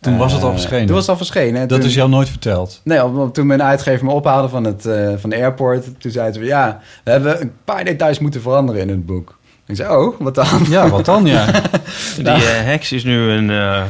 Toen 0.03 0.17
was 0.17 0.31
het 0.33 0.41
al 0.41 0.47
Eh, 0.47 0.53
verschenen. 0.55 0.85
Toen 0.85 0.95
was 0.95 1.01
het 1.07 1.11
al 1.11 1.25
verschenen. 1.25 1.61
hè. 1.61 1.65
Dat 1.67 1.79
Toen- 1.79 1.89
is 1.89 1.95
jou 1.95 2.09
nooit 2.09 2.29
verteld. 2.29 2.81
Nee, 2.83 2.99
toen 3.31 3.47
mijn 3.47 3.63
uitgever 3.63 4.05
me 4.05 4.11
ophaalde 4.11 4.49
van, 4.49 4.63
het, 4.63 4.85
eh, 4.85 5.09
van 5.17 5.29
de 5.29 5.35
airport... 5.35 5.85
toen 6.01 6.11
zei 6.11 6.31
ze, 6.33 6.43
ja, 6.43 6.79
we 7.03 7.11
hebben 7.11 7.41
een 7.41 7.51
paar 7.65 7.83
details 7.83 8.19
moeten 8.19 8.41
veranderen 8.41 8.81
in 8.81 8.89
het 8.89 9.05
boek. 9.05 9.37
Ik 9.67 9.75
zei, 9.75 9.95
oh, 9.97 10.15
wat 10.19 10.35
dan? 10.35 10.65
Ja, 10.69 10.89
wat 10.89 11.05
dan, 11.05 11.25
ja. 11.25 11.45
Die 12.17 12.25
eh, 12.27 12.39
heks 12.41 12.91
is 12.91 13.03
nu 13.03 13.29
een, 13.29 13.49
eh, 13.49 13.83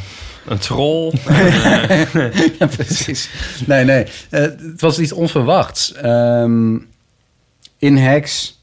een 0.47 0.57
troll. 0.57 1.11
ja, 2.59 2.67
precies. 2.75 3.29
Nee, 3.65 3.85
nee. 3.85 4.05
Het 4.29 4.81
was 4.81 4.99
iets 4.99 5.11
onverwachts. 5.13 5.93
Ehm, 5.93 6.73
in 7.77 7.97
Hex... 7.97 8.57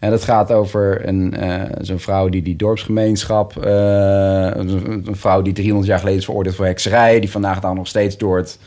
En 0.00 0.10
dat 0.10 0.24
gaat 0.24 0.52
over 0.52 1.08
een, 1.08 1.34
eh, 1.36 1.62
zo'n 1.80 1.98
vrouw 1.98 2.28
die 2.28 2.42
die 2.42 2.56
dorpsgemeenschap... 2.56 3.56
eh, 3.56 4.50
een, 4.52 5.06
vrouw 5.10 5.42
die 5.42 5.52
300 5.52 5.88
jaar 5.88 5.98
geleden 5.98 6.18
is 6.18 6.24
veroordeeld 6.24 6.54
voor 6.54 6.66
hekserij... 6.66 7.20
die 7.20 7.30
vandaag 7.30 7.60
dan 7.60 7.76
nog 7.76 7.86
steeds 7.86 8.18
door 8.18 8.36
het 8.36 8.58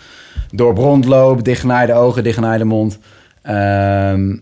dorp 0.52 0.78
rondloopt... 0.78 1.46
dichtgenaaide 1.46 1.94
ogen, 1.94 2.24
dichtgenaaide 2.24 2.64
mond. 2.64 3.00
Ehm, 3.42 4.38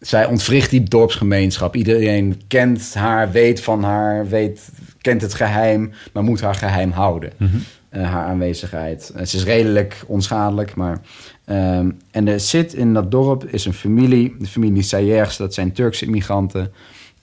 zij 0.00 0.26
ontwricht 0.26 0.70
die 0.70 0.82
dorpsgemeenschap. 0.82 1.76
Iedereen 1.76 2.40
kent 2.48 2.94
haar, 2.94 3.30
weet 3.30 3.60
van 3.60 3.82
haar, 3.82 4.28
weet, 4.28 4.68
kent 5.00 5.22
het 5.22 5.34
geheim... 5.34 5.92
maar 6.12 6.22
moet 6.22 6.40
haar 6.40 6.54
geheim 6.54 6.90
houden 6.90 7.32
eh, 7.38 7.46
haar 7.90 8.24
aanwezigheid. 8.24 9.12
Eh, 9.16 9.24
ze 9.24 9.36
is 9.36 9.44
redelijk 9.44 10.04
onschadelijk, 10.06 10.74
maar... 10.74 11.00
ehm, 11.44 11.90
en 12.10 12.28
er 12.28 12.40
zit 12.40 12.74
in 12.74 12.94
dat 12.94 13.10
dorp 13.10 13.44
is 13.44 13.64
een 13.64 13.72
familie, 13.74 14.36
de 14.38 14.46
familie 14.46 14.82
Sayers, 14.82 15.36
dat 15.36 15.54
zijn 15.54 15.72
Turkse 15.72 16.04
immigranten. 16.04 16.72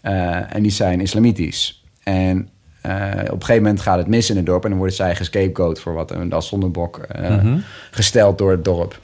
eh, 0.02 0.56
en 0.56 0.62
die 0.62 0.72
zijn 0.72 1.02
islamitisch. 1.02 1.84
En 2.04 2.50
eh, 2.82 3.10
op 3.24 3.32
een 3.32 3.40
gegeven 3.40 3.64
moment 3.64 3.82
gaat 3.82 3.98
het 3.98 4.08
mis 4.08 4.30
in 4.30 4.36
het 4.36 4.46
dorp... 4.46 4.64
en 4.64 4.70
dan 4.70 4.78
worden 4.78 4.96
zij 4.96 5.16
gescapegoat 5.16 5.80
voor 5.80 5.94
wat 5.94 6.12
een 6.12 6.34
als 6.34 6.48
zondebok 6.48 6.98
eh, 6.98 7.54
gesteld 7.92 8.38
door 8.38 8.52
het 8.52 8.64
dorp. 8.66 9.00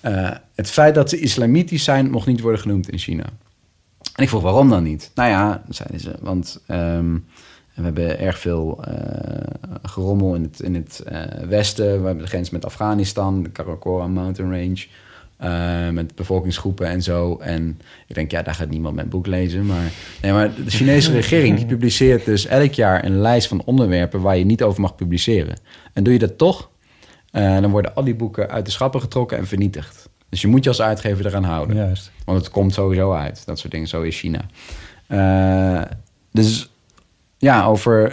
Eh, 0.00 0.30
het 0.54 0.70
feit 0.70 0.94
dat 0.94 1.10
ze 1.10 1.18
islamitisch 1.20 1.84
zijn... 1.84 2.10
mocht 2.10 2.26
niet 2.26 2.40
worden 2.40 2.60
genoemd 2.60 2.90
in 2.90 2.98
China. 2.98 3.24
En 4.14 4.22
ik 4.22 4.28
vroeg 4.28 4.42
waarom 4.42 4.68
dan 4.70 4.82
niet? 4.82 5.10
Nou 5.14 5.30
ja, 5.30 5.62
zeiden 5.68 6.00
ze, 6.00 6.14
want 6.20 6.60
we 7.76 7.82
hebben 7.82 8.18
erg 8.18 8.38
veel 8.38 8.84
eh, 8.84 9.70
gerommel 9.82 10.34
in 10.34 10.42
het, 10.42 10.60
in 10.60 10.74
het 10.74 11.00
eh, 11.00 11.20
westen. 11.48 11.86
We 12.00 12.06
hebben 12.06 12.24
de 12.24 12.30
grens 12.30 12.50
met 12.50 12.64
Afghanistan, 12.64 13.42
de 13.42 13.50
Karakoram 13.50 14.12
Mountain 14.12 14.50
Range. 14.50 14.86
eh, 15.36 15.88
met 15.88 16.14
bevolkingsgroepen 16.14 16.86
en 16.86 17.02
zo. 17.02 17.36
En 17.36 17.80
ik 18.06 18.14
denk, 18.14 18.30
ja, 18.30 18.42
daar 18.42 18.54
gaat 18.54 18.68
niemand 18.68 18.94
mijn 18.94 19.08
boek 19.08 19.26
lezen. 19.26 19.66
Maar, 19.66 19.90
nee, 20.22 20.32
maar 20.32 20.54
de 20.54 20.70
Chinese 20.70 21.12
regering 21.20 21.56
die 21.56 21.66
publiceert 21.66 22.24
dus 22.24 22.46
elk 22.46 22.72
jaar 22.72 23.04
een 23.04 23.20
lijst 23.20 23.48
van 23.48 23.62
onderwerpen 23.64 24.20
waar 24.20 24.36
je 24.36 24.44
niet 24.44 24.62
over 24.62 24.80
mag 24.80 24.94
publiceren. 24.94 25.58
En 25.92 26.02
doe 26.02 26.12
je 26.12 26.18
dat 26.18 26.38
toch, 26.38 26.70
dan 27.30 27.70
worden 27.70 27.94
al 27.94 28.04
die 28.04 28.14
boeken 28.14 28.50
uit 28.50 28.64
de 28.64 28.70
schappen 28.70 29.00
getrokken 29.00 29.38
en 29.38 29.46
vernietigd. 29.46 30.08
Dus 30.28 30.40
je 30.40 30.48
moet 30.48 30.62
je 30.64 30.68
als 30.70 30.82
uitgever 30.82 31.26
eraan 31.26 31.44
houden. 31.44 31.76
Juist. 31.76 32.10
Want 32.24 32.38
het 32.38 32.50
komt 32.50 32.72
sowieso 32.72 33.12
uit. 33.12 33.46
Dat 33.46 33.58
soort 33.58 33.72
dingen. 33.72 33.88
Zo 33.88 34.02
is 34.02 34.18
China. 34.18 34.40
Dus 36.32 36.70
ja, 37.38 37.64
over 37.64 38.12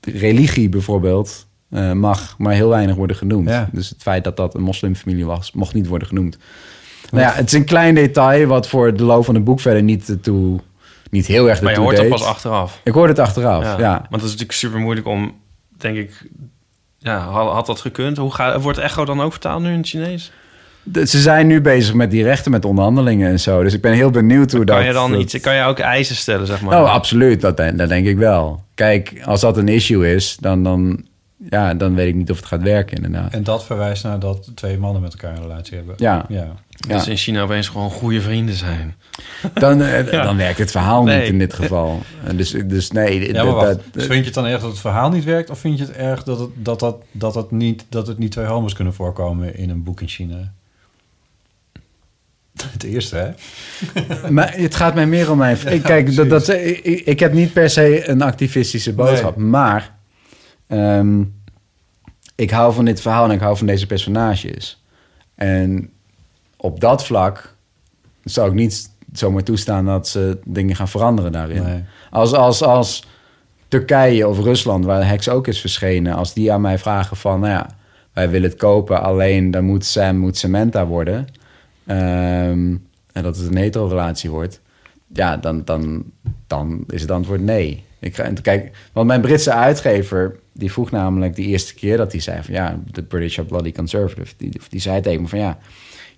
religie 0.00 0.68
bijvoorbeeld 0.68 1.46
eh, 1.70 1.92
mag 1.92 2.34
maar 2.38 2.52
heel 2.52 2.68
weinig 2.68 2.96
worden 2.96 3.16
genoemd. 3.16 3.48
Ja. 3.48 3.68
Dus 3.72 3.88
het 3.88 4.02
feit 4.02 4.24
dat 4.24 4.36
dat 4.36 4.54
een 4.54 4.62
moslimfamilie 4.62 5.26
was, 5.26 5.52
mocht 5.52 5.74
niet 5.74 5.86
worden 5.86 6.08
genoemd. 6.08 6.38
Nou 7.10 7.24
ja, 7.24 7.32
het 7.32 7.46
is 7.46 7.52
een 7.52 7.64
klein 7.64 7.94
detail 7.94 8.46
wat 8.46 8.68
voor 8.68 8.96
de 8.96 9.04
loop 9.04 9.24
van 9.24 9.34
het 9.34 9.44
boek 9.44 9.60
verder 9.60 9.82
niet 9.82 10.16
toe, 10.22 10.60
niet 11.10 11.26
heel 11.26 11.48
erg 11.48 11.62
Maar 11.62 11.72
je 11.72 11.78
hoort 11.78 11.96
dat 11.96 12.04
deed. 12.04 12.12
pas 12.12 12.24
achteraf. 12.24 12.80
Ik 12.84 12.92
hoorde 12.92 13.08
het 13.08 13.18
achteraf, 13.18 13.78
ja. 13.78 13.92
Want 13.92 14.10
het 14.10 14.22
is 14.22 14.30
natuurlijk 14.30 14.52
super 14.52 14.80
moeilijk 14.80 15.06
om, 15.06 15.34
denk 15.76 15.96
ik... 15.96 16.28
Ja, 16.98 17.18
had, 17.18 17.52
had 17.52 17.66
dat 17.66 17.80
gekund? 17.80 18.16
Hoe 18.16 18.32
gaat, 18.32 18.62
wordt 18.62 18.78
Echo 18.78 19.04
dan 19.04 19.20
ook 19.20 19.30
vertaald 19.30 19.62
nu 19.62 19.70
in 19.70 19.76
het 19.76 19.88
Chinees? 19.88 20.32
Ze 20.92 21.20
zijn 21.20 21.46
nu 21.46 21.60
bezig 21.60 21.94
met 21.94 22.10
die 22.10 22.22
rechten, 22.22 22.50
met 22.50 22.64
onderhandelingen 22.64 23.30
en 23.30 23.40
zo. 23.40 23.62
Dus 23.62 23.74
ik 23.74 23.80
ben 23.80 23.92
heel 23.92 24.10
benieuwd 24.10 24.52
hoe 24.52 24.64
dat... 24.64 24.76
Kan 24.76 24.86
je 24.86 24.92
dan 24.92 25.10
dat- 25.12 25.20
iets, 25.20 25.40
kan 25.40 25.54
je 25.54 25.62
ook 25.64 25.78
eisen 25.78 26.16
stellen, 26.16 26.46
zeg 26.46 26.60
maar? 26.60 26.82
Oh, 26.82 26.92
absoluut. 26.92 27.40
Dat, 27.40 27.56
dat 27.56 27.88
denk 27.88 28.06
ik 28.06 28.16
wel. 28.16 28.62
Kijk, 28.74 29.22
als 29.24 29.40
dat 29.40 29.56
een 29.56 29.68
issue 29.68 30.14
is, 30.14 30.36
dan, 30.40 30.62
dan, 30.62 31.04
ja, 31.50 31.74
dan 31.74 31.94
weet 31.94 32.08
ik 32.08 32.14
niet 32.14 32.30
of 32.30 32.36
het 32.36 32.46
gaat 32.46 32.62
werken, 32.62 32.96
inderdaad. 32.96 33.32
En 33.32 33.42
dat 33.42 33.64
verwijst 33.64 34.02
naar 34.04 34.18
dat 34.18 34.50
twee 34.54 34.78
mannen 34.78 35.02
met 35.02 35.12
elkaar 35.12 35.36
een 35.36 35.42
relatie 35.42 35.76
hebben. 35.76 35.94
Ja. 35.98 36.24
ja. 36.28 36.46
Ja. 36.88 36.94
Dus 36.94 37.08
in 37.08 37.16
China 37.16 37.42
opeens 37.42 37.68
gewoon 37.68 37.90
goede 37.90 38.20
vrienden 38.20 38.54
zijn. 38.54 38.94
Dan, 39.54 39.82
eh, 39.82 40.22
dan 40.22 40.36
werkt 40.36 40.58
het 40.58 40.70
verhaal 40.70 41.02
Nee. 41.04 41.20
niet 41.20 41.28
in 41.28 41.38
dit 41.38 41.54
geval. 41.54 42.00
Dus, 42.34 42.50
dus 42.64 42.90
nee, 42.90 43.26
Ja, 43.26 43.32
dat- 43.32 43.44
maar 43.44 43.54
wacht. 43.54 43.66
dat- 43.66 43.80
dus 43.92 44.02
vind 44.06 44.18
je 44.18 44.24
het 44.24 44.34
dan 44.34 44.46
erg 44.46 44.60
dat 44.60 44.70
het 44.70 44.80
verhaal 44.80 45.10
niet 45.10 45.24
werkt? 45.24 45.50
Of 45.50 45.58
vind 45.58 45.78
je 45.78 45.84
het 45.84 45.92
erg 45.96 46.22
dat 46.22 46.38
het, 46.38 46.48
dat, 46.54 46.80
dat, 46.80 46.96
dat 47.12 47.34
het, 47.34 47.50
niet, 47.50 47.84
dat 47.88 48.06
het 48.06 48.18
niet 48.18 48.30
twee 48.32 48.46
homo's 48.46 48.72
kunnen 48.74 48.94
voorkomen 48.94 49.56
in 49.56 49.70
een 49.70 49.82
boek 49.82 50.00
in 50.00 50.08
China? 50.08 50.52
Het 52.72 52.82
eerste, 52.82 53.16
hè? 53.16 53.30
Maar 54.30 54.54
het 54.56 54.74
gaat 54.74 54.94
mij 54.94 55.06
meer 55.06 55.30
om 55.30 55.38
mijn... 55.38 55.58
ik, 55.66 55.82
kijk, 55.82 56.16
dat, 56.16 56.28
dat, 56.28 56.48
ik, 56.48 56.78
ik- 57.04 57.20
heb 57.20 57.32
niet 57.32 57.52
per 57.52 57.70
se 57.70 58.08
een 58.08 58.22
activistische 58.22 58.92
boodschap. 58.92 59.36
Maar 59.36 59.94
ehm, 60.66 61.22
ik 62.34 62.50
hou 62.50 62.74
van 62.74 62.84
dit 62.84 63.00
verhaal 63.00 63.24
en 63.24 63.30
ik 63.30 63.40
hou 63.40 63.56
van 63.56 63.66
deze 63.66 63.86
personages. 63.86 64.82
En 65.34 65.90
op 66.56 66.80
dat 66.80 67.04
vlak 67.04 67.54
zou 68.24 68.48
ik 68.48 68.54
niet 68.54 68.90
zomaar 69.12 69.42
toestaan 69.42 69.84
dat 69.84 70.08
ze 70.08 70.38
dingen 70.44 70.76
gaan 70.76 70.88
veranderen 70.88 71.32
daarin. 71.32 71.62
Nee. 71.62 71.84
Als, 72.10 72.32
als, 72.32 72.62
als 72.62 73.06
Turkije 73.68 74.28
of 74.28 74.38
Rusland, 74.38 74.84
waar 74.84 75.06
Hex 75.06 75.28
ook 75.28 75.46
is 75.46 75.60
verschenen... 75.60 76.14
als 76.14 76.34
die 76.34 76.52
aan 76.52 76.60
mij 76.60 76.78
vragen 76.78 77.16
van, 77.16 77.40
nou 77.40 77.52
ja, 77.52 77.66
wij 78.12 78.30
willen 78.30 78.50
het 78.50 78.58
kopen... 78.58 79.02
alleen 79.02 79.50
dan 79.50 79.64
moet 79.64 79.84
Sam 79.84 80.16
moet 80.16 80.36
Samantha 80.36 80.86
worden... 80.86 81.26
ehm, 81.86 82.76
en 83.12 83.22
dat 83.22 83.36
het 83.36 83.46
een 83.46 83.56
hetero-relatie 83.56 84.30
wordt... 84.30 84.60
ja, 85.12 85.36
dan, 85.36 85.64
dan, 85.64 86.04
dan 86.46 86.84
is 86.88 87.00
het 87.00 87.10
antwoord 87.10 87.40
nee. 87.40 87.84
Ik 87.98 88.14
ga, 88.14 88.32
kijk, 88.42 88.76
want 88.92 89.06
mijn 89.06 89.20
Britse 89.20 89.52
uitgever... 89.52 90.36
die 90.52 90.72
vroeg 90.72 90.90
namelijk 90.90 91.36
de 91.36 91.42
eerste 91.42 91.74
keer 91.74 91.96
dat 91.96 92.12
hij 92.12 92.20
zei 92.20 92.42
van... 92.42 92.54
ja, 92.54 92.80
de 92.90 93.02
British 93.02 93.38
are 93.38 93.48
bloody 93.48 93.72
conservative. 93.72 94.34
Die, 94.36 94.60
die 94.68 94.80
zei 94.80 95.00
tegen 95.00 95.22
me 95.22 95.28
van 95.28 95.38
ja... 95.38 95.58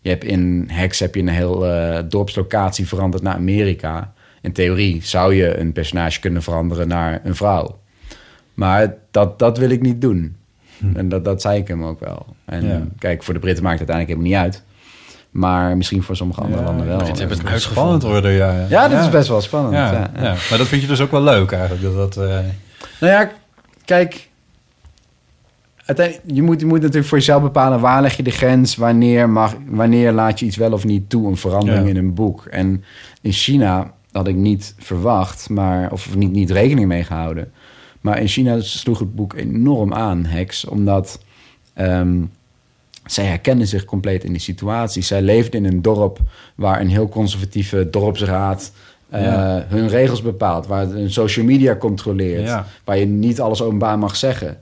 Je 0.01 0.13
hebt 0.13 0.25
in 0.25 0.65
Hex 0.73 0.99
heb 0.99 1.15
je 1.15 1.21
een 1.21 1.29
heel 1.29 1.67
eh, 1.67 2.03
dorpslocatie 2.09 2.87
veranderd 2.87 3.23
naar 3.23 3.35
Amerika. 3.35 4.13
In 4.43 4.53
theorie 4.53 5.01
zou 5.05 5.35
je 5.35 5.59
een 5.59 5.73
personage 5.73 6.21
kunnen 6.21 6.43
veranderen 6.43 6.89
naar 6.89 7.21
een 7.25 7.35
vrouw. 7.35 7.79
Maar 8.55 8.95
dat, 9.11 9.39
dat 9.39 9.59
wil 9.59 9.71
ik 9.71 9.83
niet 9.83 10.01
doen. 10.01 10.37
En 10.95 11.09
dat, 11.09 11.25
dat 11.25 11.41
zei 11.41 11.59
ik 11.59 11.69
hem 11.69 11.85
ook 11.85 12.01
wel. 12.01 12.27
En 12.45 12.65
Ja. 12.67 12.87
kijk, 12.99 13.23
voor 13.23 13.35
de 13.35 13.41
Britten 13.41 13.65
maakt 13.65 13.81
het 13.81 13.91
uiteindelijk 13.91 14.29
helemaal 14.29 14.45
niet 14.45 14.55
uit. 14.55 14.65
Maar 15.37 15.77
misschien 15.77 16.03
voor 16.03 16.17
sommige 16.17 16.41
andere 16.41 16.61
Ja, 16.61 16.67
landen 16.67 16.87
wel. 16.87 16.99
Dit 16.99 17.07
hebben 17.07 17.29
het 17.29 17.37
Spannend 17.37 17.53
uitgevonden. 17.53 18.09
worden, 18.11 18.31
ja. 18.33 18.67
Ja, 18.69 18.89
dat 18.89 19.01
is 19.01 19.11
best 19.11 19.29
wel 19.29 19.41
spannend. 19.41 19.75
Ja, 19.75 19.93
Ja, 19.93 20.11
ja. 20.23 20.35
maar 20.51 20.59
dat 20.59 20.67
vind 20.67 20.83
je 20.83 20.89
dus 20.89 21.01
ook 21.01 21.11
wel 21.11 21.23
leuk 21.23 21.53
eigenlijk. 21.53 21.83
Dat, 21.83 21.95
dat, 21.95 22.17
eh, 22.29 22.39
Nou 23.01 23.13
ja, 23.13 23.31
kijk. 23.85 24.29
Uiteindelijk, 25.85 26.27
je, 26.37 26.43
moet, 26.43 26.61
je 26.61 26.67
moet 26.67 26.81
natuurlijk 26.81 27.07
voor 27.07 27.19
jezelf 27.19 27.43
bepalen 27.43 27.81
waar 27.81 28.03
leg 28.03 28.17
je 28.17 28.23
de 28.23 28.31
grens, 28.31 28.77
wanneer, 28.77 29.29
mag, 29.31 29.55
wanneer 29.69 30.13
laat 30.13 30.41
je 30.41 30.47
iets 30.47 30.57
wel 30.57 30.73
of 30.73 30.85
niet 30.85 31.11
toe, 31.11 31.29
een 31.29 31.37
verandering 31.37 31.85
Ja. 31.85 31.91
in 31.91 31.97
een 31.97 32.15
boek. 32.15 32.45
En 32.47 32.85
in 33.21 33.33
China 33.33 33.93
had 34.13 34.29
ik 34.29 34.35
niet 34.37 34.75
verwacht, 34.79 35.49
maar, 35.51 35.93
of 35.93 36.15
niet, 36.17 36.33
niet 36.33 36.51
rekening 36.51 36.89
mee 36.89 37.05
gehouden. 37.05 37.53
Maar 38.01 38.21
in 38.21 38.29
China 38.29 38.61
sloeg 38.61 38.99
het 38.99 39.15
boek 39.15 39.35
enorm 39.35 39.95
aan, 39.95 40.25
Hex, 40.25 40.65
omdat 40.65 41.21
ehm, 41.75 42.17
zij 43.07 43.25
herkenden 43.25 43.67
zich 43.67 43.85
compleet 43.85 44.25
in 44.25 44.33
die 44.33 44.41
situatie. 44.41 45.03
Zij 45.03 45.23
leefden 45.23 45.65
in 45.65 45.73
een 45.73 45.83
dorp 45.83 46.19
waar 46.55 46.81
een 46.81 46.89
heel 46.91 47.09
conservatieve 47.09 47.91
dorpsraad 47.91 48.73
eh, 49.11 49.23
Ja. 49.23 49.65
hun 49.69 49.89
regels 49.89 50.23
bepaalt, 50.23 50.67
waar 50.67 50.87
hun 50.87 51.11
social 51.11 51.45
media 51.45 51.77
controleert, 51.77 52.47
Ja. 52.47 52.67
waar 52.85 52.99
je 52.99 53.07
niet 53.07 53.41
alles 53.41 53.63
openbaar 53.63 53.99
mag 53.99 54.17
zeggen. 54.17 54.59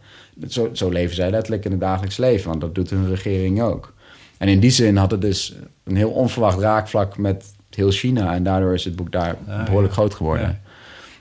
Zo, 0.48 0.68
zo 0.72 0.88
leven 0.88 1.14
zij 1.14 1.30
letterlijk 1.30 1.64
in 1.64 1.70
het 1.70 1.80
dagelijks 1.80 2.16
leven, 2.16 2.48
want 2.48 2.60
dat 2.60 2.74
doet 2.74 2.90
hun 2.90 3.08
regering 3.08 3.62
ook. 3.62 3.92
En 4.38 4.48
in 4.48 4.60
die 4.60 4.70
zin 4.70 4.96
had 4.96 5.10
het 5.10 5.20
dus 5.20 5.54
een 5.84 5.96
heel 5.96 6.10
onverwacht 6.10 6.58
raakvlak 6.58 7.18
met 7.18 7.44
heel 7.70 7.90
China. 7.90 8.34
En 8.34 8.42
daardoor 8.42 8.74
is 8.74 8.84
het 8.84 8.96
boek 8.96 9.12
daar 9.12 9.36
Ah, 9.48 9.64
behoorlijk 9.64 9.92
ja. 9.94 9.98
groot 10.00 10.14
geworden. 10.14 10.60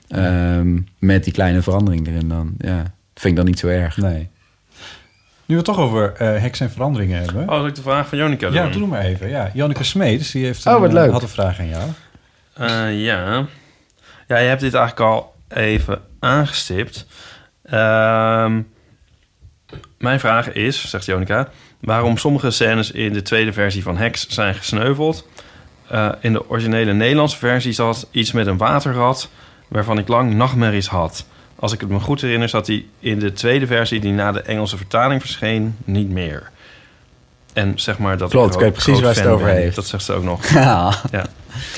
Ehm, 0.08 0.78
met 0.98 1.24
die 1.24 1.32
kleine 1.32 1.62
verandering 1.62 2.06
erin 2.08 2.28
dan. 2.28 2.54
Ja, 2.58 2.76
dat 2.82 2.92
vind 3.14 3.26
ik 3.32 3.36
dan 3.36 3.44
niet 3.46 3.58
zo 3.58 3.66
erg. 3.68 3.96
Nee. 3.96 4.28
Nu 5.46 5.54
we 5.54 5.62
het 5.62 5.64
toch 5.64 5.78
over 5.78 6.12
eh 6.12 6.40
heks 6.40 6.60
en 6.60 6.70
veranderingen 6.70 7.22
hebben. 7.24 7.42
Oh, 7.42 7.58
dat 7.58 7.66
ik 7.66 7.74
de 7.74 7.82
vraag 7.82 8.08
van 8.08 8.18
Jonica 8.18 8.48
ja, 8.48 8.62
doen? 8.62 8.72
doe 8.72 8.86
maar 8.88 9.00
even. 9.00 9.28
Ja, 9.28 9.50
Janneke 9.54 9.84
Smeets, 9.84 10.30
die 10.30 10.44
heeft 10.44 10.66
Oh, 10.66 10.72
een, 10.72 10.80
wat 10.80 10.88
eh, 10.88 10.94
leuk. 10.94 11.10
had 11.10 11.22
een 11.22 11.28
vraag 11.28 11.58
aan 11.58 11.68
jou. 11.68 11.90
Eh, 12.54 13.04
ja. 13.04 13.46
Ja, 14.28 14.38
je 14.38 14.48
hebt 14.48 14.60
dit 14.60 14.74
eigenlijk 14.74 15.10
al 15.10 15.34
even 15.48 16.00
aangestipt. 16.20 17.06
Ehm, 17.64 18.60
mijn 19.98 20.20
vraag 20.20 20.52
is, 20.52 20.88
zegt 20.90 21.04
Jonica... 21.04 21.48
waarom 21.80 22.16
sommige 22.18 22.50
scènes 22.50 22.90
in 22.90 23.12
de 23.12 23.22
tweede 23.22 23.52
versie 23.52 23.82
van 23.82 23.96
Hex 23.96 24.28
zijn 24.28 24.54
gesneuveld. 24.54 25.28
Eh, 25.88 26.08
in 26.20 26.32
de 26.32 26.50
originele 26.50 26.92
Nederlandse 26.92 27.36
versie 27.38 27.72
zat 27.72 28.08
iets 28.10 28.32
met 28.32 28.46
een 28.46 28.56
waterrat... 28.58 29.30
waarvan 29.68 29.98
ik 29.98 30.08
lang 30.08 30.34
nachtmerries 30.34 30.88
had. 30.88 31.26
Als 31.64 31.72
ik 31.72 31.80
het 31.80 31.88
me 31.88 32.00
goed 32.00 32.20
herinner, 32.20 32.48
zat 32.48 32.66
hij 32.66 32.84
in 33.00 33.18
de 33.18 33.32
tweede 33.32 33.66
versie... 33.66 34.00
die 34.00 34.12
na 34.12 34.32
de 34.32 34.40
Engelse 34.42 34.76
vertaling 34.76 35.20
verscheen, 35.20 35.76
niet 35.84 36.10
meer. 36.10 36.50
En 37.52 37.72
zeg 37.76 37.98
maar 37.98 38.18
dat 38.18 38.30
Klopt, 38.30 38.54
ik 38.54 38.60
groot- 38.60 38.72
precies 38.72 39.00
waar 39.00 39.14
ze 39.14 39.20
het 39.20 39.28
over 39.28 39.46
ben. 39.46 39.54
heeft. 39.56 39.76
Dat 39.76 39.86
zegt 39.86 40.04
ze 40.04 40.12
ook 40.12 40.22
nog. 40.24 40.46
Ja, 40.50 40.94
Ja. 41.10 41.26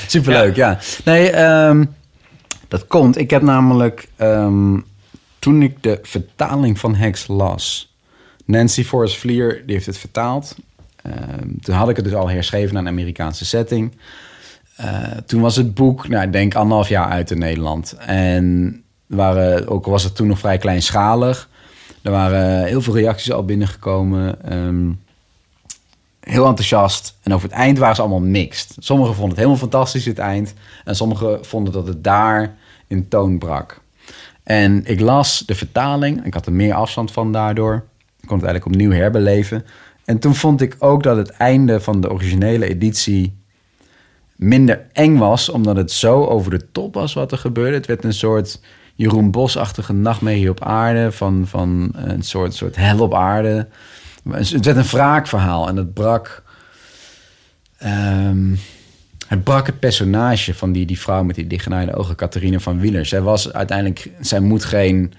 superleuk, 0.07 0.55
ja. 0.55 0.79
Nee, 1.05 1.29
ehm, 1.29 1.85
dat 2.67 2.87
komt. 2.87 3.17
Ik 3.17 3.29
heb 3.29 3.41
namelijk, 3.41 4.07
ehm, 4.15 4.79
toen 5.39 5.61
ik 5.61 5.83
de 5.83 5.99
vertaling 6.01 6.79
van 6.79 6.95
Hex 6.95 7.27
las... 7.27 7.95
Nancy 8.45 8.83
Forrest 8.83 9.17
Vlier, 9.17 9.63
die 9.65 9.73
heeft 9.75 9.85
het 9.85 9.97
vertaald. 9.97 10.55
Ehm, 11.01 11.47
toen 11.61 11.75
had 11.75 11.89
ik 11.89 11.95
het 11.95 12.05
dus 12.05 12.13
al 12.13 12.29
herschreven 12.29 12.73
naar 12.73 12.81
een 12.83 12.89
Amerikaanse 12.89 13.45
setting. 13.45 13.97
Eh, 14.75 14.87
toen 15.25 15.41
was 15.41 15.55
het 15.55 15.73
boek, 15.73 16.07
nou, 16.07 16.23
ik 16.25 16.31
denk 16.31 16.55
anderhalf 16.55 16.89
jaar 16.89 17.09
uit 17.09 17.31
in 17.31 17.39
Nederland. 17.39 17.95
En 17.99 18.81
ook 19.65 19.85
was 19.85 20.03
het 20.03 20.15
toen 20.15 20.27
nog 20.27 20.39
vrij 20.39 20.57
kleinschalig... 20.57 21.49
er 22.01 22.11
waren 22.11 22.65
heel 22.65 22.81
veel 22.81 22.95
reacties 22.95 23.31
al 23.31 23.45
binnengekomen... 23.45 24.43
Ehm, 24.43 24.91
heel 26.27 26.45
enthousiast. 26.45 27.17
En 27.21 27.33
over 27.33 27.49
het 27.49 27.57
eind 27.57 27.77
waren 27.77 27.95
ze 27.95 28.01
allemaal 28.01 28.19
mixed. 28.19 28.75
Sommigen 28.79 29.13
vonden 29.13 29.29
het 29.29 29.37
helemaal 29.37 29.59
fantastisch, 29.59 30.05
het 30.05 30.19
eind. 30.19 30.53
En 30.83 30.95
sommigen 30.95 31.45
vonden 31.45 31.73
dat 31.73 31.87
het 31.87 32.03
daar 32.03 32.55
in 32.87 33.07
toon 33.07 33.37
brak. 33.37 33.81
En 34.43 34.85
ik 34.85 34.99
las 34.99 35.43
de 35.45 35.55
vertaling. 35.55 36.25
Ik 36.25 36.33
had 36.33 36.45
er 36.45 36.53
meer 36.53 36.73
afstand 36.73 37.11
van 37.11 37.31
daardoor. 37.31 37.73
Ik 38.21 38.27
kon 38.27 38.37
het 38.37 38.45
eigenlijk 38.47 38.65
opnieuw 38.65 38.91
herbeleven. 38.91 39.65
En 40.05 40.19
toen 40.19 40.35
vond 40.35 40.61
ik 40.61 40.75
ook 40.79 41.03
dat 41.03 41.17
het 41.17 41.29
einde 41.29 41.81
van 41.81 42.01
de 42.01 42.11
originele 42.11 42.67
editie 42.67 43.37
minder 44.35 44.87
eng 44.93 45.17
was, 45.17 45.49
omdat 45.49 45.75
het 45.75 45.91
zo 45.91 46.25
over 46.25 46.51
de 46.51 46.71
top 46.71 46.93
was 46.93 47.13
wat 47.13 47.31
er 47.31 47.37
gebeurde. 47.37 47.75
Het 47.75 47.85
werd 47.85 48.03
een 48.03 48.13
soort 48.13 48.61
Jeroen 48.97 49.31
Bos-achtige 49.31 49.93
nachtmerrie 49.93 50.49
op 50.49 50.63
aarde, 50.63 51.11
van, 51.11 51.43
van 51.47 51.91
een 51.95 52.21
soort, 52.21 52.53
soort 52.53 52.75
hel 52.75 52.99
op 52.99 53.13
aarde. 53.13 53.67
Het 54.29 54.65
werd 54.65 54.77
een 54.77 54.83
wraakverhaal 54.83 55.67
en 55.67 55.75
het 55.75 55.93
brak. 55.93 56.43
ehm, 57.77 58.55
het 59.27 59.43
brak 59.43 59.65
het 59.65 59.79
personage 59.79 60.53
van 60.53 60.71
die, 60.71 60.85
die 60.85 60.99
vrouw 60.99 61.23
met 61.23 61.35
die 61.35 61.47
dichtgenaaide 61.47 61.95
ogen, 61.95 62.15
Catharine 62.15 62.59
van 62.59 62.79
Wieler. 62.79 63.05
Zij 63.05 63.21
was 63.21 63.53
uiteindelijk, 63.53 64.09
zij 64.19 64.39
moet 64.39 64.65
geen, 64.65 65.13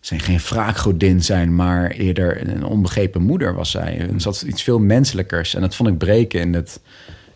geen 0.00 0.38
wraakgodin 0.38 1.22
zijn, 1.22 1.54
maar 1.54 1.90
eerder 1.90 2.48
een 2.48 2.64
onbegrepen 2.64 3.22
moeder 3.22 3.54
was 3.54 3.70
zij. 3.70 3.98
En 3.98 4.20
ze 4.20 4.28
had 4.28 4.42
iets 4.42 4.62
veel 4.62 4.78
menselijkers. 4.78 5.54
En 5.54 5.60
dat 5.60 5.74
vond 5.74 5.88
ik 5.88 5.98
breken 5.98 6.40
in, 6.40 6.54
het 6.54 6.80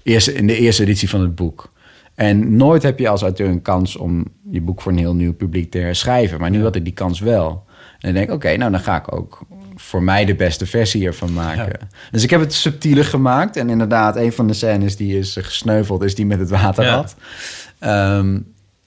eerste, 0.02 0.32
in 0.32 0.46
de 0.46 0.56
eerste 0.56 0.82
editie 0.82 1.08
van 1.08 1.20
het 1.20 1.34
boek. 1.34 1.72
En 2.14 2.56
nooit 2.56 2.82
heb 2.82 2.98
je 2.98 3.08
als 3.08 3.22
auteur 3.22 3.48
een 3.48 3.62
kans 3.62 3.96
om 3.96 4.24
je 4.50 4.60
boek 4.60 4.80
voor 4.82 4.92
een 4.92 4.98
heel 4.98 5.14
nieuw 5.14 5.34
publiek 5.34 5.70
te 5.70 5.78
herschrijven. 5.78 6.40
Maar 6.40 6.50
nu 6.50 6.62
had 6.62 6.76
ik 6.76 6.84
die 6.84 6.92
kans 6.92 7.20
wel. 7.20 7.64
En 8.00 8.08
ik 8.08 8.14
denk, 8.14 8.30
oké, 8.30 8.56
nou 8.56 8.70
dan 8.70 8.80
ga 8.80 8.96
ik 8.96 9.14
ook 9.16 9.40
voor 9.76 10.02
mij 10.02 10.24
de 10.24 10.34
beste 10.34 10.66
versie 10.66 11.06
ervan 11.06 11.32
maken. 11.32 11.88
Dus 12.10 12.22
ik 12.22 12.30
heb 12.30 12.40
het 12.40 12.52
subtieler 12.52 13.04
gemaakt. 13.04 13.56
En 13.56 13.70
inderdaad, 13.70 14.16
een 14.16 14.32
van 14.32 14.46
de 14.46 14.52
scènes 14.54 14.96
die 14.96 15.18
is 15.18 15.36
gesneuveld, 15.40 16.02
is 16.02 16.14
die 16.14 16.26
met 16.26 16.38
het 16.38 16.50
waterrad. 16.50 17.16
Ehm, 17.78 18.38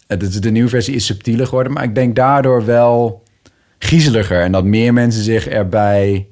het 0.08 0.24
is- 0.24 0.42
de 0.42 0.52
nieuwe 0.52 0.70
versie 0.70 0.96
is 0.96 1.06
subtieler 1.06 1.46
geworden, 1.48 1.74
maar 1.74 1.84
ik 1.84 1.96
denk 1.96 2.16
daardoor 2.16 2.66
wel 2.66 3.24
griezeliger. 3.80 4.42
En 4.42 4.52
dat 4.52 4.64
meer 4.66 4.94
mensen 4.94 5.24
zich 5.24 5.48
erbij 5.48 6.28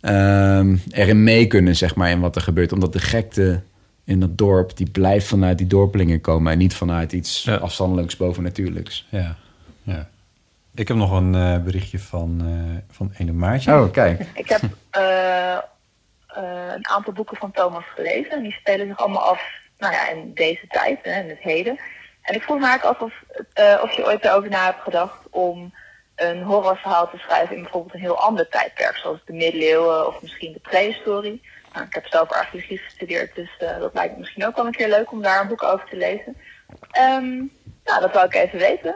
ehm, 0.00 0.76
erin 0.90 1.22
mee 1.22 1.46
kunnen, 1.46 1.76
zeg 1.76 1.94
maar, 1.94 2.10
in 2.10 2.20
wat 2.20 2.36
er 2.36 2.42
gebeurt. 2.42 2.72
Omdat 2.72 2.92
de 2.92 2.98
gekte 2.98 3.60
in 4.08 4.20
dat 4.20 4.38
dorp, 4.38 4.76
die 4.76 4.90
blijft 4.90 5.26
vanuit 5.26 5.58
die 5.58 5.66
dorpelingen 5.66 6.20
komen... 6.20 6.52
en 6.52 6.58
niet 6.58 6.74
vanuit 6.74 7.12
iets 7.12 7.42
Ja. 7.42 7.56
afstandelijks 7.56 8.16
bovennatuurlijks. 8.16 9.06
Ja, 9.10 9.36
ja. 9.82 10.08
Ik 10.74 10.88
heb 10.88 10.96
nog 10.96 11.12
een 11.12 11.34
eh, 11.34 11.62
berichtje 11.62 11.98
van, 11.98 12.40
eh 12.40 12.94
van 12.94 13.12
Ene 13.18 13.32
Maartje. 13.32 13.72
Oh, 13.72 13.92
kijk. 13.92 14.26
Ik 14.34 14.48
heb 14.48 14.60
eh, 14.90 15.56
eh, 15.56 15.62
een 16.74 16.88
aantal 16.88 17.12
boeken 17.12 17.36
van 17.36 17.50
Thomas 17.50 17.84
gelezen. 17.94 18.30
En 18.30 18.42
die 18.42 18.52
spelen 18.52 18.86
zich 18.86 18.98
allemaal 18.98 19.22
af 19.30 19.42
nou 19.78 19.92
ja, 19.92 20.08
in 20.08 20.30
deze 20.34 20.66
tijd, 20.68 20.98
hè, 21.02 21.20
in 21.20 21.28
het 21.28 21.38
heden. 21.40 21.78
En 22.22 22.34
ik 22.34 22.42
vroeg 22.42 22.58
me 22.58 22.66
eigenlijk 22.66 23.00
af 23.00 23.06
of, 23.06 23.22
eh, 23.52 23.80
of 23.82 23.92
je 23.92 24.06
ooit 24.06 24.24
erover 24.24 24.50
na 24.50 24.64
hebt 24.64 24.82
gedacht 24.82 25.18
om 25.30 25.74
een 26.16 26.42
horrorverhaal 26.42 27.10
te 27.10 27.18
schrijven 27.18 27.56
in 27.56 27.62
bijvoorbeeld 27.62 27.94
een 27.94 28.00
heel 28.00 28.20
ander 28.20 28.48
tijdperk, 28.48 28.96
zoals 28.96 29.20
de 29.24 29.32
middeleeuwen 29.32 30.06
of 30.06 30.22
misschien 30.22 30.52
de 30.52 30.58
prehistorie. 30.58 31.42
Nou, 31.74 31.86
ik 31.86 31.94
heb 31.94 32.06
zelf 32.06 32.32
archeologie 32.32 32.78
gestudeerd, 32.78 33.34
dus 33.34 33.50
eh, 33.58 33.78
dat 33.78 33.94
lijkt 33.94 34.12
me 34.12 34.18
misschien 34.18 34.46
ook 34.46 34.56
wel 34.56 34.66
een 34.66 34.72
keer 34.72 34.88
leuk 34.88 35.12
om 35.12 35.22
daar 35.22 35.40
een 35.40 35.48
boek 35.48 35.62
over 35.62 35.86
te 35.90 35.96
lezen. 35.96 36.36
Ehm, 36.90 37.36
nou, 37.84 38.00
dat 38.00 38.12
wou 38.12 38.26
ik 38.26 38.34
even 38.34 38.58
weten. 38.58 38.94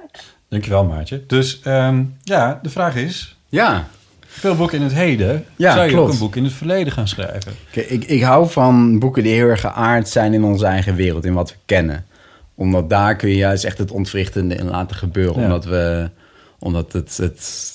Dankjewel, 0.49 0.85
Maartje. 0.85 1.27
Dus 1.27 1.61
ehm, 1.61 2.05
ja, 2.23 2.59
de 2.63 2.71
vraag 2.71 2.97
is... 2.97 3.37
Ja, 3.49 3.87
Veel 4.33 4.57
boeken 4.57 4.79
in 4.79 4.85
het 4.85 4.93
heden. 4.93 5.45
Ja, 5.57 5.73
zou 5.73 5.85
je 5.85 5.91
klopt. 5.91 6.07
ook 6.07 6.13
een 6.13 6.19
boek 6.19 6.37
in 6.37 6.45
het 6.45 6.53
verleden 6.53 6.93
gaan 6.93 7.09
schrijven? 7.09 7.53
Kijk, 7.71 7.87
ik, 7.87 8.05
ik 8.05 8.23
hou 8.23 8.51
van 8.51 8.99
boeken 8.99 9.23
die 9.23 9.35
heel 9.35 9.49
erg 9.49 9.61
geaard 9.61 10.09
zijn 10.09 10.35
in 10.35 10.45
onze 10.45 10.67
eigen 10.67 10.95
wereld, 10.95 11.25
in 11.25 11.35
wat 11.35 11.51
we 11.51 11.57
kennen. 11.65 12.07
Omdat 12.55 12.91
daar 12.91 13.17
kun 13.17 13.29
je 13.29 13.37
juist 13.37 13.65
echt 13.65 13.79
het 13.79 13.91
ontwrichtende 13.91 14.55
in 14.55 14.69
laten 14.69 14.97
gebeuren. 14.97 15.41
Ja. 15.41 15.45
Omdat, 15.45 15.65
we, 15.65 16.11
omdat 16.59 16.93
het, 16.93 17.17
het, 17.17 17.71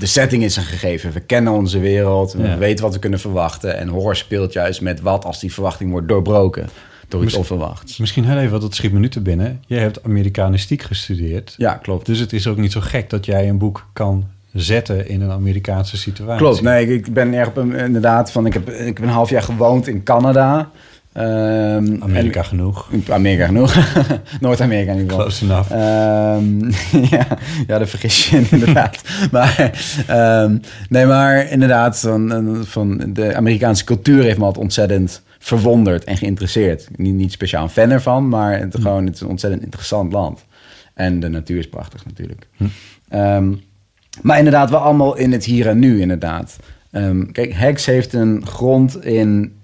de 0.00 0.06
setting 0.06 0.42
is 0.42 0.56
een 0.56 0.62
gegeven. 0.62 1.12
We 1.12 1.20
kennen 1.20 1.52
onze 1.52 1.78
wereld, 1.78 2.32
we 2.32 2.42
Ja. 2.42 2.58
weten 2.58 2.84
wat 2.84 2.94
we 2.94 2.98
kunnen 3.00 3.20
verwachten. 3.20 3.76
En 3.76 3.88
horror 3.88 4.16
speelt 4.16 4.52
juist 4.52 4.80
met 4.80 5.00
wat 5.00 5.24
als 5.24 5.40
die 5.40 5.52
verwachting 5.52 5.90
wordt 5.90 6.08
doorbroken 6.08 6.62
door 7.08 7.22
iets 7.24 7.34
Misschien- 7.36 7.56
onverwachts. 7.56 7.98
Misschien 7.98 8.24
heel 8.24 8.38
even, 8.38 8.50
want 8.50 8.62
dat 8.62 8.74
schiet 8.74 8.92
me 8.92 8.98
nu 8.98 9.08
te 9.08 9.20
binnen. 9.20 9.62
Je 9.66 9.76
hebt 9.76 10.04
Amerikanistiek 10.04 10.82
gestudeerd. 10.82 11.54
Ja, 11.56 11.74
klopt. 11.74 12.06
Dus 12.06 12.18
het 12.18 12.32
is 12.32 12.46
ook 12.46 12.56
niet 12.56 12.72
zo 12.72 12.80
gek 12.80 13.10
dat 13.10 13.26
jij 13.26 13.48
een 13.48 13.58
boek 13.58 13.86
kan 13.92 14.26
zetten 14.52 15.08
in 15.08 15.20
een 15.20 15.30
Amerikaanse 15.30 15.96
situatie. 15.96 16.44
Klopt, 16.46 16.62
nee, 16.62 16.86
ik, 16.94 17.12
ben 17.12 17.34
erg 17.34 17.54
inderdaad 17.56 18.32
van... 18.32 18.46
Ik 18.46 18.52
heb, 18.52 18.68
ik 18.70 18.96
heb 18.96 19.02
een 19.02 19.08
half 19.08 19.30
jaar 19.30 19.42
gewoond 19.42 19.86
in 19.88 20.02
Canada. 20.02 20.70
Ehm, 21.12 21.96
Amerika 22.02 22.42
genoeg. 22.42 22.88
en- 22.92 23.04
Amerika 23.12 23.46
genoeg. 23.46 23.74
Noord-Amerika 24.40 24.92
in 24.92 24.98
ieder 24.98 25.10
geval. 25.12 25.26
Close 25.26 25.44
enough. 25.44 25.70
Ehm, 25.72 26.70
ja, 27.16 27.26
ja, 27.66 27.78
daar 27.78 27.86
vergis 27.86 28.28
je 28.28 28.36
in, 28.36 28.46
inderdaad. 28.60 29.02
maar, 29.32 29.72
ehm, 30.06 30.56
nee, 30.88 31.06
maar 31.06 31.50
inderdaad, 31.50 32.00
van, 32.00 32.56
van 32.66 33.02
de 33.12 33.34
Amerikaanse 33.34 33.84
cultuur 33.84 34.22
heeft 34.22 34.38
me 34.38 34.44
altijd 34.44 34.64
ontzettend 34.64 35.22
verwonderd 35.38 36.04
en 36.04 36.16
geïnteresseerd. 36.16 36.88
Niet, 36.96 37.14
niet 37.14 37.32
speciaal 37.32 37.62
een 37.62 37.68
fan 37.68 37.90
ervan, 37.90 38.28
maar 38.28 38.58
het, 38.58 38.74
gewoon, 38.80 39.04
het 39.06 39.14
is 39.14 39.20
een 39.20 39.28
ontzettend 39.28 39.62
interessant 39.62 40.12
land. 40.12 40.44
En 40.94 41.20
de 41.20 41.28
natuur 41.28 41.58
is 41.58 41.68
prachtig 41.68 42.04
natuurlijk. 42.04 42.48
Ehm, 43.08 43.52
maar 44.22 44.38
inderdaad, 44.38 44.70
wel 44.70 44.80
allemaal 44.80 45.16
in 45.16 45.32
het 45.32 45.44
hier 45.44 45.68
en 45.68 45.78
nu, 45.78 46.00
inderdaad. 46.00 46.56
Kijk, 47.32 47.52
Hex 47.52 47.86
heeft 47.86 48.12
een 48.12 48.46
grond 48.46 49.04
in 49.04 49.42
eh, 49.42 49.58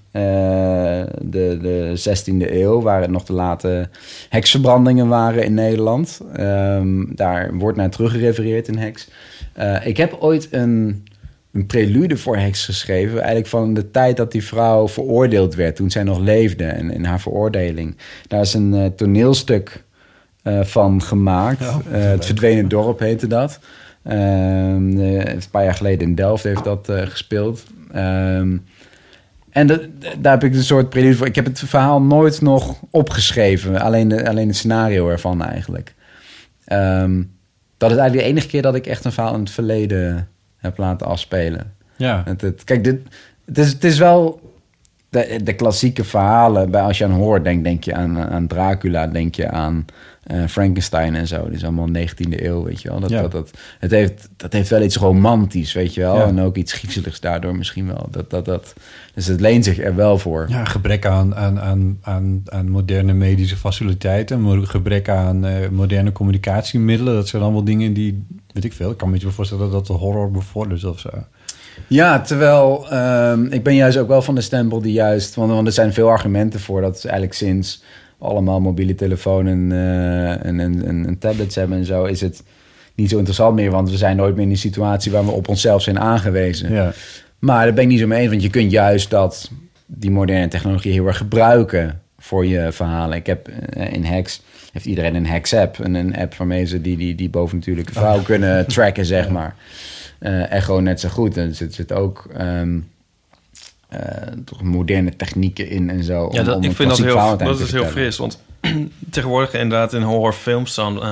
de, 1.20 1.58
de 1.60 1.94
16e 1.98 2.52
eeuw, 2.52 2.80
waar 2.80 3.00
het 3.00 3.10
nog 3.10 3.24
de 3.24 3.32
late 3.32 3.88
heksverbrandingen 4.28 5.08
waren 5.08 5.44
in 5.44 5.54
Nederland. 5.54 6.20
Ehm, 6.32 7.04
daar 7.14 7.54
wordt 7.54 7.76
naar 7.78 7.90
teruggerefereerd 7.90 8.68
in 8.68 8.78
Hex. 8.78 9.08
Eh, 9.52 9.86
ik 9.86 9.96
heb 9.96 10.16
ooit 10.20 10.48
een, 10.50 11.06
een 11.52 11.66
prelude 11.66 12.16
voor 12.16 12.36
Hex 12.36 12.64
geschreven, 12.64 13.16
eigenlijk 13.16 13.46
van 13.46 13.74
de 13.74 13.90
tijd 13.90 14.16
dat 14.16 14.32
die 14.32 14.44
vrouw 14.44 14.88
veroordeeld 14.88 15.54
werd, 15.54 15.76
toen 15.76 15.90
zij 15.90 16.02
nog 16.02 16.18
leefde 16.18 16.64
en 16.64 16.90
in 16.90 17.04
haar 17.04 17.20
veroordeling. 17.20 17.96
Daar 18.28 18.40
is 18.40 18.54
een 18.54 18.74
eh, 18.74 18.86
toneelstuk 18.86 19.84
eh, 20.42 20.60
van 20.62 21.02
gemaakt. 21.02 21.60
Eh, 21.60 21.74
het 21.90 22.26
Verdwenen 22.26 22.68
Dorp 22.68 22.98
heette 22.98 23.26
dat. 23.26 23.58
Ehm, 24.06 24.98
eh, 24.98 25.24
een 25.24 25.40
paar 25.50 25.64
jaar 25.64 25.74
geleden 25.74 26.08
in 26.08 26.14
Delft 26.14 26.42
heeft 26.42 26.64
dat 26.64 26.88
eh, 26.88 27.06
gespeeld. 27.06 27.64
En 29.56 29.66
daar 30.20 30.32
heb 30.32 30.44
ik 30.44 30.54
een 30.54 30.62
soort 30.62 30.88
prelude 30.88 31.16
voor. 31.16 31.26
Ik 31.26 31.34
heb 31.34 31.44
het 31.44 31.58
verhaal 31.58 32.02
nooit 32.02 32.40
nog 32.40 32.80
opgeschreven. 32.90 33.80
Alleen, 33.80 34.08
de, 34.08 34.28
alleen 34.28 34.46
het 34.46 34.56
scenario 34.56 35.08
ervan 35.08 35.42
eigenlijk. 35.44 35.94
Ehm, 36.64 37.22
dat 37.76 37.90
is 37.90 37.96
eigenlijk 37.96 38.26
de 38.26 38.32
enige 38.32 38.46
keer 38.48 38.62
dat 38.62 38.74
ik 38.74 38.86
echt 38.86 39.04
een 39.04 39.12
verhaal 39.12 39.34
in 39.34 39.40
het 39.40 39.50
verleden 39.50 40.28
heb 40.56 40.78
laten 40.78 41.06
afspelen. 41.06 41.74
Ja. 41.96 42.22
Het, 42.24 42.40
het- 42.40 42.64
kijk, 42.64 42.84
dit, 42.84 43.00
het, 43.44 43.58
is, 43.58 43.72
het 43.72 43.84
is 43.84 43.98
wel 43.98 44.40
de, 45.08 45.40
de 45.42 45.52
klassieke 45.54 46.04
verhalen. 46.04 46.70
Bij, 46.70 46.82
als 46.82 46.98
je 46.98 47.04
aan 47.04 47.10
hoort, 47.10 47.44
denk, 47.44 47.64
denk 47.64 47.84
je 47.84 47.94
aan, 47.94 48.18
aan 48.18 48.46
Dracula, 48.46 49.06
denk 49.06 49.34
je 49.34 49.50
aan 49.50 49.84
eh, 50.26 50.44
Frankenstein 50.48 51.14
en 51.14 51.26
zo. 51.26 51.42
Dat 51.42 51.52
is 51.52 51.62
allemaal 51.64 51.88
19e 51.88 52.42
eeuw, 52.42 52.62
weet 52.62 52.82
je 52.82 52.88
wel. 52.88 53.00
Dat, 53.00 53.10
Ja. 53.10 53.22
dat, 53.22 53.32
dat, 53.32 53.50
het 53.78 53.90
heeft, 53.90 54.28
dat 54.36 54.52
heeft 54.52 54.70
wel 54.70 54.82
iets 54.82 54.96
romantisch, 54.96 55.72
weet 55.72 55.94
je 55.94 56.00
wel. 56.00 56.16
Ja. 56.16 56.26
En 56.26 56.40
ook 56.40 56.56
iets 56.56 56.72
griezeligs 56.72 57.20
daardoor 57.20 57.56
misschien 57.56 57.86
wel. 57.86 58.08
Dat, 58.10 58.30
dat, 58.30 58.44
dat, 58.44 58.74
dus 59.14 59.26
het 59.26 59.40
leent 59.40 59.64
zich 59.64 59.78
er 59.78 59.94
wel 59.94 60.18
voor. 60.18 60.46
Ja, 60.48 60.64
gebrek 60.64 61.06
aan, 61.06 61.34
aan, 61.34 61.60
aan, 61.60 61.98
aan, 62.02 62.42
aan 62.44 62.70
moderne 62.70 63.12
medische 63.12 63.56
faciliteiten, 63.56 64.66
gebrek 64.66 65.08
aan 65.08 65.44
eh, 65.44 65.68
moderne 65.68 66.12
communicatiemiddelen. 66.12 67.14
Dat 67.14 67.28
zijn 67.28 67.42
allemaal 67.42 67.64
dingen 67.64 67.92
die, 67.92 68.26
weet 68.52 68.64
ik 68.64 68.72
veel, 68.72 68.90
ik 68.90 68.96
kan 68.96 69.10
me 69.10 69.14
niet 69.14 69.26
voorstellen 69.28 69.70
dat 69.70 69.86
de 69.86 69.92
horror 69.92 70.30
bevordert 70.30 70.84
of 70.84 70.98
zo. 70.98 71.10
Ja, 71.86 72.20
terwijl 72.20 72.90
ehm, 72.90 73.44
ik 73.44 73.62
ben 73.62 73.74
juist 73.74 73.98
ook 73.98 74.08
wel 74.08 74.22
van 74.22 74.34
de 74.34 74.40
stempel 74.40 74.80
die 74.80 74.92
juist... 74.92 75.34
Want, 75.34 75.50
want 75.50 75.66
er 75.66 75.72
zijn 75.72 75.92
veel 75.92 76.08
argumenten 76.08 76.60
voor 76.60 76.80
dat 76.80 77.00
ze 77.00 77.08
eigenlijk 77.08 77.38
sinds 77.38 77.82
allemaal 78.18 78.60
mobiele 78.60 78.94
telefoon 78.94 79.46
en, 79.46 79.72
eh, 79.72 80.46
en, 80.46 80.60
en, 80.60 80.86
en, 80.86 81.06
en 81.06 81.18
tablets 81.18 81.54
hebben 81.54 81.78
en 81.78 81.84
zo... 81.84 82.04
is 82.04 82.20
het 82.20 82.42
niet 82.94 83.10
zo 83.10 83.16
interessant 83.16 83.54
meer, 83.54 83.70
want 83.70 83.90
we 83.90 83.96
zijn 83.96 84.16
nooit 84.16 84.34
meer 84.34 84.44
in 84.44 84.50
een 84.50 84.56
situatie 84.56 85.12
waar 85.12 85.24
we 85.24 85.30
op 85.30 85.48
onszelf 85.48 85.82
zijn 85.82 85.98
aangewezen. 85.98 86.72
Ja. 86.72 86.92
Maar 87.38 87.64
daar 87.64 87.74
ben 87.74 87.84
ik 87.84 87.90
niet 87.90 88.00
zo 88.00 88.06
mee 88.06 88.20
eens, 88.20 88.30
want 88.30 88.42
je 88.42 88.50
kunt 88.50 88.70
juist 88.70 89.10
dat, 89.10 89.50
die 89.86 90.10
moderne 90.10 90.48
technologie 90.48 90.92
heel 90.92 91.06
erg 91.06 91.16
gebruiken 91.16 92.00
voor 92.18 92.46
je 92.46 92.72
verhalen. 92.72 93.16
Ik 93.16 93.26
heb 93.26 93.48
eh, 93.48 93.92
in 93.92 94.04
Hex, 94.04 94.42
heeft 94.72 94.86
iedereen 94.86 95.14
een 95.14 95.26
Hex-app, 95.26 95.78
een, 95.78 95.94
een 95.94 96.16
app 96.16 96.34
waarmee 96.34 96.64
ze 96.64 96.80
die, 96.80 96.96
die, 96.96 97.14
die 97.14 97.30
bovennatuurlijke 97.30 97.92
vrouw 97.92 98.22
kunnen 98.22 98.66
tracken, 98.66 99.06
zeg 99.06 99.28
maar. 99.28 99.54
Echo 100.50 100.80
net 100.80 101.00
zo 101.00 101.08
goed. 101.08 101.36
En 101.36 101.48
er 101.48 101.54
zit, 101.54 101.74
zit 101.74 101.92
ook 101.92 102.28
ehm, 102.36 102.76
eh, 102.76 102.82
toch 104.44 104.62
moderne 104.62 105.16
technieken 105.16 105.68
in 105.68 105.90
en 105.90 106.04
zo. 106.04 106.28
Ja, 106.32 106.38
om- 106.40 106.44
dat, 106.46 106.56
om 106.56 106.62
ik 106.62 106.76
vind 106.76 106.88
dat 106.88 106.98
heel, 106.98 107.36
dat 107.36 107.60
is 107.60 107.72
heel 107.72 107.84
fris. 107.84 108.16
Want 108.16 108.38
tegenwoordig 109.10 109.52
inderdaad 109.54 109.92
in 109.92 110.02
horrorfilms 110.02 110.74
dan... 110.74 111.02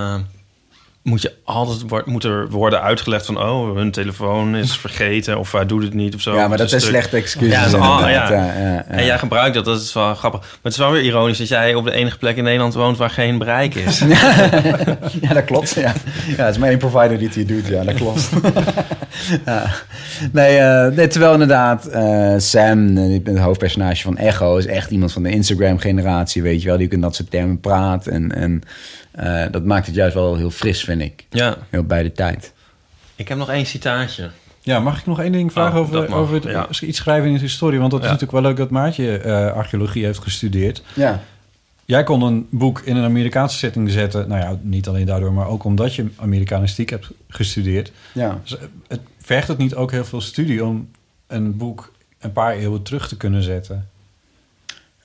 moet 1.04 1.22
je 1.22 1.32
altijd 1.44 2.06
moet 2.06 2.24
er 2.24 2.48
worden 2.50 2.82
uitgelegd 2.82 3.26
van... 3.26 3.38
oh, 3.42 3.76
hun 3.76 3.90
telefoon 3.90 4.56
is 4.56 4.76
vergeten 4.86 5.38
of 5.38 5.52
hij 5.52 5.66
doet 5.66 5.82
het 5.82 5.94
niet 5.94 6.14
of 6.14 6.20
zo. 6.20 6.34
Ja, 6.34 6.48
maar 6.48 6.58
dat 6.58 6.68
zijn 6.68 6.80
de- 6.80 6.86
slechte 6.86 7.16
excuses. 7.16 7.52
Ja, 7.54 7.64
dat 7.64 7.72
is 7.72 7.78
al- 7.80 7.98
inderdaad. 7.98 8.28
ja. 8.30 8.44
Ja. 8.44 8.84
En 8.84 9.04
jij 9.04 9.18
gebruikt 9.18 9.54
dat, 9.54 9.64
dat 9.64 9.80
is 9.80 9.92
wel 9.92 10.14
grappig. 10.14 10.40
Maar 10.40 10.50
het 10.62 10.72
is 10.72 10.78
wel 10.78 10.90
weer 10.90 11.02
ironisch 11.02 11.38
dat 11.38 11.48
jij 11.48 11.74
op 11.74 11.84
de 11.84 11.92
enige 11.92 12.18
plek 12.18 12.36
in 12.36 12.44
Nederland 12.44 12.74
woont... 12.74 12.96
waar 12.96 13.10
geen 13.10 13.38
bereik 13.38 13.74
is. 13.74 14.02
Ja, 15.20 15.32
dat 15.34 15.44
klopt. 15.44 15.74
Ja, 15.74 15.92
ja 16.36 16.44
het 16.44 16.54
is 16.54 16.58
maar 16.60 16.68
één 16.68 16.78
provider 16.78 17.18
die 17.18 17.26
het 17.26 17.36
hier 17.36 17.46
doet. 17.46 17.66
Ja, 17.66 17.84
dat 17.84 17.94
klopt. 17.94 18.30
nee, 20.32 20.56
eh, 20.56 20.96
nee, 20.96 21.06
terwijl 21.06 21.32
inderdaad 21.32 21.86
eh, 21.86 22.34
Sam, 22.36 22.96
eh, 22.96 23.20
het 23.24 23.38
hoofdpersonage 23.38 24.02
van 24.02 24.16
Echo... 24.16 24.56
is 24.56 24.66
echt 24.66 24.90
iemand 24.90 25.12
van 25.12 25.22
de 25.22 25.30
Instagram-generatie, 25.30 26.42
weet 26.42 26.62
je 26.62 26.68
wel. 26.68 26.76
Die 26.76 26.86
ook 26.86 26.92
in 26.92 27.00
dat 27.00 27.14
soort 27.14 27.30
termen 27.30 27.60
praat. 27.60 28.06
En, 28.06 28.32
en 28.34 28.62
eh, 29.14 29.44
dat 29.50 29.64
maakt 29.64 29.86
het 29.86 29.94
juist 29.94 30.14
wel 30.14 30.36
heel 30.36 30.50
fris, 30.50 30.84
vind 30.84 31.00
ik. 31.00 31.26
ja, 31.30 31.56
Heel 31.70 31.82
bij 31.84 32.02
de 32.02 32.12
tijd. 32.12 32.52
ik 33.16 33.28
heb 33.28 33.38
nog 33.38 33.50
één 33.50 33.66
citaatje. 33.66 34.30
Ja, 34.60 34.80
mag 34.80 34.98
ik 34.98 35.06
nog 35.06 35.20
één 35.20 35.32
ding 35.32 35.52
vragen 35.52 35.80
Oh, 35.80 35.86
over, 35.94 36.14
over 36.14 36.34
het, 36.34 36.44
ja. 36.44 36.68
iets 36.80 36.98
schrijven 36.98 37.28
in 37.28 37.34
de 37.34 37.40
historie? 37.40 37.78
Want 37.78 37.90
dat 37.90 38.00
is 38.00 38.06
natuurlijk 38.06 38.32
wel 38.32 38.42
leuk 38.42 38.56
dat 38.56 38.70
Maartje 38.70 39.18
eh, 39.18 39.52
archeologie 39.52 40.04
heeft 40.04 40.22
gestudeerd. 40.22 40.82
Ja, 40.94 41.22
Jij 41.86 42.02
kon 42.02 42.22
een 42.22 42.46
boek 42.50 42.80
in 42.80 42.96
een 42.96 43.04
Amerikaanse 43.04 43.56
setting 43.58 43.90
zetten. 43.90 44.28
Nou 44.28 44.40
ja, 44.40 44.58
niet 44.62 44.88
alleen 44.88 45.06
daardoor, 45.06 45.32
maar 45.32 45.46
ook 45.46 45.64
omdat 45.64 45.94
je 45.94 46.06
Amerikanistiek 46.16 46.90
hebt 46.90 47.10
gestudeerd. 47.28 47.92
ja. 48.12 48.40
Dus 48.42 48.56
eh, 48.58 48.64
het, 48.88 49.00
vergt 49.18 49.48
het 49.48 49.58
niet 49.58 49.74
ook 49.74 49.90
heel 49.90 50.04
veel 50.04 50.20
studie 50.20 50.64
om 50.64 50.88
een 51.26 51.56
boek 51.56 51.92
een 52.18 52.32
paar 52.32 52.52
eeuwen 52.54 52.82
terug 52.82 53.08
te 53.08 53.16
kunnen 53.16 53.42
zetten? 53.42 53.88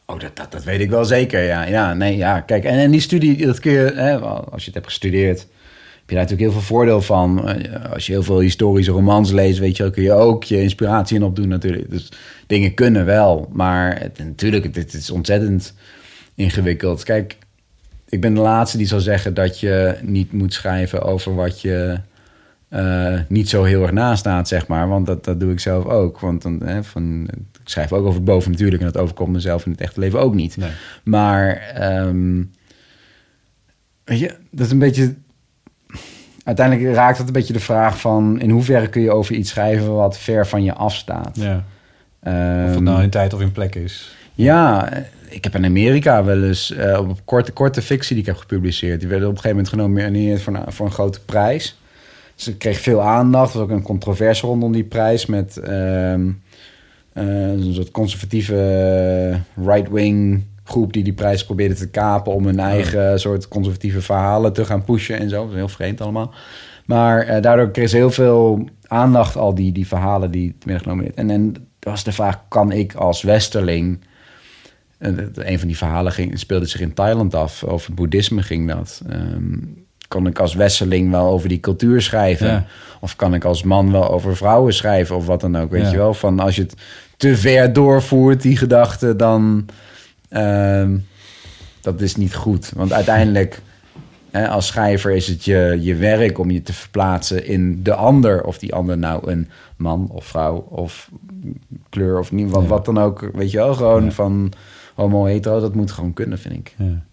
Oh, 0.09 0.19
dat, 0.19 0.35
dat, 0.35 0.51
dat 0.51 0.63
weet 0.63 0.79
ik 0.79 0.89
wel 0.89 1.05
zeker, 1.05 1.43
ja. 1.43 1.63
Ja, 1.65 1.93
nee, 1.93 2.17
ja. 2.17 2.41
Kijk, 2.41 2.63
en, 2.63 2.91
die 2.91 2.99
studie, 2.99 3.45
dat 3.45 3.59
kun 3.59 3.71
je, 3.71 3.91
hè, 3.95 4.19
als 4.19 4.61
je 4.61 4.65
het 4.65 4.73
hebt 4.73 4.85
gestudeerd, 4.85 5.39
heb 5.39 6.09
je 6.09 6.15
daar 6.15 6.23
natuurlijk 6.23 6.41
heel 6.41 6.51
veel 6.51 6.75
voordeel 6.75 7.01
van. 7.01 7.49
Eh, 7.49 7.91
Als 7.93 8.05
je 8.05 8.11
heel 8.11 8.23
veel 8.23 8.39
historische 8.39 8.91
romans 8.91 9.31
leest, 9.31 9.59
weet 9.59 9.77
je 9.77 9.83
wel, 9.83 9.91
kun 9.91 10.03
je 10.03 10.13
ook 10.13 10.43
je 10.43 10.61
inspiratie 10.61 11.15
in 11.15 11.23
opdoen 11.23 11.47
natuurlijk. 11.47 11.89
Dus 11.89 12.11
dingen 12.47 12.73
kunnen 12.73 13.05
wel, 13.05 13.49
maar 13.51 13.99
het, 14.01 14.17
natuurlijk, 14.17 14.75
het, 14.75 14.93
is 14.93 15.09
ontzettend 15.09 15.73
ingewikkeld. 16.35 17.03
Kijk, 17.03 17.37
ik 18.09 18.21
ben 18.21 18.33
de 18.33 18.41
laatste 18.41 18.77
die 18.77 18.87
zal 18.87 18.99
zeggen 18.99 19.33
dat 19.33 19.59
je 19.59 19.97
niet 20.01 20.31
moet 20.31 20.53
schrijven 20.53 21.01
over 21.01 21.35
wat 21.35 21.61
je 21.61 21.99
eh, 22.69 23.19
niet 23.27 23.49
zo 23.49 23.63
heel 23.63 23.81
erg 23.81 23.91
naast 23.91 24.19
staat, 24.19 24.47
zeg 24.47 24.67
maar. 24.67 24.87
Want 24.87 25.05
dat, 25.05 25.23
dat 25.25 25.39
doe 25.39 25.51
ik 25.51 25.59
zelf 25.59 25.85
ook. 25.85 26.19
Want 26.19 26.41
dan, 26.41 26.61
hè, 26.63 26.83
van, 26.83 27.27
schrijf 27.69 27.93
ook 27.93 28.01
over 28.03 28.15
het 28.15 28.23
boven 28.23 28.51
natuurlijk 28.51 28.81
en 28.81 28.91
dat 28.91 29.01
overkomt 29.01 29.31
mezelf 29.31 29.65
in 29.65 29.71
het 29.71 29.81
echte 29.81 29.99
leven 29.99 30.19
ook 30.19 30.33
niet. 30.33 30.57
Nee. 30.57 30.69
Maar 31.03 31.57
ehm, 31.57 32.43
weet 34.03 34.19
je, 34.19 34.35
dat 34.51 34.65
is 34.65 34.71
een 34.71 34.79
beetje. 34.79 35.15
Uiteindelijk 36.43 36.95
raakt 36.95 37.17
het 37.17 37.27
een 37.27 37.33
beetje 37.33 37.53
de 37.53 37.59
vraag 37.59 37.99
van 37.99 38.39
in 38.41 38.49
hoeverre 38.49 38.87
kun 38.87 39.01
je 39.01 39.11
over 39.11 39.35
iets 39.35 39.49
schrijven 39.49 39.93
wat 39.95 40.17
ver 40.17 40.47
van 40.47 40.63
je 40.63 40.73
afstaat. 40.73 41.37
Ja. 41.37 41.63
Ehm, 42.23 42.65
Of 42.67 42.73
het 42.73 42.83
nou 42.83 43.03
in 43.03 43.09
tijd 43.09 43.33
of 43.33 43.41
in 43.41 43.51
plek 43.51 43.75
is. 43.75 44.15
ja, 44.33 44.89
ik 45.29 45.43
heb 45.43 45.55
in 45.55 45.65
Amerika 45.65 46.23
wel 46.23 46.43
eens 46.43 46.71
eh, 46.71 46.99
op 46.99 47.19
korte, 47.25 47.51
korte 47.51 47.81
fictie 47.81 48.09
die 48.09 48.19
ik 48.19 48.25
heb 48.25 48.37
gepubliceerd. 48.37 48.99
Die 48.99 49.09
werden 49.09 49.27
op 49.27 49.35
een 49.35 49.41
gegeven 49.41 49.63
moment 49.63 49.73
genomineerd 49.93 50.41
voor 50.41 50.55
een, 50.55 50.71
voor 50.71 50.85
een 50.85 50.91
grote 50.91 51.19
prijs. 51.25 51.79
Dus 52.35 52.47
ik 52.47 52.59
kreeg 52.59 52.79
veel 52.79 53.01
aandacht. 53.01 53.53
Er 53.53 53.59
was 53.59 53.67
ook 53.69 53.75
een 53.75 53.83
controverse 53.83 54.45
rondom 54.45 54.71
die 54.71 54.83
prijs 54.83 55.25
met 55.25 55.57
ehm, 55.57 55.71
eh, 56.27 56.33
een 57.19 57.73
soort 57.73 57.91
conservatieve 57.91 58.55
eh, 59.57 59.65
right-wing 59.67 60.43
groep 60.63 60.93
die 60.93 61.03
die 61.03 61.13
prijs 61.13 61.45
probeerde 61.45 61.73
te 61.75 61.89
kapen 61.89 62.33
om 62.33 62.45
hun 62.45 62.59
eigen 62.59 63.19
soort 63.19 63.47
conservatieve 63.47 64.01
verhalen 64.01 64.53
te 64.53 64.65
gaan 64.65 64.83
pushen 64.83 65.19
en 65.19 65.29
zo. 65.29 65.41
Dat 65.41 65.49
is 65.49 65.55
heel 65.55 65.67
vreemd 65.67 66.01
allemaal. 66.01 66.33
Maar 66.85 67.21
eh, 67.21 67.41
daardoor 67.41 67.71
kreeg 67.71 67.89
ze 67.89 67.95
heel 67.95 68.11
veel 68.11 68.65
aandacht, 68.87 69.35
al 69.37 69.55
die, 69.55 69.71
die 69.71 69.87
verhalen 69.87 70.31
die 70.31 70.55
werden 70.63 70.81
genomineerd. 70.83 71.15
En, 71.15 71.29
en 71.29 71.53
was 71.79 72.03
de 72.03 72.11
vraag, 72.11 72.39
kan 72.47 72.71
ik 72.71 72.93
als 72.93 73.21
westerling... 73.21 73.99
En 74.97 75.17
het- 75.17 75.37
een 75.37 75.59
van 75.59 75.67
die 75.67 75.77
verhalen 75.77 76.11
ging, 76.11 76.39
speelde 76.39 76.65
zich 76.65 76.81
in 76.81 76.93
Thailand 76.93 77.35
af. 77.35 77.63
Over 77.63 77.93
boeddhisme 77.93 78.41
ging 78.41 78.67
dat. 78.73 79.01
Ehm, 79.09 79.57
kan 80.07 80.27
ik 80.27 80.39
als 80.39 80.53
westerling 80.53 81.11
wel 81.11 81.27
over 81.27 81.49
die 81.49 81.59
cultuur 81.59 82.01
schrijven? 82.01 82.47
Ja. 82.47 82.65
Of 82.99 83.15
kan 83.15 83.33
ik 83.33 83.43
als 83.43 83.63
man 83.63 83.91
wel 83.91 84.09
over 84.11 84.35
vrouwen 84.35 84.73
schrijven? 84.73 85.15
Of 85.15 85.25
wat 85.25 85.41
dan 85.41 85.57
ook, 85.57 85.71
weet 85.71 85.81
Ja. 85.83 85.91
je 85.91 85.97
wel? 85.97 86.13
Van 86.13 86.39
als 86.39 86.55
je 86.55 86.61
het 86.61 86.73
te 87.19 87.37
ver 87.37 87.73
doorvoert, 87.73 88.41
die 88.41 88.57
gedachte, 88.57 89.15
dan... 89.15 89.65
ehm, 90.29 90.97
dat 91.81 92.01
is 92.01 92.15
niet 92.15 92.35
goed. 92.35 92.71
Want 92.75 92.93
uiteindelijk, 92.93 93.61
hè, 94.31 94.47
als 94.49 94.67
schrijver 94.67 95.11
is 95.11 95.27
het 95.27 95.45
je, 95.45 95.77
je 95.81 95.95
werk 95.95 96.37
om 96.37 96.51
je 96.51 96.61
te 96.61 96.73
verplaatsen 96.73 97.45
in 97.45 97.83
de 97.83 97.93
ander. 97.93 98.43
Of 98.43 98.57
die 98.57 98.73
ander 98.73 98.97
nou 98.97 99.31
een 99.31 99.49
man 99.77 100.07
of 100.11 100.25
vrouw 100.25 100.55
of 100.55 101.09
kleur 101.89 102.19
of 102.19 102.31
niet, 102.31 102.49
wat, 102.49 102.61
Ja. 102.61 102.67
wat 102.67 102.85
dan 102.85 102.97
ook. 102.99 103.29
Weet 103.33 103.51
je 103.51 103.57
wel, 103.57 103.73
gewoon 103.73 104.03
Ja. 104.03 104.11
van 104.11 104.51
homo, 104.95 105.25
hetero, 105.25 105.59
dat 105.59 105.75
moet 105.75 105.91
gewoon 105.91 106.13
kunnen, 106.13 106.39
vind 106.39 106.53
ik. 106.55 106.75
Ja. 106.77 107.03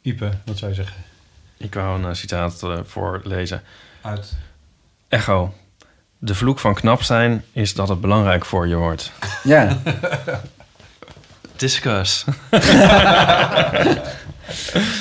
Ipe, 0.00 0.30
wat 0.44 0.58
zou 0.58 0.70
je 0.70 0.76
zeggen? 0.76 0.96
Ik 1.56 1.74
wou 1.74 1.98
een 1.98 2.08
eh, 2.08 2.14
citaat 2.14 2.62
eh, 2.62 2.78
voorlezen. 2.84 3.62
Uit. 4.02 4.32
Echo. 5.08 5.52
De 6.18 6.34
vloek 6.34 6.58
van 6.58 6.74
knap 6.74 7.02
zijn 7.02 7.44
is 7.52 7.74
dat 7.74 7.88
het 7.88 8.00
belangrijk 8.00 8.44
voor 8.44 8.68
je 8.68 8.74
wordt. 8.76 9.12
Ja, 9.42 9.76
Discuss. 11.56 12.24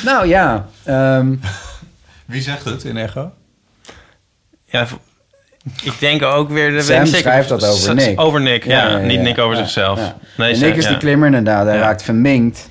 nou 0.05 0.27
ja. 0.27 0.65
ehm, 0.83 1.35
Wie 2.25 2.41
zegt 2.41 2.65
het 2.65 2.83
in 2.83 2.97
Echo? 2.97 3.31
Ja, 4.65 4.87
ik 5.83 5.99
denk 5.99 6.21
ook 6.21 6.49
weer... 6.49 6.71
de 6.71 6.81
Sam 6.81 7.05
zeker- 7.05 7.19
schrijft 7.21 7.49
dat 7.49 7.63
over 7.67 7.95
Nick. 7.95 8.19
Over 8.19 8.41
Nick, 8.41 8.63
ja. 8.65 8.87
Ja, 8.87 8.89
ja, 8.89 8.97
Niet 8.97 9.11
ja. 9.17 9.21
Nick 9.21 9.37
over 9.37 9.57
Ja, 9.57 9.63
zichzelf. 9.63 9.99
ja. 9.99 10.17
Nee, 10.37 10.53
en 10.53 10.59
Nick 10.59 10.75
is 10.75 10.83
ja. 10.83 10.89
de 10.91 10.97
klimmer 10.97 11.27
inderdaad. 11.27 11.65
Hij 11.65 11.75
Ja. 11.75 11.81
raakt 11.81 12.03
verminkt. 12.03 12.69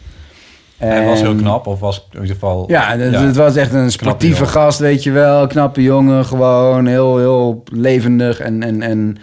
Hij 0.77 1.07
was 1.07 1.21
heel 1.21 1.31
En- 1.31 1.37
knap, 1.37 1.67
of 1.67 1.81
was 1.81 2.07
in 2.13 2.21
ieder 2.21 2.35
geval... 2.35 2.65
Ja, 2.71 2.97
het, 2.97 3.15
het 3.15 3.37
was 3.37 3.57
echt 3.57 3.73
een 3.73 3.91
sportieve 3.93 4.47
gast, 4.47 4.79
weet 4.79 5.03
je 5.03 5.11
wel. 5.11 5.47
Knappe 5.47 5.83
jongen, 5.83 6.25
gewoon 6.25 6.87
heel, 6.87 7.19
heel 7.19 7.63
levendig. 7.73 8.41
En, 8.41 8.63
en, 8.63 8.83
en 8.83 9.17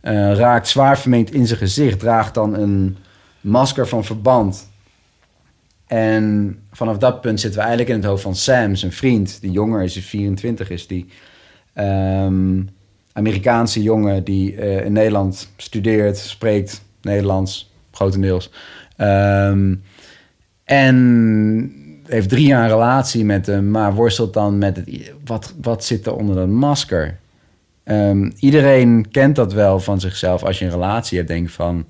eh, 0.00 0.32
raakt 0.32 0.68
zwaar 0.68 0.98
verminkt 0.98 1.30
in 1.32 1.46
zijn 1.46 1.58
gezicht. 1.58 1.98
Draagt 1.98 2.34
dan 2.34 2.54
een 2.54 2.96
masker 3.40 3.88
van 3.88 4.04
verband. 4.04 4.70
En 5.86 6.56
vanaf 6.72 6.98
dat 6.98 7.20
punt 7.20 7.40
zitten 7.40 7.60
we 7.60 7.66
eigenlijk 7.66 7.96
in 7.96 8.02
het 8.02 8.10
hoofd 8.10 8.22
van 8.22 8.36
Sam, 8.36 8.74
zijn 8.74 8.92
vriend. 8.92 9.40
Die 9.40 9.50
jonger 9.50 9.82
is, 9.82 9.98
24 9.98 10.70
is 10.70 10.86
die. 10.86 11.06
Ehm, 11.72 12.62
Amerikaanse 13.12 13.82
jongen 13.82 14.24
die 14.24 14.56
eh, 14.56 14.84
in 14.84 14.92
Nederland 14.92 15.52
studeert, 15.56 16.18
spreekt 16.18 16.82
Nederlands, 17.02 17.72
grotendeels. 17.90 18.50
Ehm, 18.96 19.74
en 20.66 21.72
heeft 22.06 22.28
drie 22.28 22.46
jaar 22.46 22.62
een 22.62 22.68
relatie 22.68 23.24
met 23.24 23.46
hem, 23.46 23.70
maar 23.70 23.94
worstelt 23.94 24.34
dan 24.34 24.58
met 24.58 24.76
het, 24.76 25.12
wat, 25.24 25.54
wat 25.62 25.84
zit 25.84 26.06
er 26.06 26.16
onder 26.16 26.36
dat 26.36 26.48
masker? 26.48 27.18
Ehm, 27.84 28.30
iedereen 28.38 29.06
kent 29.10 29.36
dat 29.36 29.52
wel 29.52 29.80
van 29.80 30.00
zichzelf. 30.00 30.44
Als 30.44 30.58
je 30.58 30.64
een 30.64 30.70
relatie 30.70 31.16
hebt, 31.16 31.30
denk 31.30 31.46
je 31.46 31.52
van... 31.52 31.86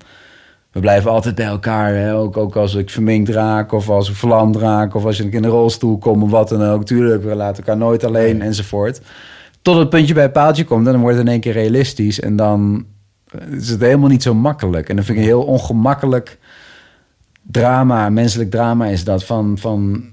We 0.71 0.79
blijven 0.79 1.11
altijd 1.11 1.35
bij 1.35 1.45
elkaar. 1.45 1.95
Hè? 1.95 2.15
Ook, 2.15 2.37
ook 2.37 2.55
als 2.55 2.75
ik 2.75 2.89
verminkt 2.89 3.29
raak 3.29 3.71
of 3.71 3.89
als 3.89 4.09
ik 4.09 4.15
verlamd 4.15 4.55
raak... 4.55 4.95
of 4.95 5.05
als 5.05 5.19
ik 5.19 5.33
in 5.33 5.43
een 5.43 5.49
rolstoel 5.49 5.97
kom 5.97 6.23
of 6.23 6.29
wat 6.29 6.49
dan 6.49 6.63
ook. 6.63 6.85
Tuurlijk, 6.85 7.23
we 7.23 7.35
laten 7.35 7.63
elkaar 7.63 7.77
nooit 7.77 8.03
alleen 8.03 8.41
enzovoort. 8.41 9.01
Tot 9.61 9.77
het 9.77 9.89
puntje 9.89 10.13
bij 10.13 10.23
het 10.23 10.33
paaltje 10.33 10.63
komt 10.63 10.85
en 10.85 10.91
dan 10.91 11.01
wordt 11.01 11.17
het 11.17 11.25
in 11.25 11.31
één 11.31 11.41
keer 11.41 11.53
realistisch. 11.53 12.19
En 12.19 12.35
dan 12.35 12.85
is 13.49 13.69
het 13.69 13.81
helemaal 13.81 14.09
niet 14.09 14.23
zo 14.23 14.33
makkelijk. 14.33 14.89
En 14.89 14.95
dan 14.95 15.05
vind 15.05 15.17
ik 15.17 15.23
een 15.23 15.29
heel 15.29 15.43
ongemakkelijk 15.43 16.37
drama, 17.51 18.09
menselijk 18.09 18.51
drama 18.51 18.85
is 18.85 19.03
dat. 19.03 19.23
Van, 19.23 19.57
van 19.57 20.09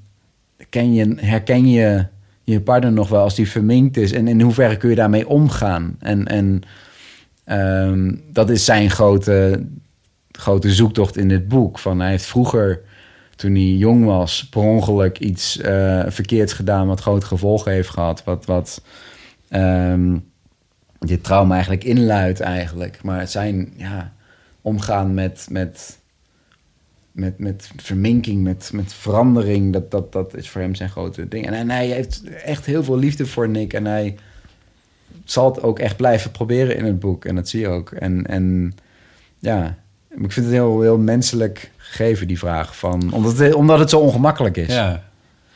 ken 0.69 0.95
je, 0.95 1.15
herken 1.17 1.69
je 1.69 2.07
je 2.45 2.61
partner 2.61 2.93
nog 2.93 3.09
wel 3.09 3.23
als 3.23 3.35
die 3.35 3.49
verminkt 3.49 3.97
is? 3.97 4.13
En 4.13 4.29
in 4.29 4.41
hoeverre 4.41 4.77
kun 4.77 4.91
je 4.91 4.95
daarmee 4.95 5.29
omgaan? 5.29 5.97
En, 5.99 6.27
en 6.27 6.63
ehm, 7.45 8.15
dat 8.33 8.51
is 8.51 8.65
zijn 8.65 8.91
grote, 8.91 9.67
grote 10.31 10.73
zoektocht 10.73 11.17
in 11.17 11.29
dit 11.29 11.49
boek. 11.49 11.79
Van 11.79 12.01
hij 12.01 12.11
heeft 12.11 12.27
vroeger, 12.27 12.81
toen 13.37 13.53
hij 13.53 13.63
jong 13.63 14.05
was, 14.05 14.49
per 14.49 14.63
ongeluk 14.63 15.19
iets 15.19 15.59
eh, 15.59 16.03
verkeerds 16.07 16.53
gedaan... 16.53 16.87
wat 16.87 17.01
grote 17.01 17.27
gevolgen 17.27 17.73
heeft 17.73 17.89
gehad. 17.91 18.25
Wat, 18.25 18.45
wat 18.45 18.83
ehm, 19.49 20.17
dit 20.99 21.25
trauma 21.25 21.53
eigenlijk 21.53 21.85
inluidt 21.85 22.41
eigenlijk. 22.41 23.03
Maar 23.03 23.29
zijn, 23.29 23.73
ja, 23.77 24.13
omgaan 24.61 25.15
met... 25.15 25.47
met 25.51 26.03
met, 27.15 27.39
met 27.39 27.71
verminking, 27.77 28.43
met, 28.43 28.71
met 28.73 28.95
verandering. 28.95 29.73
Dat, 29.73 29.91
dat, 29.91 30.13
dat 30.13 30.37
is 30.37 30.49
voor 30.49 30.61
hem 30.61 30.75
zijn 30.75 30.91
grote 30.91 31.29
ding. 31.29 31.47
En, 31.47 31.53
en 31.53 31.71
hij 31.71 31.87
heeft 31.87 32.23
echt 32.45 32.67
heel 32.67 32.85
veel 32.85 32.97
liefde 32.97 33.27
voor 33.27 33.49
Nick. 33.49 33.73
En 33.73 33.85
hij 33.85 34.17
zal 35.25 35.55
het 35.55 35.63
ook 35.63 35.79
echt 35.79 35.97
blijven 35.97 36.31
proberen 36.31 36.77
in 36.77 36.85
het 36.85 37.01
boek. 37.01 37.25
En 37.25 37.35
dat 37.35 37.49
zie 37.49 37.61
je 37.61 37.69
ook. 37.69 37.91
En, 37.91 38.27
en 38.27 38.75
ja, 39.39 39.77
ik 40.11 40.33
vind 40.33 40.47
het 40.47 40.55
heel, 40.55 40.81
heel 40.81 40.99
menselijk 40.99 41.71
gegeven, 41.77 42.27
die 42.27 42.39
vraag. 42.39 42.77
Van, 42.77 43.13
omdat, 43.13 43.39
het, 43.39 43.55
omdat 43.55 43.79
het 43.79 43.91
zo 43.91 43.99
ongemakkelijk 43.99 44.57
is. 44.57 44.75
Ja. 44.75 45.03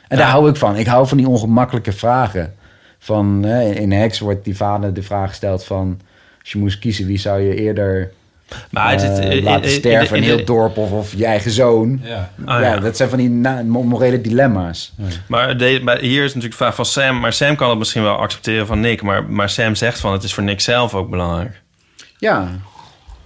En 0.08 0.16
daar 0.16 0.30
hou 0.30 0.48
ik 0.48 0.56
van. 0.56 0.76
Ik 0.76 0.86
hou 0.86 1.08
van 1.08 1.16
die 1.16 1.28
ongemakkelijke 1.28 1.92
vragen. 1.92 2.54
Van, 2.98 3.42
hè, 3.42 3.70
in 3.70 3.92
Hex 3.92 4.18
wordt 4.18 4.44
die 4.44 4.56
vader 4.56 4.94
de 4.94 5.02
vraag 5.02 5.28
gesteld 5.28 5.64
van... 5.64 6.00
als 6.40 6.52
je 6.52 6.58
moest 6.58 6.78
kiezen, 6.78 7.06
wie 7.06 7.18
zou 7.18 7.40
je 7.40 7.54
eerder 7.54 8.12
Maar 8.70 8.92
het, 8.92 9.02
eh, 9.18 9.28
het- 9.28 9.42
laten 9.42 9.62
in- 9.62 9.70
sterven, 9.70 10.16
in- 10.16 10.22
een 10.22 10.28
in- 10.28 10.36
heel 10.36 10.44
dorp 10.44 10.76
of, 10.76 10.90
of 10.92 11.14
je 11.16 11.24
eigen 11.24 11.50
zoon. 11.50 12.00
Ja. 12.02 12.32
Ah, 12.44 12.60
ja, 12.60 12.74
ja. 12.74 12.80
dat 12.80 12.96
zijn 12.96 13.08
van 13.08 13.18
die 13.18 13.30
na- 13.30 13.62
morele 13.62 14.20
dilemma's. 14.20 14.94
Maar, 15.28 15.56
de, 15.56 15.80
maar 15.82 15.98
hier 15.98 16.22
is 16.24 16.28
natuurlijk 16.28 16.54
vraag 16.60 16.74
van 16.74 16.84
Sam. 16.84 17.20
Maar 17.20 17.32
Sam 17.32 17.56
kan 17.56 17.68
het 17.70 17.78
misschien 17.78 18.02
wel 18.02 18.16
accepteren 18.16 18.66
van 18.66 18.80
Nick. 18.80 19.02
Maar, 19.02 19.24
maar 19.24 19.50
Sam 19.50 19.74
zegt 19.74 20.00
van 20.00 20.12
het 20.12 20.22
is 20.22 20.34
voor 20.34 20.42
Nick 20.42 20.60
zelf 20.60 20.94
ook 20.94 21.10
belangrijk. 21.10 21.62
Ja, 22.18 22.48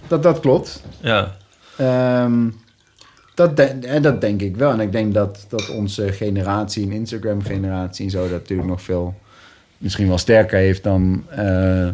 dat, 0.07 0.23
dat 0.23 0.39
klopt. 0.39 0.83
Ja. 1.01 1.35
Ehm, 1.77 2.49
dat, 3.35 3.57
de- 3.57 3.63
en 3.63 4.01
dat 4.01 4.21
denk 4.21 4.41
ik 4.41 4.55
wel. 4.55 4.71
En 4.71 4.79
ik 4.79 4.91
denk 4.91 5.13
dat, 5.13 5.45
dat 5.49 5.69
onze 5.69 6.11
generatie, 6.13 6.85
een 6.85 6.91
Instagram-generatie 6.91 8.05
en 8.05 8.11
zo, 8.11 8.21
dat 8.21 8.31
natuurlijk 8.31 8.69
nog 8.69 8.81
veel, 8.81 9.15
misschien 9.77 10.07
wel 10.07 10.17
sterker 10.17 10.57
heeft 10.57 10.83
dan 10.83 11.23
eh, 11.29 11.87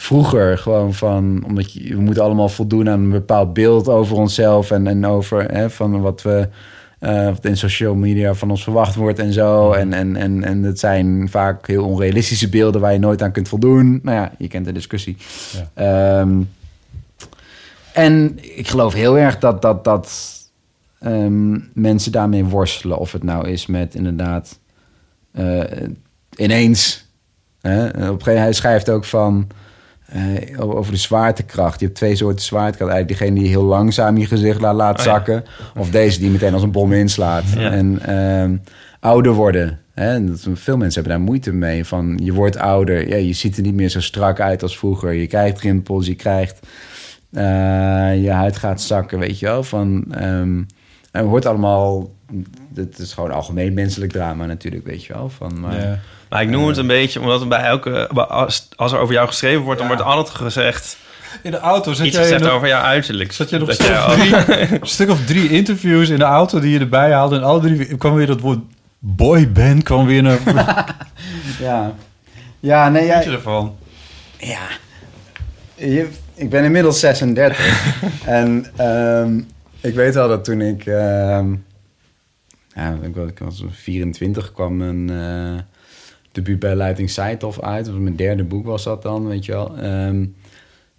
vroeger. 0.00 0.58
Gewoon 0.58 0.94
van, 0.94 1.44
omdat 1.46 1.72
je, 1.72 1.94
we 1.94 2.00
moeten 2.00 2.22
allemaal 2.22 2.48
voldoen 2.48 2.88
aan 2.88 3.00
een 3.00 3.10
bepaald 3.10 3.52
beeld 3.52 3.88
over 3.88 4.16
onszelf 4.16 4.70
en, 4.70 4.86
en 4.86 5.06
over 5.06 5.44
hè, 5.52 5.70
van 5.70 6.00
wat 6.00 6.22
we. 6.22 6.48
eh, 6.98 7.24
wat 7.24 7.44
in 7.44 7.56
social 7.56 7.94
media 7.94 8.34
van 8.34 8.50
ons 8.50 8.62
verwacht 8.62 8.94
wordt 8.94 9.18
en 9.18 9.32
zo. 9.32 9.72
En, 9.72 9.92
en, 9.92 10.16
en, 10.16 10.44
en 10.44 10.62
het 10.62 10.78
zijn 10.78 11.28
vaak 11.30 11.66
heel 11.66 11.84
onrealistische 11.84 12.48
beelden 12.48 12.80
waar 12.80 12.92
je 12.92 12.98
nooit 12.98 13.22
aan 13.22 13.32
kunt 13.32 13.48
voldoen. 13.48 14.00
Nou 14.02 14.16
ja, 14.16 14.32
je 14.38 14.48
kent 14.48 14.64
de 14.64 14.72
discussie. 14.72 15.16
Ehm, 15.74 16.40
en 17.92 18.38
ik 18.56 18.68
geloof 18.68 18.92
heel 18.94 19.18
erg 19.18 19.38
dat, 19.38 19.62
dat, 19.62 19.84
dat 19.84 20.32
ehm, 21.00 21.58
mensen 21.72 22.12
daarmee 22.12 22.44
worstelen. 22.44 22.98
Of 22.98 23.12
het 23.12 23.22
nou 23.22 23.48
is 23.48 23.66
met 23.66 23.94
inderdaad 23.94 24.58
eh, 25.32 25.60
ineens. 26.36 27.06
Hè, 27.60 27.84
op 27.86 27.92
een 27.92 27.98
gegeven 27.98 28.18
moment, 28.24 28.38
hij 28.38 28.52
schrijft 28.52 28.90
ook 28.90 29.04
van 29.04 29.46
eh, 30.08 30.60
over 30.76 30.92
de 30.92 30.98
zwaartekracht. 30.98 31.80
Je 31.80 31.86
hebt 31.86 31.98
twee 31.98 32.16
soorten 32.16 32.44
zwaartekracht. 32.44 32.92
Eigenlijk 32.92 33.20
diegene 33.20 33.40
die 33.40 33.48
heel 33.48 33.62
langzaam 33.64 34.16
je 34.16 34.26
gezicht 34.26 34.60
laat, 34.60 34.74
laat 34.74 34.98
Oh 34.98 35.04
ja. 35.04 35.10
zakken. 35.10 35.44
Of 35.76 35.90
deze 35.90 36.18
die 36.18 36.30
meteen 36.30 36.54
als 36.54 36.62
een 36.62 36.70
bom 36.70 36.92
inslaat. 36.92 37.44
Ja. 37.56 37.70
En 37.70 37.98
ehm, 38.06 38.56
ouder 39.00 39.32
worden. 39.32 39.78
Hè, 39.94 40.14
en 40.14 40.26
dat, 40.26 40.46
veel 40.54 40.76
mensen 40.76 41.00
hebben 41.00 41.18
daar 41.18 41.26
moeite 41.28 41.52
mee. 41.52 41.84
Van 41.84 42.20
je 42.22 42.32
wordt 42.32 42.56
ouder. 42.56 43.08
Ja, 43.08 43.16
je 43.16 43.32
ziet 43.32 43.56
er 43.56 43.62
niet 43.62 43.74
meer 43.74 43.88
zo 43.88 44.00
strak 44.00 44.40
uit 44.40 44.62
als 44.62 44.78
vroeger. 44.78 45.12
Je 45.12 45.26
krijgt 45.26 45.60
rimpels, 45.60 46.06
je 46.06 46.14
krijgt... 46.14 46.66
eh, 47.32 47.42
je 48.22 48.30
huid 48.30 48.56
gaat 48.56 48.80
zakken, 48.80 49.18
weet 49.18 49.38
je 49.38 49.46
wel. 49.46 49.62
Van, 49.62 50.04
ehm, 50.10 50.62
en 51.10 51.20
het 51.20 51.26
wordt 51.26 51.46
allemaal... 51.46 52.10
Het 52.74 52.98
is 52.98 53.12
gewoon 53.12 53.30
algemeen 53.30 53.74
menselijk 53.74 54.12
drama 54.12 54.46
natuurlijk, 54.46 54.86
weet 54.86 55.04
je 55.04 55.12
wel. 55.12 55.28
Van, 55.28 55.60
maar, 55.60 55.80
Ja. 55.80 55.98
Maar 56.28 56.42
ik 56.42 56.48
noem 56.48 56.66
het 56.66 56.76
een 56.76 56.86
beetje 56.86 57.20
omdat 57.20 57.40
het 57.40 57.48
bij 57.48 57.62
elke... 57.62 58.08
Als, 58.28 58.68
als 58.76 58.92
er 58.92 58.98
over 58.98 59.14
jou 59.14 59.26
geschreven 59.26 59.62
wordt, 59.62 59.78
dan 59.78 59.88
wordt 59.88 60.02
altijd 60.02 60.36
gezegd... 60.36 60.96
In 61.42 61.50
de 61.50 61.58
auto 61.58 61.92
zat 61.92 62.06
Iets 62.06 62.14
jij 62.14 62.24
gezegd 62.24 62.42
nog, 62.42 62.52
over 62.52 62.68
jouw 62.68 62.82
uiterlijk. 62.82 63.32
zat 63.32 63.50
je 63.50 63.58
nog 63.58 63.68
Dat 63.68 63.78
een 63.78 63.84
stuk, 63.84 63.96
jij 63.96 64.06
of 64.06 64.44
drie, 64.44 64.72
een 64.80 64.86
stuk 64.86 65.10
of 65.10 65.24
drie 65.24 65.48
interviews 65.50 66.08
in 66.08 66.18
de 66.18 66.24
auto 66.24 66.60
die 66.60 66.72
je 66.72 66.78
erbij 66.78 67.12
haalde. 67.12 67.36
En 67.36 67.42
alle 67.42 67.60
drie 67.60 67.96
kwam 67.96 68.14
weer 68.14 68.26
dat 68.26 68.40
woord 68.40 68.58
boyband 68.98 69.82
kwam 69.82 70.06
weer 70.06 70.22
naar 70.22 70.38
ja. 71.60 71.94
ja, 72.60 72.88
nee, 72.88 73.04
ja, 73.06 73.20
je 73.20 73.30
ervan. 73.30 73.76
Ja. 74.38 74.66
Je- 75.74 76.08
ik 76.34 76.50
ben 76.50 76.64
inmiddels 76.64 77.00
36. 77.00 77.92
en 78.24 78.66
ehm, 78.76 79.38
ik 79.80 79.94
weet 79.94 80.14
wel 80.14 80.28
dat 80.28 80.44
toen 80.44 80.60
ik... 80.60 80.86
ehm, 80.86 81.54
ja, 82.74 82.98
ik 83.02 83.14
was, 83.14 83.28
ik 83.28 83.38
was 83.38 83.64
24, 83.70 84.52
kwam 84.52 84.80
een 84.80 85.10
eh 85.10 85.62
debuut 86.32 86.58
bij 86.58 86.74
Leiding 86.74 87.10
Seithof 87.10 87.60
uit. 87.60 87.88
Was 87.88 87.98
mijn 87.98 88.16
derde 88.16 88.44
boek 88.44 88.66
was 88.66 88.84
dat 88.84 89.02
dan, 89.02 89.28
weet 89.28 89.44
je 89.44 89.52
wel. 89.52 89.76
Ehm, 89.76 90.26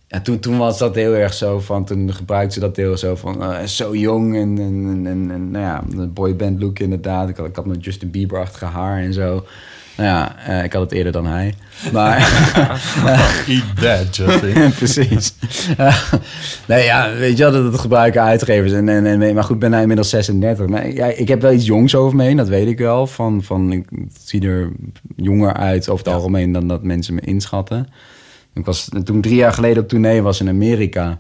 ja, 0.07 0.21
toen, 0.21 0.39
toen 0.39 0.57
was 0.57 0.77
dat 0.77 0.95
heel 0.95 1.13
erg 1.13 1.33
zo 1.33 1.59
van... 1.59 1.85
Toen 1.85 2.13
gebruikte 2.13 2.53
ze 2.53 2.59
dat 2.59 2.75
heel 2.75 2.97
zo 2.97 3.15
van... 3.15 3.43
eh, 3.43 3.63
zo 3.63 3.95
jong 3.95 4.35
en, 4.35 4.57
en, 4.57 5.05
en, 5.05 5.31
en, 5.31 5.51
nou 5.51 5.65
ja, 5.65 5.83
de 5.95 6.07
boyband 6.07 6.61
look 6.61 6.79
inderdaad. 6.79 7.29
Ik 7.29 7.37
had, 7.37 7.55
had 7.55 7.65
mijn 7.65 7.79
Justin 7.79 8.11
Bieber-achtige 8.11 8.65
haar 8.65 8.97
en 8.97 9.13
zo. 9.13 9.45
Nou 9.99 10.11
ja, 10.11 10.35
eh, 10.45 10.63
ik 10.63 10.73
had 10.73 10.81
het 10.81 10.91
eerder 10.91 11.11
dan 11.11 11.25
hij. 11.25 11.53
Maar... 11.93 12.17
Eat 13.47 13.63
that, 13.81 14.15
Justin. 14.15 14.71
Precies. 14.71 15.33
Eh, 15.77 16.03
nee, 16.65 16.83
ja, 16.83 17.13
weet 17.13 17.37
je 17.37 17.43
wel, 17.43 17.51
dat 17.51 17.71
het 17.71 17.81
gebruiken 17.81 18.21
uitgevers. 18.21 18.71
En, 18.71 18.89
en, 18.89 19.05
en, 19.05 19.33
maar 19.33 19.43
goed, 19.43 19.59
ben 19.59 19.69
nou 19.69 19.81
inmiddels 19.81 20.09
36. 20.09 20.67
Maar 20.67 20.93
ja, 20.93 21.05
ik 21.05 21.27
heb 21.27 21.41
wel 21.41 21.51
iets 21.51 21.65
jongs 21.65 21.95
over 21.95 22.15
me 22.15 22.23
heen, 22.23 22.37
dat 22.37 22.47
weet 22.47 22.67
ik 22.67 22.77
wel. 22.77 23.07
Van, 23.07 23.43
van, 23.43 23.71
ik 23.71 23.87
zie 24.23 24.47
er 24.47 24.71
jonger 25.15 25.53
uit 25.53 25.89
over 25.89 26.05
het 26.05 26.13
algemeen 26.13 26.51
dan 26.51 26.67
dat 26.67 26.83
mensen 26.83 27.13
me 27.13 27.21
inschatten. 27.21 27.87
Ik 28.53 28.65
was, 28.65 28.89
toen 29.03 29.17
ik 29.17 29.23
drie 29.23 29.35
jaar 29.35 29.53
geleden 29.53 29.83
op 29.83 29.89
tournee 29.89 30.21
was 30.21 30.39
in 30.39 30.49
Amerika... 30.49 31.19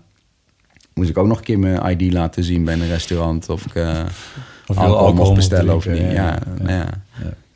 moest 0.93 1.09
ik 1.09 1.17
ook 1.17 1.27
nog 1.27 1.37
een 1.37 1.43
keer 1.43 1.59
mijn 1.59 1.99
ID 1.99 2.13
laten 2.13 2.43
zien 2.43 2.63
bij 2.63 2.73
een 2.73 2.87
restaurant. 2.87 3.49
Of 3.49 3.65
ik 3.65 3.75
eh, 3.75 3.89
Of 4.67 4.75
je 4.75 4.81
alcohol, 4.81 4.97
alcohol 4.97 5.13
mocht 5.13 5.35
bestellen 5.35 5.75
of 5.75 5.87
niet. 5.87 5.97
Ja, 5.97 6.11
ja. 6.11 6.39
nou 6.57 6.71
ja. 6.71 6.89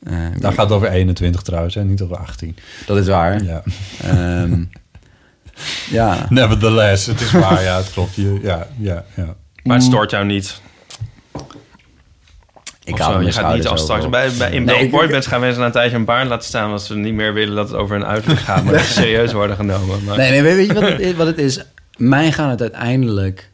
Eh, 0.03 0.13
Daar 0.39 0.53
gaat 0.53 0.65
het 0.69 0.77
over 0.77 0.89
21 0.89 1.41
trouwens, 1.41 1.75
hè? 1.75 1.83
niet 1.83 2.01
over 2.01 2.17
18. 2.17 2.55
dat 2.85 2.97
is 2.97 3.07
waar. 3.07 3.43
Ja. 3.43 3.63
Ehm, 4.01 4.63
ja. 5.99 6.25
Nevertheless, 6.29 7.05
het 7.05 7.21
is 7.21 7.31
waar, 7.31 7.63
ja, 7.63 7.77
het 7.77 7.91
klopt. 7.93 8.15
Je, 8.15 8.39
ja, 8.41 8.67
ja, 8.77 9.03
ja. 9.15 9.35
Maar 9.63 9.75
het 9.75 9.85
stoort 9.85 10.11
jou 10.11 10.25
niet. 10.25 10.61
Ik 12.83 12.97
haal 12.97 13.21
Je 13.21 13.31
gaat 13.31 13.53
niet 13.55 13.67
als 13.67 13.81
straks 13.81 14.09
bij, 14.09 14.31
bij 14.37 14.51
in 14.51 14.63
Nee, 14.63 14.89
boybands 14.89 15.27
gaan 15.27 15.39
mensen 15.39 15.59
na 15.59 15.65
een 15.65 15.71
tijdje 15.71 15.97
een 15.97 16.05
baard 16.05 16.27
laten 16.27 16.47
staan... 16.47 16.71
als 16.71 16.85
ze 16.85 16.95
niet 16.95 17.13
meer 17.13 17.33
willen 17.33 17.55
dat 17.55 17.67
het 17.67 17.77
over 17.77 17.95
hun 17.95 18.05
uiterlijk 18.05 18.41
gaat... 18.41 18.63
maar 18.63 18.73
dat 18.77 18.81
ze 18.81 18.91
serieus 18.93 19.33
worden 19.33 19.55
genomen. 19.55 20.03
Maar, 20.03 20.17
Nee, 20.17 20.41
nee, 20.41 20.41
weet 20.55 20.67
je 20.67 20.73
wat 20.73 20.83
het, 20.83 20.99
is, 20.99 21.13
wat 21.13 21.27
het 21.27 21.37
is? 21.37 21.63
Mij 21.97 22.31
gaat 22.31 22.49
het 22.49 22.61
uiteindelijk... 22.61 23.49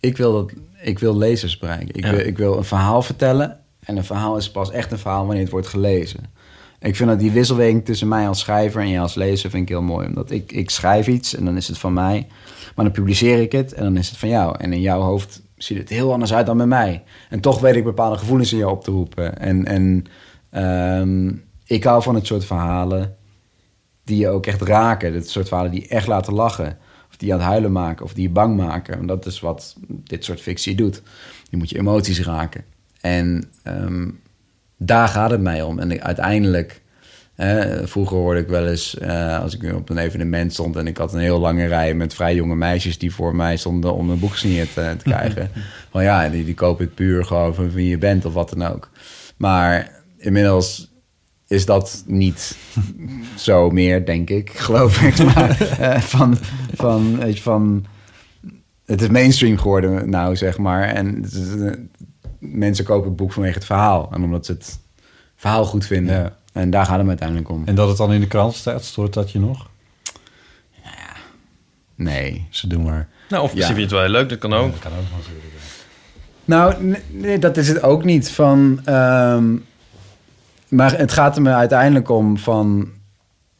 Ik 0.00 0.16
wil, 0.16 0.32
dat, 0.32 0.52
ik 0.82 0.98
wil 0.98 1.16
lezers 1.16 1.58
bereiken. 1.58 1.88
Ik, 1.94 2.04
Ja. 2.04 2.10
wil, 2.10 2.26
ik 2.26 2.36
wil 2.38 2.56
een 2.56 2.64
verhaal 2.64 3.02
vertellen. 3.02 3.58
En 3.86 3.96
een 3.96 4.04
verhaal 4.04 4.36
is 4.36 4.50
pas 4.50 4.70
echt 4.70 4.92
een 4.92 4.98
verhaal 4.98 5.24
wanneer 5.26 5.42
het 5.42 5.52
wordt 5.52 5.66
gelezen. 5.66 6.20
Ik 6.80 6.96
vind 6.96 7.08
dat 7.08 7.18
die 7.18 7.30
wisselwerking 7.30 7.84
tussen 7.84 8.08
mij 8.08 8.28
als 8.28 8.40
schrijver 8.40 8.80
en 8.80 8.88
jij 8.88 9.00
als 9.00 9.14
lezer 9.14 9.50
vind 9.50 9.62
ik 9.62 9.68
heel 9.68 9.82
mooi. 9.82 10.06
Omdat 10.06 10.30
ik, 10.30 10.52
ik 10.52 10.70
schrijf 10.70 11.06
iets 11.06 11.34
en 11.34 11.44
dan 11.44 11.56
is 11.56 11.68
het 11.68 11.78
van 11.78 11.92
mij. 11.92 12.26
Maar 12.74 12.84
dan 12.84 12.94
publiceer 12.94 13.40
ik 13.40 13.52
het 13.52 13.72
en 13.72 13.82
dan 13.82 13.96
is 13.96 14.08
het 14.08 14.18
van 14.18 14.28
jou. 14.28 14.58
En 14.58 14.72
in 14.72 14.80
jouw 14.80 15.00
hoofd 15.00 15.42
ziet 15.56 15.78
het 15.78 15.88
heel 15.88 16.12
anders 16.12 16.34
uit 16.34 16.46
dan 16.46 16.56
bij 16.56 16.66
mij. 16.66 17.02
En 17.30 17.40
toch 17.40 17.60
weet 17.60 17.76
ik 17.76 17.84
bepaalde 17.84 18.18
gevoelens 18.18 18.52
in 18.52 18.58
jou 18.58 18.72
op 18.72 18.84
te 18.84 18.90
roepen. 18.90 19.38
En, 19.38 19.64
en 19.64 20.04
ehm, 20.50 21.32
ik 21.64 21.84
hou 21.84 22.02
van 22.02 22.14
het 22.14 22.26
soort 22.26 22.44
verhalen 22.44 23.16
die 24.04 24.18
je 24.18 24.28
ook 24.28 24.46
echt 24.46 24.62
raken. 24.62 25.12
Dat 25.12 25.28
soort 25.28 25.48
verhalen 25.48 25.72
die 25.72 25.88
echt 25.88 26.06
laten 26.06 26.34
lachen. 26.34 26.78
Of 27.08 27.16
die 27.16 27.28
je 27.28 27.34
aan 27.34 27.40
het 27.40 27.48
huilen 27.48 27.72
maken, 27.72 28.04
of 28.04 28.14
die 28.14 28.22
je 28.22 28.30
bang 28.30 28.56
maken. 28.56 28.98
En 28.98 29.06
dat 29.06 29.26
is 29.26 29.40
wat 29.40 29.76
dit 29.88 30.24
soort 30.24 30.40
fictie 30.40 30.74
doet. 30.74 31.02
Je 31.50 31.56
moet 31.56 31.70
je 31.70 31.78
emoties 31.78 32.20
raken. 32.20 32.64
En 33.00 33.44
ehm, 33.62 34.08
daar 34.76 35.08
gaat 35.08 35.30
het 35.30 35.40
mij 35.40 35.62
om. 35.62 35.78
En 35.78 36.02
uiteindelijk, 36.02 36.82
hè, 37.34 37.86
vroeger 37.88 38.16
hoorde 38.16 38.40
ik 38.40 38.48
wel 38.48 38.66
eens, 38.66 38.98
eh, 38.98 39.40
als 39.40 39.56
ik 39.56 39.74
op 39.74 39.88
een 39.88 39.98
evenement 39.98 40.52
stond 40.52 40.76
en 40.76 40.86
ik 40.86 40.96
had 40.96 41.12
een 41.12 41.20
heel 41.20 41.38
lange 41.38 41.66
rij 41.66 41.94
met 41.94 42.14
vrij 42.14 42.34
jonge 42.34 42.56
meisjes 42.56 42.98
die 42.98 43.14
voor 43.14 43.36
mij 43.36 43.56
stonden 43.56 43.94
om 43.94 44.10
een 44.10 44.18
boek 44.18 44.36
te, 44.36 44.66
te 44.74 44.96
krijgen. 45.02 45.50
Van 45.90 46.02
ja, 46.02 46.28
die, 46.28 46.44
die 46.44 46.54
koop 46.54 46.80
ik 46.80 46.94
puur 46.94 47.24
gewoon 47.24 47.54
van 47.54 47.70
wie 47.70 47.88
je 47.88 47.98
bent 47.98 48.24
of 48.24 48.32
wat 48.32 48.50
dan 48.50 48.68
ook. 48.68 48.90
Maar 49.36 49.90
inmiddels 50.18 50.94
is 51.48 51.66
dat 51.66 52.04
niet 52.06 52.56
zo 53.34 53.70
meer, 53.70 54.04
denk 54.04 54.30
ik, 54.30 54.50
geloof 54.50 55.02
ik. 55.02 55.18
Maar 55.34 55.60
eh, 55.80 56.00
van, 56.00 56.36
van, 56.74 57.18
weet 57.18 57.36
je, 57.36 57.42
van, 57.42 57.84
het 58.86 59.02
is 59.02 59.08
mainstream 59.08 59.58
geworden 59.58 60.10
nou, 60.10 60.36
zeg 60.36 60.58
maar. 60.58 60.82
En 60.82 61.22
het 61.22 61.32
is, 61.32 61.54
eh, 61.60 61.72
mensen 62.38 62.84
kopen 62.84 63.08
het 63.08 63.16
boek 63.16 63.32
vanwege 63.32 63.54
het 63.54 63.64
verhaal. 63.64 64.08
En 64.12 64.22
omdat 64.22 64.46
ze 64.46 64.52
het 64.52 64.78
verhaal 65.36 65.64
goed 65.64 65.86
vinden. 65.86 66.14
Ja. 66.16 66.36
En 66.52 66.70
daar 66.70 66.86
gaat 66.86 66.98
het 66.98 67.08
uiteindelijk 67.08 67.48
om. 67.48 67.62
En 67.64 67.74
dat 67.74 67.88
het 67.88 67.96
dan 67.96 68.12
in 68.12 68.20
de 68.20 68.26
krant 68.26 68.54
staat, 68.54 68.84
stoort 68.84 69.12
dat 69.14 69.30
je 69.30 69.38
nog? 69.38 69.66
Nee. 71.94 72.46
Ze 72.50 72.66
doen 72.66 72.82
maar. 72.82 73.08
Nou, 73.28 73.42
of 73.42 73.50
Ja. 73.50 73.56
misschien 73.56 73.76
vind 73.76 73.90
je 73.90 73.96
het 73.96 74.04
wel 74.04 74.12
leuk, 74.20 74.28
dat 74.28 74.38
kan 74.38 74.52
ook. 74.52 74.70
Dat 74.70 74.80
kan 74.80 74.92
ook 74.92 75.04
natuurlijk. 75.18 75.44
Nou, 76.44 76.84
nee, 76.84 77.02
nee, 77.10 77.38
dat 77.38 77.56
is 77.56 77.68
het 77.68 77.82
ook 77.82 78.04
niet. 78.04 78.30
Van, 78.30 78.80
ehm, 78.84 79.54
maar 80.68 80.98
het 80.98 81.12
gaat 81.12 81.36
er 81.36 81.42
me 81.42 81.52
uiteindelijk 81.52 82.08
om 82.08 82.38
van... 82.38 82.88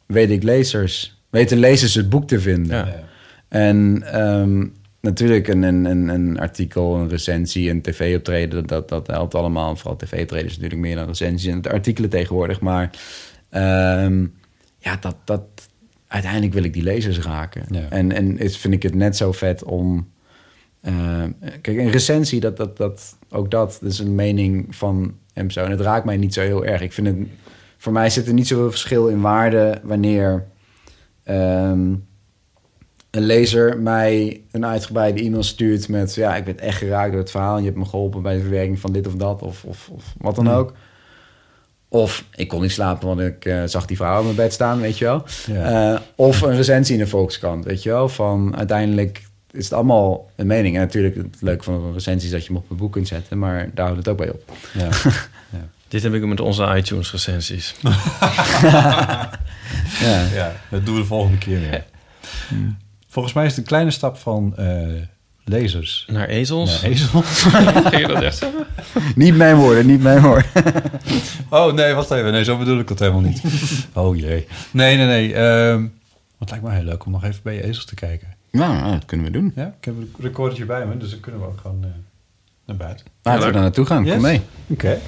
weet 0.05 0.29
ik 0.29 0.43
lezers... 0.43 1.19
weten 1.29 1.57
lezers 1.57 1.93
het 1.93 2.09
boek 2.09 2.27
te 2.27 2.39
vinden. 2.39 2.77
Ja. 2.77 2.95
En 3.47 4.03
ehm, 4.11 4.65
natuurlijk 5.07 5.47
een, 5.47 5.63
een, 5.63 5.85
een, 5.85 6.09
een 6.09 6.39
artikel, 6.39 6.95
een 6.95 7.09
recensie, 7.09 7.69
een 7.69 7.81
tv-optreden... 7.81 8.67
Dat, 8.67 8.89
dat 8.89 9.07
helpt 9.07 9.35
allemaal. 9.35 9.75
Vooral 9.75 9.95
tv-optreden 9.95 10.45
is 10.45 10.55
natuurlijk 10.55 10.81
meer 10.81 10.95
dan 10.95 11.07
recensies 11.07 11.51
en 11.51 11.61
artikelen 11.61 12.09
tegenwoordig. 12.09 12.59
Maar 12.59 12.89
ehm, 13.49 14.25
ja, 14.79 14.95
dat, 14.99 15.15
dat, 15.23 15.41
uiteindelijk 16.07 16.53
wil 16.53 16.63
ik 16.63 16.73
die 16.73 16.83
lezers 16.83 17.19
raken. 17.19 17.65
Ja. 17.69 17.89
En, 17.89 18.11
en 18.11 18.37
is, 18.37 18.57
vind 18.57 18.73
ik 18.73 18.83
het 18.83 18.95
net 18.95 19.17
zo 19.17 19.31
vet 19.31 19.63
om... 19.63 20.11
eh, 20.81 21.23
kijk, 21.61 21.77
een 21.77 21.91
recensie, 21.91 22.39
dat, 22.39 22.57
dat, 22.57 22.77
dat, 22.77 23.17
ook 23.29 23.51
dat, 23.51 23.77
dat 23.81 23.91
is 23.91 23.99
een 23.99 24.15
mening 24.15 24.75
van 24.75 25.15
hem 25.33 25.49
zo. 25.49 25.63
En 25.63 25.71
het 25.71 25.81
raakt 25.81 26.05
mij 26.05 26.17
niet 26.17 26.33
zo 26.33 26.41
heel 26.41 26.65
erg. 26.65 26.81
Ik 26.81 26.93
vind 26.93 27.07
het, 27.07 27.17
voor 27.77 27.93
mij 27.93 28.09
zit 28.09 28.27
er 28.27 28.33
niet 28.33 28.47
zoveel 28.47 28.69
verschil 28.69 29.07
in 29.07 29.21
waarde 29.21 29.79
wanneer 29.83 30.47
ehm, 31.23 31.93
een 33.17 33.25
lezer 33.25 33.79
mij 33.79 34.41
een 34.51 34.65
uitgebreide 34.65 35.21
e-mail 35.21 35.43
stuurt 35.43 35.89
met... 35.89 36.15
ja, 36.15 36.35
ik 36.35 36.43
ben 36.43 36.59
echt 36.59 36.77
geraakt 36.77 37.11
door 37.11 37.19
het 37.19 37.31
verhaal... 37.31 37.55
en 37.55 37.59
je 37.59 37.65
hebt 37.65 37.77
me 37.77 37.85
geholpen 37.85 38.21
bij 38.21 38.35
de 38.35 38.41
verwerking 38.41 38.79
van 38.79 38.91
dit 38.91 39.07
of 39.07 39.15
dat 39.15 39.41
of, 39.41 39.63
of, 39.63 39.89
of 39.89 40.03
wat 40.17 40.35
dan 40.35 40.49
ook. 40.49 40.73
Of 41.89 42.25
ik 42.35 42.47
kon 42.47 42.61
niet 42.61 42.71
slapen, 42.71 43.07
want 43.07 43.19
ik 43.19 43.45
eh, 43.45 43.63
zag 43.65 43.85
die 43.85 43.97
vrouw 43.97 44.17
op 44.17 44.23
mijn 44.23 44.35
bed 44.35 44.53
staan, 44.53 44.79
weet 44.79 44.97
je 44.97 45.05
wel. 45.05 45.23
Ja. 45.47 45.93
Eh, 45.93 45.99
of 46.15 46.41
een 46.41 46.55
recensie 46.55 46.93
in 46.93 46.99
de 46.99 47.07
Volkskrant, 47.07 47.65
weet 47.65 47.83
je 47.83 47.89
wel. 47.89 48.09
Van 48.09 48.57
uiteindelijk 48.57 49.23
is 49.51 49.63
het 49.63 49.73
allemaal 49.73 50.29
een 50.35 50.47
mening. 50.47 50.75
En 50.75 50.81
natuurlijk, 50.81 51.15
het 51.15 51.37
leuke 51.39 51.63
van 51.63 51.73
een 51.73 51.93
recensie 51.93 52.25
is 52.25 52.33
dat 52.33 52.45
je 52.45 52.47
hem 52.47 52.57
op 52.57 52.69
een 52.69 52.77
boek 52.77 52.91
kunt 52.91 53.07
zetten. 53.07 53.39
Maar 53.39 53.69
daar 53.73 53.85
houdt 53.85 53.99
het 53.99 54.07
ook 54.07 54.17
bij 54.17 54.29
op. 54.29 54.51
Ja. 54.73 54.89
Dit 55.87 56.03
heb 56.03 56.13
ik 56.13 56.25
met 56.25 56.39
onze 56.39 56.75
iTunes 56.75 57.11
recensies. 57.11 57.75
Ja. 59.99 60.27
ja, 60.33 60.55
dat 60.69 60.85
doen 60.85 60.95
we 60.95 61.01
de 61.01 61.07
volgende 61.07 61.37
keer 61.37 61.59
weer. 61.59 61.85
Volgens 63.17 63.35
mij 63.37 63.45
is 63.45 63.51
het 63.51 63.59
een 63.59 63.67
kleine 63.67 63.91
stap 63.91 64.17
van 64.17 64.53
eh, 64.57 64.87
lezers 65.43 66.05
Naar 66.09 66.27
ezels. 66.27 66.81
naar 66.81 66.91
ezels. 66.91 67.43
Ging 67.91 67.97
je 67.97 68.07
dat 68.07 68.21
echt 68.21 68.37
zeggen? 68.37 68.65
niet 69.15 69.35
mijn 69.35 69.55
woorden, 69.55 69.85
niet 69.85 70.01
mijn 70.01 70.21
woorden. 70.21 70.51
Oh 71.49 71.73
nee, 71.73 71.93
wacht 71.93 72.11
even. 72.11 72.31
Nee, 72.31 72.43
zo 72.43 72.57
bedoel 72.57 72.79
ik 72.79 72.87
dat 72.87 72.99
helemaal 72.99 73.21
niet. 73.21 73.41
Oh 73.93 74.15
jee. 74.17 74.47
Nee, 74.71 74.97
nee, 74.97 75.05
nee. 75.05 75.33
ehm, 75.33 75.87
het 76.39 76.49
lijkt 76.49 76.65
me 76.65 76.71
heel 76.71 76.83
leuk 76.83 77.05
om 77.05 77.11
nog 77.11 77.23
even 77.23 77.39
bij 77.43 77.53
je 77.55 77.63
ezels 77.63 77.85
te 77.85 77.95
kijken. 77.95 78.27
Nou, 78.51 78.73
nou, 78.75 78.91
dat 78.91 79.05
kunnen 79.05 79.25
we 79.25 79.31
doen. 79.31 79.51
Ja, 79.55 79.75
ik 79.79 79.85
heb 79.85 79.97
een 79.97 80.13
recordertje 80.19 80.65
bij 80.65 80.85
me, 80.85 80.97
dus 80.97 81.09
dan 81.09 81.19
kunnen 81.19 81.41
we 81.41 81.47
ook 81.47 81.59
gewoon 81.61 81.83
eh, 81.83 81.89
naar 82.65 82.77
buiten. 82.77 83.05
Laten 83.21 83.39
we 83.39 83.45
leuk. 83.45 83.53
daar 83.53 83.63
naartoe 83.63 83.85
gaan. 83.85 84.03
Yes? 84.05 84.13
Kom 84.13 84.21
mee. 84.21 84.41
Oké. 84.67 84.99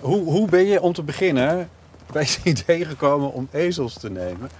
Hoe, 0.00 0.24
hoe 0.24 0.48
ben 0.48 0.66
je 0.66 0.80
om 0.80 0.92
te 0.92 1.02
beginnen 1.02 1.68
bij 2.12 2.22
het 2.22 2.40
idee 2.44 2.84
gekomen 2.84 3.32
om 3.32 3.48
ezels 3.50 3.94
te 3.94 4.10
nemen? 4.10 4.50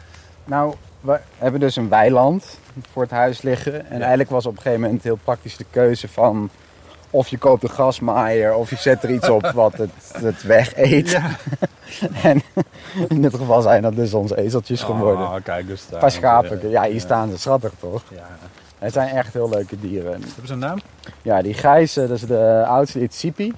Nou, 0.44 0.74
we 1.00 1.18
hebben 1.38 1.60
dus 1.60 1.76
een 1.76 1.88
weiland 1.88 2.58
voor 2.92 3.02
het 3.02 3.10
huis 3.10 3.42
liggen. 3.42 3.90
En 3.90 3.98
eigenlijk 3.98 4.30
was 4.30 4.46
op 4.46 4.56
een 4.56 4.62
gegeven 4.62 4.80
moment 4.80 5.02
heel 5.02 5.18
praktisch 5.24 5.56
de 5.56 5.66
keuze 5.70 6.08
van... 6.08 6.50
of 7.10 7.28
je 7.28 7.38
koopt 7.38 7.62
een 7.62 7.68
grasmaaier 7.68 8.54
of 8.54 8.70
je 8.70 8.76
zet 8.76 9.02
er 9.02 9.10
iets 9.10 9.28
op 9.28 9.50
wat 9.50 9.76
het, 9.76 9.90
het 10.12 10.42
weg 10.42 10.76
eet. 10.76 11.10
Ja. 11.10 11.36
en 12.30 12.42
in 13.08 13.22
dit 13.22 13.34
geval 13.34 13.62
zijn 13.62 13.82
dat 13.82 13.96
dus 13.96 14.14
onze 14.14 14.36
ezeltjes 14.36 14.82
geworden. 14.82 15.26
Oh, 15.26 15.34
kijk 15.42 15.66
dus 15.66 15.88
daar. 15.88 16.00
Paar 16.00 16.10
schapen. 16.10 16.70
Ja, 16.70 16.82
hier 16.82 17.00
staan 17.00 17.30
ze. 17.30 17.38
Schattig 17.38 17.72
toch? 17.80 18.02
Ja. 18.08 18.26
Het 18.78 18.92
zijn 18.92 19.08
echt 19.08 19.32
heel 19.32 19.48
leuke 19.48 19.80
dieren. 19.80 20.10
Hebben 20.10 20.46
ze 20.46 20.52
een 20.52 20.58
naam? 20.58 20.78
Ja, 21.22 21.42
die 21.42 21.54
grijze, 21.54 22.00
dat 22.00 22.16
is 22.16 22.26
de 22.26 22.64
oudste, 22.66 23.08
die 23.20 23.54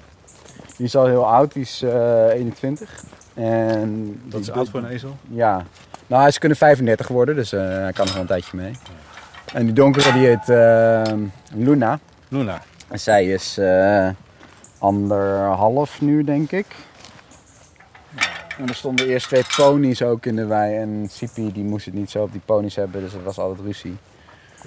is 0.77 0.95
al 0.95 1.05
heel 1.05 1.27
oud, 1.27 1.53
die 1.53 1.61
is 1.61 1.81
eh 1.81 2.27
21. 2.33 3.03
En 3.39 4.19
Dat 4.25 4.41
is 4.41 4.51
oud 4.51 4.69
voor 4.69 4.79
een 4.79 4.87
ezel. 4.89 5.15
Ja. 5.29 5.65
Nou, 6.07 6.29
ze 6.31 6.39
kunnen 6.39 6.57
35 6.57 7.07
worden, 7.07 7.35
dus 7.35 7.53
eh, 7.53 7.61
hij 7.61 7.91
kan 7.93 8.05
nog 8.05 8.13
wel 8.13 8.21
een 8.21 8.27
tijdje 8.27 8.57
mee. 8.57 8.71
En 9.53 9.65
die 9.65 9.73
donkere, 9.73 10.13
die 10.13 10.25
heet 10.25 10.49
eh, 10.49 11.13
Luna. 11.53 11.99
Luna. 12.27 12.61
En 12.87 12.99
zij 12.99 13.25
is 13.25 13.57
eh, 13.57 14.09
anderhalf 14.79 16.01
nu, 16.01 16.23
denk 16.23 16.51
ik. 16.51 16.65
En 18.57 18.67
er 18.67 18.75
stonden 18.75 19.07
eerst 19.07 19.27
twee 19.27 19.43
ponies 19.57 20.01
ook 20.01 20.25
in 20.25 20.35
de 20.35 20.45
wei. 20.45 20.75
En 20.75 21.07
Sipi, 21.11 21.51
die 21.51 21.63
moest 21.63 21.85
het 21.85 21.93
niet 21.93 22.09
zo 22.11 22.23
op 22.23 22.31
die 22.31 22.41
ponies 22.45 22.75
hebben, 22.75 23.01
dus 23.01 23.13
het 23.13 23.23
was 23.23 23.37
altijd 23.37 23.65
ruzie. 23.65 23.97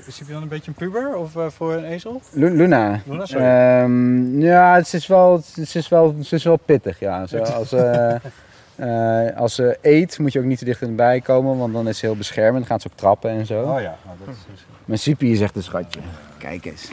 Is 0.07 0.19
hij 0.19 0.33
dan 0.33 0.43
een 0.43 0.49
beetje 0.49 0.69
een 0.69 0.75
puber 0.75 1.17
of 1.17 1.37
voor 1.55 1.73
een 1.75 1.85
ezel? 1.85 2.21
Lu- 2.31 2.57
Luna. 2.57 3.01
Luna, 3.07 3.27
sorry. 3.27 3.45
Ehm, 3.45 4.41
ja, 4.41 4.75
het 4.75 4.93
is 4.95 5.07
wel, 5.07 5.43
het 5.55 5.75
is 5.75 5.89
wel, 5.89 6.15
het 6.19 6.33
is 6.33 6.45
wel 6.45 6.57
pittig. 6.57 6.99
Ja. 7.01 7.27
Zo, 7.27 7.39
als, 7.39 7.75
eh, 8.75 9.37
als 9.37 9.55
ze 9.55 9.79
eet, 9.81 10.19
moet 10.19 10.33
je 10.33 10.39
ook 10.39 10.45
niet 10.45 10.59
te 10.59 10.65
dicht 10.65 10.81
erbij 10.81 11.21
komen, 11.21 11.59
want 11.59 11.73
dan 11.73 11.89
is 11.89 11.99
ze 11.99 12.07
heel 12.07 12.17
beschermend. 12.17 12.57
Dan 12.59 12.67
gaat 12.67 12.83
ze 12.83 12.89
ook 12.93 12.99
trappen 12.99 13.31
en 13.31 13.47
zo. 13.47 13.63
Oh 13.63 13.81
ja, 13.81 13.97
nou, 14.05 14.17
dat 14.25 14.35
is. 14.55 14.65
Maar 14.85 14.99
Sipi 14.99 15.33
is 15.33 15.41
echt 15.41 15.57
een 15.57 15.63
schatje. 15.63 16.01
Kijk 16.39 16.65
eens. 16.65 16.89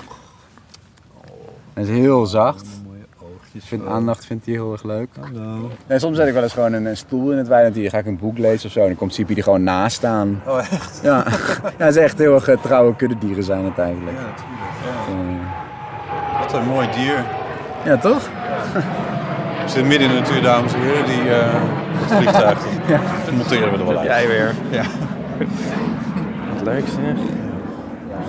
Hij 1.73 1.83
is 1.83 1.89
heel 1.89 2.25
zacht. 2.25 2.65
Mooie 2.87 3.05
oogjes. 3.17 3.65
Vindt 3.65 3.85
aandacht 3.85 4.25
vindt 4.25 4.45
hij 4.45 4.53
heel 4.53 4.71
erg 4.71 4.83
leuk. 4.83 5.09
Hallo. 5.19 5.71
En 5.87 5.99
soms 5.99 6.17
zet 6.17 6.27
ik 6.27 6.33
wel 6.33 6.43
eens 6.43 6.53
gewoon 6.53 6.73
een, 6.73 6.85
een 6.85 6.97
stoel 6.97 7.31
in 7.31 7.37
het 7.37 7.47
weiland. 7.47 7.75
Hier 7.75 7.89
ga 7.89 7.97
ik 7.97 8.05
een 8.05 8.17
boek 8.17 8.37
lezen 8.37 8.65
of 8.65 8.71
zo. 8.71 8.79
En 8.79 8.87
dan 8.87 8.95
komt 8.95 9.13
Sipi 9.13 9.35
er 9.35 9.43
gewoon 9.43 9.63
naast 9.63 9.95
staan. 9.95 10.41
Oh 10.47 10.59
echt? 10.59 10.99
Ja, 11.03 11.25
ja 11.79 11.87
is 11.87 11.95
echt 11.95 12.17
heel 12.17 12.33
erg 12.33 12.47
eh, 12.47 12.61
trouwe 12.61 12.95
kuddedieren 12.95 13.43
zijn 13.43 13.65
het 13.65 13.77
eigenlijk. 13.77 14.17
Ja, 14.17 14.23
natuurlijk. 14.23 14.69
Ja. 15.07 16.39
Wat 16.39 16.53
een 16.53 16.67
mooi 16.67 16.87
dier. 16.95 17.25
ja, 17.85 17.97
toch? 17.97 18.29
We 19.69 19.75
zitten 19.75 19.87
midden 19.87 20.09
in 20.09 20.15
de 20.15 20.21
natuur, 20.21 20.41
dames 20.41 20.73
en 20.73 20.79
heren. 20.79 21.05
Die, 21.05 21.33
eh 21.33 21.79
het 21.93 22.13
vliegtuig. 22.13 22.59
Dat, 22.87 22.99
dat 23.25 23.33
monteren 23.33 23.71
we 23.71 23.77
er 23.77 23.85
wel 23.85 23.97
uit. 23.97 24.07
Jij 24.07 24.27
weer. 24.27 24.53
Ja. 24.69 24.83
Wat 26.53 26.63
leuk 26.63 26.83
zeg. 26.87 27.15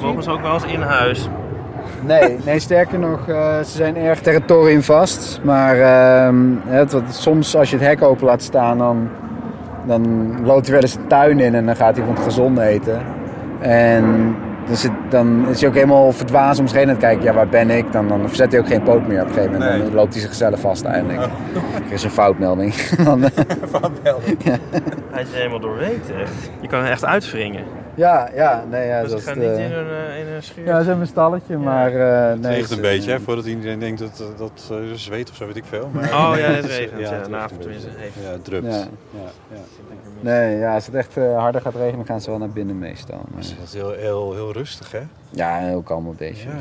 Mogen 0.03 0.23
ze 0.23 0.31
ook 0.31 0.43
wel 0.43 0.55
eens 0.55 0.65
in 0.65 0.81
huis? 0.81 1.29
Nee, 2.01 2.39
nee 2.45 2.59
sterker 2.59 2.99
nog, 2.99 3.29
eh, 3.29 3.59
ze 3.59 3.77
zijn 3.77 3.97
erg 3.97 4.21
territoriumvast. 4.21 5.41
Maar 5.43 5.81
ehm, 5.81 6.45
het, 6.67 6.93
wat, 6.93 7.03
soms 7.09 7.57
als 7.57 7.71
je 7.71 7.77
het 7.77 7.87
hek 7.87 8.03
open 8.03 8.27
laat 8.27 8.43
staan, 8.43 8.79
dan, 8.79 9.09
dan 9.87 10.33
loopt 10.45 10.65
hij 10.65 10.75
wel 10.75 10.83
eens 10.83 10.95
de 10.95 11.07
tuin 11.07 11.41
in 11.41 11.55
en 11.55 11.67
dan 11.67 11.77
gaat 11.77 11.97
hij 11.97 12.05
van 12.05 12.15
het 12.15 12.25
gezond 12.25 12.59
eten. 12.59 13.03
En 13.61 14.37
dus 14.71 14.83
het, 14.83 14.93
dan 15.09 15.49
is 15.49 15.61
hij 15.61 15.69
ook 15.69 15.75
helemaal 15.75 16.13
verdwaasd 16.13 16.61
om 16.61 16.67
zich 16.67 16.77
heen 16.77 16.87
aan 16.87 16.95
het 16.95 16.99
kijken. 16.99 17.25
Ja, 17.25 17.33
waar 17.33 17.49
ben 17.49 17.71
ik? 17.71 17.93
Dan, 17.93 18.09
dan 18.09 18.29
verzet 18.29 18.53
hij 18.53 18.61
ook 18.61 18.67
geen 18.67 18.83
poot 18.83 19.07
meer 19.07 19.21
op 19.21 19.27
een 19.29 19.35
gegeven 19.35 19.53
moment. 19.53 19.71
Nee. 19.71 19.83
Dan 19.83 19.95
loopt 19.95 20.13
hij 20.13 20.23
zichzelf 20.23 20.61
vast 20.61 20.85
eigenlijk. 20.85 21.21
Er 21.87 21.93
is 21.93 22.03
een 22.03 22.11
foutmelding. 22.11 22.75
Dan, 23.05 23.25
eh, 23.25 23.31
Hij 25.11 25.23
is 25.23 25.33
helemaal 25.33 25.61
doorweekt 25.61 26.11
echt. 26.11 26.51
Je 26.61 26.69
kan 26.69 26.85
er 26.85 26.91
echt 26.91 27.05
uitwringen. 27.05 27.65
Ja, 27.95 28.29
ja, 28.35 28.65
nee, 28.71 28.87
ja. 28.87 29.01
Dus 29.03 29.11
dat 29.11 29.21
ik 29.21 29.27
is 29.27 29.33
ga 29.33 29.41
de- 29.41 29.47
niet 29.47 29.59
in 29.59 29.73
een, 29.73 29.87
eh, 30.09 30.21
in 30.21 30.27
een 30.35 30.43
schuur. 30.43 30.65
Ja, 30.65 30.79
ze 30.81 30.85
hebben 30.85 31.01
een 31.01 31.07
stalletje, 31.07 31.57
maar... 31.57 31.93
eh 31.95 32.29
Het 32.31 32.41
nee, 32.41 32.53
regent 32.53 32.71
een 32.71 32.81
beetje, 32.81 33.11
hè, 33.11 33.21
voordat 33.21 33.45
iedereen 33.47 33.79
denkt 33.79 33.99
dat, 34.01 34.21
eh, 34.21 34.39
dat 34.39 34.69
eh, 34.71 34.77
zweet 34.95 35.31
of 35.31 35.37
zo, 35.37 35.47
weet 35.47 35.57
ik 35.57 35.65
veel. 35.65 35.89
Maar, 35.93 36.05
Oh 36.05 36.33
ja, 36.37 36.45
het 36.45 36.65
regent. 36.65 36.91
Ja, 36.91 36.97
het 36.97 36.99
regent 37.01 37.23
vanavond 37.25 37.51
een 37.53 37.59
tenminste. 37.59 37.89
Even. 38.03 38.23
Ja, 38.23 38.31
het 38.31 38.45
drupt. 38.45 38.67
Ja. 38.67 38.79
Ja. 38.79 38.87
Ja, 39.53 39.59
Nee, 40.21 40.57
ja, 40.59 40.75
als 40.75 40.87
het 40.87 40.95
echt 40.95 41.17
eh, 41.17 41.39
harder 41.39 41.61
gaat 41.61 41.75
regenen, 41.75 42.07
gaan 42.07 42.21
ze 42.21 42.31
wel 42.31 42.39
naar 42.39 42.51
binnen 42.51 42.79
meestal. 42.79 43.21
Maar- 43.35 43.43
Dat 43.43 43.67
is 43.67 43.73
heel, 43.75 43.93
heel, 43.93 44.35
heel 44.35 44.53
rustig, 44.53 44.93
hè? 44.93 45.01
Ja, 45.31 45.59
heel 45.59 45.83
kalm 45.83 46.07
op 46.09 46.19
deze. 46.19 46.49
Ja. 46.49 46.55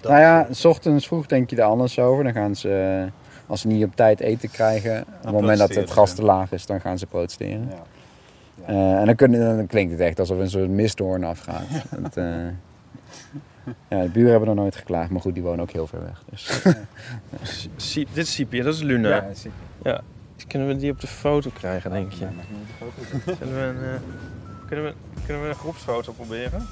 Dat- 0.00 0.10
Nou 0.10 0.22
ja, 0.22 0.46
s 0.50 0.64
ochtends 0.64 1.06
vroeg 1.06 1.26
denk 1.26 1.50
je 1.50 1.56
er 1.56 1.62
anders 1.62 1.98
over. 1.98 2.24
Dan 2.24 2.32
gaan 2.32 2.54
ze, 2.54 3.00
eh, 3.04 3.12
als 3.46 3.60
ze 3.60 3.66
niet 3.66 3.84
op 3.84 3.96
tijd 3.96 4.20
eten 4.20 4.50
krijgen, 4.50 5.00
op 5.00 5.22
het 5.22 5.32
moment 5.32 5.58
dat 5.58 5.74
het 5.74 5.90
gas 5.90 6.14
te 6.14 6.22
laag 6.22 6.52
is, 6.52 6.66
dan 6.66 6.80
gaan 6.80 6.98
ze 6.98 7.06
protesteren. 7.06 7.68
Ja. 7.70 7.82
Eh, 8.66 8.98
en 8.98 9.06
dan, 9.06 9.14
kun, 9.14 9.32
dan 9.32 9.66
klinkt 9.66 9.92
het 9.92 10.00
echt 10.00 10.18
alsof 10.18 10.38
een 10.38 10.50
soort 10.50 10.68
misthoorn 10.68 11.24
afgaat. 11.24 11.66
Het, 12.02 12.16
eh, 12.16 12.46
ja, 13.88 14.02
de 14.02 14.08
buren 14.08 14.30
hebben 14.30 14.48
nog 14.48 14.56
nooit 14.58 14.76
geklaagd, 14.76 15.10
maar 15.10 15.20
goed, 15.20 15.34
die 15.34 15.42
wonen 15.42 15.60
ook 15.60 15.70
heel 15.70 15.86
ver 15.86 16.02
weg. 16.02 16.22
Dus. 16.30 16.62
Dit 17.94 18.16
is 18.26 18.34
Sipia, 18.34 18.62
dat 18.62 18.74
is 18.74 18.82
Luna. 18.82 19.08
Ja, 19.08 19.24
Ja. 19.82 20.00
Kunnen 20.46 20.68
we 20.68 20.76
die 20.76 20.90
op 20.90 21.00
de 21.00 21.06
foto 21.06 21.50
krijgen, 21.54 21.90
denk 21.90 22.12
je? 22.12 22.26
Kunnen 23.24 23.54
we 23.54 23.60
een, 23.60 23.94
eh, 23.94 24.00
kunnen 24.66 24.84
we, 24.84 24.94
kunnen 25.26 25.42
we 25.42 25.48
een 25.48 25.54
groepsfoto 25.54 26.12
proberen? 26.12 26.66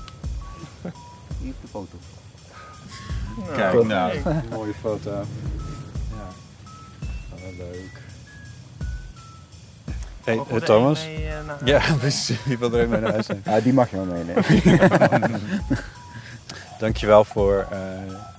Hier 1.41 1.51
op 1.51 1.61
de 1.61 1.69
foto. 1.69 1.97
Kijk 3.55 3.85
nou, 3.85 4.19
mooie 4.51 4.75
foto. 4.75 5.11
Ja, 5.11 6.29
wel 7.43 7.67
leuk. 7.67 8.08
Hey, 10.29 10.41
eh, 10.51 10.57
Thomas? 10.57 11.05
mee, 11.07 11.27
eh? 11.27 11.33
Ja, 11.65 11.81
precies. 11.99 12.45
Je 12.45 12.59
wil 12.59 12.73
er 12.73 12.79
even 12.79 12.91
mee 12.91 13.01
naar 13.01 13.11
huis 13.13 13.27
zijn. 13.27 13.43
Ja, 13.45 13.61
die 13.61 13.73
mag 13.73 13.91
je 13.91 13.97
wel 13.97 14.05
meenemen. 14.05 14.45
Dankjewel 16.79 17.25
voor, 17.25 17.67
eh, 17.71 17.79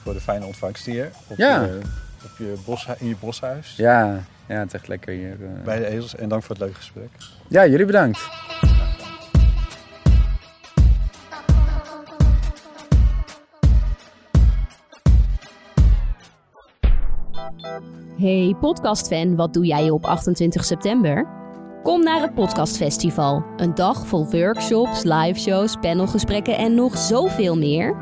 voor 0.03 0.13
de 0.13 0.19
fijne 0.19 0.45
ontvangst 0.45 0.85
hier. 0.85 1.09
Op, 1.27 1.37
Ja. 1.37 1.61
je, 1.63 1.79
op 2.23 2.31
je 2.37 2.53
bos, 2.65 2.87
in 2.97 3.07
je 3.07 3.15
boshuis. 3.19 3.73
ja, 3.77 4.19
ja, 4.47 4.55
het 4.59 4.67
is 4.67 4.73
echt 4.73 4.87
lekker 4.87 5.13
hier. 5.13 5.31
eh. 5.31 5.63
Bij 5.63 5.77
de 5.79 5.87
ezels. 5.87 6.15
En 6.15 6.29
dank 6.29 6.41
voor 6.43 6.55
het 6.55 6.63
leuke 6.63 6.75
gesprek. 6.77 7.09
Ja, 7.47 7.65
jullie 7.67 7.85
bedankt. 7.85 8.19
Hey 18.17 18.55
podcastfan, 18.59 19.35
wat 19.35 19.53
doe 19.53 19.65
jij 19.65 19.89
op 19.89 20.05
28 20.05 20.65
september? 20.65 21.27
Kom 21.83 22.03
naar 22.03 22.21
het 22.21 22.33
Podcastfestival. 22.33 23.43
Een 23.57 23.75
dag 23.75 24.07
vol 24.07 24.29
workshops, 24.29 25.03
liveshows, 25.03 25.75
panelgesprekken 25.81 26.57
en 26.57 26.75
nog 26.75 26.97
zoveel 26.97 27.57
meer. 27.57 27.95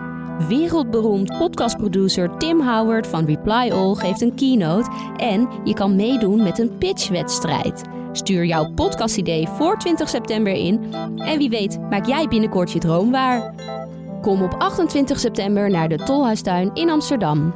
Wereldberoemd 0.47 1.37
podcastproducer 1.37 2.37
Tim 2.37 2.61
Howard 2.61 3.07
van 3.07 3.25
Reply 3.25 3.71
All 3.71 3.95
geeft 3.95 4.21
een 4.21 4.35
keynote 4.35 4.89
en 5.17 5.49
je 5.63 5.73
kan 5.73 5.95
meedoen 5.95 6.43
met 6.43 6.59
een 6.59 6.77
pitchwedstrijd. 6.77 7.81
Stuur 8.11 8.45
jouw 8.45 8.73
podcastidee 8.73 9.47
voor 9.47 9.77
20 9.77 10.09
september 10.09 10.53
in 10.53 10.93
en 11.15 11.37
wie 11.37 11.49
weet 11.49 11.79
maak 11.89 12.05
jij 12.05 12.27
binnenkort 12.27 12.71
je 12.71 12.79
droom 12.79 13.11
waar. 13.11 13.53
Kom 14.21 14.41
op 14.41 14.53
28 14.57 15.19
september 15.19 15.69
naar 15.69 15.89
de 15.89 15.97
Tolhuistuin 15.97 16.73
in 16.73 16.89
Amsterdam. 16.89 17.53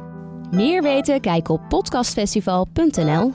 Meer 0.50 0.82
weten? 0.82 1.20
Kijk 1.20 1.48
op 1.48 1.60
podcastfestival.nl. 1.68 3.32